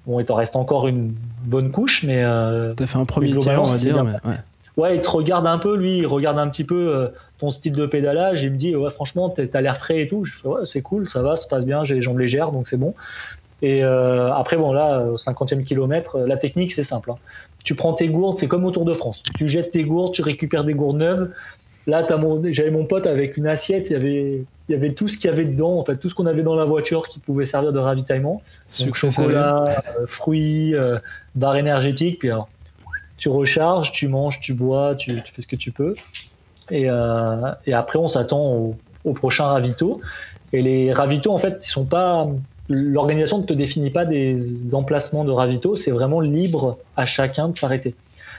Bon, 0.06 0.18
il 0.18 0.26
t'en 0.26 0.34
reste 0.34 0.56
encore 0.56 0.88
une 0.88 1.14
bonne 1.44 1.70
couche, 1.70 2.02
mais. 2.02 2.24
Euh, 2.24 2.74
tu 2.74 2.82
as 2.82 2.86
fait 2.86 2.98
un 2.98 3.04
premier 3.04 3.36
tir, 3.36 3.60
on 3.60 3.64
va 3.64 3.76
dire. 3.76 4.04
Mais 4.04 4.12
ouais. 4.24 4.36
ouais. 4.76 4.96
il 4.96 5.00
te 5.00 5.08
regarde 5.08 5.46
un 5.46 5.58
peu, 5.58 5.76
lui, 5.76 5.98
il 5.98 6.06
regarde 6.06 6.38
un 6.38 6.48
petit 6.48 6.64
peu 6.64 7.10
ton 7.38 7.50
style 7.50 7.74
de 7.74 7.86
pédalage. 7.86 8.42
Il 8.42 8.52
me 8.52 8.56
dit, 8.56 8.74
ouais, 8.74 8.90
franchement, 8.90 9.30
t'as 9.30 9.60
l'air 9.60 9.76
frais 9.76 10.02
et 10.02 10.08
tout. 10.08 10.24
Je 10.24 10.32
fais, 10.34 10.48
ouais, 10.48 10.62
c'est 10.64 10.82
cool, 10.82 11.08
ça 11.08 11.22
va, 11.22 11.36
ça 11.36 11.48
passe 11.48 11.64
bien, 11.64 11.84
j'ai 11.84 11.96
les 11.96 12.02
jambes 12.02 12.18
légères, 12.18 12.50
donc 12.50 12.68
c'est 12.68 12.78
bon. 12.78 12.94
Et 13.62 13.84
euh, 13.84 14.32
après, 14.34 14.56
bon, 14.56 14.72
là, 14.72 15.04
au 15.04 15.16
50e 15.16 15.62
kilomètre, 15.62 16.18
la 16.18 16.36
technique, 16.36 16.72
c'est 16.72 16.82
simple. 16.82 17.12
Hein. 17.12 17.18
Tu 17.62 17.76
prends 17.76 17.92
tes 17.92 18.08
gourdes, 18.08 18.36
c'est 18.36 18.48
comme 18.48 18.64
au 18.64 18.72
Tour 18.72 18.84
de 18.84 18.92
France. 18.92 19.22
Tu 19.36 19.46
jettes 19.46 19.70
tes 19.70 19.84
gourdes, 19.84 20.12
tu 20.12 20.22
récupères 20.22 20.64
des 20.64 20.74
gourdes 20.74 20.96
neuves. 20.98 21.30
Là, 21.86 22.06
j'avais 22.50 22.70
mon 22.70 22.84
pote 22.84 23.06
avec 23.06 23.36
une 23.36 23.46
assiette, 23.46 23.90
il 23.90 23.92
y 23.92 23.96
avait, 23.96 24.44
il 24.68 24.72
y 24.72 24.74
avait 24.74 24.92
tout 24.92 25.08
ce 25.08 25.16
qu'il 25.16 25.30
y 25.30 25.32
avait 25.32 25.44
dedans, 25.44 25.78
en 25.78 25.84
fait, 25.84 25.96
tout 25.96 26.08
ce 26.08 26.14
qu'on 26.14 26.26
avait 26.26 26.42
dans 26.42 26.54
la 26.54 26.64
voiture 26.64 27.08
qui 27.08 27.18
pouvait 27.18 27.44
servir 27.44 27.72
de 27.72 27.78
ravitaillement. 27.78 28.42
Donc, 28.80 28.94
chocolat, 28.94 29.64
euh, 29.68 30.06
fruits, 30.06 30.74
euh, 30.74 30.98
barres 31.34 31.56
énergétiques. 31.56 32.20
Puis 32.20 32.30
alors, 32.30 32.48
tu 33.16 33.28
recharges, 33.28 33.92
tu 33.92 34.08
manges, 34.08 34.40
tu 34.40 34.54
bois, 34.54 34.94
tu, 34.94 35.22
tu 35.22 35.32
fais 35.32 35.42
ce 35.42 35.46
que 35.46 35.56
tu 35.56 35.72
peux. 35.72 35.94
Euh, 36.70 37.54
et, 37.66 37.72
après, 37.72 37.98
on 37.98 38.08
s'attend 38.08 38.74
au, 39.04 39.12
prochain 39.14 39.46
ravito. 39.46 40.00
Et 40.52 40.62
les 40.62 40.92
ravitaux, 40.92 41.32
en 41.32 41.38
fait, 41.38 41.64
ils 41.64 41.70
sont 41.70 41.84
pas. 41.84 42.28
L'organisation 42.68 43.38
ne 43.38 43.44
te 43.44 43.52
définit 43.52 43.90
pas 43.90 44.04
des 44.04 44.74
emplacements 44.74 45.24
de 45.24 45.32
ravito, 45.32 45.74
c'est 45.76 45.90
vraiment 45.90 46.20
libre 46.20 46.78
à 46.96 47.04
chacun 47.04 47.48
de 47.48 47.56
s'arrêter. 47.56 47.94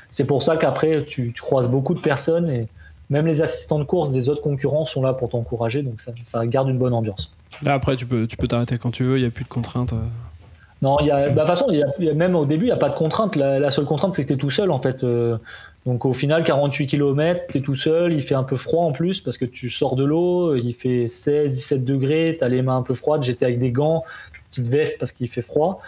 C'est 0.09 0.25
pour 0.25 0.41
ça 0.41 0.57
qu'après, 0.57 1.03
tu, 1.03 1.33
croises 1.33 1.67
beaucoup 1.67 1.93
de 1.93 1.99
personnes 1.99 2.49
et 2.49 2.67
même 3.13 3.27
les 3.27 3.41
assistants 3.41 3.79
de 3.79 3.83
course 3.83 4.11
des 4.11 4.27
autres 4.27 4.41
concurrents 4.41 4.85
sont 4.85 5.03
là 5.03 5.13
pour 5.13 5.29
t'encourager, 5.29 5.83
donc 5.83 6.01
ça, 6.23 6.45
garde 6.47 6.67
une 6.69 6.79
bonne 6.79 6.93
ambiance. 6.93 7.31
Là, 7.61 7.75
après, 7.75 7.95
tu 7.95 8.05
peux 8.05 8.25
tu 8.27 8.35
peux 8.35 8.47
t'arrêter 8.47 8.77
quand 8.77 8.91
tu 8.91 9.03
veux, 9.03 9.17
il 9.17 9.21
n'y 9.21 9.27
a 9.27 9.31
plus 9.31 9.43
de 9.43 9.49
contraintes. 9.49 9.93
Euh. 9.93 10.01
Non, 10.81 10.97
il 10.99 11.05
y 11.05 11.11
a, 11.11 11.25
bah, 11.25 11.29
de 11.29 11.35
toute 11.35 11.47
façon, 11.47 11.67
même 12.15 12.35
au 12.35 12.45
début, 12.45 12.65
il 12.65 12.69
n'y 12.69 12.73
a 12.73 12.77
pas 12.77 12.89
de 12.89 12.95
contrainte. 12.95 13.35
La, 13.35 13.69
seule 13.69 13.85
contrainte, 13.85 14.13
c'est 14.13 14.23
que 14.23 14.27
tu 14.27 14.33
es 14.33 14.37
tout 14.37 14.49
seul, 14.49 14.71
en 14.71 14.79
fait. 14.79 15.03
Euh, 15.03 15.37
donc 15.85 16.05
au 16.05 16.13
final, 16.13 16.43
48 16.43 16.87
km, 16.87 17.41
tu 17.47 17.57
es 17.57 17.61
tout 17.61 17.75
seul, 17.75 18.13
il 18.13 18.21
fait 18.21 18.35
un 18.35 18.43
peu 18.43 18.55
froid 18.55 18.83
en 18.83 18.91
plus 18.93 19.21
parce 19.21 19.37
que 19.37 19.45
tu 19.45 19.69
sors 19.69 19.95
de 19.95 20.03
l'eau, 20.03 20.55
il 20.55 20.73
fait 20.73 21.07
16, 21.07 21.53
17 21.53 21.85
degrés, 21.85 22.35
tu 22.37 22.43
as 22.43 22.49
les 22.49 22.61
mains 22.61 22.77
un 22.77 22.81
peu 22.83 22.93
froides, 22.93 23.23
j'étais 23.23 23.45
avec 23.45 23.59
des 23.59 23.71
gants, 23.71 24.03
petite 24.49 24.67
veste 24.67 24.97
parce 24.97 25.11
qu'il 25.11 25.27
fait 25.29 25.41
froid. 25.41 25.81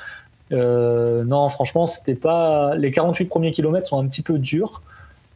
Euh, 0.51 1.23
non, 1.23 1.47
franchement, 1.49 1.85
c'était 1.85 2.15
pas. 2.15 2.75
Les 2.75 2.91
48 2.91 3.25
premiers 3.25 3.51
kilomètres 3.51 3.87
sont 3.87 3.99
un 3.99 4.07
petit 4.07 4.21
peu 4.21 4.37
durs. 4.37 4.81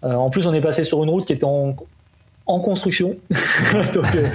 Euh, 0.04 0.14
en 0.14 0.30
plus, 0.30 0.48
on 0.48 0.54
est 0.54 0.62
passé 0.62 0.84
sur 0.84 1.04
une 1.04 1.10
route 1.10 1.26
qui 1.26 1.34
était 1.34 1.46
en, 1.46 1.76
en 2.46 2.60
construction. 2.60 3.18
Donc, 3.94 4.16
euh, 4.16 4.28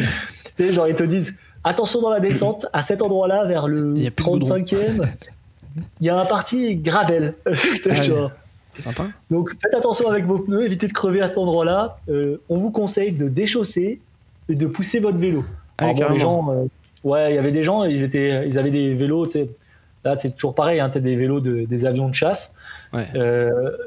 tu 0.57 0.65
sais, 0.65 0.73
genre, 0.73 0.89
ils 0.89 0.95
te 0.95 1.05
disent 1.05 1.37
attention 1.63 2.01
dans 2.01 2.11
la 2.11 2.21
descente, 2.21 2.67
à 2.73 2.83
cet 2.83 3.03
endroit-là, 3.03 3.45
vers 3.45 3.67
le 3.67 3.95
35e, 3.95 5.07
il 6.01 6.07
y 6.07 6.11
a 6.11 6.21
un 6.21 6.27
parti 6.27 6.77
gravel. 6.77 7.35
genre, 8.03 8.31
Sympa. 8.77 9.05
Donc 9.31 9.55
faites 9.63 9.75
attention 9.75 10.09
avec 10.09 10.27
vos 10.27 10.39
pneus, 10.41 10.65
évitez 10.65 10.89
de 10.89 10.93
crever 10.93 11.21
à 11.21 11.29
cet 11.29 11.39
endroit-là. 11.39 11.97
Euh, 12.09 12.39
on 12.49 12.59
vous 12.59 12.71
conseille 12.71 13.13
de 13.13 13.29
déchausser 13.29 14.01
et 14.49 14.55
de 14.55 14.67
pousser 14.67 14.99
votre 14.99 15.19
vélo. 15.19 15.45
Ah, 15.79 15.93
les 15.93 16.19
gens, 16.19 16.67
ouais, 17.05 17.33
il 17.33 17.37
y 17.37 17.39
avait 17.39 17.53
des 17.53 17.63
gens, 17.63 17.85
ils, 17.85 18.03
étaient, 18.03 18.47
ils 18.47 18.59
avaient 18.59 18.71
des 18.71 18.95
vélos, 18.95 19.27
tu 19.27 19.33
sais. 19.33 19.49
Là, 20.05 20.17
c'est 20.17 20.33
toujours 20.33 20.55
pareil, 20.55 20.81
hein, 20.81 20.91
as 20.93 20.99
des 20.99 21.17
vélos 21.17 21.41
de, 21.41 21.65
des 21.65 21.87
avions 21.87 22.09
de 22.09 22.15
chasse. 22.15 22.57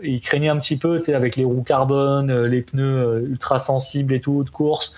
Ils 0.03 0.22
craignaient 0.22 0.49
un 0.49 0.58
petit 0.58 0.78
peu, 0.78 0.97
tu 0.97 1.05
sais, 1.05 1.14
avec 1.14 1.36
les 1.36 1.45
roues 1.45 1.64
carbone, 1.64 2.45
les 2.45 2.62
pneus 2.62 3.26
ultra 3.30 3.58
sensibles 3.58 4.14
et 4.14 4.20
tout, 4.20 4.43
de 4.43 4.49
course. 4.49 4.93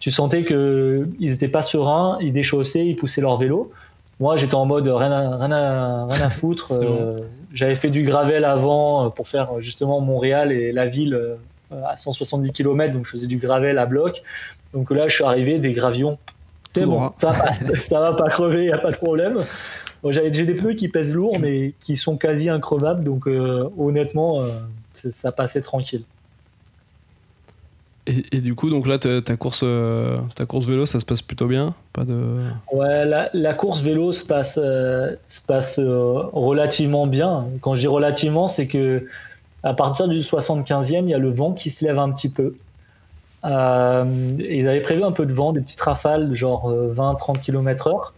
Tu 0.00 0.10
sentais 0.10 0.44
qu'ils 0.44 1.08
n'étaient 1.18 1.48
pas 1.48 1.62
sereins, 1.62 2.18
ils 2.20 2.32
déchaussaient, 2.32 2.86
ils 2.86 2.96
poussaient 2.96 3.20
leur 3.20 3.36
vélo. 3.36 3.72
Moi, 4.20 4.36
j'étais 4.36 4.54
en 4.54 4.66
mode 4.66 4.88
rien 4.88 5.12
à, 5.12 5.36
rien 5.36 5.52
à, 5.52 6.06
rien 6.06 6.26
à 6.26 6.30
foutre. 6.30 6.72
Euh, 6.78 7.16
j'avais 7.54 7.76
fait 7.76 7.90
du 7.90 8.04
gravel 8.04 8.44
avant 8.44 9.06
euh, 9.06 9.08
pour 9.08 9.26
faire 9.26 9.60
justement 9.60 10.00
Montréal 10.00 10.52
et 10.52 10.70
la 10.70 10.86
ville 10.86 11.14
euh, 11.14 11.36
à 11.86 11.96
170 11.96 12.52
km, 12.52 12.92
donc 12.92 13.06
je 13.06 13.10
faisais 13.10 13.26
du 13.26 13.38
gravel 13.38 13.78
à 13.78 13.86
bloc. 13.86 14.22
Donc 14.74 14.90
là, 14.90 15.08
je 15.08 15.14
suis 15.14 15.24
arrivé, 15.24 15.58
des 15.58 15.72
gravions. 15.72 16.18
C'est 16.74 16.84
bon, 16.84 17.10
ça, 17.16 17.32
ça 17.80 18.00
va 18.00 18.12
pas 18.12 18.28
crever, 18.28 18.66
il 18.66 18.72
a 18.72 18.78
pas 18.78 18.90
de 18.90 18.96
problème. 18.96 19.38
J'ai 20.04 20.30
des 20.30 20.54
pneus 20.54 20.74
qui 20.74 20.88
pèsent 20.88 21.14
lourd, 21.14 21.38
mais 21.40 21.74
qui 21.80 21.96
sont 21.96 22.16
quasi 22.16 22.48
increvables, 22.48 23.04
donc 23.04 23.26
honnêtement, 23.26 24.44
ça 24.92 25.32
passait 25.32 25.60
tranquille. 25.60 26.04
Et, 28.32 28.40
du 28.40 28.54
coup, 28.54 28.70
donc 28.70 28.86
là, 28.86 28.98
ta, 28.98 29.36
course, 29.36 29.60
euh, 29.62 30.18
ta 30.34 30.46
course 30.46 30.64
vélo, 30.66 30.86
ça 30.86 30.98
se 30.98 31.04
passe 31.04 31.20
plutôt 31.20 31.46
bien? 31.46 31.74
Pas 31.92 32.04
de... 32.04 32.38
Ouais, 32.72 33.04
la, 33.04 33.54
course 33.54 33.82
vélo 33.82 34.12
se 34.12 34.24
passe, 34.24 34.58
euh, 34.62 35.14
se 35.28 35.42
passe 35.42 35.78
euh, 35.78 36.22
relativement 36.32 37.06
bien. 37.06 37.46
Quand 37.60 37.74
je 37.74 37.80
dis 37.80 37.86
relativement, 37.86 38.48
c'est 38.48 38.66
que 38.66 39.06
à 39.62 39.74
partir 39.74 40.08
du 40.08 40.20
75e, 40.20 41.02
il 41.02 41.10
y 41.10 41.14
a 41.14 41.18
le 41.18 41.28
vent 41.28 41.52
qui 41.52 41.70
se 41.70 41.84
lève 41.84 41.98
un 41.98 42.10
petit 42.10 42.30
peu. 42.30 42.54
ils 43.44 43.48
avaient 44.68 44.80
prévu 44.80 45.04
un 45.04 45.12
peu 45.12 45.26
de 45.26 45.32
vent, 45.34 45.52
des 45.52 45.60
petites 45.60 45.80
rafales, 45.80 46.32
genre 46.32 46.72
20-30 46.72 47.40
km/h. 47.40 48.12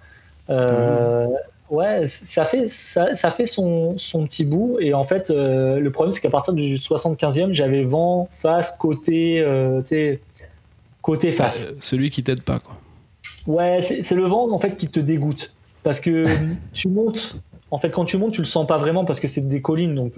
Mmh. 0.48 1.34
Ouais, 1.70 2.08
ça 2.08 2.44
fait, 2.44 2.68
ça, 2.68 3.14
ça 3.14 3.30
fait 3.30 3.46
son, 3.46 3.96
son, 3.96 4.24
petit 4.24 4.44
bout. 4.44 4.78
Et 4.80 4.92
en 4.92 5.04
fait, 5.04 5.30
euh, 5.30 5.78
le 5.78 5.92
problème, 5.92 6.10
c'est 6.10 6.20
qu'à 6.20 6.28
partir 6.28 6.52
du 6.52 6.76
75e, 6.76 7.52
j'avais 7.52 7.84
vent 7.84 8.28
face, 8.32 8.72
côté, 8.72 9.40
euh, 9.40 9.80
côté 11.00 11.30
face. 11.30 11.66
Euh, 11.66 11.76
celui 11.78 12.10
qui 12.10 12.24
t'aide 12.24 12.42
pas, 12.42 12.58
quoi. 12.58 12.76
Ouais, 13.46 13.80
c'est 13.82 14.14
le 14.14 14.24
vent, 14.24 14.50
en 14.50 14.58
fait, 14.58 14.76
qui 14.76 14.88
te 14.88 14.98
dégoûte. 14.98 15.54
Parce 15.84 16.00
que 16.00 16.26
tu 16.72 16.88
montes, 16.88 17.36
en 17.70 17.78
fait, 17.78 17.90
quand 17.90 18.04
tu 18.04 18.18
montes, 18.18 18.32
tu 18.32 18.40
le 18.40 18.46
sens 18.46 18.66
pas 18.66 18.78
vraiment 18.78 19.04
parce 19.04 19.20
que 19.20 19.28
c'est 19.28 19.48
des 19.48 19.62
collines, 19.62 19.94
donc 19.94 20.14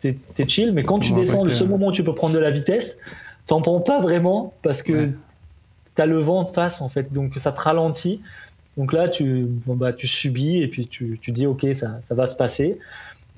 t'es 0.00 0.16
es 0.38 0.48
chill. 0.48 0.72
Mais 0.72 0.84
quand 0.84 0.98
tu 0.98 1.12
descends, 1.12 1.44
le 1.44 1.52
seul 1.52 1.68
moment 1.68 1.88
où 1.88 1.92
tu 1.92 2.02
peux 2.02 2.14
prendre 2.14 2.34
de 2.34 2.40
la 2.40 2.50
vitesse, 2.50 2.96
t'en 3.46 3.60
prends 3.60 3.80
pas 3.80 4.00
vraiment 4.00 4.54
parce 4.62 4.82
que 4.82 5.10
tu 5.94 6.02
as 6.02 6.06
le 6.06 6.18
vent 6.18 6.44
de 6.44 6.50
face, 6.50 6.80
en 6.80 6.88
fait. 6.88 7.12
Donc 7.12 7.34
ça 7.36 7.52
te 7.52 7.60
ralentit. 7.60 8.22
Donc 8.76 8.92
là, 8.92 9.08
tu, 9.08 9.46
bah, 9.66 9.92
tu 9.92 10.08
subis 10.08 10.62
et 10.62 10.68
puis 10.68 10.86
tu, 10.86 11.18
tu 11.20 11.30
dis, 11.30 11.46
OK, 11.46 11.66
ça, 11.72 11.98
ça, 12.02 12.14
va 12.14 12.26
se 12.26 12.34
passer. 12.34 12.78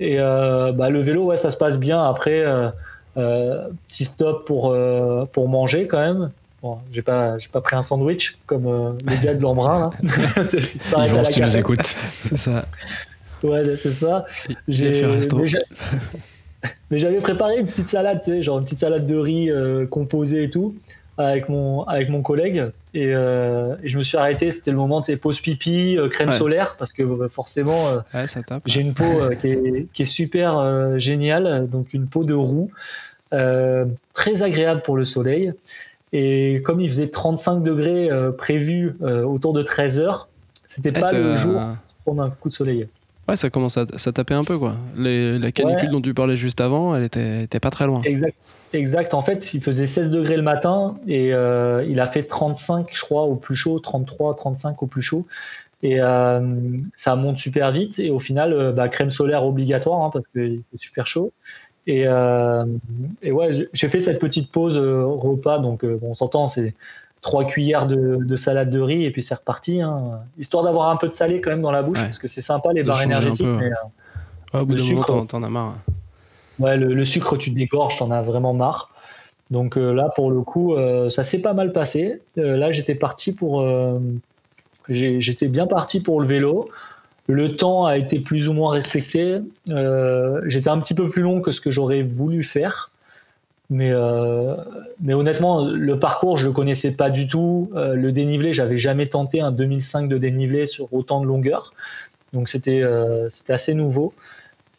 Et 0.01 0.19
euh, 0.19 0.73
bah, 0.73 0.89
le 0.89 1.01
vélo, 1.01 1.25
ouais, 1.25 1.37
ça 1.37 1.51
se 1.51 1.57
passe 1.57 1.79
bien. 1.79 2.03
Après, 2.03 2.41
euh, 2.41 2.69
euh, 3.17 3.69
petit 3.89 4.07
stop 4.07 4.47
pour, 4.47 4.75
pour 5.33 5.49
manger 5.49 5.87
quand 5.87 5.99
même. 5.99 6.31
Bon, 6.63 6.79
j'ai 6.91 7.03
pas, 7.03 7.39
j'ai 7.39 7.49
pas 7.49 7.61
pris 7.61 7.77
un 7.77 7.83
sandwich 7.83 8.39
comme 8.47 8.97
les 9.07 9.19
gars 9.19 9.35
de 9.35 9.43
l'embrun. 9.43 9.91
Ils 10.03 11.11
vont 11.11 11.23
si 11.25 11.35
tu 11.35 11.41
nous 11.43 11.57
écoutes. 11.57 11.97
c'est 12.13 12.39
ça. 12.39 12.65
Ouais, 13.43 13.77
c'est 13.77 13.91
ça. 13.91 14.25
J'ai 14.67 14.93
fait 14.95 15.07
resto. 15.07 15.39
Mais 16.91 16.99
j'avais 16.99 17.19
préparé 17.19 17.59
une 17.59 17.67
petite 17.67 17.89
salade, 17.89 18.21
tu 18.25 18.31
sais, 18.31 18.43
genre 18.43 18.59
une 18.59 18.65
petite 18.65 18.81
salade 18.81 19.07
de 19.07 19.17
riz 19.17 19.51
composée 19.91 20.45
et 20.45 20.51
tout 20.51 20.75
avec 21.19 21.49
mon, 21.49 21.83
avec 21.85 22.09
mon 22.09 22.23
collègue 22.23 22.71
et, 22.97 23.13
euh, 23.13 23.77
et 23.83 23.91
je 23.91 23.99
me 23.99 24.03
suis 24.03 24.17
arrêté. 24.17 24.51
C'était 24.51 24.71
le 24.71 24.79
moment 24.79 25.03
de 25.03 25.15
pause 25.17 25.41
pipi, 25.41 25.99
euh, 25.99 26.09
crème 26.09 26.33
solaire, 26.33 26.77
parce 26.79 26.95
que 26.95 27.03
euh, 27.03 27.29
forcément, 27.29 28.03
j'ai 28.65 28.81
une 28.81 28.95
peau 28.95 29.05
qui 29.41 29.49
est, 29.49 29.87
qui, 29.93 30.03
est, 30.03 30.07
super 30.07 30.99
géniale, 30.99 31.69
donc 31.69 31.93
une 31.93 32.07
peau 32.07 32.25
de 32.25 32.33
roux, 32.33 32.71
très 33.31 34.43
agréable 34.43 34.81
pour 34.81 34.97
le 34.97 35.05
soleil. 35.05 35.53
Et 36.15 36.63
comme 36.65 36.81
il 36.81 36.89
faisait 36.89 37.09
35 37.09 37.63
degrés 37.63 38.09
prévu 38.39 38.97
autour 39.03 39.53
de 39.53 39.63
13 39.63 40.01
heures, 40.01 40.29
c'était 40.65 40.93
pas 40.93 41.13
le 41.13 41.37
jour 41.37 41.61
pour 42.05 42.21
un 42.23 42.31
coup 42.31 42.49
de 42.49 42.55
soleil. 42.55 42.89
Ouais, 43.29 43.37
ça 43.37 43.51
commence 43.51 43.77
à, 43.77 43.87
ça 43.97 44.13
taper 44.13 44.35
un 44.35 44.45
peu, 44.45 44.59
quoi. 44.59 44.77
la 44.97 45.53
canicule 45.53 45.91
dont 45.91 46.01
tu 46.01 46.15
parlais 46.15 46.37
juste 46.37 46.63
avant, 46.63 46.97
elle 46.97 47.05
était, 47.05 47.43
était 47.43 47.61
pas 47.61 47.71
très 47.71 47.87
loin. 47.87 48.01
Exact. 48.05 48.35
Exact. 48.73 49.15
En 49.15 49.23
fait, 49.23 49.55
il 49.55 49.61
faisait 49.61 49.87
16 49.87 50.11
degrés 50.11 50.37
le 50.37 50.43
matin 50.43 50.97
et 51.07 51.33
euh, 51.33 51.85
il 51.89 52.01
a 52.01 52.07
fait 52.07 52.25
35, 52.25 52.91
je 52.93 53.03
crois, 53.03 53.23
au 53.23 53.37
plus 53.37 53.57
chaud, 53.57 53.79
33, 53.79 54.37
35 54.37 54.83
au 54.83 54.87
plus 54.87 55.03
chaud. 55.03 55.27
Et 55.83 56.01
euh, 56.01 56.41
ça 56.97 57.17
monte 57.17 57.39
super 57.39 57.71
vite. 57.71 57.99
Et 57.99 58.11
au 58.11 58.19
final, 58.19 58.53
euh, 58.53 58.73
bah, 58.73 58.89
crème 58.89 59.11
solaire 59.11 59.45
obligatoire 59.45 60.03
hein, 60.03 60.11
parce 60.13 60.27
qu'il 60.29 60.63
fait 60.71 60.79
super 60.79 61.07
chaud. 61.07 61.33
Et, 61.89 62.01
et 63.23 63.31
ouais, 63.31 63.51
j'ai 63.73 63.89
fait 63.89 64.01
cette 64.01 64.19
petite 64.19 64.51
pause 64.51 64.77
repas. 64.77 65.61
Donc, 65.61 65.85
on 66.03 66.15
s'entend, 66.15 66.49
c'est 66.49 66.75
trois 67.21 67.45
cuillères 67.45 67.87
de, 67.87 68.35
salade 68.35 68.71
de 68.71 68.81
riz 68.81 69.05
et 69.05 69.13
puis 69.13 69.23
c'est 69.23 69.37
reparti. 69.37 69.81
Hein. 69.81 70.19
histoire 70.37 70.65
d'avoir 70.65 70.89
un 70.91 70.97
peu 70.97 71.07
de 71.07 71.13
salé 71.13 71.41
quand 71.41 71.51
même 71.51 71.63
dans 71.63 71.71
la 71.71 71.83
bouche 71.83 72.01
parce 72.01 72.19
que 72.19 72.27
c'est 72.27 72.41
sympa 72.41 72.73
les 72.73 72.83
barres 72.83 73.03
énergétiques. 73.03 73.47
Mais, 73.47 73.71
au 74.53 74.67
bout 74.67 74.75
d'un 74.75 74.85
moment, 74.85 75.27
t'en 75.27 75.43
as 75.45 75.49
marre. 75.49 75.77
Ouais, 76.59 76.77
le, 76.77 77.05
sucre, 77.05 77.37
tu 77.37 77.51
dégorges, 77.51 77.99
t'en 77.99 78.11
as 78.11 78.23
vraiment 78.23 78.55
marre. 78.55 78.91
Donc 79.51 79.77
euh, 79.77 79.93
là, 79.93 80.11
pour 80.15 80.31
le 80.31 80.41
coup, 80.41 80.75
euh, 80.75 81.11
ça 81.11 81.23
s'est 81.23 81.41
pas 81.41 81.53
mal 81.53 81.73
passé. 81.73 82.21
Euh, 82.39 82.57
là, 82.57 82.71
j'étais 82.71 82.95
parti 82.95 83.33
pour. 83.33 83.65
j'étais 84.89 85.49
bien 85.49 85.67
parti 85.67 86.01
pour 86.01 86.21
le 86.21 86.27
vélo. 86.27 86.69
Le 87.29 87.57
temps 87.57 87.87
a 87.87 87.97
été 87.97 88.21
plus 88.21 88.49
ou 88.49 88.53
moins 88.53 88.71
respecté. 88.73 89.41
j'étais 89.67 90.71
un 90.71 90.81
petit 90.81 90.95
peu 90.95 91.09
plus 91.09 91.23
long 91.23 91.41
que 91.41 91.53
ce 91.53 91.61
que 91.61 91.71
j'aurais 91.71 92.03
voulu 92.03 92.43
faire. 92.43 92.91
Mais, 93.69 93.93
mais 95.01 95.13
honnêtement, 95.13 95.67
le 95.67 95.99
parcours, 95.99 96.37
je 96.37 96.47
le 96.47 96.53
connaissais 96.53 96.93
pas 96.93 97.11
du 97.11 97.27
tout. 97.27 97.71
le 97.75 98.13
dénivelé, 98.13 98.53
j'avais 98.53 98.77
jamais 98.77 99.09
tenté 99.09 99.41
un 99.41 99.51
2005 99.51 100.09
de 100.09 100.19
dénivelé 100.19 100.67
sur 100.67 100.93
autant 100.95 101.21
de 101.21 101.27
longueur. 101.27 101.75
Donc 102.33 102.49
c'était 102.49 102.83
c'était 103.29 103.53
assez 103.53 103.75
nouveau. 103.75 104.13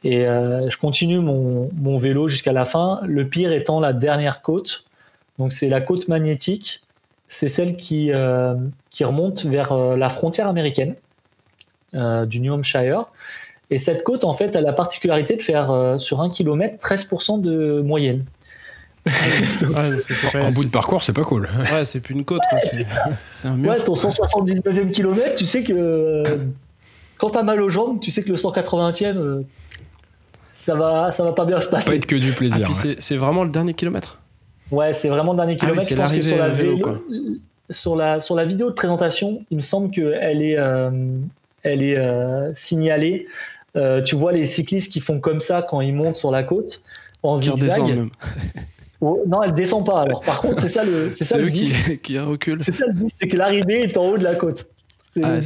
Et 0.07 0.25
euh, 0.25 0.69
je 0.69 0.77
continue 0.77 1.19
mon, 1.19 1.69
mon 1.75 1.97
vélo 1.97 2.29
jusqu'à 2.29 2.53
la 2.53 2.63
fin. 2.63 3.01
Le 3.03 3.27
pire 3.27 3.51
étant 3.51 3.81
la 3.81 3.91
dernière 3.91 4.41
côte. 4.41 4.85
Donc 5.37 5.51
c'est 5.51 5.67
la 5.67 5.81
côte 5.81 6.07
magnétique. 6.07 6.81
C'est 7.27 7.49
celle 7.49 7.75
qui, 7.75 8.13
euh, 8.13 8.55
qui 8.89 9.03
remonte 9.03 9.43
vers 9.43 9.73
euh, 9.73 9.97
la 9.97 10.07
frontière 10.07 10.47
américaine 10.47 10.95
du 11.93 12.39
New 12.39 12.53
Hampshire. 12.53 13.05
Et 13.69 13.79
cette 13.79 14.03
côte, 14.03 14.23
en 14.23 14.33
fait, 14.33 14.55
a 14.55 14.61
la 14.61 14.71
particularité 14.71 15.35
de 15.35 15.41
faire 15.41 15.95
sur 15.97 16.21
un 16.21 16.29
kilomètre 16.29 16.77
13% 16.87 17.41
de 17.41 17.81
moyenne. 17.81 18.23
en 19.07 20.49
bout 20.51 20.65
de 20.65 20.69
parcours, 20.69 21.03
c'est 21.03 21.13
pas 21.13 21.23
cool. 21.23 21.49
Ouais, 21.73 21.83
c'est 21.83 22.01
plus 22.01 22.13
une 22.13 22.23
côte, 22.23 22.41
c'est 23.33 23.47
un 23.47 23.57
mur. 23.57 23.71
Ouais, 23.71 23.79
ton 23.83 23.93
179e 23.93 24.91
kilomètre, 24.91 25.35
tu 25.35 25.45
sais 25.45 25.63
que 25.63 26.23
quand 27.17 27.31
t'as 27.31 27.41
mal 27.41 27.61
aux 27.61 27.69
jambes, 27.69 27.99
tu 27.99 28.11
sais 28.11 28.21
que 28.21 28.29
le 28.29 28.35
180e, 28.35 29.43
ça 30.67 30.75
va, 30.75 31.13
ça 31.13 31.23
va 31.23 31.31
pas 31.31 31.45
bien 31.45 31.61
se 31.61 31.69
passer. 31.69 31.91
Pas 31.91 31.95
être 31.95 32.05
que 32.05 32.17
du 32.17 32.33
plaisir. 32.33 32.69
Ah, 32.69 32.89
c'est 32.99 33.15
vraiment 33.15 33.45
le 33.45 33.49
dernier 33.49 33.73
kilomètre. 33.73 34.19
Ouais, 34.69 34.91
c'est 34.91 35.07
vraiment 35.07 35.31
le 35.31 35.37
dernier 35.37 35.53
ah 35.53 35.63
kilomètre. 35.63 35.87
je 35.89 35.95
pense 35.95 36.11
que 36.11 36.21
sur 36.21 36.35
la, 36.35 36.53
sur 37.71 37.95
la, 37.95 38.19
sur 38.19 38.35
la 38.35 38.43
vidéo 38.43 38.69
de 38.69 38.75
présentation, 38.75 39.45
il 39.49 39.55
me 39.55 39.61
semble 39.61 39.91
qu'elle 39.91 40.41
est, 40.41 40.57
euh, 40.57 40.91
elle 41.63 41.81
est 41.83 41.95
euh, 41.97 42.53
signalée. 42.53 43.27
Euh, 43.77 44.01
tu 44.01 44.15
vois 44.17 44.33
les 44.33 44.45
cyclistes 44.45 44.91
qui 44.91 44.99
font 44.99 45.21
comme 45.21 45.39
ça 45.39 45.61
quand 45.61 45.79
ils 45.79 45.93
montent 45.93 46.17
sur 46.17 46.31
la 46.31 46.43
côte 46.43 46.81
en 47.23 47.37
zigzag. 47.37 47.87
Même. 47.87 48.09
Oh, 48.99 49.21
non, 49.27 49.43
elle 49.43 49.53
descend 49.53 49.85
pas. 49.85 50.01
Alors, 50.01 50.21
par 50.21 50.41
contre, 50.41 50.59
c'est 50.59 50.69
ça 50.69 50.83
le, 50.83 51.11
c'est 51.11 51.23
ça 51.23 51.37
le 51.37 51.49
qui, 51.49 51.99
qui 52.03 52.17
recule. 52.17 52.63
C'est 52.63 52.71
ça 52.71 52.87
le 52.87 52.93
c'est 53.13 53.27
que 53.27 53.37
l'arrivée 53.37 53.83
est 53.83 53.95
en 53.95 54.09
haut 54.09 54.17
de 54.17 54.23
la 54.23 54.33
côte. 54.33 54.65
C'est 55.13 55.21
ah, 55.23 55.39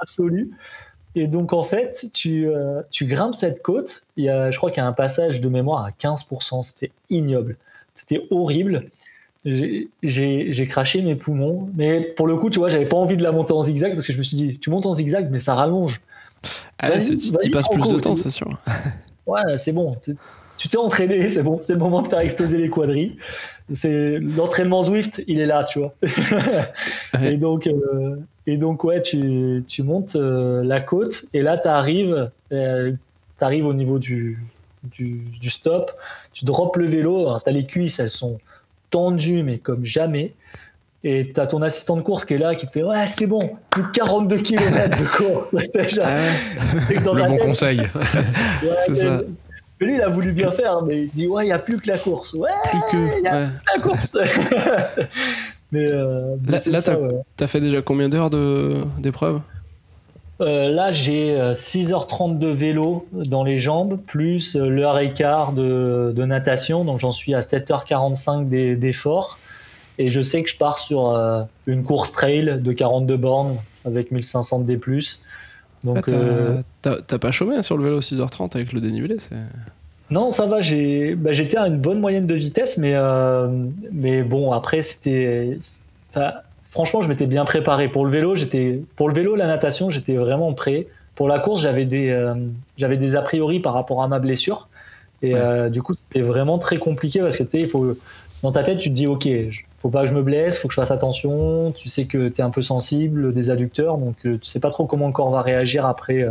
absolu. 0.00 0.52
Et 1.14 1.26
donc, 1.26 1.52
en 1.52 1.62
fait, 1.62 2.06
tu, 2.12 2.48
euh, 2.48 2.82
tu 2.90 3.04
grimpes 3.04 3.34
cette 3.34 3.62
côte. 3.62 4.04
Il 4.16 4.24
y 4.24 4.28
a, 4.28 4.50
je 4.50 4.56
crois 4.56 4.70
qu'il 4.70 4.82
y 4.82 4.84
a 4.84 4.86
un 4.86 4.92
passage 4.92 5.40
de 5.40 5.48
mémoire 5.48 5.84
à 5.84 5.90
15%. 5.90 6.62
C'était 6.62 6.90
ignoble. 7.10 7.56
C'était 7.94 8.26
horrible. 8.30 8.86
J'ai 9.44 10.66
craché 10.68 11.02
mes 11.02 11.14
poumons. 11.14 11.68
Mais 11.74 12.00
pour 12.00 12.26
le 12.26 12.36
coup, 12.36 12.48
tu 12.48 12.58
vois, 12.58 12.68
j'avais 12.68 12.86
pas 12.86 12.96
envie 12.96 13.16
de 13.16 13.22
la 13.22 13.32
monter 13.32 13.52
en 13.52 13.62
zigzag 13.62 13.92
parce 13.94 14.06
que 14.06 14.12
je 14.12 14.18
me 14.18 14.22
suis 14.22 14.36
dit, 14.36 14.58
tu 14.58 14.70
montes 14.70 14.86
en 14.86 14.94
zigzag, 14.94 15.28
mais 15.30 15.40
ça 15.40 15.54
rallonge. 15.54 16.00
Ah 16.78 16.90
tu 16.98 17.50
passes 17.50 17.68
plus 17.68 17.88
de 17.88 18.00
temps, 18.00 18.14
c'est 18.14 18.30
sûr. 18.30 18.48
Ouais, 19.26 19.56
c'est 19.56 19.72
bon. 19.72 19.96
Tu 20.56 20.68
t'es 20.68 20.78
entraîné, 20.78 21.28
c'est 21.30 21.42
bon. 21.42 21.58
C'est 21.60 21.74
le 21.74 21.78
moment 21.78 22.02
de 22.02 22.08
faire 22.08 22.20
exploser 22.20 22.58
les 22.58 22.68
quadrilles. 22.68 23.16
C'est 23.70 24.18
l'entraînement 24.18 24.82
Zwift, 24.82 25.22
il 25.26 25.40
est 25.40 25.46
là, 25.46 25.64
tu 25.64 25.78
vois. 25.78 25.94
Et 27.22 27.36
donc, 27.36 27.66
euh, 27.66 28.16
et 28.46 28.56
donc, 28.56 28.84
ouais, 28.84 29.00
tu, 29.00 29.64
tu 29.68 29.82
montes 29.82 30.16
euh, 30.16 30.64
la 30.64 30.80
côte 30.80 31.26
et 31.32 31.42
là, 31.42 31.56
tu 31.58 31.68
arrives, 31.68 32.30
euh, 32.52 32.92
arrives 33.40 33.66
au 33.66 33.74
niveau 33.74 33.98
du, 33.98 34.38
du, 34.84 35.22
du, 35.40 35.50
stop, 35.50 35.92
tu 36.32 36.44
drops 36.44 36.76
le 36.76 36.86
vélo, 36.86 37.28
tu 37.38 37.48
as 37.48 37.52
les 37.52 37.66
cuisses, 37.66 38.00
elles 38.00 38.10
sont 38.10 38.38
tendues, 38.90 39.44
mais 39.44 39.58
comme 39.58 39.84
jamais. 39.86 40.34
et 41.04 41.30
t'as 41.32 41.46
ton 41.46 41.62
assistant 41.62 41.96
de 41.96 42.02
course 42.02 42.24
qui 42.24 42.34
est 42.34 42.38
là, 42.38 42.56
qui 42.56 42.66
te 42.66 42.72
fait 42.72 42.82
Ouais, 42.82 43.06
c'est 43.06 43.28
bon, 43.28 43.56
plus 43.70 43.84
de 43.84 43.88
42 43.88 44.38
km 44.38 44.98
de 44.98 45.06
course. 45.16 45.54
Déjà. 45.74 46.08
le 46.90 47.28
bon 47.28 47.38
conseil. 47.38 47.80
c'est 48.86 48.96
ça. 48.96 49.22
Mais 49.82 49.88
lui, 49.88 49.96
il 49.96 50.02
a 50.02 50.08
voulu 50.08 50.32
bien 50.32 50.52
faire, 50.52 50.82
mais 50.82 51.02
il 51.02 51.10
dit 51.10 51.26
Ouais, 51.26 51.44
il 51.44 51.46
n'y 51.46 51.52
a 51.52 51.58
plus 51.58 51.76
que 51.76 51.88
la 51.90 51.98
course. 51.98 52.34
Ouais, 52.34 52.50
plus 52.70 52.80
que. 52.90 53.18
Il 53.18 53.24
y 53.24 53.26
a 53.26 53.48
la 53.74 53.82
course. 53.82 54.16
mais, 55.72 55.86
euh, 55.86 56.36
là, 56.46 56.82
t'as 56.82 57.44
as 57.44 57.46
fait 57.48 57.60
déjà 57.60 57.82
combien 57.82 58.08
d'heures 58.08 58.30
d'épreuve 58.30 59.40
euh, 60.40 60.70
là, 60.70 60.90
j'ai 60.90 61.36
6h30 61.36 62.34
euh, 62.34 62.38
de 62.38 62.48
vélo 62.48 63.06
dans 63.12 63.44
les 63.44 63.58
jambes, 63.58 64.00
plus 64.06 64.56
euh, 64.56 64.68
l'heure 64.68 64.98
et 64.98 65.12
quart 65.12 65.52
de, 65.52 66.12
de 66.14 66.24
natation. 66.24 66.84
Donc, 66.84 66.98
j'en 66.98 67.12
suis 67.12 67.34
à 67.34 67.40
7h45 67.40 68.76
d'effort. 68.76 69.38
Et 69.98 70.08
je 70.08 70.20
sais 70.20 70.42
que 70.42 70.48
je 70.48 70.56
pars 70.56 70.78
sur 70.78 71.14
une 71.66 71.84
course 71.84 72.12
trail 72.12 72.60
de 72.60 72.72
42 72.72 73.16
bornes 73.18 73.56
avec 73.84 74.10
1500 74.10 74.60
D+. 74.60 74.80
Donc, 75.84 76.08
ah, 76.84 76.96
t'as 77.06 77.18
pas 77.18 77.30
chômé 77.30 77.56
hein, 77.56 77.62
sur 77.62 77.76
le 77.76 77.84
vélo 77.84 78.00
6h30 78.00 78.56
avec 78.56 78.72
le 78.72 78.80
dénivelé 78.80 79.16
Non, 80.10 80.30
ça 80.30 80.46
va. 80.46 80.58
Bah, 81.16 81.32
j'étais 81.32 81.56
à 81.56 81.66
une 81.66 81.78
bonne 81.78 82.00
moyenne 82.00 82.26
de 82.26 82.34
vitesse, 82.34 82.78
mais, 82.78 82.94
mais 83.90 84.22
bon, 84.22 84.52
après, 84.52 84.82
c'était 84.82 85.58
franchement, 86.72 87.02
je 87.02 87.08
m'étais 87.08 87.26
bien 87.26 87.44
préparé. 87.44 87.88
Pour 87.88 88.06
le 88.06 88.10
vélo, 88.10 88.34
j'étais, 88.34 88.80
pour 88.96 89.08
le 89.08 89.14
vélo, 89.14 89.36
la 89.36 89.46
natation, 89.46 89.90
j'étais 89.90 90.16
vraiment 90.16 90.54
prêt. 90.54 90.86
Pour 91.14 91.28
la 91.28 91.38
course, 91.38 91.60
j'avais 91.60 91.84
des, 91.84 92.08
euh, 92.08 92.34
j'avais 92.78 92.96
des 92.96 93.14
a 93.14 93.20
priori 93.20 93.60
par 93.60 93.74
rapport 93.74 94.02
à 94.02 94.08
ma 94.08 94.18
blessure. 94.18 94.68
Et 95.20 95.36
euh, 95.36 95.68
du 95.68 95.82
coup, 95.82 95.92
c'était 95.94 96.22
vraiment 96.22 96.58
très 96.58 96.78
compliqué 96.78 97.20
parce 97.20 97.36
que 97.36 97.42
tu 97.42 97.50
sais, 97.50 97.60
il 97.60 97.68
faut, 97.68 97.94
dans 98.42 98.52
ta 98.52 98.62
tête, 98.62 98.78
tu 98.78 98.88
te 98.88 98.94
dis, 98.94 99.06
ok, 99.06 99.28
faut 99.82 99.90
pas 99.90 100.02
que 100.02 100.08
je 100.08 100.14
me 100.14 100.22
blesse, 100.22 100.58
faut 100.58 100.68
que 100.68 100.74
je 100.74 100.80
fasse 100.80 100.90
attention. 100.90 101.72
Tu 101.72 101.88
sais 101.90 102.06
que 102.06 102.28
tu 102.28 102.40
es 102.40 102.44
un 102.44 102.50
peu 102.50 102.62
sensible 102.62 103.34
des 103.34 103.50
adducteurs, 103.50 103.98
donc 103.98 104.16
euh, 104.24 104.38
tu 104.38 104.48
sais 104.48 104.60
pas 104.60 104.70
trop 104.70 104.86
comment 104.86 105.08
le 105.08 105.12
corps 105.12 105.30
va 105.30 105.42
réagir 105.42 105.84
après 105.84 106.24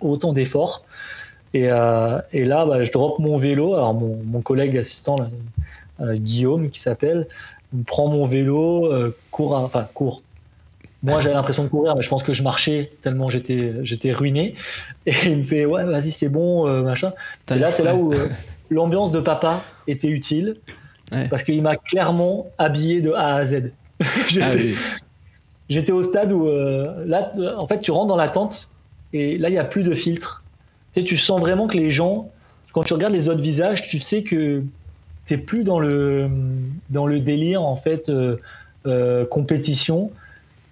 autant 0.00 0.32
d'efforts. 0.32 0.84
Et, 1.52 1.64
et, 1.64 2.44
là, 2.44 2.64
bah, 2.64 2.82
je 2.82 2.92
drop 2.92 3.18
mon 3.18 3.36
vélo. 3.36 3.74
Alors, 3.74 3.92
mon, 3.92 4.18
mon 4.24 4.40
collègue 4.40 4.78
assistant, 4.78 5.16
Guillaume, 6.00 6.70
qui 6.70 6.80
s'appelle, 6.80 7.26
prends 7.86 8.08
mon 8.08 8.26
vélo, 8.26 8.86
euh, 8.86 9.16
cours, 9.30 9.52
enfin 9.52 9.88
cours. 9.94 10.22
Moi, 11.02 11.20
j'avais 11.20 11.34
l'impression 11.34 11.64
de 11.64 11.68
courir, 11.68 11.96
mais 11.96 12.02
je 12.02 12.10
pense 12.10 12.22
que 12.22 12.34
je 12.34 12.42
marchais 12.42 12.92
tellement 13.00 13.30
j'étais, 13.30 13.74
j'étais 13.82 14.12
ruiné. 14.12 14.54
Et 15.06 15.14
il 15.24 15.38
me 15.38 15.42
fait, 15.42 15.64
ouais, 15.64 15.84
vas-y, 15.84 16.10
c'est 16.10 16.28
bon, 16.28 16.68
euh, 16.68 16.82
machin. 16.82 17.12
Et 17.50 17.58
là, 17.58 17.70
c'est 17.72 17.82
là 17.82 17.94
où 17.94 18.12
euh, 18.12 18.28
l'ambiance 18.68 19.10
de 19.10 19.20
papa 19.20 19.62
était 19.86 20.08
utile, 20.08 20.56
parce 21.28 21.42
qu'il 21.42 21.60
m'a 21.62 21.76
clairement 21.76 22.46
habillé 22.58 23.00
de 23.00 23.12
A 23.12 23.36
à 23.36 23.46
Z. 23.46 23.72
Ah 24.40 24.50
j'étais, 25.68 25.92
au 25.92 26.02
stade 26.02 26.32
où, 26.32 26.46
là, 26.46 27.32
en 27.56 27.66
fait, 27.66 27.80
tu 27.80 27.92
rentres 27.92 28.08
dans 28.08 28.16
la 28.16 28.28
tente, 28.28 28.70
et 29.12 29.38
là, 29.38 29.48
il 29.48 29.52
n'y 29.52 29.58
a 29.58 29.64
plus 29.64 29.82
de 29.82 29.94
filtre. 29.94 30.42
Tu 30.92 31.00
sais, 31.00 31.06
tu 31.06 31.16
sens 31.16 31.40
vraiment 31.40 31.68
que 31.68 31.76
les 31.76 31.90
gens, 31.90 32.28
quand 32.72 32.82
tu 32.82 32.94
regardes 32.94 33.12
les 33.12 33.28
autres 33.28 33.40
visages, 33.40 33.82
tu 33.82 34.00
sais 34.00 34.22
que 34.22 34.64
t'es 35.26 35.36
plus 35.36 35.62
dans 35.62 35.78
le 35.78 36.28
dans 36.90 37.06
le 37.06 37.20
délire 37.20 37.62
en 37.62 37.76
fait 37.76 38.08
euh, 38.08 38.36
euh, 38.86 39.24
compétition. 39.24 40.10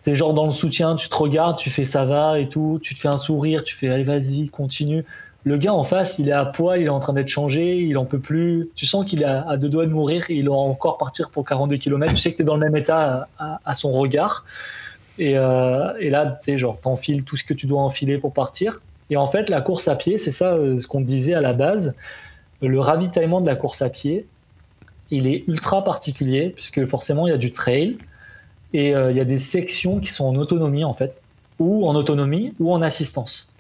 T'es 0.03 0.15
genre 0.15 0.35
dans 0.35 0.47
le 0.47 0.53
soutien, 0.53 0.97
tu 0.97 1.09
te 1.09 1.15
regardes, 1.15 1.59
tu 1.59 1.71
fais 1.71 1.85
ça 1.85 2.05
va 2.05 2.41
et 2.41 2.49
tout, 2.49 2.81
tu 2.83 2.95
te 2.95 3.01
fais 3.01 3.09
un 3.09 3.17
sourire, 3.17 3.63
tu 3.63 3.77
fais 3.77 3.89
allez 3.89 4.05
vas-y 4.05 4.49
continue. 4.49 5.05
Le 5.45 5.57
gars 5.57 5.73
en 5.73 5.85
face, 5.85 6.19
il 6.19 6.29
est 6.29 6.33
à 6.33 6.45
poil, 6.45 6.81
il 6.81 6.87
est 6.87 6.91
en 6.91 7.01
train 7.01 7.13
d'être 7.13 7.29
changé, 7.29 7.79
il 7.79 7.97
en 7.97 8.05
peut 8.05 8.19
plus. 8.19 8.69
Tu 8.75 8.87
sens 8.87 9.07
qu'il 9.07 9.23
est 9.23 9.27
à 9.27 9.57
deux 9.57 9.69
doigts 9.69 9.87
de 9.87 9.91
mourir, 9.91 10.27
et 10.31 10.35
il 10.35 10.45
doit 10.45 10.57
encore 10.57 10.99
partir 10.99 11.31
pour 11.31 11.45
42 11.45 11.77
km. 11.77 12.13
Tu 12.13 12.21
sais 12.21 12.33
que 12.33 12.37
tu 12.37 12.43
es 12.43 12.45
dans 12.45 12.57
le 12.57 12.61
même 12.61 12.77
état 12.77 13.29
à, 13.39 13.75
son 13.75 13.93
regard. 13.93 14.45
Et, 15.19 15.39
euh, 15.39 15.93
et 15.99 16.11
là, 16.11 16.27
tu 16.27 16.45
sais, 16.45 16.59
genre, 16.59 16.79
t'enfiles 16.81 17.25
tout 17.25 17.37
ce 17.37 17.45
que 17.45 17.55
tu 17.55 17.67
dois 17.67 17.81
enfiler 17.81 18.19
pour 18.19 18.33
partir. 18.33 18.81
Et 19.11 19.17
en 19.17 19.27
fait, 19.27 19.49
la 19.49 19.61
course 19.61 19.89
à 19.89 19.97
pied, 19.97 20.19
c'est 20.19 20.31
ça 20.31 20.57
ce 20.79 20.87
qu'on 20.87 21.01
disait 21.01 21.35
à 21.35 21.41
la 21.41 21.55
base. 21.55 21.95
Le 22.61 22.81
ravitaillement 22.81 23.41
de 23.41 23.47
la 23.47 23.57
course 23.57 23.83
à 23.83 23.89
pied, 23.89 24.27
il 25.11 25.27
est 25.27 25.45
ultra 25.49 25.85
particulier 25.85 26.51
puisque 26.51 26.85
forcément 26.87 27.27
il 27.27 27.31
y 27.31 27.35
a 27.35 27.39
du 27.39 27.53
trail 27.53 27.97
et 28.73 28.95
euh, 28.95 29.11
il 29.11 29.17
y 29.17 29.21
a 29.21 29.25
des 29.25 29.39
sections 29.39 30.01
qui 30.01 30.11
sont 30.11 30.27
en 30.27 30.37
autonomie 30.37 30.85
en 30.85 30.93
fait, 30.93 31.21
ou 31.59 31.89
en 31.89 31.95
autonomie 31.95 32.53
ou 32.59 32.73
en 32.73 32.83
assistance. 32.83 33.53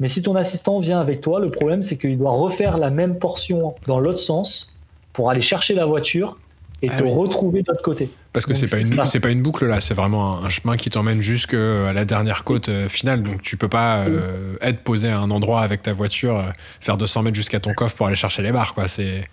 Mais 0.00 0.08
si 0.08 0.22
ton 0.22 0.34
assistant 0.34 0.80
vient 0.80 1.00
avec 1.00 1.20
toi, 1.20 1.40
le 1.40 1.50
problème 1.50 1.82
c'est 1.82 1.96
qu'il 1.96 2.18
doit 2.18 2.32
refaire 2.32 2.78
la 2.78 2.90
même 2.90 3.18
portion 3.18 3.74
dans 3.86 4.00
l'autre 4.00 4.18
sens 4.18 4.74
pour 5.12 5.30
aller 5.30 5.40
chercher 5.40 5.74
la 5.74 5.86
voiture 5.86 6.36
et 6.82 6.88
ah 6.90 6.98
te 6.98 7.04
retrouver 7.04 7.62
de 7.62 7.68
l'autre 7.68 7.82
côté. 7.82 8.10
Parce 8.32 8.46
que 8.46 8.54
c'est 8.54 8.68
pas 8.68 8.78
une 8.78 9.04
c'est 9.04 9.20
pas 9.20 9.30
une 9.30 9.42
boucle 9.42 9.66
là, 9.66 9.80
c'est 9.80 9.94
vraiment 9.94 10.42
un, 10.42 10.48
chemin 10.48 10.76
qui 10.76 10.90
t'emmène 10.90 11.20
jusqu'à 11.20 11.92
la 11.92 12.04
dernière 12.04 12.42
côte 12.44 12.68
euh, 12.68 12.88
finale. 12.88 13.22
Donc 13.22 13.42
tu 13.42 13.56
peux 13.56 13.68
pas 13.68 14.04
euh, 14.04 14.56
être 14.60 14.80
posé 14.80 15.08
à 15.08 15.20
un 15.20 15.30
endroit 15.30 15.62
avec 15.62 15.82
ta 15.82 15.92
voiture, 15.92 16.44
faire 16.80 16.96
200 16.96 17.22
mètres 17.22 17.36
jusqu'à 17.36 17.60
ton 17.60 17.72
coffre 17.74 17.94
pour 17.94 18.06
aller 18.06 18.16
chercher 18.16 18.42
les 18.42 18.50
barres 18.50 18.74
quoi. 18.74 18.88
C'est 18.88 19.24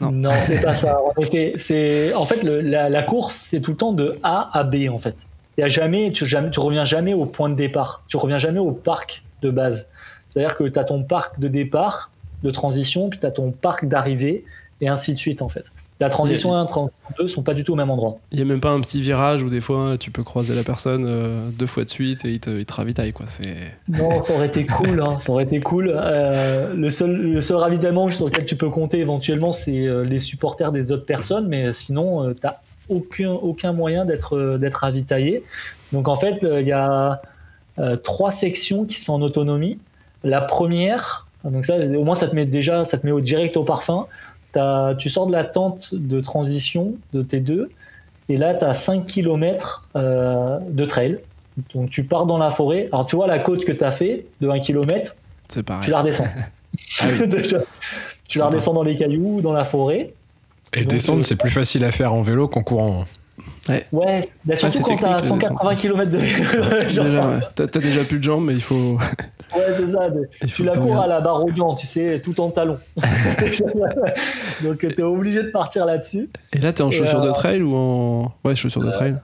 non, 0.00 0.30
c'est 0.42 0.62
pas 0.62 0.74
ça. 0.74 0.98
En 1.00 1.20
effet, 1.20 1.54
c'est 1.56 2.14
en 2.14 2.24
fait 2.24 2.42
la, 2.42 3.02
course, 3.02 3.34
c'est 3.34 3.60
tout 3.60 3.72
le 3.72 3.76
temps 3.76 3.92
de 3.92 4.14
A 4.22 4.50
à 4.52 4.62
B 4.62 4.88
en 4.92 4.98
fait. 4.98 5.26
Il 5.56 5.62
y 5.62 5.64
a 5.64 5.68
jamais, 5.68 6.12
tu, 6.12 6.24
jamais, 6.24 6.50
tu 6.50 6.60
reviens 6.60 6.84
jamais 6.84 7.14
au 7.14 7.26
point 7.26 7.48
de 7.48 7.56
départ. 7.56 8.04
Tu 8.06 8.16
reviens 8.16 8.38
jamais 8.38 8.60
au 8.60 8.70
parc 8.70 9.24
de 9.42 9.50
base. 9.50 9.88
C'est-à-dire 10.28 10.54
que 10.54 10.64
tu 10.64 10.78
as 10.78 10.84
ton 10.84 11.02
parc 11.02 11.40
de 11.40 11.48
départ, 11.48 12.10
de 12.42 12.50
transition, 12.50 13.08
puis 13.08 13.18
tu 13.18 13.26
as 13.26 13.30
ton 13.30 13.50
parc 13.50 13.86
d'arrivée, 13.86 14.44
et 14.80 14.88
ainsi 14.88 15.12
de 15.12 15.18
suite 15.18 15.42
en 15.42 15.48
fait. 15.48 15.64
La 16.00 16.08
transition 16.08 16.54
1 16.54 16.58
et 16.58 16.60
la 16.60 16.66
transition 16.68 17.00
2 17.18 17.26
sont 17.26 17.42
pas 17.42 17.54
du 17.54 17.64
tout 17.64 17.72
au 17.72 17.76
même 17.76 17.90
endroit. 17.90 18.18
Il 18.30 18.38
y 18.38 18.42
a 18.42 18.44
même 18.44 18.60
pas 18.60 18.70
un 18.70 18.80
petit 18.80 19.00
virage 19.00 19.42
où 19.42 19.50
des 19.50 19.60
fois 19.60 19.96
tu 19.98 20.12
peux 20.12 20.22
croiser 20.22 20.54
la 20.54 20.62
personne 20.62 21.04
euh, 21.08 21.48
deux 21.50 21.66
fois 21.66 21.84
de 21.84 21.90
suite 21.90 22.24
et 22.24 22.28
il 22.28 22.40
te, 22.40 22.50
il 22.50 22.64
te 22.64 22.72
ravitaille 22.72 23.12
quoi. 23.12 23.26
Non, 23.88 24.22
ça 24.22 24.34
aurait 24.34 24.46
été 24.46 24.64
cool. 24.64 25.00
Hein. 25.00 25.18
ça 25.18 25.32
aurait 25.32 25.42
été 25.42 25.58
cool. 25.58 25.92
Euh, 25.92 26.72
le 26.74 26.90
seul 26.90 27.16
le 27.16 27.40
seul 27.40 27.56
ravitaillement 27.56 28.06
sur 28.08 28.26
lequel 28.26 28.44
tu 28.44 28.54
peux 28.54 28.70
compter 28.70 29.00
éventuellement 29.00 29.50
c'est 29.50 29.86
euh, 29.86 30.04
les 30.04 30.20
supporters 30.20 30.70
des 30.70 30.92
autres 30.92 31.04
personnes, 31.04 31.48
mais 31.48 31.72
sinon 31.72 32.32
tu 32.32 32.40
n'as 32.44 32.58
aucun 32.88 33.32
aucun 33.32 33.72
moyen 33.72 34.04
d'être 34.04 34.78
ravitaillé. 34.78 35.42
Donc 35.92 36.06
en 36.06 36.16
fait 36.16 36.38
il 36.42 36.66
y 36.66 36.72
a 36.72 37.20
trois 38.04 38.30
sections 38.30 38.84
qui 38.84 39.00
sont 39.00 39.14
en 39.14 39.22
autonomie. 39.22 39.78
La 40.24 40.40
première, 40.40 41.26
donc 41.44 41.64
ça 41.64 41.76
au 41.76 42.04
moins 42.04 42.14
ça 42.14 42.28
te 42.28 42.34
met 42.34 42.44
déjà 42.44 42.84
ça 42.84 42.98
te 42.98 43.06
met 43.06 43.12
au 43.12 43.20
direct 43.20 43.56
au 43.56 43.64
parfum 43.64 44.06
tu 44.98 45.08
sors 45.08 45.26
de 45.26 45.32
la 45.32 45.44
tente 45.44 45.94
de 45.94 46.20
transition 46.20 46.94
de 47.12 47.22
T2 47.22 47.68
et 48.28 48.36
là, 48.36 48.54
tu 48.54 48.64
as 48.64 48.74
5 48.74 49.06
km 49.06 49.84
de 49.94 50.84
trail. 50.84 51.18
Donc, 51.74 51.90
tu 51.90 52.04
pars 52.04 52.26
dans 52.26 52.38
la 52.38 52.50
forêt. 52.50 52.88
Alors, 52.92 53.06
tu 53.06 53.16
vois 53.16 53.26
la 53.26 53.38
côte 53.38 53.64
que 53.64 53.72
tu 53.72 53.82
as 53.82 53.90
fait 53.90 54.26
de 54.40 54.48
1 54.48 54.60
km, 54.60 55.16
tu 55.48 55.62
la 55.90 56.00
redescends. 56.00 56.24
Ah 57.00 57.06
tu 58.28 58.38
la 58.38 58.46
redescends 58.46 58.74
dans 58.74 58.82
les 58.82 58.94
cailloux, 58.94 59.40
dans 59.40 59.54
la 59.54 59.64
forêt. 59.64 60.12
Et 60.74 60.84
descendre, 60.84 61.20
euh, 61.20 61.22
c'est 61.22 61.34
plus 61.34 61.50
facile 61.50 61.82
à 61.84 61.90
faire 61.90 62.12
en 62.12 62.20
vélo 62.20 62.46
qu'en 62.46 62.62
courant. 62.62 63.06
Ouais, 63.68 63.84
ouais 63.92 64.20
bah, 64.44 64.56
surtout 64.56 64.82
quand 64.82 64.96
t'as 64.96 65.22
180 65.22 65.76
km 65.76 66.10
de 66.10 66.18
vélo. 66.18 67.40
t'as 67.54 67.80
déjà 67.80 68.04
plus 68.04 68.18
de 68.18 68.24
jambes, 68.24 68.44
mais 68.44 68.54
il 68.54 68.62
faut. 68.62 68.98
Ouais, 69.54 69.62
c'est 69.74 69.88
ça. 69.88 70.08
Tu 70.46 70.64
la 70.64 70.76
cours 70.76 71.00
à 71.00 71.06
la 71.06 71.20
barre 71.20 71.44
au 71.44 71.74
tu 71.74 71.86
sais, 71.86 72.20
tout 72.22 72.40
en 72.40 72.50
talon. 72.50 72.78
Donc, 74.62 74.78
tu 74.78 74.86
es 74.86 75.02
obligé 75.02 75.42
de 75.42 75.50
partir 75.50 75.86
là-dessus. 75.86 76.28
Et 76.52 76.58
là, 76.58 76.72
tu 76.72 76.82
es 76.82 76.84
en 76.84 76.90
chaussures 76.90 77.20
de 77.20 77.28
euh, 77.28 77.32
trail 77.32 77.62
ou 77.62 77.74
en. 77.74 78.32
Ouais, 78.44 78.54
chaussures 78.54 78.82
de 78.82 78.90
trail 78.90 79.16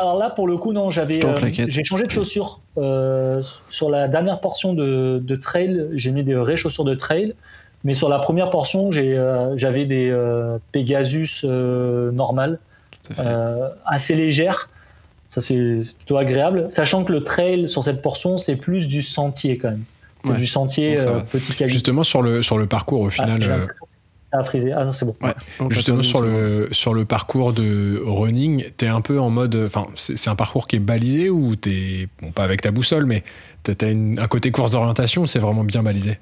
alors 0.00 0.16
là, 0.16 0.30
pour 0.30 0.46
le 0.46 0.56
coup, 0.56 0.72
non, 0.72 0.90
j'avais, 0.90 1.18
euh, 1.24 1.34
j'ai 1.52 1.82
changé 1.82 2.04
de 2.04 2.10
chaussures. 2.12 2.60
Euh, 2.76 3.42
sur 3.68 3.90
la 3.90 4.06
dernière 4.06 4.38
portion 4.38 4.72
de, 4.72 5.20
de 5.20 5.34
trail, 5.34 5.88
j'ai 5.94 6.12
mis 6.12 6.22
des 6.22 6.34
vraies 6.34 6.56
chaussures 6.56 6.84
de 6.84 6.94
trail. 6.94 7.34
Mais 7.82 7.94
sur 7.94 8.08
la 8.08 8.20
première 8.20 8.50
portion, 8.50 8.92
j'ai, 8.92 9.20
j'avais 9.56 9.86
des 9.86 10.16
Pegasus 10.70 11.44
normales, 11.44 12.60
assez 13.86 14.14
légères. 14.14 14.68
Ça, 15.30 15.40
c'est 15.40 15.80
plutôt 15.98 16.16
agréable. 16.16 16.66
Sachant 16.70 17.04
que 17.04 17.12
le 17.12 17.22
trail 17.22 17.68
sur 17.68 17.84
cette 17.84 18.00
portion, 18.00 18.38
c'est 18.38 18.56
plus 18.56 18.86
du 18.86 19.02
sentier 19.02 19.58
quand 19.58 19.70
même. 19.70 19.84
C'est 20.24 20.36
du 20.36 20.46
sentier 20.46 21.00
euh, 21.00 21.20
petit. 21.20 21.68
Justement, 21.68 22.02
sur 22.02 22.22
le, 22.22 22.42
sur 22.42 22.58
le 22.58 22.66
parcours, 22.66 23.02
au 23.02 23.10
final. 23.10 23.40
Ah, 23.42 23.52
euh, 23.52 23.66
ça 24.32 24.38
a 24.40 24.44
frisé. 24.44 24.72
Ah, 24.72 24.90
c'est 24.92 25.06
bon. 25.06 25.14
Justement, 25.70 26.02
sur 26.02 26.22
le, 26.22 26.68
sur 26.72 26.92
le 26.92 27.04
parcours 27.04 27.52
de 27.52 28.02
running, 28.04 28.64
tu 28.76 28.84
es 28.84 28.88
un 28.88 29.00
peu 29.00 29.20
en 29.20 29.30
mode. 29.30 29.56
Enfin, 29.66 29.86
c'est 29.94 30.28
un 30.28 30.34
parcours 30.34 30.66
qui 30.66 30.76
est 30.76 30.80
balisé 30.80 31.30
ou 31.30 31.56
t'es. 31.56 32.08
Bon, 32.20 32.32
pas 32.32 32.44
avec 32.44 32.62
ta 32.62 32.70
boussole, 32.70 33.06
mais 33.06 33.22
tu 33.64 33.72
as 33.84 33.88
un 34.22 34.28
côté 34.28 34.50
course 34.50 34.72
d'orientation 34.72 35.26
c'est 35.26 35.38
vraiment 35.38 35.64
bien 35.64 35.82
balisé? 35.82 36.18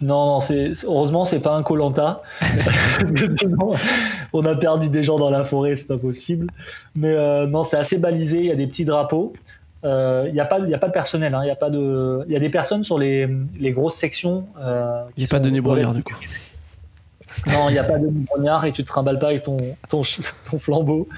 Non, 0.00 0.26
non, 0.26 0.40
c'est 0.40 0.72
heureusement 0.84 1.24
c'est 1.24 1.40
pas 1.40 1.54
un 1.54 1.62
Colanta. 1.62 2.22
on 4.32 4.44
a 4.44 4.54
perdu 4.54 4.88
des 4.88 5.02
gens 5.02 5.18
dans 5.18 5.30
la 5.30 5.44
forêt, 5.44 5.74
c'est 5.74 5.88
pas 5.88 5.98
possible. 5.98 6.46
Mais 6.94 7.14
euh, 7.14 7.46
non, 7.46 7.64
c'est 7.64 7.76
assez 7.76 7.98
balisé. 7.98 8.38
Il 8.38 8.44
y 8.46 8.52
a 8.52 8.56
des 8.56 8.68
petits 8.68 8.84
drapeaux. 8.84 9.32
Euh, 9.84 10.24
il 10.28 10.34
n'y 10.34 10.40
a 10.40 10.44
pas, 10.44 10.58
il 10.58 10.72
a 10.74 10.78
pas 10.78 10.88
de 10.88 10.92
personnel. 10.92 11.34
Hein. 11.34 11.40
Il 11.44 11.48
y 11.48 11.52
a 11.52 11.56
pas 11.56 11.70
de, 11.70 12.24
il 12.26 12.32
y 12.32 12.36
a 12.36 12.40
des 12.40 12.48
personnes 12.48 12.84
sur 12.84 12.98
les, 12.98 13.28
les 13.58 13.72
grosses 13.72 13.96
sections. 13.96 14.46
Euh, 14.60 15.04
il 15.16 15.20
n'y 15.20 15.26
a 15.26 15.30
pas 15.30 15.40
de 15.40 15.44
Denis 15.44 15.60
du 15.60 16.02
coup. 16.02 16.14
non, 17.46 17.68
il 17.68 17.72
n'y 17.72 17.78
a 17.78 17.84
pas 17.84 17.98
de 17.98 18.08
brognard 18.08 18.64
et 18.64 18.72
tu 18.72 18.82
te 18.82 18.88
trimbales 18.88 19.18
pas 19.18 19.28
avec 19.28 19.44
ton, 19.44 19.58
ton, 19.88 20.02
ton 20.50 20.58
flambeau. 20.58 21.08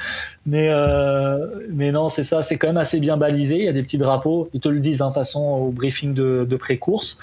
Mais, 0.44 0.68
euh, 0.70 1.46
mais 1.70 1.92
non, 1.92 2.08
c'est 2.08 2.24
ça, 2.24 2.42
c'est 2.42 2.56
quand 2.56 2.66
même 2.66 2.76
assez 2.76 3.00
bien 3.00 3.16
balisé. 3.16 3.58
Il 3.58 3.64
y 3.64 3.68
a 3.68 3.72
des 3.72 3.82
petits 3.82 3.98
drapeaux, 3.98 4.50
ils 4.52 4.60
te 4.60 4.68
le 4.68 4.80
disent, 4.80 4.98
de 4.98 5.04
hein, 5.04 5.12
façon 5.12 5.40
au 5.40 5.70
briefing 5.70 6.12
de, 6.12 6.46
de 6.48 6.56
pré-course. 6.56 7.18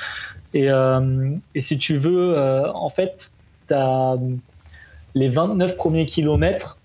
Et, 0.57 0.71
euh, 0.71 1.35
et, 1.53 1.61
si 1.61 1.77
tu 1.77 1.97
veux, 1.97 2.35
euh, 2.35 2.71
en 2.73 2.89
fait, 2.89 3.31
les 3.69 5.29
29 5.29 5.77
premiers 5.77 6.07
kilomètres 6.07 6.79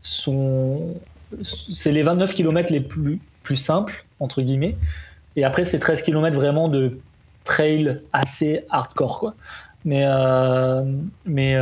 sont. 0.00 0.94
C'est 1.42 1.92
les 1.92 2.02
29 2.02 2.34
kilomètres 2.34 2.72
les 2.72 2.80
plus, 2.80 3.20
simples, 3.54 4.06
entre 4.18 4.40
guillemets. 4.40 4.76
Et 5.36 5.44
après, 5.44 5.66
c'est 5.66 5.78
13 5.78 6.00
km 6.00 6.34
vraiment 6.34 6.68
de 6.68 6.98
trail 7.44 8.00
assez 8.14 8.64
hardcore. 8.70 9.18
Quoi. 9.18 9.34
Mais, 9.84 10.04
euh, 10.06 10.84
mais, 11.26 11.54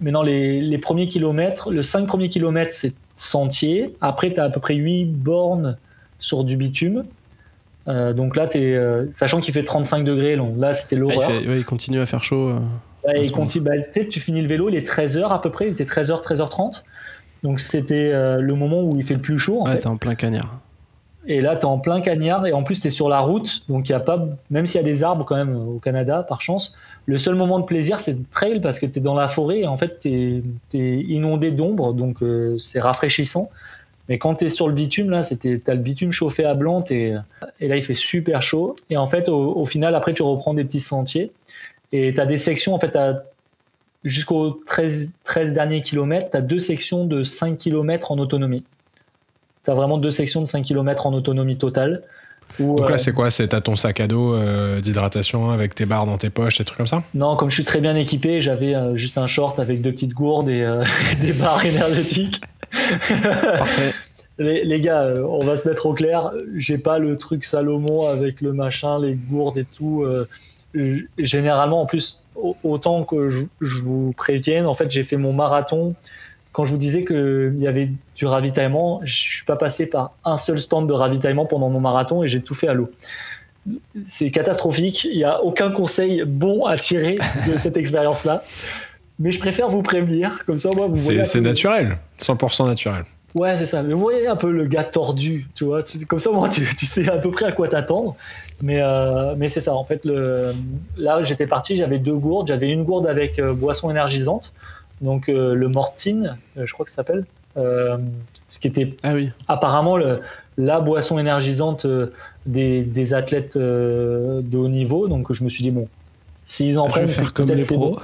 mais 0.00 0.10
non, 0.10 0.20
les, 0.20 0.60
les, 0.60 0.78
premiers 0.78 1.08
kilomètres, 1.08 1.70
le 1.70 1.82
5 1.82 2.06
premiers 2.06 2.28
kilomètres, 2.28 2.74
c'est 2.74 2.92
sentier. 3.14 3.96
Après, 4.02 4.30
tu 4.30 4.40
as 4.40 4.44
à 4.44 4.50
peu 4.50 4.60
près 4.60 4.74
8 4.74 5.06
bornes 5.06 5.78
sur 6.18 6.44
du 6.44 6.58
bitume. 6.58 7.04
Euh, 7.88 8.12
donc 8.12 8.36
là, 8.36 8.48
es, 8.54 8.78
sachant 9.12 9.40
qu'il 9.40 9.52
fait 9.54 9.64
35 9.64 10.04
degrés, 10.04 10.38
là 10.56 10.74
c'était 10.74 10.96
l'horreur. 10.96 11.30
Ah, 11.30 11.54
il, 11.56 11.64
continue 11.64 12.00
à 12.00 12.06
faire 12.06 12.22
chaud. 12.22 12.52
il 13.14 13.32
continue, 13.32 13.64
bah, 13.64 13.72
tu 14.10 14.20
finis 14.20 14.42
le 14.42 14.48
vélo, 14.48 14.68
il 14.68 14.76
est 14.76 14.88
13h 14.88 15.32
à 15.32 15.40
peu 15.40 15.50
près, 15.50 15.66
il 15.66 15.72
était 15.72 15.84
13h, 15.84 16.22
13h30. 16.22 16.82
Donc 17.42 17.58
c'était 17.58 18.12
le 18.12 18.54
moment 18.54 18.82
où 18.82 18.92
il 18.96 19.04
fait 19.04 19.14
le 19.14 19.20
plus 19.20 19.38
chaud. 19.38 19.60
En 19.60 19.66
ouais, 19.66 19.78
t'es 19.78 19.88
en 19.88 19.96
plein 19.96 20.14
cagnard. 20.14 20.60
Et 21.26 21.40
là, 21.40 21.54
tu 21.54 21.62
es 21.62 21.64
en 21.66 21.78
plein 21.78 22.00
cagnard 22.00 22.46
et 22.46 22.52
en 22.52 22.64
plus, 22.64 22.80
tu 22.80 22.88
es 22.88 22.90
sur 22.90 23.08
la 23.08 23.20
route. 23.20 23.64
Donc, 23.68 23.88
il 23.88 23.92
y 23.92 23.94
a 23.94 24.00
pas, 24.00 24.24
même 24.50 24.66
s'il 24.66 24.80
y 24.80 24.84
a 24.84 24.86
des 24.86 25.04
arbres 25.04 25.24
quand 25.24 25.36
même 25.36 25.56
au 25.56 25.78
Canada, 25.78 26.24
par 26.28 26.40
chance, 26.40 26.74
le 27.06 27.16
seul 27.16 27.36
moment 27.36 27.60
de 27.60 27.64
plaisir, 27.64 28.00
c'est 28.00 28.12
le 28.12 28.24
trail 28.30 28.60
parce 28.60 28.78
que 28.78 28.86
tu 28.86 28.98
es 28.98 29.02
dans 29.02 29.14
la 29.14 29.28
forêt 29.28 29.60
et 29.60 29.66
en 29.66 29.76
fait, 29.76 30.00
tu 30.00 30.42
es, 30.74 31.00
inondé 31.00 31.52
d'ombre. 31.52 31.92
Donc, 31.92 32.22
euh, 32.22 32.58
c'est 32.58 32.80
rafraîchissant. 32.80 33.50
Mais 34.08 34.18
quand 34.18 34.36
tu 34.36 34.46
es 34.46 34.48
sur 34.48 34.68
le 34.68 34.74
bitume, 34.74 35.10
là, 35.10 35.22
tu 35.22 35.62
as 35.66 35.74
le 35.74 35.80
bitume 35.80 36.12
chauffé 36.12 36.44
à 36.44 36.54
blanc 36.54 36.84
et, 36.90 37.14
et 37.60 37.68
là, 37.68 37.76
il 37.76 37.82
fait 37.82 37.94
super 37.94 38.42
chaud. 38.42 38.74
Et 38.90 38.96
en 38.96 39.06
fait, 39.06 39.28
au, 39.28 39.64
final, 39.64 39.94
après, 39.94 40.12
tu 40.12 40.22
reprends 40.22 40.54
des 40.54 40.64
petits 40.64 40.80
sentiers 40.80 41.32
et 41.92 42.12
tu 42.12 42.20
as 42.20 42.26
des 42.26 42.38
sections, 42.38 42.74
en 42.74 42.80
fait, 42.80 42.98
jusqu'aux 44.02 44.60
13, 44.66 45.12
13 45.22 45.52
derniers 45.52 45.82
kilomètres, 45.82 46.30
tu 46.30 46.36
as 46.36 46.42
deux 46.42 46.58
sections 46.58 47.06
de 47.06 47.22
5 47.22 47.56
km 47.56 48.10
en 48.10 48.18
autonomie 48.18 48.64
tu 49.64 49.70
as 49.70 49.74
vraiment 49.74 49.98
deux 49.98 50.10
sections 50.10 50.40
de 50.40 50.46
5 50.46 50.64
km 50.64 51.06
en 51.06 51.12
autonomie 51.12 51.56
totale. 51.56 52.02
Donc 52.58 52.88
là, 52.88 52.94
euh, 52.94 52.98
c'est 52.98 53.12
quoi? 53.12 53.30
C'est 53.30 53.48
t'as 53.48 53.60
ton 53.60 53.76
sac 53.76 54.00
à 54.00 54.06
dos 54.06 54.34
euh, 54.34 54.80
d'hydratation 54.80 55.50
avec 55.50 55.74
tes 55.74 55.86
barres 55.86 56.06
dans 56.06 56.18
tes 56.18 56.28
poches, 56.28 56.58
des 56.58 56.64
trucs 56.64 56.76
comme 56.76 56.86
ça? 56.86 57.02
Non, 57.14 57.36
comme 57.36 57.48
je 57.48 57.54
suis 57.54 57.64
très 57.64 57.80
bien 57.80 57.96
équipé, 57.96 58.40
j'avais 58.40 58.74
euh, 58.74 58.94
juste 58.94 59.16
un 59.16 59.26
short 59.26 59.58
avec 59.58 59.80
deux 59.80 59.92
petites 59.92 60.12
gourdes 60.12 60.48
et 60.48 60.66
des 61.20 61.32
barres 61.32 61.64
énergétiques. 61.64 62.42
Les, 64.38 64.80
gars, 64.80 65.08
on 65.28 65.44
va 65.44 65.56
se 65.56 65.68
mettre 65.68 65.86
au 65.86 65.92
clair. 65.92 66.32
J'ai 66.56 66.78
pas 66.78 66.98
le 66.98 67.16
truc 67.16 67.44
Salomon 67.44 68.08
avec 68.08 68.40
le 68.40 68.52
machin, 68.52 68.98
les 68.98 69.14
gourdes 69.14 69.58
et 69.58 69.66
tout. 69.76 70.04
généralement, 71.18 71.82
en 71.82 71.86
plus, 71.86 72.20
autant 72.64 73.04
que 73.04 73.28
je, 73.28 73.42
je 73.60 73.82
vous 73.82 74.12
prévienne, 74.16 74.66
en 74.66 74.74
fait, 74.74 74.90
j'ai 74.90 75.04
fait 75.04 75.16
mon 75.18 75.32
marathon 75.32 75.94
quand 76.52 76.64
je 76.64 76.72
vous 76.72 76.78
disais 76.78 77.04
qu'il 77.04 77.56
y 77.58 77.66
avait 77.66 77.90
du 78.14 78.26
ravitaillement, 78.26 79.00
je 79.04 79.14
suis 79.14 79.44
pas 79.44 79.56
passé 79.56 79.86
par 79.86 80.12
un 80.24 80.36
seul 80.36 80.60
stand 80.60 80.86
de 80.86 80.92
ravitaillement 80.92 81.46
pendant 81.46 81.70
mon 81.70 81.80
marathon 81.80 82.22
et 82.22 82.28
j'ai 82.28 82.42
tout 82.42 82.54
fait 82.54 82.68
à 82.68 82.74
l'eau. 82.74 82.90
C'est 84.04 84.30
catastrophique. 84.30 85.04
Il 85.04 85.16
n'y 85.16 85.24
a 85.24 85.42
aucun 85.42 85.70
conseil 85.70 86.24
bon 86.26 86.66
à 86.66 86.76
tirer 86.76 87.16
de 87.50 87.56
cette 87.56 87.76
expérience-là. 87.78 88.44
Mais 89.18 89.32
je 89.32 89.38
préfère 89.38 89.68
vous 89.68 89.82
prévenir. 89.82 90.44
Comme 90.44 90.58
ça, 90.58 90.70
moi, 90.74 90.86
vous 90.86 90.96
voyez. 90.96 91.24
C'est 91.24 91.40
naturel. 91.40 91.98
100% 92.20 92.66
naturel. 92.66 93.04
Ouais, 93.34 93.56
c'est 93.56 93.66
ça. 93.66 93.82
Mais 93.82 93.94
vous 93.94 94.00
voyez 94.00 94.26
un 94.26 94.36
peu 94.36 94.50
le 94.50 94.66
gars 94.66 94.84
tordu, 94.84 95.46
tu 95.54 95.64
vois. 95.64 95.82
Comme 96.06 96.18
ça, 96.18 96.30
moi, 96.30 96.48
tu, 96.48 96.64
sais 96.86 97.08
à 97.08 97.16
peu 97.16 97.30
près 97.30 97.46
à 97.46 97.52
quoi 97.52 97.68
t'attendre. 97.68 98.16
Mais, 98.60 98.80
euh, 98.80 99.34
mais 99.36 99.48
c'est 99.48 99.60
ça. 99.60 99.74
En 99.74 99.84
fait, 99.84 100.04
le, 100.04 100.52
là, 100.96 101.22
j'étais 101.22 101.46
parti, 101.46 101.76
j'avais 101.76 101.98
deux 101.98 102.16
gourdes. 102.16 102.48
J'avais 102.48 102.70
une 102.70 102.84
gourde 102.84 103.06
avec 103.06 103.38
euh, 103.38 103.54
boisson 103.54 103.90
énergisante 103.90 104.52
donc 105.02 105.28
euh, 105.28 105.54
le 105.54 105.68
Mortine, 105.68 106.38
euh, 106.56 106.64
je 106.64 106.72
crois 106.72 106.84
que 106.84 106.90
ça 106.90 106.96
s'appelle, 106.96 107.26
euh, 107.56 107.98
ce 108.48 108.58
qui 108.58 108.68
était 108.68 108.94
ah 109.02 109.14
oui. 109.14 109.30
apparemment 109.48 109.98
la 110.56 110.80
boisson 110.80 111.18
énergisante 111.18 111.86
des, 112.46 113.14
athlètes 113.14 113.58
de 113.58 114.56
haut 114.56 114.68
niveau. 114.68 115.08
Donc 115.08 115.32
je 115.32 115.42
me 115.42 115.48
suis 115.48 115.62
dit, 115.62 115.70
bon, 115.70 115.88
s'ils 116.44 116.78
en 116.78 116.88
prennent, 116.88 117.06
c'est 117.06 117.32
comme 117.32 117.48
les 117.48 117.64
pros. 117.64 117.98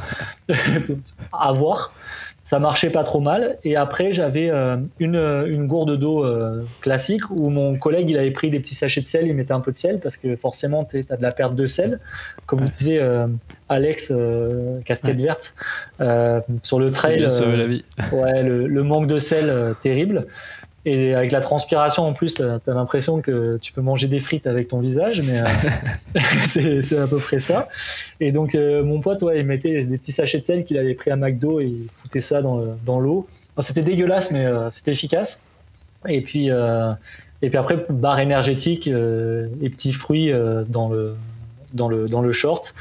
à 1.33 1.53
voir 1.53 1.93
ça 2.49 2.59
marchait 2.59 2.89
pas 2.89 3.05
trop 3.05 3.21
mal. 3.21 3.59
Et 3.63 3.77
après, 3.77 4.15
j'avais 4.15 4.49
euh, 4.49 4.79
une, 4.99 5.17
une, 5.17 5.67
gourde 5.67 5.99
d'eau 5.99 6.25
euh, 6.25 6.65
classique 6.81 7.29
où 7.29 7.51
mon 7.51 7.79
collègue 7.79 8.09
il 8.09 8.17
avait 8.17 8.31
pris 8.31 8.49
des 8.49 8.59
petits 8.59 8.75
sachets 8.75 9.03
de 9.03 9.07
sel, 9.07 9.27
il 9.27 9.35
mettait 9.35 9.53
un 9.53 9.61
peu 9.61 9.71
de 9.71 9.77
sel 9.77 10.01
parce 10.01 10.17
que 10.17 10.35
forcément, 10.35 10.83
tu 10.87 11.05
as 11.11 11.17
de 11.19 11.23
la 11.23 11.29
perte 11.29 11.55
de 11.55 11.67
sel. 11.67 12.01
Comme 12.47 12.61
vous 12.61 12.71
disait 12.71 13.01
euh, 13.01 13.27
Alex, 13.69 14.15
casquette 14.87 15.19
verte, 15.19 15.55
sur 16.63 16.79
le 16.79 16.91
trail. 16.91 17.21
la 17.21 17.67
vie. 17.67 17.85
ouais, 18.13 18.43
le, 18.43 18.67
le, 18.67 18.83
manque 18.83 19.09
de 19.09 19.19
sel 19.19 19.75
terrible. 19.83 20.27
Et 20.85 21.15
avec 21.15 21.33
la 21.33 21.41
transpiration 21.41 22.05
en 22.05 22.13
plus, 22.13 22.35
tu 22.35 22.43
as, 22.43 22.61
l'impression 22.67 23.21
que 23.21 23.59
tu 23.61 23.73
peux 23.73 23.81
manger 23.81 24.07
des 24.07 24.21
frites 24.21 24.47
avec 24.47 24.69
ton 24.69 24.79
visage, 24.79 25.23
mais 25.23 25.41
euh, 25.41 26.21
c'est 26.83 26.99
à 26.99 27.07
peu 27.07 27.17
près 27.17 27.41
ça. 27.41 27.69
Et 28.21 28.33
donc 28.33 28.55
euh, 28.55 28.83
mon 28.85 29.01
pote, 29.01 29.23
ouais, 29.23 29.41
il 29.41 29.47
mettait 29.47 29.85
des 29.85 29.99
petits 29.99 30.13
sachets 30.13 30.39
de 30.39 30.45
sel 30.45 30.65
qu'il 30.65 30.79
avait 30.79 30.95
pris 30.95 31.11
à 31.11 31.17
McDo 31.17 31.61
et 31.61 31.67
il 31.67 31.89
foutait 31.93 32.21
ça 32.21 32.43
dans, 32.43 32.77
dans 32.87 33.01
l'eau. 33.01 33.27
c'était 33.61 33.83
dégueulasse, 33.83 34.31
mais 34.31 34.47
euh, 34.47 34.71
c'était 34.71 34.93
efficace. 34.93 35.43
Et 36.07 36.21
puis, 36.21 36.47
et 36.47 37.49
puis 37.51 37.59
après, 37.59 37.85
barre 37.91 38.21
énergétique 38.21 38.87
et 38.87 39.71
petits 39.71 39.93
fruits 39.93 40.33
dans, 40.69 40.89
le, 40.89 41.17
dans, 41.73 41.89
le, 41.89 42.09
dans 42.09 42.23
le 42.23 42.31
short. 42.31 42.73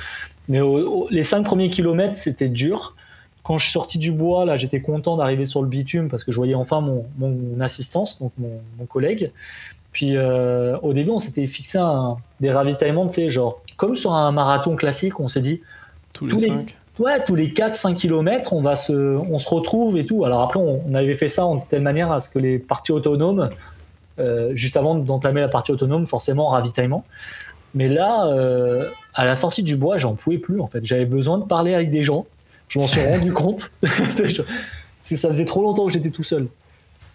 Mais 0.47 0.59
les 1.09 1.23
cinq 1.23 1.41
premiers 1.41 1.71
kilomètres, 1.71 2.15
c'était 2.15 2.47
dur 2.47 2.95
quand 3.47 3.57
je 3.57 3.63
suis 3.63 3.71
sorti 3.71 3.97
du 3.97 4.11
bois, 4.11 4.43
là, 4.43 4.57
j'étais 4.57 4.81
content 4.81 5.15
d'arriver 5.15 5.45
sur 5.45 5.61
le 5.61 5.69
bitume 5.69 6.09
parce 6.09 6.25
que 6.25 6.33
je 6.33 6.37
voyais 6.37 6.53
enfin 6.53 6.81
mon, 6.81 7.05
mon 7.17 7.61
assistance, 7.61 8.19
donc 8.19 8.33
mon, 8.37 8.85
collègue. 8.87 9.31
Puis 9.93 10.17
euh, 10.17 10.77
au 10.79 10.91
début, 10.91 11.11
on 11.11 11.19
s'était 11.19 11.47
fixé 11.47 11.77
un, 11.77 12.17
des 12.41 12.51
ravitaillements, 12.51 13.07
tu 13.07 13.13
sais, 13.13 13.29
genre, 13.29 13.61
comme 13.77 13.95
sur 13.95 14.11
un 14.11 14.33
marathon 14.33 14.75
classique, 14.75 15.21
on 15.21 15.29
s'est 15.29 15.39
dit. 15.39 15.61
Tous, 16.11 16.25
les 16.25 16.49
5 16.49 16.75
Ouais, 16.99 17.23
tous 17.23 17.35
les 17.35 17.47
4-5 17.47 17.95
km, 17.95 18.51
on, 18.51 18.61
va 18.61 18.75
se, 18.75 18.91
on 18.91 19.39
se 19.39 19.47
retrouve 19.47 19.97
et 19.97 20.05
tout. 20.05 20.25
Alors 20.25 20.41
après, 20.41 20.59
on, 20.59 20.93
avait 20.93 21.15
fait 21.15 21.29
ça 21.29 21.45
en 21.45 21.57
telle 21.57 21.83
manière 21.83 22.11
à 22.11 22.19
ce 22.19 22.27
que 22.27 22.39
les 22.39 22.59
parties 22.59 22.91
autonomes, 22.91 23.45
euh, 24.19 24.51
juste 24.55 24.75
avant 24.75 24.95
d'entamer 24.95 25.39
la 25.39 25.47
partie 25.47 25.71
autonome, 25.71 26.05
forcément 26.05 26.49
ravitaillement. 26.49 27.05
Mais 27.75 27.87
là, 27.87 28.27
euh, 28.27 28.89
à 29.13 29.23
la 29.23 29.37
sortie 29.37 29.63
du 29.63 29.77
bois, 29.77 29.97
j'en 29.97 30.15
pouvais 30.15 30.37
plus 30.37 30.59
en 30.59 30.67
fait. 30.67 30.83
J'avais 30.83 31.05
besoin 31.05 31.37
de 31.37 31.45
parler 31.45 31.73
avec 31.73 31.89
des 31.89 32.03
gens. 32.03 32.25
Je 32.69 32.79
m'en 32.79 32.87
suis 32.87 33.01
rendu 33.01 33.31
compte. 33.31 33.71
parce 33.81 34.21
que 35.09 35.15
ça 35.15 35.27
faisait 35.29 35.45
trop 35.45 35.61
longtemps 35.61 35.85
que 35.87 35.93
j'étais 35.93 36.09
tout 36.09 36.23
seul. 36.23 36.47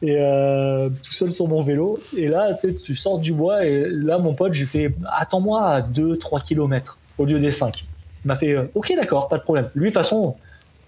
Et 0.03 0.17
euh, 0.19 0.89
tout 0.89 1.13
seul 1.13 1.33
sur 1.33 1.47
mon 1.47 1.63
vélo. 1.63 2.01
Et 2.17 2.29
là, 2.29 2.59
tu 2.85 2.97
sors 2.97 3.19
du 3.19 3.33
bois. 3.33 3.65
Et 3.65 3.87
là, 3.89 4.19
mon 4.19 4.35
pote, 4.35 4.53
j'ai 4.53 4.67
fait 4.67 4.93
Attends-moi 5.07 5.65
à 5.65 5.81
2-3 5.81 6.43
km 6.43 6.99
au 7.19 7.25
lieu 7.25 7.39
des 7.39 7.51
5. 7.51 7.85
Il 8.25 8.29
m'a 8.29 8.37
fait 8.37 8.53
euh, 8.53 8.65
Ok, 8.75 8.93
d'accord, 8.97 9.29
pas 9.29 9.39
de 9.39 9.43
problème. 9.43 9.71
Lui, 9.75 9.91
de 9.91 9.95
toute 9.95 10.03
façon, 10.03 10.35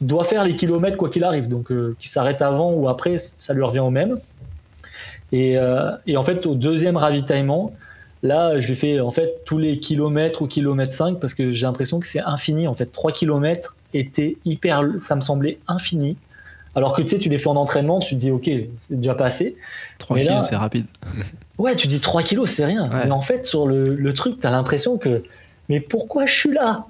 doit 0.01 0.25
faire 0.25 0.45
les 0.45 0.57
kilomètres 0.57 0.97
quoi 0.97 1.11
qu'il 1.11 1.23
arrive. 1.23 1.49
Donc, 1.49 1.71
euh, 1.71 1.97
qu'il 2.01 2.11
s'arrête 2.11 2.43
avant 2.43 2.73
ou 2.73 2.89
après, 2.89 3.19
ça 3.19 3.55
lui 3.55 3.63
revient 3.63 3.81
au 3.81 3.91
même. 3.91 4.19
Et, 5.33 5.57
et, 6.07 6.17
en 6.17 6.23
fait, 6.23 6.47
au 6.47 6.55
deuxième 6.55 6.97
ravitaillement, 6.97 7.73
là, 8.23 8.61
je 8.61 8.69
lui 8.69 8.77
fais 8.77 9.01
en 9.01 9.11
fait 9.11 9.43
tous 9.45 9.59
les 9.59 9.81
kilomètres 9.81 10.43
ou 10.43 10.47
kilomètres 10.47 10.93
5 10.93 11.19
parce 11.19 11.35
que 11.35 11.51
j'ai 11.51 11.67
l'impression 11.67 11.99
que 11.99 12.07
c'est 12.07 12.21
infini. 12.21 12.69
En 12.69 12.75
fait, 12.75 12.87
3 12.87 13.11
kilomètres 13.11 13.75
était 13.95 14.37
hyper, 14.45 14.85
ça 14.99 15.17
me 15.17 15.21
semblait 15.21 15.59
infini. 15.67 16.17
Alors 16.77 16.95
que 16.95 17.03
tu 17.03 17.09
sais, 17.09 17.19
tu 17.19 17.29
les 17.29 17.39
fais 17.39 17.49
en 17.49 17.57
entraînement, 17.57 18.01
tu 18.01 18.17
te 18.17 18.21
dis, 18.21 18.31
ok, 18.31 18.51
c'est 18.79 18.99
déjà 18.99 19.15
passé. 19.15 19.57
3 19.99 20.19
kilos, 20.19 20.47
c'est 20.49 20.57
rapide. 20.57 20.87
Ouais, 21.57 21.77
tu 21.77 21.87
dis 21.87 22.01
3 22.01 22.25
kilos, 22.25 22.51
c'est 22.51 22.65
rien. 22.65 22.91
Mais 23.05 23.13
en 23.13 23.21
fait, 23.21 23.47
sur 23.47 23.69
le, 23.69 24.13
truc, 24.13 24.41
tu 24.41 24.47
as 24.47 24.51
l'impression 24.51 24.99
que, 24.99 25.23
mais 25.69 25.79
pourquoi 25.79 26.27
je 26.27 26.35
suis 26.35 26.53
là 26.53 26.85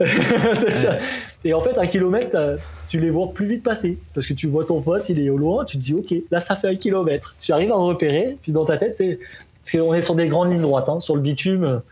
Et 1.45 1.53
en 1.53 1.61
fait, 1.61 1.77
un 1.77 1.87
kilomètre, 1.87 2.59
tu 2.89 2.99
les 2.99 3.11
vois 3.11 3.31
plus 3.35 3.45
vite 3.45 3.63
passer. 3.63 3.99
Parce 4.15 4.27
que 4.27 4.33
tu 4.33 4.47
vois 4.47 4.65
ton 4.65 4.81
pote, 4.81 5.07
il 5.11 5.21
est 5.21 5.29
au 5.29 5.37
loin, 5.37 5.67
tu 5.67 5.77
te 5.77 5.83
dis, 5.83 5.93
ok, 5.93 6.15
là, 6.31 6.41
ça 6.41 6.57
fait 6.57 6.69
un 6.69 6.77
kilomètre. 6.77 7.37
Tu 7.39 7.53
arrives 7.53 7.73
à 7.73 7.77
le 7.77 7.83
repérer, 7.83 8.39
puis 8.41 8.53
dans 8.53 8.65
ta 8.65 8.79
tête, 8.79 8.97
c'est. 8.97 9.19
Parce 9.63 9.71
qu'on 9.83 9.95
est 9.95 10.03
sur 10.03 10.15
des 10.15 10.29
grandes 10.29 10.51
lignes 10.51 10.63
droites. 10.63 10.89
Hein. 10.89 11.01
Sur 11.01 11.15
le 11.15 11.21
bitume, 11.23 11.83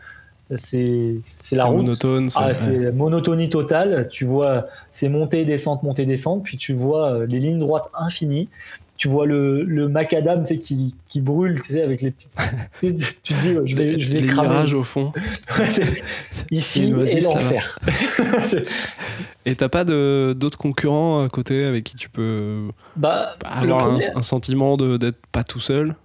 c'est 0.57 1.19
la 1.51 1.65
route. 1.65 1.83
monotone. 1.83 2.29
Ah, 2.35 2.53
c'est 2.53 2.91
monotonie 2.91 3.49
totale. 3.49 4.07
Tu 4.09 4.25
vois, 4.25 4.67
c'est 4.91 5.09
montée, 5.09 5.45
descente, 5.45 5.83
montée, 5.83 6.05
descente. 6.05 6.43
Puis 6.43 6.57
tu 6.57 6.73
vois 6.73 7.11
euh, 7.11 7.25
les 7.25 7.39
lignes 7.39 7.59
droites 7.59 7.89
infinies. 7.93 8.49
Tu 8.97 9.07
vois 9.07 9.25
le, 9.25 9.63
le 9.63 9.87
macadam 9.87 10.43
qui, 10.43 10.95
qui 11.09 11.21
brûle 11.21 11.61
tu 11.61 11.73
sais, 11.73 11.81
avec 11.81 12.01
les 12.01 12.11
petites. 12.11 12.31
tu 13.23 13.33
te 13.33 13.39
dis, 13.41 13.57
je 13.65 13.75
vais, 13.75 13.99
je 13.99 14.11
vais 14.11 14.21
les 14.21 14.27
cramer. 14.27 14.73
au 14.73 14.83
fond. 14.83 15.11
Ici 16.51 16.83
et 16.83 17.19
l'enfer. 17.21 17.79
et 19.45 19.55
t'as 19.55 19.69
pas 19.69 19.83
d'autres 19.83 20.57
concurrents 20.57 21.23
à 21.23 21.29
côté 21.29 21.65
avec 21.65 21.83
qui 21.83 21.95
tu 21.95 22.09
peux 22.09 22.69
bah, 22.95 23.35
avoir 23.43 23.87
un, 23.87 24.21
sentiment 24.21 24.77
d'être 24.77 25.19
pas 25.31 25.43
tout 25.43 25.59
seul? 25.59 25.95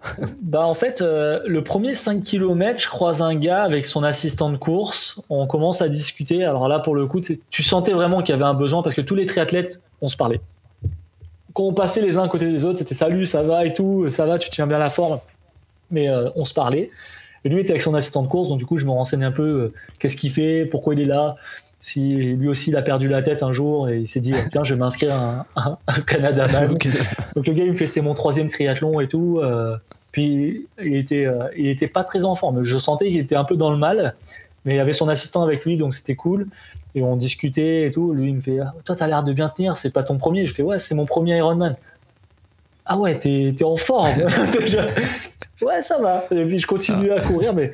Bah 0.42 0.64
en 0.66 0.74
fait, 0.74 1.02
euh, 1.02 1.40
le 1.46 1.62
premier 1.62 1.92
5 1.92 2.22
km, 2.22 2.80
je 2.80 2.88
croise 2.88 3.20
un 3.20 3.34
gars 3.34 3.62
avec 3.62 3.84
son 3.84 4.02
assistant 4.02 4.50
de 4.50 4.56
course. 4.56 5.20
On 5.28 5.46
commence 5.46 5.82
à 5.82 5.88
discuter. 5.88 6.44
Alors 6.44 6.68
là, 6.68 6.78
pour 6.78 6.94
le 6.94 7.06
coup, 7.06 7.20
tu 7.50 7.62
sentais 7.62 7.92
vraiment 7.92 8.22
qu'il 8.22 8.34
y 8.34 8.36
avait 8.36 8.44
un 8.44 8.54
besoin 8.54 8.82
parce 8.82 8.94
que 8.94 9.02
tous 9.02 9.14
les 9.14 9.26
triathlètes, 9.26 9.82
on 10.00 10.08
se 10.08 10.16
parlait 10.16 10.40
quand 11.58 11.64
on 11.64 11.72
passait 11.72 12.00
les 12.00 12.16
uns 12.16 12.22
à 12.22 12.28
côté 12.28 12.48
des 12.48 12.64
autres, 12.64 12.78
c'était 12.78 12.94
salut, 12.94 13.26
ça 13.26 13.42
va 13.42 13.66
et 13.66 13.74
tout, 13.74 14.08
ça 14.10 14.26
va, 14.26 14.38
tu 14.38 14.48
tiens 14.48 14.68
bien 14.68 14.78
la 14.78 14.90
forme. 14.90 15.18
Mais 15.90 16.08
euh, 16.08 16.30
on 16.36 16.44
se 16.44 16.54
parlait. 16.54 16.88
Et 17.44 17.48
lui 17.48 17.60
était 17.60 17.70
avec 17.70 17.82
son 17.82 17.94
assistant 17.94 18.22
de 18.22 18.28
course, 18.28 18.46
donc 18.46 18.58
du 18.58 18.64
coup, 18.64 18.76
je 18.76 18.84
me 18.84 18.92
renseigne 18.92 19.24
un 19.24 19.32
peu 19.32 19.42
euh, 19.42 19.72
qu'est-ce 19.98 20.16
qu'il 20.16 20.30
fait, 20.30 20.66
pourquoi 20.66 20.94
il 20.94 21.00
est 21.00 21.04
là, 21.04 21.34
si 21.80 22.08
lui 22.10 22.46
aussi 22.46 22.70
il 22.70 22.76
a 22.76 22.82
perdu 22.82 23.08
la 23.08 23.22
tête 23.22 23.42
un 23.42 23.50
jour 23.50 23.88
et 23.88 23.98
il 23.98 24.06
s'est 24.06 24.20
dit 24.20 24.34
tiens, 24.52 24.62
je 24.62 24.74
vais 24.74 24.78
m'inscrire 24.78 25.14
à 25.14 25.46
un, 25.88 26.00
Canada 26.06 26.46
Man. 26.52 26.78
Donc 27.34 27.46
le 27.48 27.52
gars, 27.52 27.64
il 27.64 27.72
me 27.72 27.76
fait 27.76 27.86
c'est 27.88 28.02
mon 28.02 28.14
troisième 28.14 28.46
triathlon 28.46 29.00
et 29.00 29.08
tout. 29.08 29.40
Euh, 29.42 29.76
puis 30.12 30.68
il 30.80 30.94
était, 30.94 31.26
il 31.56 31.66
était 31.66 31.88
pas 31.88 32.04
très 32.04 32.24
en 32.24 32.36
forme. 32.36 32.62
Je 32.62 32.78
sentais 32.78 33.08
qu'il 33.08 33.18
était 33.18 33.36
un 33.36 33.44
peu 33.44 33.56
dans 33.56 33.72
le 33.72 33.78
mal, 33.78 34.14
mais 34.64 34.76
il 34.76 34.80
avait 34.80 34.92
son 34.92 35.08
assistant 35.08 35.42
avec 35.42 35.64
lui, 35.64 35.76
donc 35.76 35.92
c'était 35.92 36.14
cool 36.14 36.46
et 36.98 37.02
on 37.02 37.16
discutait 37.16 37.86
et 37.86 37.90
tout. 37.90 38.12
Lui, 38.12 38.30
il 38.30 38.36
me 38.36 38.40
fait 38.40 38.60
ah, 38.60 38.74
Toi, 38.84 38.96
t'as 38.96 39.06
l'air 39.06 39.22
de 39.22 39.32
bien 39.32 39.48
tenir, 39.48 39.76
c'est 39.76 39.92
pas 39.92 40.02
ton 40.02 40.18
premier. 40.18 40.46
Je 40.46 40.54
fais 40.54 40.62
Ouais, 40.62 40.78
c'est 40.78 40.94
mon 40.94 41.06
premier 41.06 41.36
Ironman. 41.36 41.76
Ah 42.84 42.98
ouais, 42.98 43.18
t'es 43.18 43.54
es 43.58 43.62
en 43.62 43.76
forme. 43.76 44.12
ouais, 45.62 45.80
ça 45.80 45.98
va. 45.98 46.24
Et 46.30 46.44
puis 46.44 46.58
je 46.58 46.66
continue 46.66 47.10
à 47.12 47.20
courir, 47.20 47.54
mais 47.54 47.72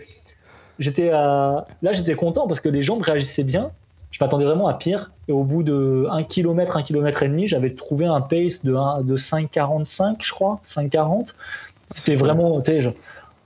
j'étais 0.78 1.10
là, 1.10 1.64
j'étais 1.92 2.14
content 2.14 2.46
parce 2.46 2.60
que 2.60 2.68
les 2.68 2.82
jambes 2.82 3.02
réagissaient 3.02 3.44
bien. 3.44 3.70
Je 4.10 4.22
m'attendais 4.22 4.44
vraiment 4.44 4.68
à 4.68 4.74
pire. 4.74 5.10
Et 5.26 5.32
au 5.32 5.42
bout 5.42 5.64
de 5.64 6.06
1 6.08 6.22
km, 6.22 6.76
1 6.76 6.82
km 6.84 7.22
et 7.24 7.28
demi, 7.28 7.48
j'avais 7.48 7.74
trouvé 7.74 8.06
un 8.06 8.20
pace 8.20 8.64
de, 8.64 9.02
de 9.02 9.16
5,45, 9.16 10.18
je 10.20 10.32
crois, 10.32 10.60
5,40. 10.64 11.34
C'était 11.88 12.14
vraiment, 12.14 12.62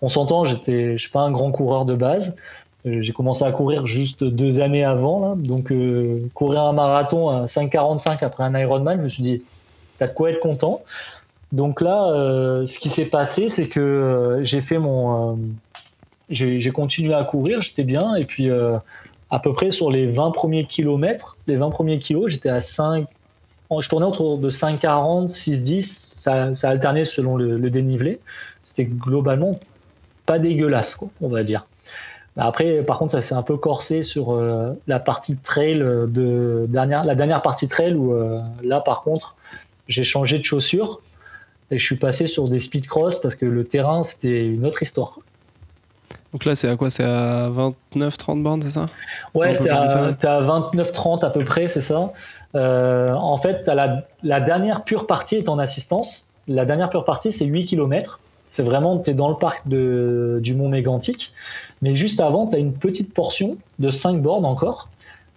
on 0.02 0.08
s'entend, 0.08 0.44
j'étais, 0.44 0.92
je 0.92 1.02
suis 1.02 1.10
pas 1.10 1.20
un 1.20 1.30
grand 1.30 1.50
coureur 1.52 1.84
de 1.84 1.94
base, 1.94 2.36
j'ai 3.00 3.12
commencé 3.12 3.44
à 3.44 3.52
courir 3.52 3.86
juste 3.86 4.24
deux 4.24 4.60
années 4.60 4.84
avant, 4.84 5.36
donc 5.36 5.72
euh, 5.72 6.20
courir 6.34 6.62
un 6.62 6.72
marathon 6.72 7.28
à 7.28 7.44
5,45 7.44 8.24
après 8.24 8.44
un 8.44 8.58
Ironman, 8.58 8.98
je 8.98 9.02
me 9.02 9.08
suis 9.08 9.22
dit, 9.22 9.42
t'as 9.98 10.06
de 10.06 10.12
quoi 10.12 10.30
être 10.30 10.40
content. 10.40 10.82
Donc 11.52 11.80
là, 11.80 12.10
euh, 12.10 12.66
ce 12.66 12.78
qui 12.78 12.90
s'est 12.90 13.06
passé, 13.06 13.48
c'est 13.48 13.68
que 13.68 14.40
j'ai 14.42 14.60
fait 14.60 14.78
mon, 14.78 15.38
j'ai 16.30 16.70
continué 16.70 17.14
à 17.14 17.24
courir, 17.24 17.62
j'étais 17.62 17.84
bien, 17.84 18.14
et 18.14 18.24
puis 18.24 18.50
à 19.30 19.38
peu 19.38 19.52
près 19.52 19.70
sur 19.70 19.90
les 19.90 20.06
20 20.06 20.30
premiers 20.32 20.64
kilomètres, 20.64 21.36
les 21.46 21.56
20 21.56 21.70
premiers 21.70 21.98
kilos, 21.98 22.30
j'étais 22.30 22.50
à 22.50 22.60
5, 22.60 23.06
je 23.78 23.88
tournais 23.88 24.06
autour 24.06 24.38
de 24.38 24.50
5,40, 24.50 25.28
6,10, 25.28 26.54
ça, 26.54 26.68
alternait 26.68 27.04
selon 27.04 27.36
le, 27.36 27.58
le 27.58 27.70
dénivelé. 27.70 28.18
C'était 28.64 28.84
globalement 28.84 29.58
pas 30.26 30.38
dégueulasse, 30.38 30.98
on 31.20 31.28
va 31.28 31.42
dire. 31.42 31.66
Après, 32.38 32.82
par 32.82 32.98
contre, 32.98 33.12
ça 33.12 33.20
s'est 33.20 33.34
un 33.34 33.42
peu 33.42 33.56
corsé 33.56 34.02
sur 34.02 34.32
euh, 34.32 34.72
la 34.86 35.00
partie 35.00 35.36
trail 35.36 35.78
de 35.78 36.66
dernière, 36.68 37.04
la 37.04 37.16
dernière 37.16 37.42
partie 37.42 37.66
trail 37.66 37.94
où 37.94 38.12
euh, 38.12 38.40
là, 38.62 38.80
par 38.80 39.00
contre, 39.00 39.34
j'ai 39.88 40.04
changé 40.04 40.38
de 40.38 40.44
chaussures 40.44 41.00
et 41.70 41.78
je 41.78 41.84
suis 41.84 41.96
passé 41.96 42.26
sur 42.26 42.48
des 42.48 42.60
speed 42.60 42.86
cross 42.86 43.20
parce 43.20 43.34
que 43.34 43.44
le 43.44 43.64
terrain, 43.64 44.04
c'était 44.04 44.46
une 44.46 44.64
autre 44.64 44.82
histoire. 44.82 45.18
Donc 46.32 46.44
là, 46.44 46.54
c'est 46.54 46.68
à 46.68 46.76
quoi? 46.76 46.90
C'est 46.90 47.04
à 47.04 47.50
29-30 47.94 48.42
bornes, 48.42 48.62
c'est 48.62 48.70
ça? 48.70 48.86
Ouais, 49.34 49.52
t'es 49.52 49.70
à, 49.70 49.82
à 49.82 50.42
29-30 50.42 51.24
à 51.24 51.30
peu 51.30 51.44
près, 51.44 51.68
c'est 51.68 51.80
ça. 51.80 52.12
Euh, 52.54 53.08
en 53.12 53.36
fait, 53.36 53.66
la, 53.66 54.04
la 54.22 54.40
dernière 54.40 54.84
pure 54.84 55.06
partie 55.06 55.36
est 55.36 55.48
en 55.48 55.58
assistance. 55.58 56.30
La 56.46 56.64
dernière 56.64 56.90
pure 56.90 57.04
partie, 57.04 57.32
c'est 57.32 57.46
8 57.46 57.66
km. 57.66 58.20
C'est 58.48 58.62
vraiment, 58.62 58.98
tu 58.98 59.10
es 59.10 59.14
dans 59.14 59.28
le 59.28 59.36
parc 59.36 59.68
de, 59.68 60.38
du 60.42 60.54
Mont 60.54 60.68
Mégantic. 60.68 61.32
Mais 61.82 61.94
juste 61.94 62.20
avant, 62.20 62.46
tu 62.46 62.56
as 62.56 62.58
une 62.58 62.72
petite 62.72 63.12
portion 63.12 63.56
de 63.78 63.90
5 63.90 64.20
bornes 64.20 64.44
encore, 64.44 64.88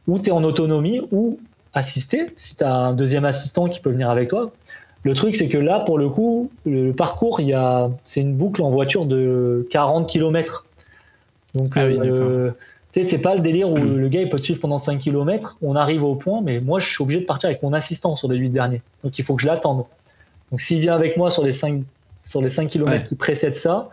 où 0.08 0.20
tu 0.20 0.30
es 0.30 0.32
en 0.32 0.44
autonomie 0.44 1.02
ou 1.12 1.40
assisté, 1.74 2.34
si 2.36 2.56
tu 2.56 2.64
as 2.64 2.74
un 2.74 2.94
deuxième 2.94 3.26
assistant 3.26 3.68
qui 3.68 3.80
peut 3.80 3.92
venir 3.92 4.10
avec 4.10 4.30
toi. 4.30 4.52
Le 5.04 5.14
truc, 5.14 5.36
c'est 5.36 5.48
que 5.48 5.58
là, 5.58 5.80
pour 5.80 5.98
le 5.98 6.10
coup, 6.10 6.52
le 6.66 6.92
parcours, 6.92 7.40
c'est 8.04 8.22
une 8.22 8.36
boucle 8.36 8.62
en 8.62 8.70
voiture 8.70 9.06
de 9.06 9.68
40 9.72 10.08
km. 10.08 10.66
Donc, 11.56 11.70
ah 11.76 11.82
euh, 11.82 12.52
c'est 12.92 13.18
pas 13.18 13.34
le 13.34 13.42
délire 13.42 13.70
où 13.70 13.76
le 13.76 14.08
gars 14.10 14.22
il 14.22 14.30
peut 14.30 14.38
te 14.38 14.44
suivre 14.44 14.60
pendant 14.60 14.78
5 14.78 15.00
km. 15.00 15.58
On 15.62 15.76
arrive 15.76 16.04
au 16.04 16.16
point, 16.16 16.42
mais 16.42 16.60
moi, 16.60 16.80
je 16.80 16.88
suis 16.88 17.02
obligé 17.02 17.22
de 17.22 17.26
partir 17.26 17.50
avec 17.50 17.64
mon 17.64 17.74
assistant 17.74 18.16
sur 18.16 18.28
les 18.28 18.38
8 18.38 18.50
derniers. 18.50 18.82
Donc, 19.04 19.18
il 19.18 19.26
faut 19.26 19.36
que 19.36 19.42
je 19.42 19.48
l'attende. 19.48 19.86
Donc, 20.52 20.62
s'il 20.62 20.80
vient 20.82 20.94
avec 20.94 21.18
moi 21.18 21.30
sur 21.32 21.44
les 21.44 21.54
5 21.54 21.84
sur 22.24 22.42
les 22.42 22.50
5 22.50 22.70
km 22.70 23.08
qui 23.08 23.16
précèdent 23.16 23.56
ça, 23.56 23.90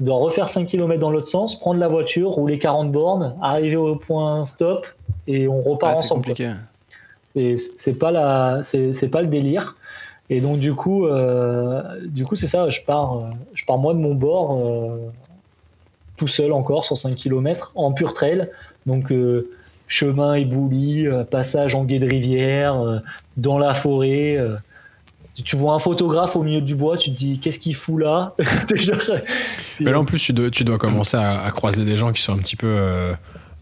doit 0.00 0.16
refaire 0.16 0.48
5 0.48 0.66
km 0.66 0.98
dans 0.98 1.10
l'autre 1.10 1.28
sens, 1.28 1.58
prendre 1.58 1.78
la 1.78 1.88
voiture, 1.88 2.30
rouler 2.30 2.58
40 2.58 2.90
bornes, 2.90 3.36
arriver 3.42 3.76
au 3.76 3.96
point 3.96 4.46
stop 4.46 4.86
et 5.26 5.46
on 5.46 5.62
repart 5.62 5.98
ensemble. 5.98 6.34
C'est 7.34 7.98
pas 7.98 8.10
la, 8.10 8.60
c'est 8.62 9.10
pas 9.10 9.22
le 9.22 9.28
délire. 9.28 9.76
Et 10.30 10.40
donc 10.40 10.58
du 10.58 10.74
coup, 10.74 11.06
euh, 11.06 11.82
du 12.06 12.24
coup 12.24 12.36
c'est 12.36 12.46
ça. 12.46 12.68
Je 12.68 12.80
pars, 12.80 13.16
euh, 13.16 13.20
je 13.52 13.64
pars 13.64 13.78
moi 13.78 13.92
de 13.94 13.98
mon 13.98 14.14
bord 14.14 14.58
euh, 14.58 15.10
tout 16.16 16.28
seul 16.28 16.52
encore 16.52 16.84
sur 16.84 16.96
5 16.96 17.14
km 17.14 17.72
en 17.74 17.92
pur 17.92 18.14
trail. 18.14 18.48
Donc 18.86 19.12
chemin 19.86 20.34
ébouli, 20.34 21.06
passage 21.30 21.74
en 21.74 21.84
guet 21.84 21.98
de 21.98 22.08
rivière, 22.08 23.02
dans 23.36 23.58
la 23.58 23.74
forêt 23.74 24.38
tu 25.44 25.56
vois 25.56 25.74
un 25.74 25.78
photographe 25.78 26.36
au 26.36 26.42
milieu 26.42 26.60
du 26.60 26.74
bois, 26.74 26.96
tu 26.96 27.10
te 27.10 27.16
dis 27.16 27.38
qu'est-ce 27.38 27.58
qu'il 27.58 27.74
fout 27.74 28.00
là 28.00 28.34
Mais 29.80 29.90
là 29.90 30.00
en 30.00 30.04
plus 30.04 30.22
tu 30.22 30.32
dois, 30.32 30.50
tu 30.50 30.64
dois 30.64 30.78
commencer 30.78 31.16
à, 31.16 31.48
croiser 31.50 31.84
des 31.84 31.96
gens 31.96 32.12
qui 32.12 32.22
sont 32.22 32.34
un 32.34 32.38
petit 32.38 32.56
peu 32.56 32.66
euh, 32.68 33.14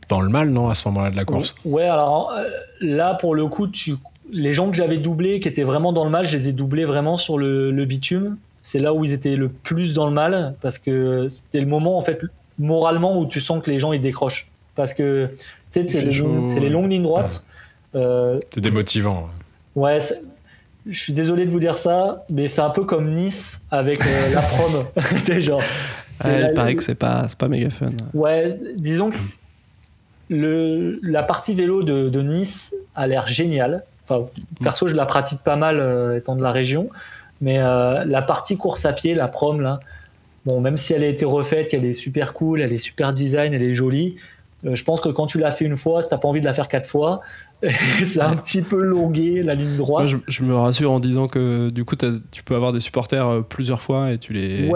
dans 0.08 0.20
le 0.20 0.28
mal, 0.28 0.50
non, 0.50 0.68
à 0.68 0.74
ce 0.74 0.88
moment-là 0.88 1.10
de 1.10 1.16
la 1.16 1.24
course? 1.24 1.54
Ouais, 1.64 1.84
alors 1.84 2.32
euh, 2.32 2.48
là 2.80 3.14
pour 3.14 3.34
le 3.34 3.46
coup, 3.46 3.68
tu, 3.68 3.94
les 4.30 4.52
gens 4.52 4.70
que 4.70 4.76
j'avais 4.76 4.98
doublés, 4.98 5.40
qui 5.40 5.48
étaient 5.48 5.64
vraiment 5.64 5.92
dans 5.92 6.04
le 6.04 6.10
mal, 6.10 6.26
je 6.26 6.36
les 6.36 6.48
ai 6.48 6.52
doublés 6.52 6.84
vraiment 6.84 7.16
sur 7.16 7.38
le, 7.38 7.84
bitume. 7.84 8.36
C'est 8.60 8.78
là 8.78 8.92
où 8.92 9.04
ils 9.04 9.12
étaient 9.12 9.36
le 9.36 9.48
plus 9.48 9.94
dans 9.94 10.06
le 10.06 10.12
mal 10.12 10.54
parce 10.60 10.78
que 10.78 11.28
c'était 11.28 11.60
le 11.60 11.66
moment 11.66 11.96
en 11.96 12.02
fait 12.02 12.20
moralement 12.58 13.18
où 13.18 13.26
tu 13.26 13.40
sens 13.40 13.62
que 13.62 13.70
les 13.70 13.78
gens 13.78 13.92
ils 13.92 14.00
décrochent 14.00 14.50
parce 14.74 14.92
que 14.92 15.30
c'est 15.70 15.82
les, 15.82 16.68
longues 16.68 16.90
lignes 16.90 17.02
droites. 17.02 17.42
Euh, 17.94 18.40
c'est 18.50 18.60
démotivant. 18.60 19.28
Ouais, 19.74 19.98
je 20.88 20.98
suis 20.98 21.12
désolé 21.12 21.44
de 21.44 21.50
vous 21.50 21.60
dire 21.60 21.78
ça, 21.78 22.24
mais 22.30 22.48
c'est 22.48 22.60
un 22.60 22.70
peu 22.70 22.84
comme 22.84 23.14
Nice 23.14 23.60
avec 23.70 24.00
euh, 24.00 24.34
la 24.34 24.40
prom. 24.40 24.84
genre. 25.40 25.62
il 26.24 26.52
paraît 26.54 26.74
que 26.74 26.82
c'est 26.82 26.94
pas, 26.94 27.26
pas 27.38 27.48
méga 27.48 27.70
fun. 27.70 27.90
Ouais, 28.14 28.58
disons 28.76 29.10
que 29.10 29.16
le, 30.30 30.98
la 31.02 31.22
partie 31.22 31.54
vélo 31.54 31.82
de, 31.82 32.08
de 32.08 32.22
Nice 32.22 32.74
a 32.94 33.06
l'air 33.06 33.26
géniale. 33.26 33.84
Enfin, 34.08 34.26
perso, 34.62 34.88
je 34.88 34.94
la 34.94 35.06
pratique 35.06 35.40
pas 35.40 35.56
mal 35.56 35.78
euh, 35.78 36.16
étant 36.16 36.34
de 36.34 36.42
la 36.42 36.52
région, 36.52 36.88
mais 37.42 37.58
euh, 37.60 38.04
la 38.04 38.22
partie 38.22 38.56
course 38.56 38.86
à 38.86 38.92
pied, 38.94 39.14
la 39.14 39.28
prom 39.28 39.60
là, 39.60 39.80
bon, 40.46 40.60
même 40.60 40.78
si 40.78 40.94
elle 40.94 41.04
a 41.04 41.08
été 41.08 41.26
refaite, 41.26 41.68
qu'elle 41.68 41.84
est 41.84 41.94
super 41.94 42.32
cool, 42.32 42.62
elle 42.62 42.72
est 42.72 42.78
super 42.78 43.12
design, 43.12 43.52
elle 43.52 43.62
est 43.62 43.74
jolie, 43.74 44.16
je 44.64 44.82
pense 44.82 45.00
que 45.00 45.08
quand 45.08 45.26
tu 45.26 45.38
l'as 45.38 45.52
fait 45.52 45.64
une 45.64 45.76
fois, 45.76 46.02
tu 46.02 46.08
n'as 46.10 46.18
pas 46.18 46.28
envie 46.28 46.40
de 46.40 46.44
la 46.44 46.52
faire 46.52 46.68
quatre 46.68 46.88
fois. 46.88 47.20
c'est 48.04 48.20
un 48.20 48.36
petit 48.36 48.62
peu 48.62 48.80
longué 48.80 49.42
la 49.42 49.56
ligne 49.56 49.76
droite. 49.76 50.08
je, 50.28 50.42
me 50.44 50.54
rassure 50.54 50.92
en 50.92 51.00
disant 51.00 51.26
que 51.26 51.70
du 51.70 51.84
coup 51.84 51.96
tu 51.96 52.44
peux 52.44 52.54
avoir 52.54 52.72
des 52.72 52.78
supporters 52.78 53.26
euh, 53.26 53.40
plusieurs 53.40 53.80
fois 53.80 54.12
et 54.12 54.18
tu 54.18 54.32
les, 54.32 54.70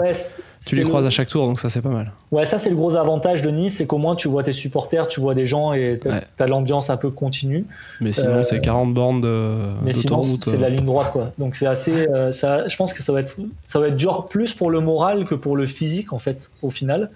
tu 0.65 0.75
les 0.75 0.83
croises 0.83 1.05
à 1.05 1.09
chaque 1.09 1.29
tour 1.29 1.47
donc 1.47 1.61
ça 1.61 1.69
c'est 1.69 1.81
pas 1.81 1.89
mal. 1.89 2.11
Ouais, 2.31 2.45
ça 2.45 2.59
c'est 2.59 2.69
le 2.69 2.75
gros 2.75 2.97
avantage 2.97 3.41
de 3.41 3.49
Nice, 3.51 3.77
c'est 3.77 3.87
qu'au 3.87 3.99
moins 3.99 4.15
tu 4.15 4.27
vois 4.27 4.43
tes 4.43 4.51
supporters, 4.51 5.07
tu 5.07 5.21
vois 5.21 5.33
des 5.33 5.45
gens 5.45 5.71
et 5.71 5.97
tu 6.01 6.09
as, 6.09 6.47
l'ambiance 6.47 6.89
un 6.89 6.97
peu 6.97 7.09
continue. 7.09 7.65
Mais 8.01 8.11
sinon 8.11 8.43
c'est 8.43 8.59
40 8.59 8.89
euh, 8.89 8.93
bornes 8.93 9.21
de. 9.21 9.55
Mais 9.83 9.93
sinon 9.93 10.21
c'est 10.21 10.57
la 10.57 10.67
euh. 10.67 10.69
ligne 10.69 10.85
droite 10.85 11.11
quoi. 11.13 11.31
Donc 11.37 11.55
c'est 11.55 11.67
assez. 11.67 12.07
ça, 12.31 12.67
je 12.67 12.75
pense 12.75 12.91
que 12.91 13.01
ça 13.01 13.13
va, 13.13 13.21
être, 13.21 13.37
ça 13.65 13.79
va 13.79 13.87
être 13.87 13.97
dur 13.97 14.25
plus 14.25 14.53
pour 14.53 14.69
le 14.69 14.81
moral 14.81 15.25
que 15.25 15.35
pour 15.35 15.55
le 15.55 15.65
physique 15.65 16.11
en 16.11 16.19
fait 16.19 16.49
au 16.61 16.69
final. 16.69 17.11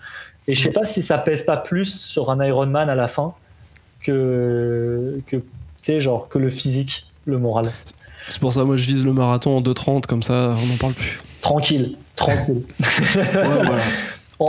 Et 0.47 0.53
je 0.53 0.63
sais 0.63 0.71
pas 0.71 0.85
si 0.85 1.01
ça 1.01 1.17
pèse 1.17 1.43
pas 1.43 1.57
plus 1.57 1.93
sur 1.93 2.31
un 2.31 2.41
Ironman 2.45 2.89
à 2.89 2.95
la 2.95 3.09
fin 3.09 3.33
que, 4.07 5.21
que 5.27 5.99
genre 5.99 6.27
que 6.29 6.37
le 6.37 6.49
physique, 6.49 7.05
le 7.25 7.37
moral. 7.37 7.71
C'est 8.29 8.39
pour 8.39 8.51
ça, 8.51 8.63
moi, 8.63 8.77
je 8.77 8.85
vise 8.85 9.05
le 9.05 9.13
marathon 9.13 9.57
en 9.57 9.61
2,30, 9.61 10.05
comme 10.05 10.23
ça, 10.23 10.53
on 10.61 10.65
n'en 10.65 10.77
parle 10.79 10.93
plus. 10.93 11.21
Tranquille, 11.41 11.97
tranquille. 12.15 12.63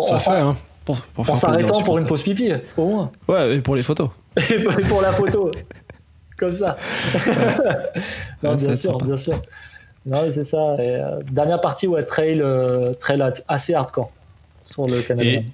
ça 0.07 0.19
se 0.19 0.31
fait, 0.31 0.39
hein. 0.39 0.57
en 1.17 1.37
s'arrêtant 1.37 1.83
pour 1.83 1.99
une 1.99 2.07
pause 2.07 2.23
pipi, 2.23 2.53
au 2.77 2.87
moins. 2.87 3.11
Ouais, 3.29 3.57
et 3.57 3.61
pour 3.61 3.77
les 3.77 3.83
photos. 3.83 4.11
et 4.37 4.59
pour 4.89 5.01
la 5.01 5.13
photo. 5.13 5.51
comme 6.37 6.55
ça. 6.55 6.77
non, 8.43 8.55
bien 8.55 8.75
sûr, 8.75 8.99
bien 8.99 9.17
sûr. 9.17 9.41
Non, 10.07 10.23
c'est 10.33 10.45
ça. 10.45 10.77
dernière 11.31 11.61
partie, 11.61 11.87
ouais, 11.87 12.03
trail, 12.03 12.43
trail 12.99 13.23
assez 13.47 13.75
hardcore 13.75 14.11
sur 14.61 14.87
le 14.87 15.01
Canada. 15.03 15.29
Et 15.29 15.45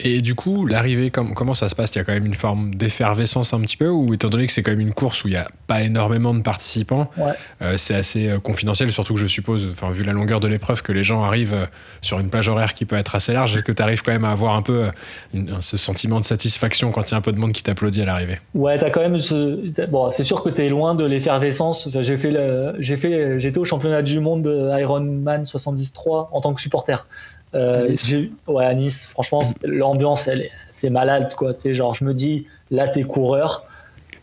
du 0.00 0.34
coup, 0.34 0.66
l'arrivée, 0.66 1.10
comment 1.10 1.54
ça 1.54 1.68
se 1.68 1.74
passe? 1.74 1.94
Il 1.94 1.98
y 1.98 2.00
a 2.00 2.04
quand 2.04 2.12
même 2.12 2.26
une 2.26 2.34
forme 2.34 2.74
d'effervescence 2.74 3.54
un 3.54 3.60
petit 3.60 3.76
peu, 3.76 3.88
ou 3.88 4.12
étant 4.14 4.28
donné 4.28 4.46
que 4.46 4.52
c'est 4.52 4.62
quand 4.62 4.72
même 4.72 4.80
une 4.80 4.92
course 4.92 5.24
où 5.24 5.28
il 5.28 5.32
n'y 5.32 5.36
a 5.36 5.46
pas 5.66 5.82
énormément 5.82 6.34
de 6.34 6.42
participants, 6.42 7.10
euh, 7.62 7.74
c'est 7.76 7.94
assez 7.94 8.28
euh, 8.28 8.38
confidentiel, 8.38 8.90
surtout 8.90 9.14
que 9.14 9.20
je 9.20 9.26
suppose, 9.26 9.68
enfin, 9.70 9.90
vu 9.90 10.02
la 10.02 10.12
longueur 10.12 10.40
de 10.40 10.48
l'épreuve, 10.48 10.82
que 10.82 10.92
les 10.92 11.04
gens 11.04 11.22
arrivent 11.22 11.54
euh, 11.54 11.66
sur 12.00 12.18
une 12.18 12.28
plage 12.28 12.48
horaire 12.48 12.74
qui 12.74 12.84
peut 12.84 12.96
être 12.96 13.14
assez 13.14 13.32
large. 13.32 13.54
Est-ce 13.54 13.64
que 13.64 13.72
tu 13.72 13.82
arrives 13.82 14.02
quand 14.02 14.12
même 14.12 14.24
à 14.24 14.30
avoir 14.30 14.56
un 14.56 14.62
peu 14.62 14.88
ce 15.60 15.76
sentiment 15.76 16.20
de 16.20 16.24
satisfaction 16.24 16.90
quand 16.90 17.08
il 17.08 17.12
y 17.12 17.14
a 17.14 17.18
un 17.18 17.20
peu 17.20 17.32
de 17.32 17.38
monde 17.38 17.52
qui 17.52 17.62
t'applaudit 17.62 18.02
à 18.02 18.04
l'arrivée? 18.04 18.38
Ouais, 18.54 18.82
as 18.82 18.90
quand 18.90 19.00
même 19.00 19.18
ce... 19.18 19.86
Bon, 19.86 20.10
c'est 20.10 20.24
sûr 20.24 20.42
que 20.42 20.48
tu 20.48 20.64
es 20.64 20.68
loin 20.68 20.94
de 20.94 21.04
l'effervescence. 21.04 21.88
j'ai 22.00 22.16
fait, 22.16 22.34
j'ai 22.78 22.96
fait, 22.96 23.38
j'étais 23.38 23.58
au 23.58 23.64
championnat 23.64 24.02
du 24.02 24.20
monde 24.20 24.42
de 24.42 24.80
Ironman 24.80 25.44
73 25.44 26.26
en 26.32 26.40
tant 26.40 26.52
que 26.52 26.60
supporter. 26.60 27.06
Euh, 27.54 27.94
ouais, 28.46 28.64
à 28.64 28.74
Nice, 28.74 29.06
franchement, 29.06 29.42
l'ambiance, 29.62 30.28
c'est 30.70 30.90
malade, 30.90 31.34
quoi. 31.36 31.54
Tu 31.54 31.74
genre, 31.74 31.94
je 31.94 32.04
me 32.04 32.14
dis, 32.14 32.46
là, 32.70 32.88
t'es 32.88 33.04
coureur, 33.04 33.64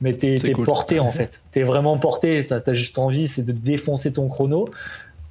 mais 0.01 0.13
t'es 0.13 0.35
es 0.35 0.51
porté, 0.51 0.99
en 0.99 1.11
fait. 1.11 1.41
T'es 1.51 1.63
vraiment 1.63 1.97
porté. 1.97 2.45
T'as 2.47 2.59
as 2.65 2.73
juste 2.73 2.97
envie, 2.97 3.27
c'est 3.27 3.43
de 3.43 3.51
défoncer 3.51 4.13
ton 4.13 4.27
chrono. 4.27 4.67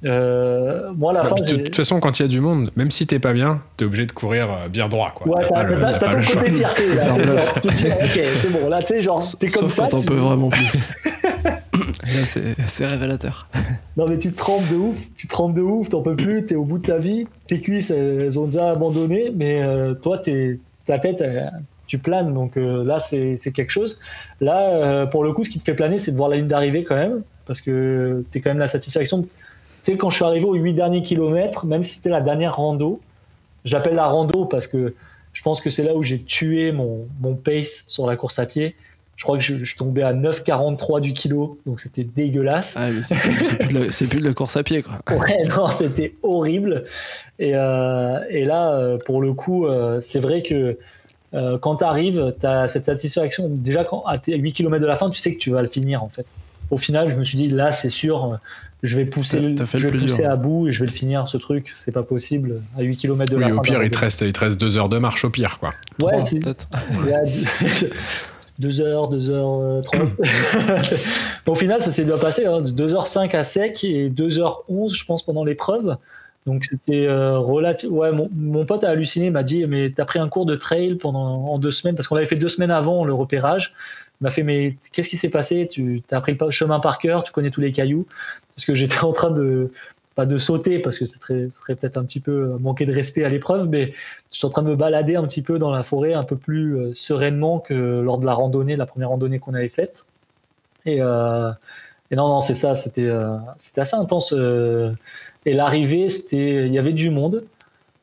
Euh, 0.03 0.91
moi, 0.95 1.13
la 1.13 1.23
fin, 1.23 1.35
de 1.35 1.57
toute 1.57 1.75
façon, 1.75 1.99
quand 1.99 2.19
il 2.19 2.23
y 2.23 2.25
a 2.25 2.27
du 2.27 2.39
monde, 2.39 2.71
même 2.75 2.89
si 2.89 3.05
t'es 3.05 3.19
pas 3.19 3.33
bien, 3.33 3.61
t'es 3.77 3.85
obligé 3.85 4.07
de 4.07 4.11
courir 4.11 4.47
euh, 4.49 4.67
bien 4.67 4.87
droit. 4.89 5.11
Quoi. 5.13 5.27
Ouais, 5.27 5.47
t'as 5.47 5.99
ton 5.99 6.39
côté 6.39 6.51
fierté. 6.53 6.95
Là, 6.95 7.13
ok, 7.13 8.23
c'est 8.35 8.51
bon. 8.51 8.67
Là, 8.67 8.81
tu 8.81 8.87
sais, 8.87 9.01
genre, 9.01 9.23
t'es 9.39 9.47
comme 9.47 9.69
ça. 9.69 9.87
T'en 9.87 10.01
peux 10.01 10.15
vraiment 10.15 10.49
plus. 10.49 10.65
c'est 12.67 12.85
révélateur. 12.85 13.47
Non, 13.97 14.07
mais 14.07 14.17
tu 14.17 14.31
te 14.31 14.37
trempes 14.37 14.69
de 14.71 14.77
ouf, 14.77 14.97
tu 15.15 15.27
te 15.27 15.33
trempes 15.33 15.53
de 15.53 15.61
ouf, 15.61 15.89
t'en 15.89 16.01
peux 16.01 16.15
plus, 16.15 16.45
t'es 16.45 16.55
au 16.55 16.63
bout 16.63 16.77
de 16.77 16.87
ta 16.87 16.97
vie, 16.97 17.27
tes 17.47 17.59
cuisses, 17.59 17.91
elles 17.91 18.39
ont 18.39 18.45
déjà 18.45 18.71
abandonné, 18.71 19.25
mais 19.35 19.67
euh, 19.67 19.93
toi, 19.95 20.21
es, 20.27 20.59
ta 20.85 20.97
tête, 20.97 21.21
tu 21.87 21.97
planes, 21.97 22.33
donc 22.33 22.55
euh, 22.55 22.85
là, 22.85 22.99
c'est 22.99 23.35
quelque 23.53 23.69
chose. 23.69 23.99
Là, 24.39 24.69
euh, 24.69 25.05
pour 25.05 25.25
le 25.25 25.33
coup, 25.33 25.43
ce 25.43 25.49
qui 25.49 25.59
te 25.59 25.63
fait 25.65 25.73
planer, 25.73 25.99
c'est 25.99 26.11
de 26.11 26.15
voir 26.15 26.29
la 26.29 26.37
ligne 26.37 26.47
d'arrivée 26.47 26.85
quand 26.85 26.95
même, 26.95 27.21
parce 27.45 27.59
que 27.59 28.23
t'es 28.31 28.39
quand 28.39 28.49
même 28.49 28.59
la 28.59 28.67
satisfaction. 28.67 29.23
Tu 29.23 29.29
sais, 29.81 29.97
quand 29.97 30.09
je 30.09 30.15
suis 30.15 30.23
arrivé 30.23 30.45
aux 30.45 30.55
8 30.55 30.73
derniers 30.73 31.03
kilomètres, 31.03 31.65
même 31.65 31.83
si 31.83 31.95
c'était 31.95 32.09
la 32.09 32.21
dernière 32.21 32.55
rando, 32.55 33.01
j'appelle 33.65 33.95
la 33.95 34.07
rando 34.07 34.45
parce 34.45 34.67
que 34.67 34.93
je 35.33 35.41
pense 35.41 35.59
que 35.59 35.69
c'est 35.69 35.83
là 35.83 35.93
où 35.93 36.01
j'ai 36.01 36.21
tué 36.21 36.71
mon, 36.71 37.07
mon 37.19 37.35
pace 37.35 37.83
sur 37.87 38.07
la 38.07 38.15
course 38.15 38.39
à 38.39 38.45
pied 38.45 38.75
je 39.21 39.23
crois 39.23 39.37
que 39.37 39.43
je, 39.43 39.75
tombais 39.75 40.01
à 40.01 40.13
9,43 40.13 40.99
du 40.99 41.13
kilo, 41.13 41.59
donc 41.67 41.79
c'était 41.79 42.03
dégueulasse. 42.03 42.75
Ah, 42.75 42.87
c'est 43.03 44.07
plus, 44.07 44.19
de 44.19 44.25
la 44.25 44.33
course 44.33 44.57
à 44.57 44.63
pied, 44.63 44.81
quoi. 44.81 44.93
Ouais, 45.15 45.45
non, 45.45 45.67
c'était 45.67 46.15
horrible. 46.23 46.85
Et, 47.37 47.51
euh, 47.53 48.19
et, 48.29 48.45
là, 48.45 48.73
euh, 48.73 48.97
pour 48.97 49.21
le 49.21 49.33
coup, 49.33 49.67
euh, 49.67 49.99
c'est 50.01 50.19
vrai 50.19 50.41
que 50.41 50.77
quand 51.61 51.77
tu 51.77 51.83
arrives, 51.83 52.33
tu 52.39 52.45
as 52.47 52.67
cette 52.67 52.85
satisfaction. 52.85 53.47
Déjà, 53.47 53.83
quand, 53.83 54.03
à 54.05 54.19
8 54.27 54.53
km 54.53 54.81
de 54.81 54.87
la 54.87 54.95
fin, 54.95 55.09
tu 55.09 55.19
sais 55.19 55.33
que 55.33 55.39
tu 55.39 55.51
vas 55.51 55.61
le 55.61 55.67
finir, 55.67 56.03
en 56.03 56.09
fait. 56.09 56.25
Au 56.71 56.77
final, 56.77 57.11
je 57.11 57.15
me 57.15 57.23
suis 57.23 57.37
dit, 57.37 57.47
là, 57.47 57.71
c'est 57.71 57.89
sûr, 57.89 58.39
je 58.81 58.97
vais 58.97 59.05
pousser, 59.05 59.55
je 59.75 59.87
vais 59.87 59.97
pousser 59.99 60.25
à 60.25 60.35
bout 60.35 60.67
et 60.67 60.71
je 60.71 60.79
vais 60.79 60.87
le 60.87 60.91
finir, 60.91 61.27
ce 61.27 61.37
truc. 61.37 61.71
C'est 61.75 61.91
pas 61.91 62.03
possible 62.03 62.61
à 62.75 62.81
8 62.81 62.97
km 62.97 63.31
de 63.31 63.37
la 63.37 63.49
fin. 63.49 63.55
au 63.55 63.61
pire, 63.61 63.83
il 63.83 63.91
te, 63.91 63.99
reste, 63.99 64.21
il 64.21 64.33
te 64.33 64.39
reste 64.39 64.59
deux 64.59 64.77
heures 64.77 64.89
de 64.89 64.97
marche, 64.97 65.23
au 65.25 65.29
pire, 65.29 65.59
quoi. 65.59 65.73
Ouais, 66.01 66.17
peut-être. 66.19 66.67
2 68.61 68.81
heures, 68.81 69.07
2 69.09 69.29
heures 69.29 69.81
30. 69.83 70.01
au 71.47 71.55
final, 71.55 71.81
ça 71.81 71.91
s'est 71.91 72.05
bien 72.05 72.17
passé. 72.17 72.45
Hein, 72.45 72.61
2h05 72.61 73.35
à 73.35 73.43
sec 73.43 73.83
et 73.83 74.09
2h11, 74.09 74.95
je 74.95 75.05
pense, 75.05 75.23
pendant 75.23 75.43
l'épreuve. 75.43 75.97
Donc 76.45 76.65
c'était 76.65 77.07
euh, 77.07 77.37
relatif. 77.37 77.89
Ouais, 77.89 78.11
mon, 78.11 78.65
pote 78.65 78.83
a 78.83 78.89
halluciné, 78.89 79.29
m'a 79.29 79.43
dit 79.43 79.65
Mais 79.67 79.91
t'as 79.95 80.05
pris 80.05 80.19
un 80.19 80.27
cours 80.27 80.45
de 80.45 80.55
trail 80.55 80.95
pendant 80.95 81.45
en 81.45 81.59
deux 81.59 81.71
semaines 81.71 81.95
Parce 81.95 82.07
qu'on 82.07 82.15
avait 82.15 82.25
fait 82.25 82.35
deux 82.35 82.47
semaines 82.47 82.71
avant 82.71 83.05
le 83.05 83.13
repérage. 83.13 83.73
Il 84.19 84.23
m'a 84.23 84.29
fait 84.31 84.43
Mais 84.43 84.75
qu'est-ce 84.91 85.09
qui 85.09 85.17
s'est 85.17 85.29
passé? 85.29 85.67
Tu 85.69 86.01
as 86.11 86.21
pris 86.21 86.37
le 86.39 86.51
chemin 86.51 86.79
par 86.79 86.97
cœur, 86.97 87.23
tu 87.23 87.31
connais 87.31 87.51
tous 87.51 87.61
les 87.61 87.71
cailloux 87.71 88.07
Parce 88.55 88.65
que 88.65 88.73
j'étais 88.73 89.03
en 89.03 89.11
train 89.11 89.29
de, 89.29 89.71
de 90.25 90.37
sauter 90.37 90.79
parce 90.79 90.97
que 90.97 91.05
ce 91.05 91.17
serait, 91.19 91.75
peut-être 91.75 91.97
un 91.97 92.03
petit 92.03 92.19
peu 92.19 92.57
manquer 92.59 92.85
de 92.85 92.93
respect 92.93 93.23
à 93.23 93.29
l'épreuve, 93.29 93.69
mais 93.69 93.93
je 94.31 94.37
suis 94.37 94.45
en 94.45 94.49
train 94.49 94.63
de 94.63 94.69
me 94.69 94.75
balader 94.75 95.15
un 95.15 95.23
petit 95.23 95.41
peu 95.41 95.59
dans 95.59 95.71
la 95.71 95.83
forêt 95.83 96.13
un 96.13 96.23
peu 96.23 96.35
plus 96.35 96.77
euh, 96.77 96.93
sereinement 96.93 97.59
que 97.59 98.01
lors 98.01 98.17
de 98.17 98.25
la 98.25 98.33
randonnée, 98.33 98.75
la 98.75 98.85
première 98.85 99.09
randonnée 99.09 99.39
qu'on 99.39 99.53
avait 99.53 99.69
faite. 99.69 100.05
Et, 100.85 101.01
euh, 101.01 101.51
non, 102.11 102.27
non, 102.27 102.39
c'est 102.39 102.53
ça, 102.53 102.75
c'était 102.75 103.05
euh, 103.05 103.37
c'était 103.57 103.81
assez 103.81 103.95
intense. 103.95 104.33
et 105.45 105.53
l'arrivée, 105.53 106.09
c'était, 106.09 106.67
il 106.67 106.73
y 106.73 106.79
avait 106.79 106.93
du 106.93 107.09
monde, 107.09 107.43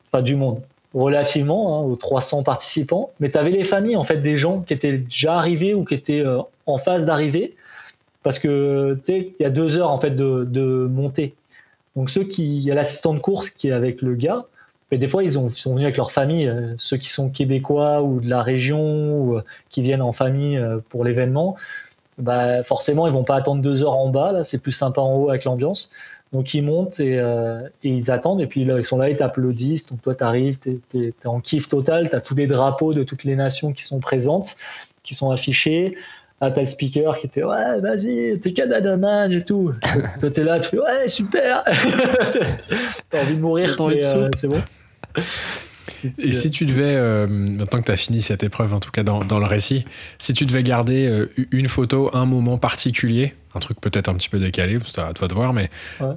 enfin 0.07 0.23
du 0.23 0.35
monde, 0.35 0.61
relativement, 0.93 1.79
hein, 1.79 1.85
aux 1.85 1.95
300 1.95 2.43
participants, 2.43 3.11
mais 3.19 3.29
tu 3.29 3.37
avais 3.37 3.51
les 3.51 3.63
familles, 3.63 3.97
en 3.97 4.03
fait, 4.03 4.17
des 4.17 4.35
gens 4.35 4.61
qui 4.61 4.73
étaient 4.73 4.97
déjà 4.97 5.35
arrivés 5.35 5.75
ou 5.75 5.83
qui 5.83 5.93
étaient 5.93 6.23
en 6.65 6.77
phase 6.79 7.05
d'arrivée, 7.05 7.55
parce 8.23 8.39
que 8.39 8.95
tu 8.95 9.13
sais, 9.13 9.33
il 9.39 9.43
y 9.43 9.45
a 9.45 9.49
deux 9.49 9.77
heures 9.77 9.91
en 9.91 9.99
fait 9.99 10.11
de, 10.11 10.43
de 10.45 10.87
montée. 10.87 11.35
Donc 11.95 12.09
ceux 12.09 12.23
qui, 12.23 12.57
il 12.57 12.63
y 12.63 12.71
a 12.71 12.75
l'assistant 12.75 13.13
de 13.13 13.19
course 13.19 13.49
qui 13.49 13.69
est 13.69 13.71
avec 13.71 14.01
le 14.01 14.15
gars, 14.15 14.45
mais 14.91 14.97
des 14.97 15.07
fois 15.07 15.23
ils, 15.23 15.37
ont, 15.37 15.49
sont 15.49 15.71
venus 15.71 15.85
avec 15.85 15.97
leur 15.97 16.11
famille, 16.11 16.47
euh, 16.47 16.73
ceux 16.77 16.97
qui 16.97 17.09
sont 17.09 17.29
québécois 17.29 18.01
ou 18.01 18.19
de 18.19 18.29
la 18.29 18.41
région 18.43 19.19
ou 19.19 19.37
euh, 19.37 19.43
qui 19.69 19.81
viennent 19.81 20.01
en 20.01 20.11
famille 20.11 20.57
euh, 20.57 20.79
pour 20.89 21.03
l'événement, 21.03 21.55
bah 22.17 22.63
forcément 22.63 23.07
ils 23.07 23.13
vont 23.13 23.23
pas 23.23 23.35
attendre 23.35 23.61
deux 23.61 23.83
heures 23.83 23.95
en 23.95 24.09
bas, 24.09 24.31
là 24.31 24.43
c'est 24.43 24.57
plus 24.59 24.71
sympa 24.71 25.01
en 25.01 25.15
haut 25.15 25.29
avec 25.29 25.45
l'ambiance. 25.45 25.91
Donc 26.31 26.53
ils 26.53 26.61
montent 26.61 26.99
et, 26.99 27.19
ils 27.81 28.11
attendent 28.11 28.39
et 28.39 28.45
puis 28.45 28.61
ils 28.61 28.83
sont 28.83 28.99
là, 28.99 29.09
ils 29.09 29.17
t'applaudissent. 29.17 29.87
Donc 29.87 30.03
toi 30.03 30.13
tu 30.13 30.23
arrives, 30.23 30.59
tu 30.59 30.79
es, 30.93 31.13
en 31.25 31.39
kiff 31.39 31.67
total, 31.67 32.07
tu 32.07 32.15
as 32.15 32.21
tous 32.21 32.35
les 32.35 32.45
drapeaux 32.45 32.93
de 32.93 33.01
toutes 33.01 33.23
les 33.23 33.35
nations 33.35 33.73
qui 33.73 33.83
sont 33.83 33.99
présentes, 33.99 34.55
qui 35.01 35.15
sont 35.15 35.31
affichés. 35.31 35.95
Ah, 36.41 36.51
t'as 36.51 36.61
le 36.61 36.67
speaker 36.67 37.17
qui 37.19 37.27
fait 37.27 37.43
Ouais, 37.43 37.79
vas-y, 37.81 38.39
t'es 38.39 38.53
Canadaman 38.53 39.31
et 39.31 39.43
tout. 39.43 39.73
Toi, 40.19 40.31
t'es 40.31 40.43
là, 40.43 40.59
tu 40.59 40.69
fais 40.69 40.79
Ouais, 40.79 41.07
super 41.07 41.63
T'as 43.09 43.23
envie 43.23 43.35
de 43.35 43.41
mourir, 43.41 43.75
euh, 43.79 44.29
c'est 44.35 44.47
bon. 44.47 44.61
Et 46.17 46.31
si 46.31 46.49
tu 46.49 46.65
devais, 46.65 46.95
euh, 46.95 47.27
maintenant 47.27 47.79
que 47.79 47.85
tu 47.87 47.91
as 47.91 47.97
fini 47.97 48.21
cette 48.21 48.41
épreuve, 48.41 48.73
en 48.73 48.79
tout 48.79 48.91
cas 48.91 49.03
dans, 49.03 49.19
dans 49.19 49.37
le 49.37 49.45
récit, 49.45 49.83
si 50.17 50.31
tu 50.31 50.45
devais 50.45 50.63
garder 50.63 51.07
euh, 51.07 51.29
une 51.51 51.67
photo, 51.67 52.09
un 52.13 52.25
moment 52.25 52.57
particulier, 52.57 53.33
un 53.53 53.59
truc 53.59 53.81
peut-être 53.81 54.07
un 54.07 54.13
petit 54.13 54.29
peu 54.29 54.39
décalé, 54.39 54.77
c'est 54.85 54.99
à 54.99 55.11
toi 55.11 55.27
de 55.27 55.33
voir, 55.33 55.51
mais 55.51 55.69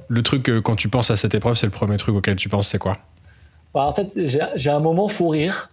le 0.07 0.23
truc, 0.23 0.53
quand 0.63 0.77
tu 0.77 0.89
penses 0.89 1.11
à 1.11 1.17
cette 1.17 1.35
épreuve, 1.35 1.55
c'est 1.55 1.67
le 1.67 1.73
premier 1.73 1.97
truc 1.97 2.15
auquel 2.15 2.37
tu 2.37 2.49
penses, 2.49 2.69
c'est 2.69 2.79
quoi? 2.79 2.99
Bah, 3.75 3.81
En 3.81 3.93
fait, 3.93 4.13
j'ai 4.15 4.71
un 4.71 4.81
moment 4.81 5.09
fou 5.09 5.29
rire 5.29 5.71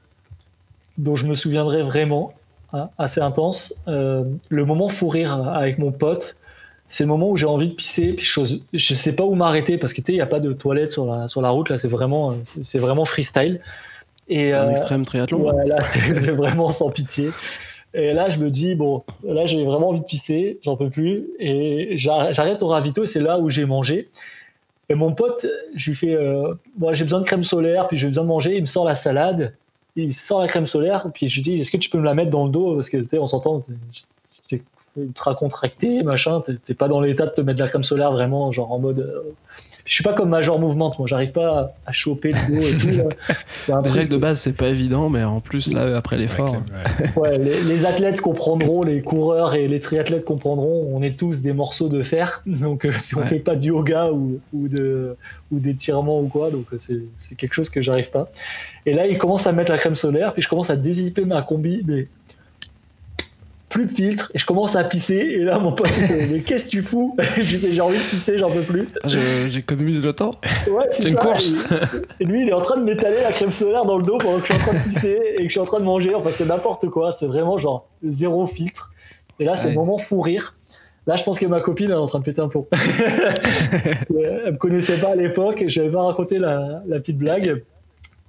dont 0.98 1.16
je 1.16 1.28
me 1.28 1.36
souviendrai 1.36 1.84
vraiment. 1.84 2.34
Hein, 2.72 2.90
assez 3.00 3.20
intense. 3.20 3.74
Euh, 3.88 4.24
le 4.50 4.66
moment 4.66 4.90
fou 4.90 5.10
rire 5.10 5.48
avec 5.50 5.80
mon 5.80 5.92
pote, 5.92 6.38
c'est 6.88 7.04
le 7.04 7.08
moment 7.08 7.30
où 7.30 7.36
j'ai 7.36 7.48
envie 7.48 7.70
de 7.70 7.74
pisser, 7.74 8.14
puis 8.14 8.26
je, 8.26 8.58
je 8.74 8.94
sais 8.94 9.14
pas 9.14 9.24
où 9.24 9.34
m'arrêter 9.34 9.78
parce 9.78 9.92
que 9.92 10.02
tu 10.02 10.08
sais, 10.08 10.14
il 10.14 10.18
n'y 10.18 10.22
a 10.22 10.28
pas 10.28 10.40
de 10.40 10.54
toilette 10.54 10.92
sur 10.92 11.06
la, 11.06 11.28
sur 11.28 11.42
la 11.42 11.50
route, 11.50 11.70
là 11.70 11.78
c'est 11.78 11.88
vraiment, 11.88 12.36
c'est 12.64 12.78
vraiment 12.78 13.06
freestyle. 13.06 13.60
C'est 14.28 14.54
un 14.54 14.68
euh, 14.68 14.72
extrême 14.72 15.04
triathlon. 15.04 15.52
Ouais, 15.52 15.68
là 15.68 15.82
c'est 15.82 16.32
vraiment 16.32 16.70
sans 16.70 16.92
pitié. 16.92 17.32
Et 17.96 18.14
là, 18.14 18.30
je 18.30 18.38
me 18.38 18.52
dis, 18.52 18.76
bon, 18.76 19.04
là, 19.24 19.48
j'ai 19.48 19.66
vraiment 19.66 19.90
envie 19.90 20.02
de 20.02 20.06
pisser, 20.06 20.60
j'en 20.62 20.76
peux 20.76 20.92
plus. 20.92 21.26
Et 21.40 21.98
j'arrête 21.98 22.62
au 22.62 22.68
ravito 22.68 23.02
et 23.02 23.08
c'est 23.08 23.20
là 23.20 23.40
où 23.40 23.50
j'ai 23.50 23.66
mangé. 23.66 24.10
Et 24.90 24.96
mon 24.96 25.14
pote, 25.14 25.48
je 25.76 25.90
lui 25.90 25.96
fais, 25.96 26.14
euh, 26.14 26.54
j'ai 26.92 27.04
besoin 27.04 27.22
de 27.22 27.26
crème 27.26 27.44
solaire, 27.44 27.88
puis 27.88 27.98
j'ai 27.98 28.08
besoin 28.08 28.24
de 28.24 28.30
manger. 28.30 28.56
Il 28.56 28.62
me 28.62 28.68
sort 28.68 28.86
la 28.86 28.94
salade 28.94 29.54
il 30.04 30.14
sort 30.14 30.42
la 30.42 30.48
crème 30.48 30.66
solaire, 30.66 31.08
puis 31.14 31.28
je 31.28 31.36
lui 31.36 31.42
dis, 31.42 31.54
est-ce 31.62 31.72
que 31.72 31.78
tu 31.78 31.90
peux 31.90 31.98
me 31.98 32.06
la 32.06 32.14
mettre 32.14 32.32
dans 32.32 32.46
le 32.46 32.52
dos? 32.52 32.76
Parce 32.76 32.90
que, 32.90 32.98
tu 32.98 33.08
sais, 33.08 33.20
on 33.20 33.28
s'entend, 33.28 33.64
es 34.52 34.62
ultra 34.98 35.36
contracté, 35.36 36.04
machin, 36.04 36.42
t'es 36.66 36.74
pas 36.74 36.88
dans 36.88 37.00
l'état 37.02 37.26
de 37.26 37.32
te 37.32 37.42
mettre 37.42 37.60
de 37.60 37.64
la 37.64 37.70
crème 37.70 37.84
solaire 37.84 38.12
vraiment, 38.12 38.52
genre 38.52 38.72
en 38.72 38.80
mode. 38.80 39.00
Euh, 39.00 39.34
je 39.90 39.96
suis 39.96 40.04
pas 40.04 40.14
comme 40.14 40.30
Major 40.30 40.60
Mouvement, 40.60 40.94
moi, 41.00 41.08
j'arrive 41.08 41.32
pas 41.32 41.74
à, 41.84 41.92
choper 41.92 42.32
le 42.32 42.56
dos 42.56 42.62
et 42.62 42.78
tout. 42.78 43.10
C'est 43.64 43.74
un 43.74 43.82
truc 43.82 44.08
de 44.08 44.18
base, 44.18 44.40
c'est 44.40 44.56
pas 44.56 44.68
évident, 44.68 45.10
mais 45.10 45.24
en 45.24 45.42
plus, 45.42 45.74
là, 45.74 45.98
après 45.98 46.16
l'effort. 46.16 46.56
Ouais, 47.16 47.38
les, 47.40 47.86
athlètes 47.86 48.22
comprendront, 48.22 48.84
les 48.84 49.02
coureurs 49.02 49.56
et 49.56 49.68
les 49.68 49.80
triathlètes 49.80 50.26
comprendront, 50.26 50.92
on 50.94 51.02
est 51.02 51.18
tous 51.18 51.42
des 51.42 51.54
morceaux 51.54 51.90
de 51.90 52.04
fer, 52.04 52.44
donc 52.46 52.86
euh, 52.86 52.92
si 53.00 53.16
on 53.16 53.22
fait 53.22 53.40
pas 53.40 53.56
du 53.56 53.70
yoga 53.70 54.12
ou, 54.12 54.40
ou, 54.54 54.68
de, 54.68 55.16
ou 55.52 55.58
d'étirement 55.58 56.22
ou 56.22 56.28
quoi, 56.28 56.52
donc 56.52 56.68
euh, 56.72 56.78
c'est 56.78 57.36
quelque 57.36 57.54
chose 57.54 57.70
que 57.70 57.82
j'arrive 57.82 58.12
pas. 58.12 58.30
Et 58.86 58.94
là, 58.94 59.08
il 59.08 59.18
commence 59.18 59.48
à 59.48 59.54
mettre 59.54 59.72
la 59.72 59.80
crème 59.80 59.96
solaire, 59.96 60.34
puis 60.34 60.44
je 60.44 60.50
commence 60.50 60.70
à 60.70 60.76
dézipper 60.76 61.26
ma 61.26 61.42
combi, 61.42 61.84
mais 61.88 62.08
plus 63.70 63.86
de 63.86 63.92
filtre, 63.92 64.32
et 64.34 64.40
je 64.40 64.46
commence 64.46 64.76
à 64.76 64.84
pisser, 64.84 65.16
et 65.16 65.44
là, 65.44 65.60
mon 65.60 65.72
pote, 65.72 65.92
mais 66.32 66.40
qu'est-ce 66.40 66.66
que 66.66 66.70
tu 66.70 66.84
fous? 66.84 67.16
J'ai 67.38 67.80
envie 67.82 67.98
de 67.98 68.04
pisser, 68.04 68.38
j'en 68.38 68.50
peux 68.50 68.62
plus. 68.62 68.88
Ah, 69.04 69.08
j'économise 69.48 70.04
le 70.04 70.12
temps. 70.12 70.32
Ouais, 70.68 70.86
c'est 70.90 71.10
une 71.10 71.16
course. 71.16 71.54
Et, 72.20 72.26
lui, 72.26 72.42
il 72.42 72.50
est 72.50 72.54
en 72.54 72.62
train 72.62 72.78
de 72.78 72.84
m'étaler 72.84 73.22
la 73.22 73.32
crème 73.32 73.52
solaire 73.52 73.86
dans 73.86 73.98
le 73.98 74.04
dos 74.04 74.18
pendant 74.18 74.40
que 74.40 74.48
je 74.48 74.54
suis 74.54 74.62
en 74.62 74.66
train 74.66 74.78
de 74.78 74.84
pisser 74.84 75.20
et 75.36 75.38
que 75.38 75.44
je 75.44 75.52
suis 75.52 75.60
en 75.60 75.66
train 75.66 75.80
de 75.80 75.86
manger. 75.86 76.16
Enfin, 76.16 76.32
c'est 76.32 76.46
n'importe 76.46 76.90
quoi. 76.90 77.12
C'est 77.12 77.28
vraiment 77.28 77.58
genre 77.58 77.88
zéro 78.04 78.48
filtre. 78.48 78.92
Et 79.40 79.46
là, 79.46 79.56
c'est 79.56 79.70
le 79.70 79.76
moment 79.76 79.98
fou 79.98 80.20
rire. 80.20 80.56
Là, 81.08 81.16
je 81.16 81.24
pense 81.24 81.40
que 81.40 81.46
ma 81.46 81.62
copine 81.62 81.92
est 81.92 81.96
en 81.96 82.08
train 82.08 82.20
de 82.20 82.24
péter 82.24 82.42
un 82.42 82.50
plomb. 82.50 82.68
elle 82.72 84.54
me 84.54 84.58
connaissait 84.58 84.98
pas 84.98 85.12
à 85.12 85.16
l'époque, 85.16 85.64
je 85.68 85.80
n'avais 85.80 85.92
pas 85.92 86.04
raconté 86.04 86.38
la, 86.38 86.84
la 86.88 87.00
petite 87.00 87.18
blague. 87.18 87.64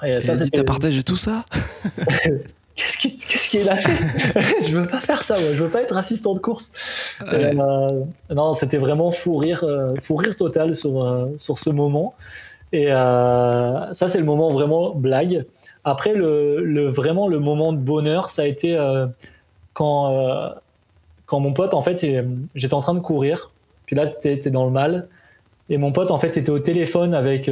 Et 0.04 0.20
ça, 0.20 0.34
partagé 0.64 1.02
tout 1.02 1.16
ça? 1.16 1.44
Qu'est-ce 2.76 3.48
qu'il 3.48 3.62
qu 3.62 3.68
a 3.68 3.76
fait 3.76 4.66
Je 4.66 4.76
veux 4.76 4.86
pas 4.86 5.00
faire 5.00 5.22
ça, 5.22 5.38
moi. 5.38 5.54
je 5.54 5.62
veux 5.62 5.70
pas 5.70 5.82
être 5.82 5.96
assistant 5.96 6.34
de 6.34 6.38
course. 6.38 6.72
Euh, 7.32 7.52
non, 8.30 8.54
c'était 8.54 8.78
vraiment 8.78 9.10
fou 9.10 9.36
rire, 9.36 9.64
euh, 9.64 9.94
fou 10.02 10.16
rire 10.16 10.36
total 10.36 10.74
sur, 10.74 11.02
euh, 11.02 11.26
sur 11.36 11.58
ce 11.58 11.70
moment. 11.70 12.14
Et 12.72 12.88
ça, 12.88 14.06
c'est 14.06 14.18
le 14.18 14.24
moment 14.24 14.52
vraiment 14.52 14.94
blague. 14.94 15.44
Après, 15.82 16.14
le, 16.14 16.64
le, 16.64 16.88
vraiment 16.88 17.26
le 17.26 17.40
moment 17.40 17.72
de 17.72 17.78
bonheur, 17.78 18.30
ça 18.30 18.42
a 18.42 18.44
été 18.46 18.78
quand, 19.72 20.54
quand 21.26 21.40
mon 21.40 21.52
pote, 21.52 21.74
en 21.74 21.82
fait, 21.82 22.06
j'étais 22.54 22.74
en 22.74 22.80
train 22.80 22.94
de 22.94 23.00
courir. 23.00 23.50
Puis 23.86 23.96
là, 23.96 24.06
tu 24.06 24.28
étais 24.28 24.50
dans 24.50 24.64
le 24.66 24.70
mal. 24.70 25.08
Et 25.68 25.78
mon 25.78 25.90
pote, 25.90 26.12
en 26.12 26.18
fait, 26.18 26.36
était 26.36 26.50
au 26.50 26.60
téléphone 26.60 27.12
avec 27.12 27.50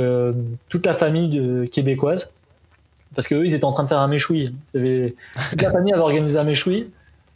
toute 0.68 0.86
la 0.86 0.94
famille 0.94 1.28
de, 1.30 1.64
québécoise 1.64 2.32
parce 3.18 3.26
qu'eux, 3.26 3.44
ils 3.44 3.52
étaient 3.52 3.64
en 3.64 3.72
train 3.72 3.82
de 3.82 3.88
faire 3.88 3.98
un 3.98 4.06
méchoui. 4.06 4.54
Toute 4.72 5.60
la 5.60 5.72
famille 5.72 5.92
avait 5.92 6.02
organisé 6.02 6.38
un 6.38 6.44
méchoui. 6.44 6.88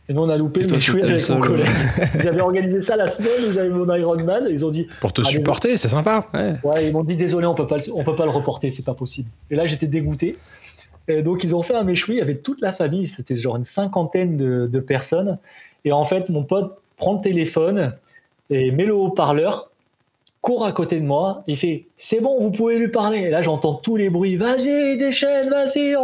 Et 0.08 0.12
nous, 0.14 0.22
on 0.22 0.28
a 0.28 0.36
loupé 0.36 0.60
le 0.60 0.76
méchoui 0.76 1.02
avec 1.02 1.28
mon 1.28 1.40
collègue. 1.40 1.66
ils 2.20 2.28
avaient 2.28 2.40
organisé 2.40 2.80
ça 2.82 2.94
la 2.94 3.08
semaine 3.08 3.50
où 3.50 3.52
j'avais 3.52 3.68
mon 3.68 3.92
Ironman. 3.92 4.44
ils 4.48 4.64
ont 4.64 4.70
dit. 4.70 4.86
Pour 5.00 5.12
te 5.12 5.22
supporter, 5.22 5.76
c'est 5.76 5.88
sympa. 5.88 6.24
Ouais. 6.34 6.86
ils 6.86 6.92
m'ont 6.92 7.02
dit 7.02 7.16
désolé, 7.16 7.46
on 7.46 7.56
peut 7.56 7.66
pas, 7.66 7.78
on 7.92 8.04
peut 8.04 8.14
pas 8.14 8.26
le 8.26 8.30
reporter, 8.30 8.70
c'est 8.70 8.84
pas 8.84 8.94
possible. 8.94 9.28
Et 9.50 9.56
là, 9.56 9.66
j'étais 9.66 9.88
dégoûté. 9.88 10.36
Et 11.08 11.20
donc, 11.22 11.42
ils 11.42 11.52
ont 11.52 11.62
fait 11.62 11.74
un 11.74 11.82
méchoui 11.82 12.20
avec 12.20 12.44
toute 12.44 12.60
la 12.60 12.70
famille. 12.70 13.08
C'était 13.08 13.34
genre 13.34 13.56
une 13.56 13.64
cinquantaine 13.64 14.36
de, 14.36 14.68
de 14.72 14.78
personnes. 14.78 15.38
Et 15.84 15.90
en 15.90 16.04
fait, 16.04 16.28
mon 16.28 16.44
pote 16.44 16.78
prend 16.96 17.14
le 17.14 17.22
téléphone 17.22 17.92
et 18.50 18.70
met 18.70 18.84
le 18.84 18.94
haut-parleur 18.94 19.71
court 20.42 20.66
à 20.66 20.72
côté 20.72 21.00
de 21.00 21.06
moi, 21.06 21.44
il 21.46 21.56
fait 21.56 21.86
c'est 21.96 22.20
bon, 22.20 22.38
vous 22.40 22.50
pouvez 22.50 22.76
lui 22.76 22.88
parler. 22.88 23.20
Et 23.20 23.30
là, 23.30 23.40
j'entends 23.42 23.74
tous 23.74 23.96
les 23.96 24.10
bruits. 24.10 24.36
Vas-y, 24.36 24.98
déchaîne, 24.98 25.48
vas-y, 25.48 25.94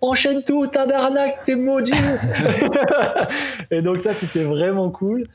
enchaîne 0.00 0.42
tout, 0.44 0.68
tabernacle, 0.68 1.40
t'es 1.44 1.56
maudit. 1.56 1.92
et 3.70 3.82
donc 3.82 3.98
ça, 3.98 4.14
c'était 4.14 4.44
vraiment 4.44 4.90
cool. 4.90 5.26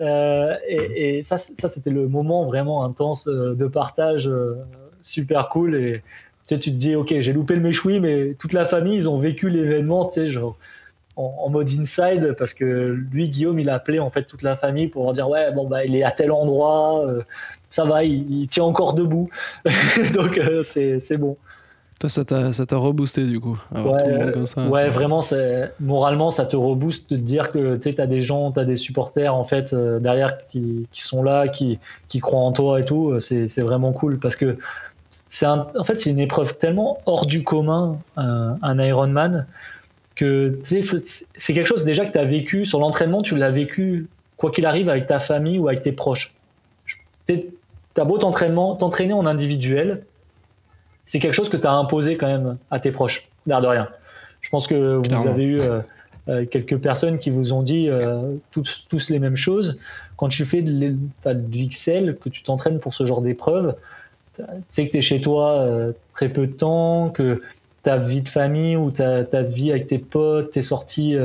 Euh, 0.00 0.54
et, 0.66 1.22
ça, 1.22 1.38
ça 1.38 1.68
c'était 1.68 1.90
le 1.90 2.08
moment 2.08 2.44
vraiment 2.46 2.84
intense 2.84 3.28
euh, 3.28 3.54
de 3.54 3.66
partage, 3.66 4.28
euh, 4.28 4.54
super 5.02 5.48
cool. 5.48 5.74
Et 5.74 6.02
tu, 6.48 6.58
tu 6.60 6.70
te 6.70 6.76
dis, 6.76 6.94
ok, 6.94 7.14
j'ai 7.18 7.32
loupé 7.32 7.54
le 7.54 7.60
méchoui, 7.60 7.98
mais 7.98 8.34
toute 8.38 8.52
la 8.52 8.64
famille, 8.64 8.96
ils 8.96 9.08
ont 9.08 9.18
vécu 9.18 9.50
l'événement, 9.50 10.06
tu 10.06 10.14
sais, 10.14 10.28
genre 10.28 10.56
en, 11.16 11.48
mode 11.48 11.70
inside 11.70 12.34
parce 12.36 12.54
que 12.54 12.64
lui 12.64 13.28
Guillaume 13.28 13.58
il 13.60 13.70
a 13.70 13.74
appelé 13.74 14.00
en 14.00 14.10
fait 14.10 14.24
toute 14.24 14.42
la 14.42 14.56
famille 14.56 14.88
pour 14.88 15.04
leur 15.04 15.12
dire 15.12 15.28
ouais 15.28 15.52
bon 15.52 15.66
bah 15.66 15.84
il 15.84 15.94
est 15.94 16.02
à 16.02 16.10
tel 16.10 16.32
endroit 16.32 17.04
ça 17.74 17.84
va, 17.84 18.04
il, 18.04 18.46
tient 18.46 18.64
encore 18.64 18.94
debout. 18.94 19.28
Donc 20.14 20.38
euh, 20.38 20.62
c'est 20.62 21.16
bon. 21.16 21.36
Ça 22.06 22.24
t'a 22.24 22.76
reboosté 22.76 23.24
du 23.24 23.40
coup, 23.40 23.58
ouais, 23.74 24.30
comme 24.32 24.46
ça. 24.46 24.66
Ouais, 24.68 24.90
vraiment, 24.90 25.20
moralement, 25.80 26.30
ça 26.30 26.44
te 26.44 26.54
rebooste 26.54 27.10
de 27.10 27.16
te 27.16 27.22
dire 27.22 27.50
que 27.50 27.76
tu 27.76 27.98
as 27.98 28.06
des 28.06 28.20
gens, 28.20 28.52
tu 28.52 28.60
as 28.60 28.64
des 28.64 28.76
supporters 28.76 29.34
en 29.34 29.44
fait 29.44 29.72
euh, 29.72 30.00
derrière 30.00 30.36
qui, 30.48 30.86
qui, 30.92 31.00
sont 31.00 31.22
là, 31.22 31.48
qui, 31.48 31.78
qui 32.08 32.20
croient 32.20 32.40
en 32.40 32.52
toi 32.52 32.78
et 32.78 32.84
tout. 32.84 33.18
C'est 33.20 33.62
vraiment 33.62 33.92
cool 33.92 34.18
parce 34.18 34.36
que 34.36 34.58
c'est 35.28 35.46
en 35.46 35.84
fait 35.84 36.00
c'est 36.00 36.10
une 36.10 36.18
épreuve 36.18 36.58
tellement 36.58 36.98
hors 37.06 37.24
du 37.26 37.42
commun, 37.42 37.98
un, 38.16 38.56
un 38.60 38.78
Ironman, 38.80 39.46
que 40.14 40.58
c'est 40.64 41.54
quelque 41.54 41.66
chose 41.66 41.84
déjà 41.84 42.04
que 42.04 42.12
tu 42.12 42.18
as 42.18 42.24
vécu 42.24 42.64
sur 42.64 42.78
l'entraînement, 42.78 43.22
tu 43.22 43.36
l'as 43.36 43.50
vécu 43.50 44.08
quoi 44.36 44.50
qu'il 44.50 44.66
arrive 44.66 44.88
avec 44.88 45.06
ta 45.06 45.18
famille 45.18 45.58
ou 45.58 45.68
avec 45.68 45.82
tes 45.82 45.92
proches 45.92 46.34
t'as 47.94 48.04
beau 48.04 48.18
t'entraîner 48.18 49.12
en 49.12 49.26
individuel, 49.26 50.02
c'est 51.06 51.18
quelque 51.18 51.34
chose 51.34 51.48
que 51.48 51.56
tu 51.56 51.66
as 51.66 51.72
imposé 51.72 52.16
quand 52.16 52.26
même 52.26 52.56
à 52.70 52.78
tes 52.80 52.90
proches, 52.90 53.28
l'air 53.46 53.60
de 53.60 53.66
rien. 53.66 53.88
Je 54.40 54.50
pense 54.50 54.66
que 54.66 54.74
vous 54.74 55.26
avez 55.26 55.44
eu 55.44 55.60
euh, 55.60 55.78
euh, 56.28 56.44
quelques 56.44 56.78
personnes 56.78 57.18
qui 57.18 57.30
vous 57.30 57.52
ont 57.52 57.62
dit 57.62 57.88
euh, 57.88 58.34
tous, 58.50 58.86
tous, 58.88 59.08
les 59.10 59.18
mêmes 59.18 59.36
choses. 59.36 59.78
Quand 60.16 60.28
tu 60.28 60.44
fais 60.44 60.62
de, 60.62 60.94
du 61.32 61.68
XL, 61.68 62.16
que 62.16 62.28
tu 62.28 62.42
t'entraînes 62.42 62.78
pour 62.78 62.94
ce 62.94 63.06
genre 63.06 63.22
d'épreuve, 63.22 63.74
tu 64.34 64.42
sais 64.68 64.86
que 64.86 64.92
tu 64.92 64.98
es 64.98 65.02
chez 65.02 65.20
toi 65.20 65.66
très 66.12 66.28
peu 66.28 66.46
de 66.46 66.52
temps, 66.52 67.10
que 67.10 67.40
ta 67.84 67.98
vie 67.98 68.22
de 68.22 68.28
famille 68.28 68.76
ou 68.76 68.90
ta, 68.90 69.22
ta 69.24 69.42
vie 69.42 69.70
avec 69.70 69.86
tes 69.86 69.98
potes, 69.98 70.50
tes 70.50 70.62
sorties, 70.62 71.16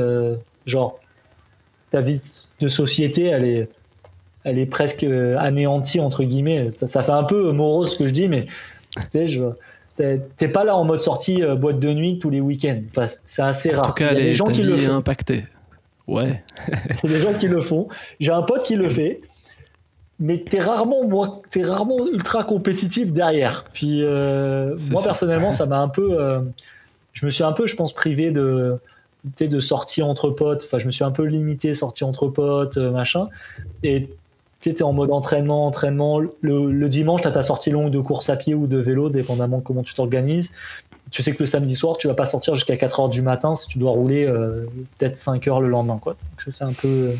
genre 0.66 1.00
ta 1.90 2.00
vie 2.00 2.20
de 2.60 2.68
société, 2.68 3.24
elle 3.24 3.44
est, 3.44 3.68
elle 4.44 4.58
est 4.58 4.66
presque 4.66 5.04
euh, 5.04 5.36
anéantie 5.38 6.00
entre 6.00 6.24
guillemets. 6.24 6.70
Ça, 6.70 7.02
fait 7.02 7.12
un 7.12 7.24
peu 7.24 7.52
morose 7.52 7.92
ce 7.92 7.96
que 7.96 8.06
je 8.06 8.12
dis, 8.12 8.28
mais 8.28 8.46
tu 9.10 9.28
sais, 9.28 10.20
t'es 10.36 10.48
pas 10.48 10.64
là 10.64 10.76
en 10.76 10.84
mode 10.84 11.02
sortie 11.02 11.42
euh, 11.42 11.56
boîte 11.56 11.78
de 11.78 11.92
nuit 11.92 12.18
tous 12.18 12.30
les 12.30 12.40
week-ends. 12.40 12.80
Enfin, 12.88 13.06
c'est 13.26 13.42
assez 13.42 13.70
rare. 13.70 13.86
En 13.86 13.88
tout 13.88 13.94
cas, 13.94 14.12
Il 14.12 14.18
y 14.18 14.22
a 14.22 14.24
des 14.24 14.34
gens 14.34 14.46
qui 14.46 14.62
le 14.62 14.76
font. 14.76 14.94
impacté. 14.94 15.44
Ouais. 16.06 16.42
Il 17.04 17.10
y 17.10 17.14
a 17.14 17.18
des 17.18 17.22
gens 17.22 17.34
qui 17.34 17.48
le 17.48 17.60
font. 17.60 17.88
J'ai 18.18 18.32
un 18.32 18.42
pote 18.42 18.62
qui 18.62 18.76
le 18.76 18.88
fait, 18.88 19.20
mais 20.20 20.38
t'es 20.38 20.60
rarement, 20.60 21.04
moi, 21.04 21.42
es 21.54 21.62
rarement 21.62 22.06
ultra 22.06 22.44
compétitif 22.44 23.12
derrière. 23.12 23.64
Puis 23.72 24.02
euh, 24.02 24.76
moi 24.90 25.02
personnellement, 25.02 25.50
ça 25.50 25.66
m'a 25.66 25.78
un 25.78 25.88
peu, 25.88 26.42
je 27.12 27.26
me 27.26 27.30
suis 27.30 27.44
un 27.44 27.52
peu, 27.52 27.66
je 27.66 27.76
pense, 27.76 27.92
privé 27.92 28.30
de 28.30 28.78
de 29.38 29.60
sorties 29.60 30.02
entre 30.02 30.30
potes. 30.30 30.64
Enfin, 30.64 30.78
je 30.78 30.86
me 30.86 30.90
suis 30.90 31.04
un 31.04 31.10
peu 31.10 31.24
limité 31.24 31.74
sorties 31.74 32.04
entre 32.04 32.28
potes, 32.28 32.78
machin. 32.78 33.28
Et 33.82 34.08
tu 34.60 34.70
es 34.70 34.82
en 34.82 34.92
mode 34.92 35.10
entraînement, 35.10 35.66
entraînement. 35.66 36.20
Le, 36.42 36.88
dimanche, 36.88 37.22
tu 37.22 37.28
as 37.28 37.32
ta 37.32 37.42
sortie 37.42 37.70
longue 37.70 37.90
de 37.90 38.00
course 38.00 38.28
à 38.28 38.36
pied 38.36 38.54
ou 38.54 38.66
de 38.66 38.78
vélo, 38.78 39.08
dépendamment 39.08 39.58
de 39.58 39.62
comment 39.62 39.82
tu 39.82 39.94
t'organises. 39.94 40.52
Tu 41.10 41.22
sais 41.22 41.32
que 41.32 41.38
le 41.40 41.46
samedi 41.46 41.74
soir, 41.74 41.96
tu 41.96 42.06
vas 42.06 42.14
pas 42.14 42.26
sortir 42.26 42.54
jusqu'à 42.54 42.76
4 42.76 43.00
heures 43.00 43.08
du 43.08 43.22
matin 43.22 43.56
si 43.56 43.66
tu 43.66 43.78
dois 43.78 43.90
rouler 43.90 44.26
euh, 44.26 44.66
peut-être 44.98 45.16
5 45.16 45.48
heures 45.48 45.60
le 45.60 45.68
lendemain. 45.68 45.98
Quoi. 46.00 46.12
Donc, 46.12 46.54
c'est 46.54 46.64
un 46.64 46.72
peu. 46.72 47.12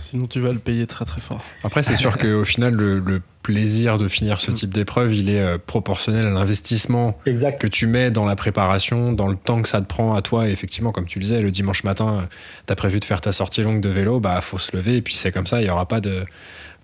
Euh, 0.00 0.10
Sinon, 0.10 0.26
tu 0.26 0.40
vas 0.40 0.52
le 0.52 0.58
payer 0.58 0.86
très 0.86 1.04
très 1.04 1.20
fort. 1.20 1.42
Après, 1.62 1.82
c'est 1.82 1.96
sûr 1.96 2.18
qu'au 2.18 2.44
final, 2.44 2.74
le, 2.74 3.22
plaisir 3.42 3.96
de 3.96 4.06
finir 4.06 4.38
ce 4.38 4.50
type 4.50 4.70
d'épreuve, 4.70 5.14
il 5.14 5.30
est 5.30 5.40
euh, 5.40 5.56
proportionnel 5.56 6.26
à 6.26 6.30
l'investissement 6.30 7.18
que 7.24 7.66
tu 7.66 7.86
mets 7.86 8.10
dans 8.10 8.26
la 8.26 8.36
préparation, 8.36 9.14
dans 9.14 9.28
le 9.28 9.34
temps 9.34 9.62
que 9.62 9.68
ça 9.68 9.80
te 9.80 9.86
prend 9.86 10.14
à 10.14 10.20
toi. 10.20 10.46
Et 10.46 10.52
effectivement, 10.52 10.92
comme 10.92 11.06
tu 11.06 11.18
le 11.18 11.24
disais, 11.24 11.40
le 11.40 11.50
dimanche 11.50 11.82
matin, 11.82 12.28
tu 12.66 12.72
as 12.72 12.76
prévu 12.76 13.00
de 13.00 13.04
faire 13.06 13.22
ta 13.22 13.32
sortie 13.32 13.62
longue 13.62 13.80
de 13.80 13.88
vélo, 13.88 14.20
bah 14.20 14.38
faut 14.42 14.58
se 14.58 14.76
lever 14.76 14.98
et 14.98 15.02
puis 15.02 15.14
c'est 15.14 15.32
comme 15.32 15.46
ça, 15.46 15.62
il 15.62 15.64
n'y 15.64 15.70
aura 15.70 15.88
pas 15.88 16.00
de 16.00 16.26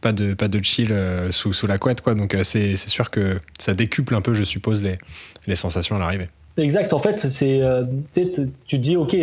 pas 0.01 0.13
de, 0.13 0.35
pas 0.35 0.49
de 0.49 0.63
chill 0.63 0.93
euh, 0.93 1.31
sous, 1.31 1.53
sous 1.53 1.67
la 1.67 1.79
couette. 1.79 2.01
Quoi. 2.01 2.15
Donc 2.15 2.35
euh, 2.35 2.43
c'est 2.43 2.77
sûr 2.77 3.11
que 3.11 3.39
ça 3.59 3.75
décuple 3.75 4.15
un 4.15 4.21
peu, 4.21 4.35
je 4.35 4.45
suppose, 4.45 4.83
les, 4.83 4.99
les 5.47 5.55
sensations 5.55 5.97
à 5.97 5.99
l'arrivée. 5.99 6.29
Exact, 6.57 6.93
en 6.93 6.99
fait, 6.99 7.19
c'est 7.19 7.61
euh, 7.61 7.85
tu 8.15 8.31
te 8.31 8.77
dis, 8.77 8.97
ok, 8.97 9.17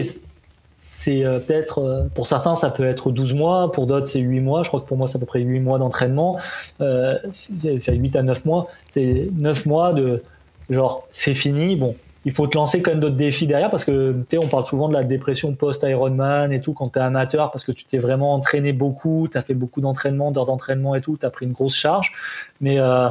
c'est 0.95 1.23
peut-être, 1.47 2.07
pour 2.13 2.27
certains, 2.27 2.55
ça 2.55 2.69
peut 2.69 2.85
être 2.85 3.11
12 3.11 3.33
mois, 3.33 3.71
pour 3.71 3.87
d'autres, 3.87 4.07
c'est 4.07 4.19
8 4.19 4.39
mois. 4.41 4.63
Je 4.63 4.67
crois 4.67 4.79
que 4.79 4.85
pour 4.85 4.97
moi, 4.97 5.07
c'est 5.07 5.17
à 5.17 5.19
peu 5.19 5.25
près 5.25 5.39
8 5.39 5.59
mois 5.59 5.79
d'entraînement. 5.79 6.37
Euh, 6.81 7.17
fait 7.31 7.95
8 7.95 8.15
à 8.15 8.21
9 8.21 8.45
mois. 8.45 8.67
C'est 8.91 9.29
9 9.37 9.65
mois 9.65 9.93
de 9.93 10.21
genre, 10.69 11.07
c'est 11.11 11.33
fini. 11.33 11.75
Bon, 11.75 11.95
il 12.25 12.31
faut 12.31 12.47
te 12.47 12.57
lancer 12.57 12.81
quand 12.81 12.91
même 12.91 12.99
d'autres 12.99 13.15
défis 13.15 13.47
derrière 13.47 13.69
parce 13.69 13.83
que 13.83 14.13
tu 14.13 14.25
sais, 14.29 14.37
on 14.37 14.47
parle 14.47 14.65
souvent 14.65 14.87
de 14.87 14.93
la 14.93 15.03
dépression 15.03 15.53
post-Ironman 15.53 16.51
et 16.53 16.61
tout 16.61 16.73
quand 16.73 16.89
tu 16.89 16.99
es 16.99 17.01
amateur 17.01 17.51
parce 17.51 17.63
que 17.63 17.71
tu 17.71 17.83
t'es 17.85 17.97
vraiment 17.97 18.33
entraîné 18.33 18.71
beaucoup, 18.71 19.27
tu 19.31 19.37
as 19.37 19.41
fait 19.41 19.53
beaucoup 19.53 19.81
d'entraînement, 19.81 20.31
d'heures 20.31 20.45
d'entraînement 20.45 20.95
et 20.95 21.01
tout, 21.01 21.17
tu 21.19 21.25
as 21.25 21.29
pris 21.29 21.45
une 21.45 21.51
grosse 21.51 21.75
charge. 21.75 22.13
Mais, 22.61 22.79
euh, 22.79 23.09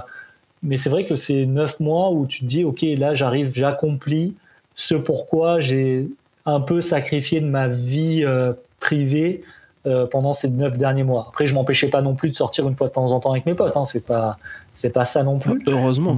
mais 0.63 0.79
c'est 0.79 0.91
vrai 0.91 1.05
que 1.05 1.17
c'est 1.17 1.45
neuf 1.45 1.79
mois 1.81 2.11
où 2.11 2.27
tu 2.27 2.41
te 2.41 2.45
dis, 2.47 2.65
OK, 2.65 2.83
là, 2.83 3.15
j'arrive, 3.15 3.53
j'accomplis 3.55 4.35
ce 4.75 4.95
pourquoi 4.95 5.61
j'ai 5.61 6.09
un 6.47 6.61
peu 6.61 6.81
sacrifié 6.81 7.41
de 7.41 7.47
ma 7.47 7.69
vie 7.69 8.23
euh, 8.25 8.53
privée 8.81 9.43
euh, 9.85 10.07
pendant 10.07 10.33
ces 10.33 10.49
neuf 10.49 10.79
derniers 10.79 11.03
mois. 11.03 11.27
Après, 11.29 11.49
je 11.49 11.55
m'empêchais 11.55 11.89
pas 11.89 12.03
non 12.03 12.15
plus 12.15 12.31
de 12.31 12.37
sortir 12.37 12.69
une 12.69 12.77
fois 12.77 12.87
de 12.87 12.93
temps 12.93 13.11
en 13.11 13.19
temps 13.19 13.33
avec 13.33 13.47
mes 13.47 13.55
potes. 13.55 13.77
Hein, 13.77 13.85
c'est 13.85 14.07
pas, 14.07 14.39
c'est 14.75 14.93
pas 14.93 15.05
ça 15.05 15.25
non 15.25 15.41
plus. 15.41 15.61
Heureusement. 15.67 16.17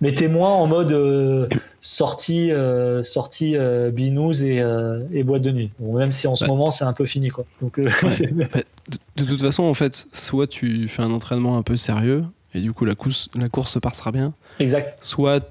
Moins 0.30 0.50
en 0.50 0.66
mode 0.66 0.90
euh, 0.90 1.48
sortie, 1.80 2.50
euh, 2.50 3.04
sortie 3.04 3.56
binous 3.92 4.42
et, 4.42 4.64
et, 5.12 5.22
boîte 5.22 5.42
de 5.42 5.52
nuit. 5.52 5.70
même 5.80 6.12
si 6.12 6.26
en 6.26 6.34
ce 6.34 6.44
moment 6.44 6.72
c'est 6.72 6.84
un 6.84 6.92
peu 6.92 7.04
fini 7.04 7.28
quoi. 7.28 7.44
Donc, 7.60 7.80
bah, 7.80 7.90
de, 9.16 9.24
toute 9.24 9.40
façon, 9.40 9.62
en 9.62 9.74
fait, 9.74 10.06
soit 10.12 10.48
tu 10.48 10.88
fais 10.88 11.02
un 11.02 11.12
entraînement 11.12 11.56
un 11.56 11.62
peu 11.62 11.76
sérieux 11.76 12.24
et 12.52 12.60
du 12.60 12.72
coup 12.72 12.84
la 12.84 12.96
course, 12.96 13.28
la 13.36 13.48
course 13.48 13.72
se 13.72 13.78
passera 13.78 14.10
bien. 14.10 14.32
Exact. 14.58 14.96
Soit 15.02 15.48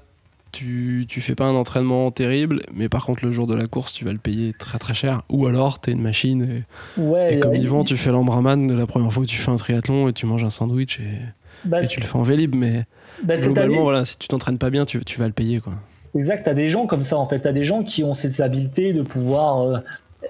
tu, 0.58 1.06
tu 1.08 1.20
fais 1.20 1.36
pas 1.36 1.44
un 1.44 1.54
entraînement 1.54 2.10
terrible, 2.10 2.62
mais 2.72 2.88
par 2.88 3.06
contre 3.06 3.24
le 3.24 3.30
jour 3.30 3.46
de 3.46 3.54
la 3.54 3.66
course 3.66 3.92
tu 3.92 4.04
vas 4.04 4.12
le 4.12 4.18
payer 4.18 4.52
très 4.58 4.78
très 4.78 4.94
cher. 4.94 5.22
Ou 5.30 5.46
alors 5.46 5.80
tu 5.80 5.90
es 5.90 5.92
une 5.92 6.02
machine 6.02 6.64
et, 6.98 7.38
comme 7.38 7.54
Yvan 7.54 7.84
tu 7.84 7.96
fais 7.96 8.10
l'embraman 8.10 8.76
la 8.76 8.86
première 8.86 9.12
fois 9.12 9.22
que 9.22 9.28
tu 9.28 9.36
fais 9.36 9.52
un 9.52 9.56
triathlon 9.56 10.08
et 10.08 10.12
tu 10.12 10.26
manges 10.26 10.42
un 10.42 10.50
sandwich 10.50 10.98
et, 10.98 11.20
bah, 11.64 11.84
tu 11.84 12.00
le 12.00 12.06
fais 12.06 12.16
en 12.16 12.24
vélib, 12.24 12.56
mais 12.56 12.86
bah, 13.22 13.36
globalement 13.36 13.82
voilà, 13.82 14.04
si 14.04 14.18
tu 14.18 14.26
t'entraînes 14.26 14.58
pas 14.58 14.70
bien 14.70 14.84
tu, 14.84 15.04
tu, 15.04 15.20
vas 15.20 15.26
le 15.26 15.32
payer 15.32 15.60
quoi. 15.60 15.74
Exact, 16.16 16.42
tu 16.42 16.50
as 16.50 16.54
des 16.54 16.66
gens 16.66 16.86
comme 16.86 17.04
ça 17.04 17.18
en 17.18 17.28
fait, 17.28 17.40
tu 17.40 17.48
as 17.48 17.52
des 17.52 17.64
gens 17.64 17.84
qui 17.84 18.02
ont 18.02 18.14
ces 18.14 18.42
habiletés 18.42 18.92
de 18.92 19.02
pouvoir 19.02 19.62
euh, 19.62 19.78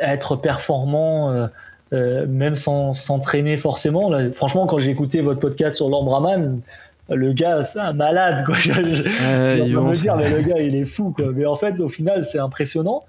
être 0.00 0.36
performants. 0.36 1.32
Euh, 1.32 2.26
même 2.26 2.54
sans 2.54 2.92
s'entraîner 2.92 3.56
forcément. 3.56 4.10
franchement, 4.34 4.66
quand 4.66 4.76
j'ai 4.76 4.90
écouté 4.90 5.22
votre 5.22 5.40
podcast 5.40 5.76
sur 5.76 5.88
l'Ambraman, 5.88 6.60
le 7.08 7.32
gars, 7.32 7.64
c'est 7.64 7.78
un 7.78 7.92
malade, 7.92 8.44
quoi. 8.44 8.54
Je, 8.58 8.72
me 8.72 9.94
dire, 9.94 10.16
mais 10.16 10.30
le 10.30 10.40
gars, 10.40 10.60
il 10.60 10.74
est 10.74 10.84
fou, 10.84 11.12
quoi. 11.16 11.32
Mais 11.32 11.46
en 11.46 11.56
fait, 11.56 11.80
au 11.80 11.88
final, 11.88 12.24
c'est 12.24 12.38
impressionnant. 12.38 13.04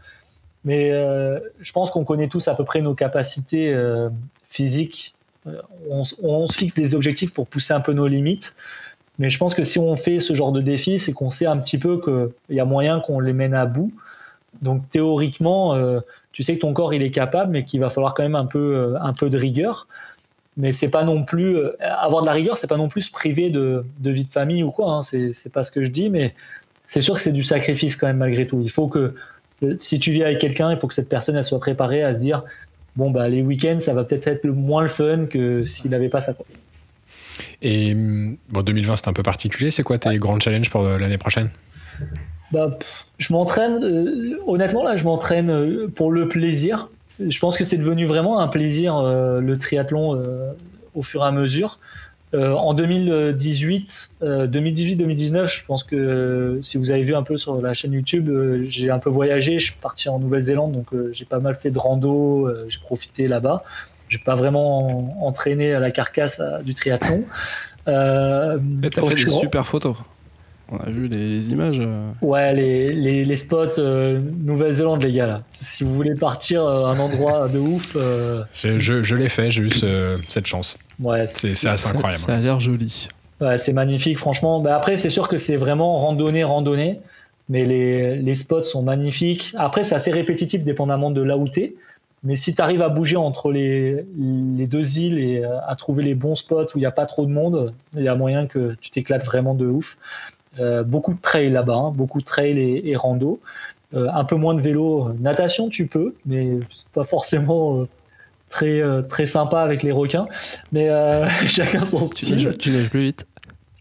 Mais 0.65 0.91
euh, 0.91 1.39
je 1.61 1.71
pense 1.71 1.89
qu'on 1.89 2.03
connaît 2.03 2.27
tous 2.27 2.47
à 2.47 2.55
peu 2.55 2.65
près 2.65 2.81
nos 2.81 2.93
capacités 2.93 3.73
euh, 3.73 4.09
physiques. 4.49 5.15
Euh, 5.47 5.61
on, 5.89 6.03
on, 6.21 6.47
se 6.47 6.57
fixe 6.57 6.75
des 6.75 6.95
objectifs 6.95 7.31
pour 7.31 7.47
pousser 7.47 7.73
un 7.73 7.79
peu 7.79 7.93
nos 7.93 8.07
limites. 8.07 8.55
Mais 9.19 9.29
je 9.29 9.37
pense 9.37 9.53
que 9.53 9.63
si 9.63 9.79
on 9.79 9.95
fait 9.95 10.19
ce 10.19 10.33
genre 10.33 10.51
de 10.51 10.61
défi, 10.61 10.99
c'est 10.99 11.13
qu'on 11.13 11.29
sait 11.29 11.45
un 11.45 11.57
petit 11.57 11.77
peu 11.77 11.99
qu'il 11.99 12.55
y 12.55 12.59
a 12.59 12.65
moyen 12.65 12.99
qu'on 12.99 13.19
les 13.19 13.33
mène 13.33 13.53
à 13.53 13.65
bout. 13.65 13.91
Donc 14.61 14.89
théoriquement, 14.89 15.77
tu 16.31 16.43
sais 16.43 16.55
que 16.55 16.61
ton 16.61 16.73
corps 16.73 16.93
il 16.93 17.01
est 17.01 17.11
capable, 17.11 17.51
mais 17.51 17.65
qu'il 17.65 17.81
va 17.81 17.89
falloir 17.89 18.13
quand 18.13 18.23
même 18.23 18.35
un 18.35 18.45
peu, 18.45 18.95
un 18.99 19.11
peu 19.11 19.29
de 19.29 19.37
rigueur 19.37 19.87
mais 20.59 20.73
c'est 20.73 20.89
pas 20.89 21.05
non 21.05 21.23
plus 21.23 21.55
euh, 21.55 21.71
avoir 21.79 22.21
de 22.21 22.27
la 22.27 22.33
rigueur, 22.33 22.57
c'est 22.57 22.67
pas 22.67 22.75
non 22.75 22.89
plus 22.89 23.03
se 23.03 23.11
priver 23.11 23.49
de, 23.49 23.85
vie 24.03 24.25
de 24.25 24.29
famille 24.29 24.61
ou 24.61 24.71
quoi. 24.71 24.91
Hein, 24.91 25.01
c'est 25.03 25.51
pas 25.51 25.63
ce 25.63 25.71
que 25.71 25.85
je 25.85 25.89
dis, 25.89 26.09
mais 26.09 26.35
c'est 26.85 26.99
sûr 26.99 27.15
que 27.15 27.21
c'est 27.21 27.31
du 27.31 27.45
sacrifice 27.45 27.95
quand 27.95 28.07
même 28.07 28.17
malgré 28.17 28.45
tout. 28.45 28.61
Il 28.61 28.69
faut 28.69 28.89
que 28.89 29.15
euh, 29.63 29.75
si 29.79 29.99
tu 29.99 30.11
vis 30.11 30.21
avec 30.21 30.39
quelqu'un, 30.39 30.69
il 30.69 30.77
faut 30.77 30.87
que 30.87 30.93
cette 30.93 31.07
personne 31.07 31.37
elle 31.37 31.45
soit 31.45 31.61
préparée 31.61 32.03
à 32.03 32.13
se 32.13 32.19
dire 32.19 32.43
bon 32.97 33.09
bah 33.09 33.29
les 33.29 33.41
week-ends 33.41 33.79
ça 33.79 33.93
va 33.93 34.03
peut-être 34.03 34.27
être 34.27 34.45
moins 34.47 34.81
le 34.81 34.89
fun 34.89 35.27
que 35.27 35.63
s'il 35.63 35.91
n'avait 35.91 36.09
pas 36.09 36.19
ça. 36.19 36.33
Et 37.61 37.95
bon 38.49 38.61
2020 38.61 38.97
c'est 38.97 39.07
un 39.07 39.13
peu 39.13 39.23
particulier. 39.23 39.71
C'est 39.71 39.83
quoi 39.83 39.97
tes 39.97 40.17
grands 40.17 40.41
challenges 40.41 40.69
pour 40.69 40.83
l'année 40.83 41.17
prochaine? 41.17 41.51
Bah, 42.51 42.77
je 43.17 43.31
m'entraîne, 43.31 43.81
euh, 43.81 44.39
honnêtement 44.45 44.83
là, 44.83 44.97
je 44.97 45.05
m'entraîne 45.05 45.89
pour 45.91 46.11
le 46.11 46.27
plaisir 46.27 46.89
je 47.19 47.39
pense 47.39 47.57
que 47.57 47.63
c'est 47.63 47.77
devenu 47.77 48.05
vraiment 48.05 48.39
un 48.39 48.47
plaisir 48.47 48.97
euh, 48.97 49.41
le 49.41 49.57
triathlon 49.57 50.15
euh, 50.15 50.51
au 50.95 51.01
fur 51.01 51.23
et 51.23 51.27
à 51.27 51.31
mesure. 51.31 51.79
Euh, 52.35 52.53
en 52.53 52.75
2018, 52.75 54.11
2018-2019, 54.21 55.47
je 55.47 55.65
pense 55.65 55.83
que 55.83 56.59
si 56.61 56.77
vous 56.77 56.91
avez 56.91 57.01
vu 57.01 57.15
un 57.15 57.23
peu 57.23 57.37
sur 57.37 57.59
la 57.59 57.73
chaîne 57.73 57.93
YouTube, 57.93 58.29
j'ai 58.67 58.91
un 58.91 58.99
peu 58.99 59.09
voyagé. 59.09 59.57
Je 59.57 59.71
suis 59.71 59.79
parti 59.81 60.09
en 60.09 60.19
Nouvelle-Zélande, 60.19 60.73
donc 60.73 60.87
j'ai 61.11 61.25
pas 61.25 61.39
mal 61.39 61.55
fait 61.55 61.71
de 61.71 61.79
rando. 61.79 62.47
j'ai 62.67 62.79
profité 62.79 63.27
là-bas. 63.27 63.63
J'ai 64.09 64.19
pas 64.19 64.35
vraiment 64.35 65.25
entraîné 65.25 65.73
à 65.73 65.79
la 65.79 65.89
carcasse 65.89 66.39
du 66.63 66.75
triathlon. 66.75 67.25
Euh, 67.87 68.57
t'as 68.91 69.01
fait 69.01 69.15
des 69.15 69.29
super 69.29 69.65
photos. 69.65 69.95
On 70.71 70.77
a 70.77 70.89
vu 70.89 71.07
les, 71.07 71.51
images. 71.51 71.79
Euh. 71.79 72.11
Ouais, 72.21 72.53
les, 72.53 73.25
les, 73.25 73.37
spots 73.37 73.79
euh, 73.79 74.21
Nouvelle-Zélande, 74.43 75.03
les 75.03 75.11
gars. 75.11 75.25
Là. 75.25 75.41
Si 75.59 75.83
vous 75.83 75.95
voulez 75.95 76.13
partir 76.13 76.63
à 76.63 76.91
un 76.91 76.99
endroit 76.99 77.47
de 77.53 77.57
ouf. 77.57 77.93
Euh, 77.95 78.43
je, 78.53 79.01
je 79.01 79.15
l'ai 79.15 79.29
fait, 79.29 79.49
j'ai 79.49 79.63
eu 79.63 79.69
cette 80.27 80.45
chance. 80.45 80.77
Ouais, 80.99 81.25
c'est 81.25 81.67
assez 81.67 81.89
incroyable. 81.89 82.21
Ça, 82.21 82.35
a 82.35 82.39
l'air 82.39 82.59
joli. 82.59 83.07
Ouais, 83.41 83.57
c'est 83.57 83.73
magnifique, 83.73 84.19
franchement. 84.19 84.59
Bah, 84.59 84.75
après, 84.75 84.97
c'est 84.97 85.09
sûr 85.09 85.27
que 85.27 85.37
c'est 85.37 85.55
vraiment 85.55 85.97
randonnée, 85.97 86.43
randonnée. 86.43 86.99
Mais 87.47 87.65
les, 87.65 88.17
les, 88.17 88.35
spots 88.35 88.63
sont 88.63 88.83
magnifiques. 88.83 89.55
Après, 89.57 89.83
c'est 89.83 89.95
assez 89.95 90.11
répétitif, 90.11 90.63
dépendamment 90.63 91.09
de 91.09 91.21
là 91.21 91.35
où 91.35 91.47
tu 91.47 91.61
es. 91.61 91.75
Mais 92.21 92.35
si 92.35 92.53
tu 92.53 92.61
arrives 92.61 92.83
à 92.83 92.89
bouger 92.89 93.15
entre 93.15 93.51
les, 93.51 94.05
les, 94.15 94.67
deux 94.67 94.99
îles 94.99 95.17
et 95.17 95.43
à 95.43 95.75
trouver 95.75 96.03
les 96.03 96.13
bons 96.13 96.35
spots 96.35 96.65
où 96.65 96.77
il 96.77 96.81
n'y 96.81 96.85
a 96.85 96.91
pas 96.91 97.07
trop 97.07 97.25
de 97.25 97.31
monde, 97.31 97.73
il 97.95 98.03
y 98.03 98.07
a 98.07 98.13
moyen 98.13 98.45
que 98.45 98.75
tu 98.81 98.91
t'éclates 98.91 99.25
vraiment 99.25 99.55
de 99.55 99.65
ouf. 99.65 99.97
Euh, 100.59 100.83
beaucoup 100.83 101.13
de 101.13 101.21
trail 101.21 101.49
là-bas, 101.49 101.75
hein, 101.75 101.91
beaucoup 101.91 102.19
de 102.19 102.25
trail 102.25 102.59
et, 102.59 102.95
rando. 102.95 103.39
Euh, 103.95 104.07
un 104.13 104.23
peu 104.23 104.35
moins 104.35 104.53
de 104.53 104.61
vélo. 104.61 105.13
Natation, 105.19 105.69
tu 105.69 105.87
peux, 105.87 106.13
mais 106.25 106.59
pas 106.93 107.03
forcément 107.03 107.81
euh, 107.81 107.87
très, 108.49 108.81
très 109.07 109.25
sympa 109.25 109.61
avec 109.61 109.83
les 109.83 109.91
requins. 109.91 110.27
Mais 110.71 110.89
chacun 111.47 111.85
son 111.85 112.05
style. 112.05 112.57
Tu 112.57 112.71
nages, 112.71 112.89
plus 112.89 113.01
vite. 113.01 113.25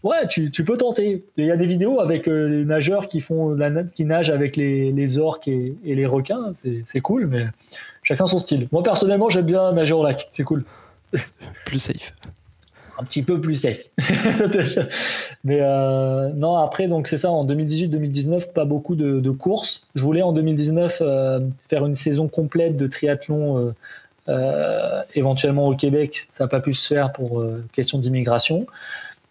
Ouais, 0.01 0.27
tu, 0.27 0.49
peux 0.49 0.77
tenter. 0.77 1.25
Il 1.35 1.45
y 1.45 1.51
a 1.51 1.57
des 1.57 1.67
vidéos 1.67 1.99
avec 1.99 2.27
les 2.27 2.63
nageurs 2.63 3.09
qui 3.09 3.19
font 3.19 3.53
la 3.53 3.83
qui 3.83 4.05
nagent 4.05 4.29
avec 4.29 4.55
les, 4.55 5.17
orques 5.17 5.49
et, 5.49 5.75
et 5.83 5.93
les 5.93 6.05
requins. 6.05 6.53
C'est 6.85 7.01
cool, 7.01 7.27
mais 7.27 7.47
chacun 8.01 8.25
son 8.25 8.39
style. 8.39 8.67
Moi 8.71 8.81
personnellement, 8.81 9.29
j'aime 9.29 9.45
bien 9.45 9.73
nager 9.73 9.93
au 9.93 10.03
lac. 10.03 10.27
C'est 10.31 10.43
cool. 10.43 10.63
Plus 11.65 11.79
safe 11.79 12.13
un 12.99 13.03
petit 13.03 13.23
peu 13.23 13.39
plus 13.39 13.55
safe. 13.55 13.85
Mais 15.43 15.59
euh, 15.61 16.29
non, 16.33 16.57
après, 16.57 16.87
donc 16.87 17.07
c'est 17.07 17.17
ça, 17.17 17.31
en 17.31 17.45
2018-2019, 17.45 18.51
pas 18.51 18.65
beaucoup 18.65 18.95
de, 18.95 19.29
courses. 19.31 19.87
Je 19.95 20.03
voulais 20.03 20.21
en 20.21 20.33
2019 20.33 20.97
euh, 21.01 21.39
faire 21.69 21.85
une 21.85 21.95
saison 21.95 22.27
complète 22.27 22.75
de 22.75 22.87
triathlon, 22.87 23.73
euh, 24.27 25.01
éventuellement 25.15 25.67
au 25.67 25.75
Québec. 25.75 26.27
Ça 26.29 26.43
n'a 26.43 26.47
pas 26.49 26.59
pu 26.59 26.73
se 26.73 26.93
faire 26.93 27.11
pour 27.11 27.43
question 27.73 27.99
d'immigration. 27.99 28.67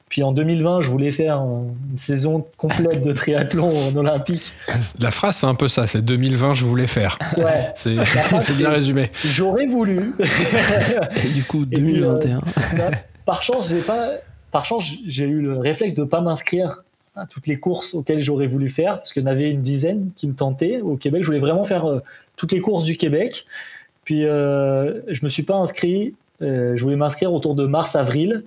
Puis 0.09 0.23
en 0.23 0.32
2020, 0.32 0.81
je 0.81 0.89
voulais 0.89 1.12
faire 1.12 1.36
une 1.36 1.99
saison 1.99 2.47
complète 2.57 3.03
de 3.03 3.12
triathlon 3.12 3.69
en 3.69 3.95
olympique. 3.95 4.53
La 5.01 5.11
phrase, 5.11 5.36
c'est 5.36 5.47
un 5.47 5.55
peu 5.55 5.69
ça, 5.69 5.86
c'est 5.86 6.03
2020, 6.03 6.55
je 6.55 6.65
voulais 6.65 6.86
faire. 6.86 7.19
Ouais. 7.36 7.74
C'est 8.40 8.57
bien 8.57 8.70
résumé. 8.70 9.11
J'aurais 9.27 9.66
voulu. 9.66 10.15
Et 11.23 11.28
du 11.28 11.45
coup, 11.45 11.66
2021 11.66 12.40
par 13.29 13.43
chance, 13.43 13.69
j'ai 13.69 13.83
pas, 13.83 14.13
par 14.51 14.65
chance, 14.65 14.91
j'ai 15.07 15.27
eu 15.27 15.43
le 15.43 15.59
réflexe 15.59 15.95
de 15.95 16.03
pas 16.03 16.23
m'inscrire 16.23 16.83
à 17.15 17.27
toutes 17.27 17.47
les 17.47 17.61
courses 17.61 17.93
auxquelles 17.93 18.21
j'aurais 18.21 18.47
voulu 18.47 18.71
faire, 18.71 18.97
parce 18.97 19.13
qu'il 19.13 19.23
y 19.23 19.27
en 19.27 19.29
avait 19.29 19.51
une 19.51 19.61
dizaine 19.61 20.13
qui 20.17 20.27
me 20.29 20.33
tentaient 20.35 20.81
au 20.81 20.97
Québec. 20.97 21.25
Je 21.25 21.27
voulais 21.27 21.39
vraiment 21.39 21.65
faire 21.65 21.85
euh, 21.85 22.01
toutes 22.37 22.53
les 22.53 22.61
courses 22.63 22.85
du 22.85 22.97
Québec. 22.97 23.45
Puis 24.05 24.25
euh, 24.25 25.03
je 25.09 25.23
me 25.25 25.29
suis 25.29 25.43
pas 25.43 25.57
inscrit. 25.57 26.15
Euh, 26.41 26.75
je 26.75 26.83
voulais 26.83 26.97
m'inscrire 26.97 27.31
autour 27.31 27.55
de 27.55 27.67
mars-avril. 27.67 28.45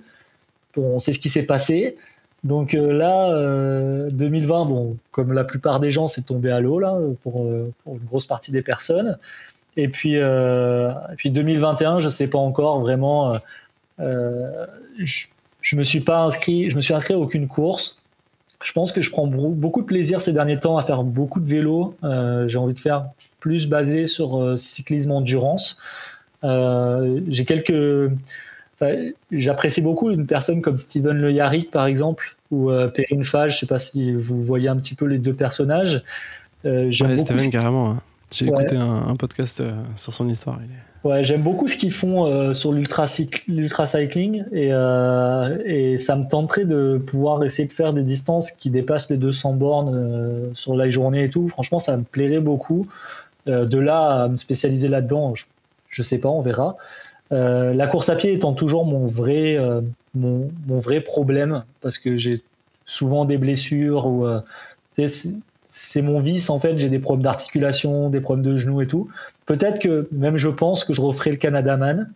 Bon, 0.74 0.96
on 0.96 0.98
sait 0.98 1.12
ce 1.12 1.20
qui 1.20 1.30
s'est 1.30 1.46
passé. 1.46 1.96
Donc 2.42 2.74
euh, 2.74 2.92
là, 2.92 4.10
2020, 4.10 4.64
bon, 4.64 4.96
comme 5.12 5.32
la 5.32 5.44
plupart 5.44 5.78
des 5.78 5.92
gens, 5.92 6.08
c'est 6.08 6.26
tombé 6.26 6.50
à 6.50 6.58
l'eau 6.58 6.80
là 6.80 6.98
pour, 7.22 7.46
une 7.46 8.04
grosse 8.08 8.26
partie 8.26 8.50
des 8.50 8.62
personnes. 8.62 9.16
Et 9.76 9.86
puis, 9.86 10.14
et 10.14 11.16
puis 11.16 11.30
2021, 11.30 12.00
je 12.00 12.08
sais 12.08 12.26
pas 12.26 12.38
encore 12.38 12.80
vraiment. 12.80 13.38
Euh, 14.00 14.66
je, 14.98 15.26
je 15.60 15.76
me 15.76 15.82
suis 15.82 16.00
pas 16.00 16.20
inscrit, 16.20 16.70
je 16.70 16.76
me 16.76 16.80
suis 16.80 16.94
inscrit 16.94 17.14
à 17.14 17.18
aucune 17.18 17.48
course. 17.48 17.98
Je 18.62 18.72
pense 18.72 18.92
que 18.92 19.02
je 19.02 19.10
prends 19.10 19.26
beaucoup 19.26 19.80
de 19.80 19.86
plaisir 19.86 20.22
ces 20.22 20.32
derniers 20.32 20.56
temps 20.56 20.76
à 20.76 20.84
faire 20.84 21.02
beaucoup 21.02 21.40
de 21.40 21.48
vélo. 21.48 21.96
Euh, 22.04 22.46
j'ai 22.46 22.58
envie 22.58 22.74
de 22.74 22.78
faire 22.78 23.06
plus 23.40 23.66
basé 23.66 24.06
sur 24.06 24.40
euh, 24.40 24.56
cyclisme 24.56 25.10
endurance. 25.10 25.78
j'ai 26.42 27.44
quelques 27.44 28.10
J'apprécie 29.30 29.80
beaucoup 29.80 30.10
une 30.10 30.26
personne 30.26 30.60
comme 30.60 30.76
Steven 30.76 31.16
Le 31.16 31.30
Yarrick, 31.30 31.70
par 31.70 31.86
exemple, 31.86 32.36
ou 32.50 32.68
Perrine 32.92 33.22
Fage. 33.22 33.52
Je 33.52 33.56
ne 33.56 33.60
sais 33.60 33.66
pas 33.66 33.78
si 33.78 34.12
vous 34.12 34.42
voyez 34.42 34.68
un 34.68 34.76
petit 34.76 34.96
peu 34.96 35.04
les 35.04 35.18
deux 35.18 35.34
personnages. 35.34 36.02
Ouais, 36.64 36.90
Steven, 36.90 37.50
carrément. 37.50 37.90
Hein. 37.90 38.02
J'ai 38.32 38.46
écouté 38.46 38.74
un, 38.74 39.14
podcast 39.14 39.62
sur 39.94 40.12
son 40.12 40.28
histoire. 40.28 40.58
Il 40.64 40.72
est... 40.72 40.91
Ouais, 41.04 41.24
j'aime 41.24 41.42
beaucoup 41.42 41.66
ce 41.66 41.76
qu'ils 41.76 41.90
font 41.90 42.26
euh, 42.26 42.54
sur 42.54 42.72
l'ultra 42.72 43.06
cycling 43.06 44.44
et, 44.52 44.68
euh, 44.70 45.58
et, 45.64 45.98
ça 45.98 46.14
me 46.14 46.28
tenterait 46.28 46.64
de 46.64 47.02
pouvoir 47.04 47.42
essayer 47.42 47.66
de 47.66 47.72
faire 47.72 47.92
des 47.92 48.04
distances 48.04 48.52
qui 48.52 48.70
dépassent 48.70 49.10
les 49.10 49.16
200 49.16 49.54
bornes 49.54 49.92
euh, 49.92 50.50
sur 50.54 50.76
la 50.76 50.88
journée 50.90 51.24
et 51.24 51.28
tout. 51.28 51.48
Franchement, 51.48 51.80
ça 51.80 51.96
me 51.96 52.04
plairait 52.04 52.40
beaucoup. 52.40 52.86
de 53.46 53.78
là 53.78 54.22
à 54.24 54.28
me 54.28 54.36
spécialiser 54.36 54.86
là-dedans, 54.86 55.34
je, 55.34 55.46
je, 55.88 56.02
sais 56.04 56.18
pas, 56.18 56.28
on 56.28 56.40
verra. 56.40 56.76
la 57.32 57.86
course 57.88 58.08
à 58.08 58.14
pied 58.14 58.32
étant 58.32 58.52
toujours 58.52 58.84
mon 58.84 59.06
vrai, 59.06 59.58
mon, 60.14 60.48
mon, 60.68 60.78
vrai 60.78 61.00
problème 61.00 61.64
parce 61.80 61.98
que 61.98 62.16
j'ai 62.16 62.42
souvent 62.86 63.24
des 63.24 63.38
blessures 63.38 64.06
ou 64.06 64.24
c'est 65.72 66.02
mon 66.02 66.20
vice 66.20 66.50
en 66.50 66.58
fait. 66.58 66.78
J'ai 66.78 66.90
des 66.90 66.98
problèmes 66.98 67.24
d'articulation, 67.24 68.10
des 68.10 68.20
problèmes 68.20 68.44
de 68.44 68.58
genoux 68.58 68.82
et 68.82 68.86
tout. 68.86 69.08
Peut-être 69.46 69.80
que 69.80 70.06
même 70.12 70.36
je 70.36 70.48
pense 70.48 70.84
que 70.84 70.92
je 70.92 71.00
referai 71.00 71.30
le 71.30 71.38
Canada 71.38 71.76
Man 71.76 72.12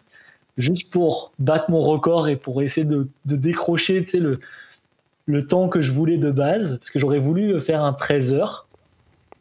juste 0.58 0.90
pour 0.90 1.32
battre 1.38 1.70
mon 1.70 1.80
record 1.80 2.28
et 2.28 2.36
pour 2.36 2.62
essayer 2.62 2.86
de, 2.86 3.08
décrocher 3.24 4.02
tu 4.04 4.10
sais, 4.10 4.18
le, 4.18 4.40
le 5.24 5.46
temps 5.46 5.68
que 5.68 5.80
je 5.80 5.90
voulais 5.92 6.18
de 6.18 6.30
base, 6.30 6.76
parce 6.78 6.90
que 6.90 6.98
j'aurais 6.98 7.18
voulu 7.18 7.60
faire 7.60 7.82
un 7.82 7.92
13 7.92 8.34
heures 8.34 8.66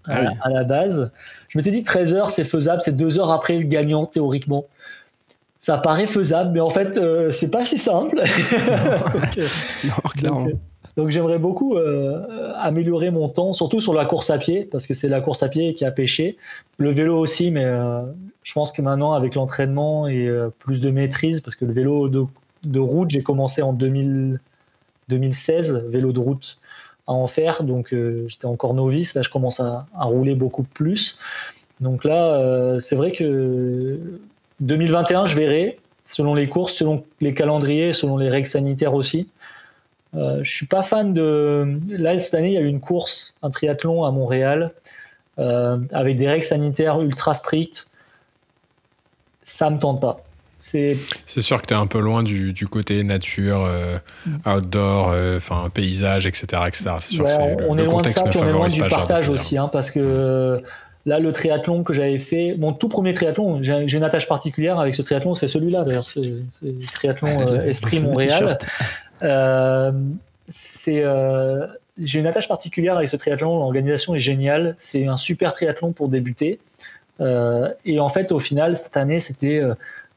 à, 0.08 0.22
ah 0.42 0.50
la 0.50 0.64
base. 0.64 1.12
Je 1.50 1.58
m'étais 1.58 1.72
dit 1.72 1.84
13 1.84 2.14
heures, 2.14 2.30
c'est 2.30 2.44
faisable, 2.44 2.82
c'est 2.82 2.96
deux 2.96 3.20
heures 3.20 3.32
après 3.32 3.58
le 3.58 3.66
gagnant 3.66 4.06
théoriquement. 4.06 4.66
Ça 5.60 5.78
paraît 5.78 6.08
faisable, 6.08 6.52
mais 6.54 6.60
en 6.60 6.70
fait, 6.70 6.98
euh, 6.98 7.32
c'est 7.32 7.50
pas 7.50 7.66
si 7.66 7.78
simple. 7.78 8.22
non, 9.84 9.94
clairement. 10.16 10.48
Donc 10.98 11.10
j'aimerais 11.10 11.40
beaucoup 11.40 11.76
euh, 11.76 12.54
améliorer 12.56 13.10
mon 13.12 13.28
temps, 13.28 13.52
surtout 13.54 13.82
sur 13.82 13.94
la 13.94 14.06
course 14.06 14.30
à 14.30 14.38
pied, 14.38 14.64
parce 14.66 14.88
que 14.88 14.94
c'est 14.94 15.10
la 15.10 15.20
course 15.22 15.44
à 15.44 15.50
pied 15.50 15.74
qui 15.74 15.84
a 15.84 15.92
pêché. 15.92 16.38
Le 16.78 16.90
vélo 16.90 17.20
aussi, 17.20 17.52
mais 17.52 17.66
euh, 17.66 18.04
je 18.44 18.54
pense 18.54 18.72
que 18.72 18.82
maintenant, 18.82 19.12
avec 19.14 19.36
l'entraînement 19.36 20.08
et 20.08 20.26
euh, 20.28 20.50
plus 20.60 20.80
de 20.80 20.90
maîtrise, 20.92 21.42
parce 21.42 21.56
que 21.56 21.66
le 21.66 21.74
vélo 21.74 22.08
de, 22.08 22.26
route, 22.80 23.10
j'ai 23.10 23.24
commencé 23.24 23.62
en 23.62 23.74
2016, 23.74 25.86
vélo 25.90 26.14
de 26.14 26.20
route 26.20 26.58
à 27.08 27.12
en 27.12 27.28
faire, 27.28 27.64
donc 27.64 27.94
j'étais 28.26 28.48
encore 28.48 28.74
novice, 28.74 29.14
là 29.14 29.22
je 29.22 29.30
commence 29.30 29.60
à, 29.60 29.86
rouler 29.94 30.34
beaucoup 30.34 30.64
plus. 30.64 31.20
Donc 31.80 32.04
là, 32.04 32.80
c'est 32.80 32.96
vrai 32.96 33.12
que 33.12 34.00
2021, 34.62 35.28
je 35.28 35.36
verrai, 35.36 35.78
selon 36.04 36.34
les 36.34 36.50
courses, 36.50 36.74
selon 36.74 37.04
les 37.22 37.36
calendriers, 37.36 37.94
selon 37.94 38.18
les 38.18 38.30
règles 38.30 38.48
sanitaires 38.48 38.96
aussi. 38.96 39.28
Euh, 40.16 40.44
je 40.44 40.52
suis 40.52 40.66
pas 40.66 40.84
fan 40.84 41.14
de. 41.14 41.80
Là, 41.90 42.18
cette 42.20 42.34
année, 42.34 42.50
il 42.50 42.54
y 42.54 42.58
a 42.58 42.62
eu 42.62 42.68
une 42.68 42.80
course, 42.80 43.36
un 43.42 43.50
triathlon 43.50 44.04
à 44.04 44.12
Montréal, 44.12 44.72
euh, 45.40 45.78
avec 45.92 46.18
des 46.18 46.28
règles 46.28 46.46
sanitaires 46.46 47.02
ultra 47.02 47.34
strictes. 47.34 47.90
Ça 49.44 49.70
me 49.70 49.78
tente 49.78 50.02
pas. 50.02 50.22
C'est 50.60 50.98
sûr 51.28 51.62
que 51.62 51.68
tu 51.68 51.76
es 51.76 51.78
un 51.78 51.86
peu 51.86 52.00
loin 52.00 52.24
du, 52.24 52.52
du 52.52 52.68
côté 52.68 53.04
nature, 53.04 53.66
euh, 53.66 54.00
outdoor, 54.48 55.14
enfin 55.38 55.70
paysage, 55.72 56.26
etc. 56.26 56.64
etc. 56.66 56.92
C'est 57.02 57.14
sûr 57.14 57.28
que 57.28 57.68
on 57.68 57.76
le, 57.76 57.84
est 57.84 57.86
loin 57.86 58.02
de 58.02 58.08
ça, 58.08 58.24
on 58.24 58.48
est 58.48 58.52
loin 58.52 58.68
du 58.68 58.80
partage 58.80 59.30
aussi, 59.30 59.60
hein, 59.60 59.70
parce 59.72 59.92
que 59.92 60.64
Là, 61.06 61.20
le 61.20 61.32
triathlon 61.32 61.84
que 61.84 61.94
j'avais 61.94 62.18
fait, 62.18 62.56
mon 62.58 62.74
tout 62.74 62.90
premier 62.90 63.14
triathlon, 63.14 63.62
j'ai 63.62 63.96
une 63.96 64.04
attache 64.04 64.28
particulière 64.28 64.80
avec 64.80 64.96
ce 64.96 65.04
triathlon, 65.04 65.36
c'est 65.36 65.48
celui-là 65.48 65.84
d'ailleurs, 65.84 66.04
c'est 66.04 66.22
le 66.64 66.80
triathlon 66.94 67.42
euh, 67.54 67.66
Esprit 67.68 68.00
Montréal. 68.00 68.58
Euh, 69.22 69.92
c'est, 70.50 71.04
euh, 71.04 71.68
j'ai 72.00 72.20
une 72.20 72.28
attache 72.28 72.48
particulière 72.48 72.98
avec 72.98 73.10
ce 73.10 73.18
triathlon, 73.18 73.60
l'organisation 73.60 74.16
est 74.16 74.20
géniale, 74.20 74.74
c'est 74.78 75.06
un 75.06 75.16
super 75.16 75.54
triathlon 75.54 75.92
pour 75.92 76.10
débuter. 76.10 76.60
et 77.20 78.00
en 78.00 78.10
fait, 78.10 78.32
au 78.32 78.40
final, 78.40 78.76
cette 78.76 78.98
année, 78.98 79.20
c'était 79.20 79.62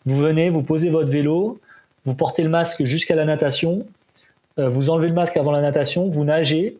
vous 0.06 0.16
venez, 0.16 0.48
vous 0.48 0.62
posez 0.62 0.88
votre 0.88 1.10
vélo, 1.10 1.60
vous 2.06 2.14
portez 2.14 2.42
le 2.42 2.48
masque 2.48 2.84
jusqu'à 2.84 3.14
la 3.14 3.26
natation, 3.26 3.86
vous 4.56 4.88
enlevez 4.88 5.08
le 5.08 5.14
masque 5.14 5.36
avant 5.36 5.52
la 5.52 5.60
natation, 5.60 6.08
vous 6.08 6.24
nagez, 6.24 6.78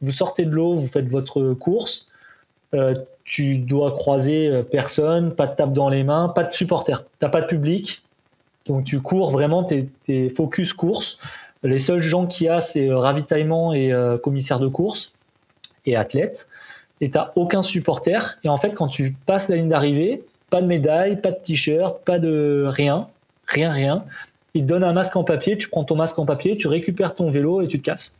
vous 0.00 0.12
sortez 0.12 0.46
de 0.46 0.50
l'eau, 0.50 0.76
vous 0.76 0.88
faites 0.88 1.08
votre 1.08 1.52
course 1.52 2.10
euh, 2.72 2.94
tu 3.30 3.58
dois 3.58 3.92
croiser 3.92 4.48
euh, 4.48 4.64
personne, 4.64 5.32
pas 5.36 5.46
de 5.46 5.54
tape 5.54 5.72
dans 5.72 5.88
les 5.88 6.02
mains, 6.02 6.30
pas 6.30 6.42
de 6.42 6.52
supporters, 6.52 7.04
t'as 7.20 7.28
pas 7.28 7.40
de 7.40 7.46
public, 7.46 8.02
donc 8.66 8.82
tu 8.84 9.00
cours 9.00 9.30
vraiment, 9.30 9.62
t'es 9.62 9.86
es 10.08 10.28
focus 10.30 10.72
course. 10.72 11.16
Les 11.62 11.78
seuls 11.78 12.00
gens 12.00 12.26
qu'il 12.26 12.46
y 12.46 12.48
a, 12.48 12.60
c'est 12.60 12.88
euh, 12.88 12.98
ravitaillement 12.98 13.72
et 13.72 13.94
commissaire 14.24 14.58
de 14.58 14.66
course 14.66 15.12
et 15.86 15.94
athlète. 15.94 16.48
Et 17.00 17.10
t'as 17.10 17.30
aucun 17.36 17.62
supporter. 17.62 18.36
Et 18.42 18.48
en 18.48 18.56
fait, 18.56 18.72
quand 18.72 18.88
tu 18.88 19.14
passes 19.26 19.48
la 19.48 19.56
ligne 19.56 19.68
d'arrivée, 19.68 20.24
pas 20.50 20.60
de 20.60 20.66
médaille, 20.66 21.20
pas 21.20 21.30
de 21.30 21.38
t-shirt, 21.38 22.04
pas 22.04 22.18
de 22.18 22.64
rien, 22.66 23.06
rien, 23.46 23.70
rien. 23.70 24.04
Ils 24.54 24.62
te 24.62 24.66
donnent 24.66 24.84
un 24.84 24.92
masque 24.92 25.14
en 25.14 25.22
papier, 25.22 25.56
tu 25.56 25.68
prends 25.68 25.84
ton 25.84 25.94
masque 25.94 26.18
en 26.18 26.26
papier, 26.26 26.56
tu 26.56 26.66
récupères 26.66 27.14
ton 27.14 27.30
vélo 27.30 27.62
et 27.62 27.68
tu 27.68 27.78
te 27.78 27.84
casses. 27.84 28.19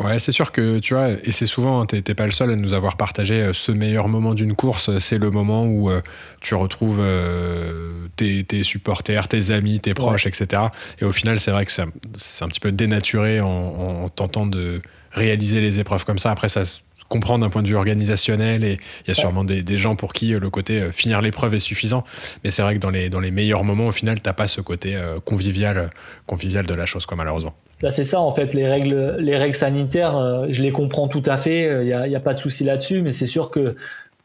Ouais, 0.00 0.18
c'est 0.18 0.32
sûr 0.32 0.52
que 0.52 0.78
tu 0.78 0.94
vois, 0.94 1.10
et 1.10 1.32
c'est 1.32 1.46
souvent, 1.46 1.86
tu 1.86 2.02
t'es 2.02 2.14
pas 2.14 2.26
le 2.26 2.32
seul 2.32 2.50
à 2.52 2.56
nous 2.56 2.74
avoir 2.74 2.96
partagé 2.96 3.42
euh, 3.42 3.52
ce 3.52 3.72
meilleur 3.72 4.08
moment 4.08 4.34
d'une 4.34 4.54
course, 4.54 4.96
c'est 4.98 5.18
le 5.18 5.30
moment 5.30 5.64
où 5.64 5.90
euh, 5.90 6.00
tu 6.40 6.54
retrouves 6.54 7.00
euh, 7.00 8.06
tes, 8.16 8.62
supporters, 8.62 9.28
tes 9.28 9.50
amis, 9.50 9.80
tes 9.80 9.94
proches, 9.94 10.26
etc. 10.26 10.62
Et 11.00 11.04
au 11.04 11.12
final, 11.12 11.38
c'est 11.40 11.50
vrai 11.50 11.64
que 11.64 11.72
c'est 11.72 11.82
un 11.82 12.48
petit 12.48 12.60
peu 12.60 12.72
dénaturé 12.72 13.40
en, 13.40 14.08
tentant 14.08 14.46
de 14.46 14.82
réaliser 15.12 15.60
les 15.60 15.80
épreuves 15.80 16.04
comme 16.04 16.18
ça. 16.18 16.30
Après, 16.30 16.48
ça 16.48 16.64
se 16.64 16.78
comprend 17.08 17.38
d'un 17.38 17.48
point 17.48 17.62
de 17.62 17.68
vue 17.68 17.76
organisationnel 17.76 18.64
et 18.64 18.78
il 19.04 19.08
y 19.08 19.10
a 19.10 19.14
sûrement 19.14 19.44
des, 19.44 19.76
gens 19.76 19.96
pour 19.96 20.12
qui 20.12 20.28
le 20.28 20.50
côté 20.50 20.92
finir 20.92 21.20
l'épreuve 21.20 21.54
est 21.54 21.58
suffisant. 21.58 22.04
Mais 22.44 22.50
c'est 22.50 22.62
vrai 22.62 22.74
que 22.74 22.80
dans 22.80 22.90
les, 22.90 23.08
dans 23.08 23.20
les 23.20 23.30
meilleurs 23.30 23.64
moments, 23.64 23.86
au 23.86 23.92
final, 23.92 24.20
t'as 24.20 24.32
pas 24.32 24.46
ce 24.46 24.60
côté 24.60 24.98
convivial, 25.24 25.90
convivial 26.26 26.66
de 26.66 26.74
la 26.74 26.86
chose, 26.86 27.06
quoi, 27.06 27.16
malheureusement. 27.16 27.54
Là, 27.80 27.90
c'est 27.90 28.04
ça, 28.04 28.20
en 28.20 28.32
fait, 28.32 28.54
les 28.54 28.66
règles, 28.66 29.16
les 29.20 29.36
règles 29.36 29.54
sanitaires, 29.54 30.16
euh, 30.16 30.46
je 30.50 30.62
les 30.62 30.72
comprends 30.72 31.06
tout 31.06 31.22
à 31.26 31.36
fait, 31.36 31.82
il 31.82 31.86
n'y 31.86 31.92
a, 31.92 32.18
a, 32.18 32.20
pas 32.20 32.34
de 32.34 32.38
souci 32.38 32.64
là-dessus, 32.64 33.02
mais 33.02 33.12
c'est 33.12 33.26
sûr 33.26 33.50
que 33.50 33.76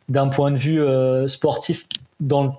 d'un 0.10 0.28
point 0.28 0.52
de 0.52 0.58
vue 0.58 0.82
euh, 0.82 1.28
sportif, 1.28 1.86
dans 2.20 2.44
le 2.44 2.50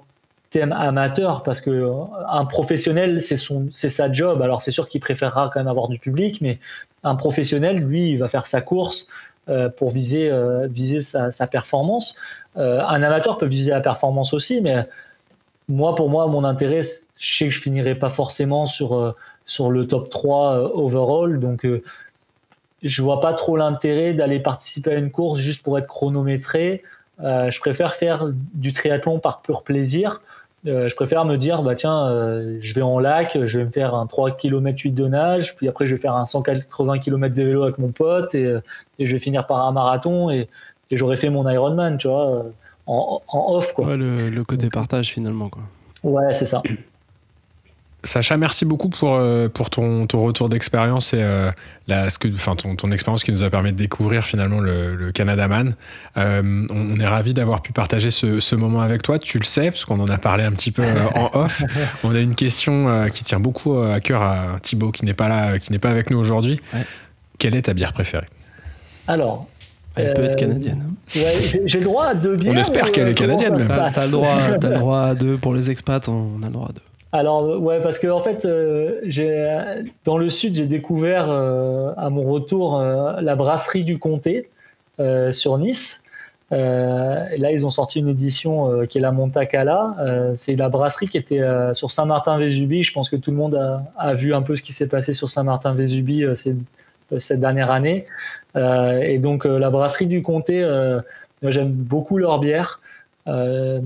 thème 0.51 0.73
amateur, 0.73 1.43
parce 1.43 1.61
que 1.61 1.71
euh, 1.71 1.93
un 2.29 2.45
professionnel, 2.45 3.21
c'est 3.21 3.37
son, 3.37 3.67
c'est 3.73 3.89
sa 3.89 4.13
job. 4.13 4.41
Alors, 4.41 4.63
c'est 4.63 4.71
sûr 4.71 4.89
qu'il 4.89 5.01
préférera 5.01 5.51
quand 5.53 5.59
même 5.59 5.69
avoir 5.69 5.89
du 5.89 5.99
public, 5.99 6.41
mais 6.41 6.61
un 7.03 7.17
professionnel, 7.17 7.79
lui, 7.79 8.11
il 8.11 8.19
va 8.19 8.29
faire 8.29 8.47
sa 8.47 8.61
course 8.61 9.09
pour 9.77 9.91
viser, 9.91 10.31
viser 10.69 11.01
sa, 11.01 11.47
performance. 11.47 12.17
un 12.57 13.03
amateur 13.03 13.37
peut 13.39 13.47
viser 13.47 13.71
la 13.71 13.81
performance 13.81 14.33
aussi, 14.33 14.61
mais 14.61 14.87
moi, 15.69 15.95
pour 15.95 16.09
moi, 16.09 16.27
mon 16.27 16.45
intérêt, 16.45 16.81
je 17.19 17.37
sais 17.37 17.45
que 17.47 17.51
je 17.51 17.61
finirai 17.61 17.95
pas 17.95 18.11
forcément 18.11 18.67
sur 18.67 19.15
sur 19.47 19.71
le 19.71 19.87
top 19.87 20.11
3 20.11 20.53
euh, 20.53 20.69
overall. 20.75 21.41
Donc, 21.41 21.65
euh, 21.65 21.83
je 22.83 23.03
vois 23.03 23.21
pas 23.21 23.33
trop 23.33 23.57
l'intérêt 23.57 24.15
d'aller 24.15 24.41
participer 24.41 24.93
à 24.93 24.95
une 24.97 25.11
course 25.11 25.39
juste 25.39 25.63
pour 25.63 25.79
être 25.79 25.87
chronométré. 25.87 26.83
Euh, 27.21 27.51
je 27.51 27.61
préfère 27.61 27.95
faire 27.95 28.29
du 28.55 28.73
triathlon 28.73 29.19
par 29.21 29.43
pur 29.43 29.63
plaisir. 29.63 30.21
Je 30.65 30.95
préfère 30.95 31.25
me 31.25 31.37
dire, 31.37 31.63
bah 31.63 31.75
tiens, 31.75 32.09
je 32.61 32.75
vais 32.75 32.83
en 32.83 32.99
lac, 32.99 33.39
je 33.45 33.59
vais 33.59 33.65
me 33.65 33.71
faire 33.71 33.95
un 33.95 34.07
3 34.07 34.33
km 34.33 34.81
8 34.81 34.93
de 34.93 35.07
nage, 35.07 35.57
puis 35.57 35.69
après 35.69 35.87
je 35.87 35.95
vais 35.95 36.01
faire 36.01 36.15
un 36.15 36.27
180 36.27 36.99
km 37.01 37.35
de 37.35 37.43
vélo 37.43 37.63
avec 37.65 37.79
mon 37.79 37.89
pote 37.89 38.35
et, 38.35 38.55
je 38.99 39.13
vais 39.13 39.19
finir 39.19 39.47
par 39.47 39.67
un 39.67 39.73
marathon 39.73 40.31
et, 40.31 40.49
j'aurai 40.91 41.17
fait 41.17 41.29
mon 41.29 41.49
Ironman, 41.49 41.99
tu 41.99 42.09
vois, 42.09 42.47
en, 42.87 43.21
off. 43.29 43.73
Quoi. 43.73 43.97
le, 43.97 44.43
côté 44.43 44.71
partage 44.71 45.13
finalement. 45.13 45.49
Quoi. 45.49 45.63
Ouais, 46.03 46.33
c'est 46.35 46.47
ça. 46.47 46.63
Sacha, 48.05 48.37
merci 48.37 48.67
beaucoup 48.67 48.91
pour, 48.91 49.15
euh, 49.15 49.49
pour 49.49 49.71
ton, 49.71 50.07
ton 50.07 50.23
retour 50.23 50.51
d'expérience 50.51 51.15
et 51.15 51.23
euh, 51.23 51.51
la, 51.89 52.11
ce 52.11 52.19
que, 52.19 52.29
enfin, 52.33 52.55
ton, 52.55 52.77
ton, 52.77 52.91
expérience 52.91 53.25
qui 53.25 53.33
nous 53.33 53.43
a 53.43 53.51
permis 53.51 53.73
de 53.73 53.77
découvrir 53.77 54.25
finalement 54.25 54.61
le, 54.61 54.95
le 54.95 55.11
Canada 55.11 55.49
Man. 55.49 55.75
Euh, 56.19 56.67
on, 56.71 57.01
est 57.01 57.07
ravi 57.07 57.33
d'avoir 57.33 57.63
pu 57.63 57.73
partager 57.73 58.11
ce, 58.11 58.41
ce, 58.41 58.57
moment 58.57 58.83
avec 58.83 59.03
toi. 59.03 59.19
Tu 59.19 59.39
le 59.39 59.45
sais, 59.45 59.71
parce 59.71 59.87
qu'on 59.87 59.99
en 60.01 60.07
a 60.07 60.19
parlé 60.19 60.45
un 60.45 60.53
petit 60.53 60.71
peu 60.71 60.85
en 61.15 61.31
off. 61.33 61.63
On 62.05 62.15
a 62.15 62.19
une 62.19 62.35
question 62.35 63.09
qui 63.11 63.25
tient 63.25 63.41
beaucoup 63.41 63.79
à 63.79 63.99
cœur 64.01 64.23
à 64.23 64.59
Thibaut, 64.61 64.93
qui 64.93 65.05
n'est 65.05 65.15
pas 65.15 65.29
là, 65.29 65.59
qui 65.59 65.73
n'est 65.73 65.79
pas 65.79 65.91
avec 65.91 66.11
nous 66.11 66.19
aujourd'hui. 66.19 66.61
Quelle 67.39 67.55
est 67.55 67.63
ta 67.63 67.75
bière 67.75 67.93
préférée? 67.93 68.27
Alors, 69.09 69.49
elle 69.97 70.13
peut 70.15 70.25
être 70.25 70.37
canadienne. 70.37 70.95
Ouais, 71.17 71.63
j'ai 71.65 71.79
le 71.79 71.85
droit 71.85 72.07
à 72.07 72.15
deux 72.15 72.37
bières. 72.37 72.53
On 72.55 72.57
espère 72.57 72.93
qu'elle 72.93 73.09
est 73.09 73.15
canadienne. 73.15 73.65
T'as 73.67 74.07
le 74.07 74.13
droit, 74.13 74.29
as 74.29 74.51
le 74.51 74.59
droit 74.79 75.01
à 75.01 75.15
deux 75.15 75.37
pour 75.37 75.55
les 75.55 75.71
expats. 75.71 76.09
On 76.09 76.43
a 76.43 76.47
le 76.47 76.53
droit 76.53 76.69
à 76.69 76.73
deux. 76.73 76.83
Alors 77.15 77.61
ouais, 77.61 77.81
parce 77.81 78.01
que 78.01 78.09
en 78.09 78.21
fait, 78.21 78.45
euh, 78.45 78.99
j'ai 79.05 79.49
dans 80.05 80.19
le 80.19 80.29
sud, 80.29 80.57
j'ai 80.57 80.67
découvert 80.67 81.31
euh, 81.31 81.93
à 81.97 82.11
mon 82.11 82.25
retour 82.25 82.81
euh, 82.81 83.21
la 83.21 83.37
brasserie 83.37 83.85
du 83.85 84.01
comté 84.01 84.51
sur 85.31 85.57
Nice. 85.59 86.03
et 86.51 86.57
là, 86.57 87.53
ils 87.53 87.65
ont 87.65 87.71
sorti 87.71 88.01
une 88.01 88.09
édition 88.09 88.85
qui 88.87 88.99
est 88.99 89.01
la 89.01 89.13
Montacala. 89.13 90.33
c'est 90.35 90.57
la 90.57 90.69
brasserie 90.69 91.07
qui 91.07 91.19
était 91.19 91.43
sur 91.73 91.91
Saint-Martin-Vésubie. 91.91 92.83
Je 92.83 92.93
pense 92.93 93.09
que 93.09 93.17
tout 93.17 93.31
le 93.31 93.37
monde 93.37 93.55
a, 93.57 93.83
a, 93.97 94.15
vu 94.15 94.35
un 94.35 94.43
peu 94.43 94.55
ce 94.55 94.63
qui 94.63 94.73
s'est 94.73 94.89
passé 94.89 95.13
sur 95.13 95.31
Saint-Martin-Vésubie 95.31 96.25
cette 96.35 97.41
dernière 97.41 97.73
année. 97.73 98.07
et 98.57 99.19
donc 99.19 99.45
la 99.45 99.71
brasserie 99.71 100.07
du 100.07 100.23
comté, 100.23 100.65
j'aime 101.43 101.73
beaucoup 101.73 102.19
leur 102.19 102.39
bière. 102.39 102.81
Euh, 103.27 103.81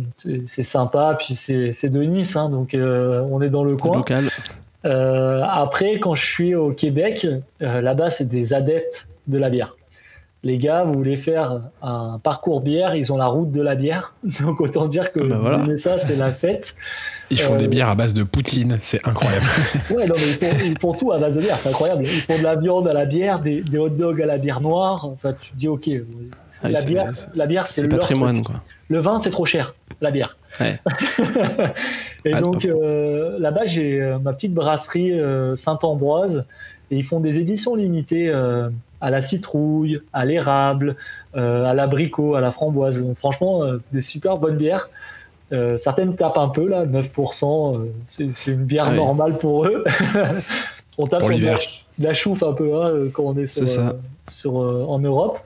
c'est 0.47 0.63
sympa, 0.65 1.17
puis 1.19 1.35
c'est 1.35 1.89
de 1.89 2.03
Nice, 2.03 2.35
hein, 2.35 2.49
donc 2.49 2.75
euh, 2.75 3.23
on 3.31 3.41
est 3.41 3.51
dans 3.51 3.63
le 3.65 3.77
coin. 3.77 3.99
Local. 3.99 4.31
Euh, 4.85 5.43
après, 5.49 5.99
quand 6.01 6.15
je 6.15 6.25
suis 6.25 6.55
au 6.55 6.71
Québec, 6.71 7.27
là-bas, 7.61 8.11
c'est 8.11 8.29
des 8.29 8.53
adeptes 8.53 9.09
de 9.27 9.39
la 9.39 9.51
bière. 9.51 9.77
Les 10.45 10.57
gars, 10.59 10.85
vous 10.85 10.93
voulez 10.93 11.17
faire 11.17 11.63
un 11.83 12.21
parcours 12.23 12.61
bière, 12.61 12.95
ils 12.95 13.13
ont 13.13 13.17
la 13.17 13.27
route 13.27 13.51
de 13.51 13.61
la 13.61 13.75
bière. 13.75 14.15
Donc 14.41 14.61
autant 14.61 14.87
dire 14.87 15.13
que 15.13 15.21
bah 15.21 15.41
vous 15.43 15.53
aimez 15.53 15.77
ça, 15.77 15.99
c'est 15.99 16.17
la 16.17 16.33
fête. 16.33 16.77
Ils 17.31 17.41
font 17.41 17.57
des 17.57 17.69
bières 17.69 17.91
à 17.91 17.95
base 17.95 18.15
de 18.15 18.23
poutine, 18.23 18.79
c'est 18.81 19.07
incroyable. 19.07 19.47
ouais, 19.91 20.07
non, 20.07 20.15
mais 20.41 20.51
ils 20.65 20.79
font, 20.79 20.95
tout 20.95 21.13
à 21.13 21.19
base 21.19 21.35
de 21.35 21.41
bière, 21.41 21.59
c'est 21.59 21.69
incroyable. 21.69 22.03
Ils 22.05 22.21
font 22.21 22.39
de 22.39 22.45
la 22.45 22.57
viande 22.57 22.87
à 22.89 22.93
la 22.93 23.05
bière, 23.05 23.41
des, 23.41 23.63
des 23.63 23.79
hot 23.79 23.91
dogs 23.91 24.23
à 24.23 24.27
la 24.27 24.39
bière 24.39 24.61
noire. 24.61 25.05
Enfin, 25.05 25.35
tu 25.39 25.51
te 25.51 25.57
dis, 25.57 25.69
ok, 25.69 25.91
ah 26.63 26.69
la, 26.69 26.83
bière, 26.83 27.13
la 27.35 27.47
bière, 27.47 27.67
c'est 27.67 27.83
le 27.83 27.89
patrimoine, 27.89 28.43
quoi. 28.43 28.63
Le 28.89 28.99
vin, 28.99 29.21
c'est 29.21 29.31
trop 29.31 29.45
cher, 29.45 29.75
la 30.01 30.11
bière. 30.11 30.37
et 30.61 32.33
ah, 32.33 32.41
donc 32.41 32.65
euh, 32.65 33.39
là-bas, 33.39 33.67
j'ai 33.67 34.01
euh, 34.01 34.19
ma 34.19 34.33
petite 34.33 34.55
brasserie 34.55 35.13
euh, 35.13 35.55
Saint-Ambroise 35.55 36.47
et 36.91 36.97
ils 36.97 37.05
font 37.05 37.21
des 37.21 37.39
éditions 37.39 37.75
limitées 37.75 38.33
à 39.01 39.11
la 39.11 39.23
citrouille, 39.23 40.01
à 40.13 40.25
l'érable, 40.25 40.97
à 41.35 41.75
l'abricot, 41.75 42.35
à 42.35 42.41
la 42.41 42.51
framboise. 42.51 43.05
Donc, 43.05 43.17
franchement, 43.17 43.63
des 43.93 44.01
super 44.01 44.39
bonnes 44.39 44.57
bières. 44.57 44.91
certaines 45.77 46.17
tapent 46.17 46.39
un 46.39 46.49
peu 46.49 46.69
là, 46.69 46.85
9%, 46.85 47.81
c'est 48.07 48.51
une 48.51 48.65
bière 48.65 48.89
ah 48.89 48.95
normale 48.95 49.39
pour 49.39 49.67
eux. 49.67 49.85
on 50.99 51.07
tape 51.07 51.25
sur 51.25 51.39
la, 51.39 51.57
la, 51.99 52.15
chouffe 52.15 52.43
un 52.43 52.53
peu 52.53 52.83
hein, 52.83 53.09
quand 53.13 53.23
on 53.25 53.37
est 53.37 53.47
sur, 54.27 54.57
en 54.57 54.99
Europe. 54.99 55.39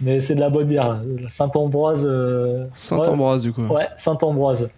Mais 0.00 0.20
c'est 0.20 0.34
de 0.34 0.40
la 0.40 0.50
bonne 0.50 0.66
bière. 0.66 1.00
Saint-Ambroise. 1.28 2.06
Euh, 2.08 2.66
Saint-Ambroise, 2.74 3.42
du 3.42 3.52
coup. 3.52 3.66
Ouais, 3.66 3.88
Saint-Ambroise. 3.96 4.70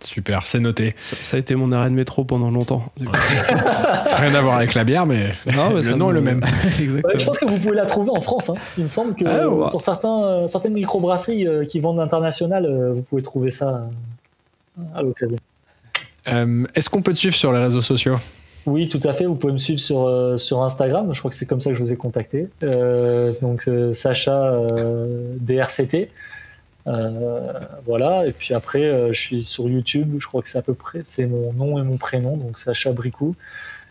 Super, 0.00 0.46
c'est 0.46 0.60
noté. 0.60 0.94
Ça, 1.00 1.36
a 1.36 1.40
été 1.40 1.56
mon 1.56 1.72
arrêt 1.72 1.88
de 1.88 1.94
métro 1.94 2.24
pendant 2.24 2.50
longtemps. 2.50 2.84
Rien 3.00 4.34
à 4.34 4.40
voir 4.40 4.56
avec 4.56 4.74
la 4.74 4.84
bière, 4.84 5.06
mais, 5.06 5.32
non, 5.56 5.70
mais 5.74 5.80
le 5.90 5.96
nom 5.96 6.10
est 6.10 6.14
le 6.14 6.20
même. 6.20 6.44
je 6.78 7.24
pense 7.24 7.38
que 7.38 7.46
vous 7.46 7.58
pouvez 7.58 7.74
la 7.74 7.86
trouver 7.86 8.10
en 8.10 8.20
France. 8.20 8.48
Hein. 8.48 8.54
Il 8.76 8.84
me 8.84 8.88
semble 8.88 9.14
que 9.14 9.24
ah, 9.26 9.70
sur 9.70 9.80
certains, 9.80 10.22
euh, 10.22 10.46
certaines 10.46 10.74
microbrasseries 10.74 11.48
euh, 11.48 11.64
qui 11.64 11.80
vendent 11.80 11.96
l'international, 11.96 12.92
vous 12.94 13.02
pouvez 13.02 13.22
trouver 13.22 13.50
ça 13.50 13.88
à 14.94 15.02
l'occasion. 15.02 15.38
Est-ce 16.26 16.88
qu'on 16.90 17.02
peut 17.02 17.12
te 17.12 17.18
suivre 17.18 17.34
sur 17.34 17.52
les 17.52 17.58
réseaux 17.58 17.80
sociaux? 17.80 18.16
Oui, 18.66 18.88
tout 18.88 19.00
à 19.02 19.12
fait. 19.12 19.24
Vous 19.24 19.34
pouvez 19.34 19.52
me 19.52 19.58
suivre 19.58 19.80
sur, 19.80 20.34
sur 20.38 20.62
Instagram. 20.62 21.10
Je 21.12 21.18
crois 21.18 21.30
que 21.30 21.36
c'est 21.36 21.46
comme 21.46 21.60
ça 21.60 21.70
que 21.70 21.76
je 21.76 21.82
vous 21.82 21.92
ai 21.92 21.96
contacté. 21.96 22.48
donc, 23.40 23.68
Sacha 23.92 24.52
DRCT. 25.40 26.10
Voilà. 27.86 28.26
Et 28.26 28.32
puis 28.32 28.54
après, 28.54 29.12
je 29.12 29.18
suis 29.18 29.44
sur 29.44 29.68
YouTube. 29.68 30.16
Je 30.18 30.26
crois 30.26 30.42
que 30.42 30.48
c'est 30.48 30.58
à 30.58 30.62
peu 30.62 30.74
près, 30.74 31.00
c'est 31.04 31.26
mon 31.26 31.52
nom 31.52 31.78
et 31.78 31.82
mon 31.82 31.96
prénom. 31.96 32.36
Donc, 32.36 32.58
Sacha 32.58 32.92
Bricou. 32.92 33.34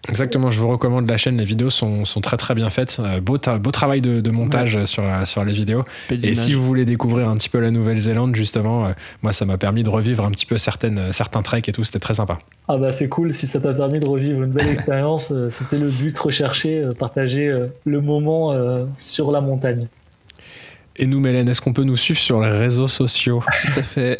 Exactement, 0.09 0.51
je 0.51 0.61
vous 0.61 0.69
recommande 0.69 1.09
la 1.09 1.17
chaîne, 1.17 1.37
les 1.37 1.43
vidéos 1.43 1.69
sont, 1.69 2.05
sont 2.05 2.21
très 2.21 2.37
très 2.37 2.55
bien 2.55 2.69
faites. 2.69 2.97
Euh, 2.99 3.19
beau, 3.19 3.37
beau 3.59 3.71
travail 3.71 4.01
de, 4.01 4.31
montage 4.31 4.85
sur, 4.85 5.03
sur 5.25 5.43
les 5.43 5.53
vidéos. 5.53 5.83
et 6.09 6.33
si 6.33 6.53
vous 6.53 6.63
voulez 6.63 6.85
découvrir 6.85 7.27
un 7.27 7.35
petit 7.35 7.49
peu 7.49 7.59
la 7.59 7.71
Nouvelle-Zélande, 7.71 8.35
justement, 8.35 8.85
euh, 8.85 8.91
moi 9.21 9.33
ça 9.33 9.45
m'a 9.45 9.57
permis 9.57 9.83
de 9.83 9.89
revivre 9.89 10.25
un 10.25 10.31
petit 10.31 10.45
peu 10.45 10.57
certaines, 10.57 10.99
euh, 10.99 11.11
certains 11.11 11.41
treks 11.41 11.67
et 11.67 11.71
tout, 11.71 11.83
c'était 11.83 11.99
très 11.99 12.13
sympa. 12.13 12.37
Ah 12.67 12.77
bah 12.77 12.91
c'est 12.91 13.09
cool, 13.09 13.33
si 13.33 13.47
ça 13.47 13.59
t'a 13.59 13.73
permis 13.73 13.99
de 13.99 14.07
revivre 14.07 14.43
une 14.43 14.51
belle 14.51 14.67
expérience, 14.69 15.33
c'était 15.49 15.77
le 15.77 15.89
but 15.89 16.17
recherché, 16.17 16.85
partager 16.97 17.67
le 17.85 18.01
moment 18.01 18.55
sur 18.97 19.31
la 19.31 19.41
montagne. 19.41 19.87
Et 20.99 21.05
nous, 21.05 21.19
Mélène, 21.19 21.47
est-ce 21.47 21.61
qu'on 21.61 21.73
peut 21.73 21.83
nous 21.83 21.95
suivre 21.95 22.19
sur 22.19 22.41
les 22.41 22.49
réseaux 22.49 22.87
sociaux 22.87 23.43
Tout 23.61 23.79
à 23.79 23.83
fait. 23.83 24.17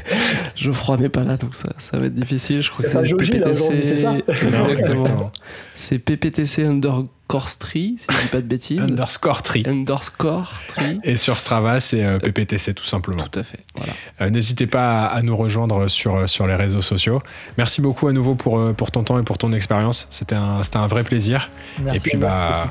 Geoffroy 0.56 0.98
n'est 0.98 1.08
pas 1.08 1.24
là, 1.24 1.38
donc 1.38 1.56
ça, 1.56 1.70
ça 1.78 1.98
va 1.98 2.06
être 2.06 2.14
difficile. 2.14 2.60
Je 2.60 2.70
crois 2.70 2.84
que 2.84 2.90
c'est 2.90 3.00
PPTC. 3.00 3.82
c'est 3.82 3.96
ça 3.96 4.16
Exactement. 4.68 5.32
C'est 5.74 5.98
PPTC 5.98 6.66
underscore 6.66 7.56
tree, 7.58 7.96
si 7.96 8.06
je 8.10 8.22
dis 8.22 8.28
pas 8.28 8.42
de 8.42 8.46
bêtises. 8.46 8.80
Underscore 8.80 9.42
tree. 9.42 9.62
Underscore 9.66 10.52
tree. 10.68 11.00
Et 11.04 11.16
sur 11.16 11.38
Strava, 11.38 11.80
c'est 11.80 12.04
euh, 12.04 12.18
PPTC 12.18 12.74
tout 12.74 12.84
simplement. 12.84 13.24
Tout 13.24 13.38
à 13.38 13.42
fait. 13.42 13.60
Voilà. 13.76 13.92
Euh, 14.20 14.28
n'hésitez 14.28 14.66
pas 14.66 15.06
à, 15.06 15.22
nous 15.22 15.34
rejoindre 15.34 15.88
sur, 15.88 16.28
sur 16.28 16.46
les 16.46 16.54
réseaux 16.54 16.82
sociaux. 16.82 17.18
Merci 17.56 17.80
beaucoup 17.80 18.08
à 18.08 18.12
nouveau 18.12 18.34
pour, 18.34 18.58
euh, 18.58 18.74
pour 18.74 18.90
ton 18.90 19.04
temps 19.04 19.18
et 19.18 19.22
pour 19.22 19.38
ton 19.38 19.52
expérience. 19.52 20.06
C'était 20.10 20.36
un, 20.36 20.60
un 20.74 20.86
vrai 20.86 21.02
plaisir. 21.02 21.50
Merci 21.82 21.96
et 21.96 22.10
puis, 22.10 22.18
bah, 22.18 22.70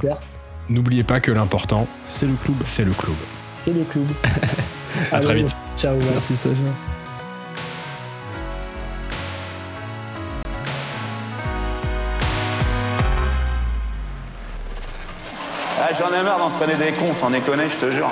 n'oubliez 0.70 1.04
pas 1.04 1.20
que 1.20 1.32
l'important, 1.32 1.88
c'est 2.04 2.28
le 2.28 2.36
club. 2.36 2.58
C'est 2.64 2.86
le 2.86 2.92
club 2.92 3.16
c'est 3.70 3.80
le 3.80 3.86
club. 3.86 4.08
à 5.12 5.20
très 5.20 5.36
vite. 5.36 5.56
Ciao. 5.78 5.96
Merci 6.12 6.36
Sacha. 6.36 6.56
Ah, 15.82 15.88
J'en 15.98 16.08
ai 16.08 16.24
marre 16.24 16.38
d'en 16.40 16.50
traîner 16.50 16.76
des 16.76 16.92
cons, 16.92 17.14
sans 17.14 17.30
déconner, 17.30 17.64
je 17.70 17.88
te 17.88 17.92
jure. 17.92 18.12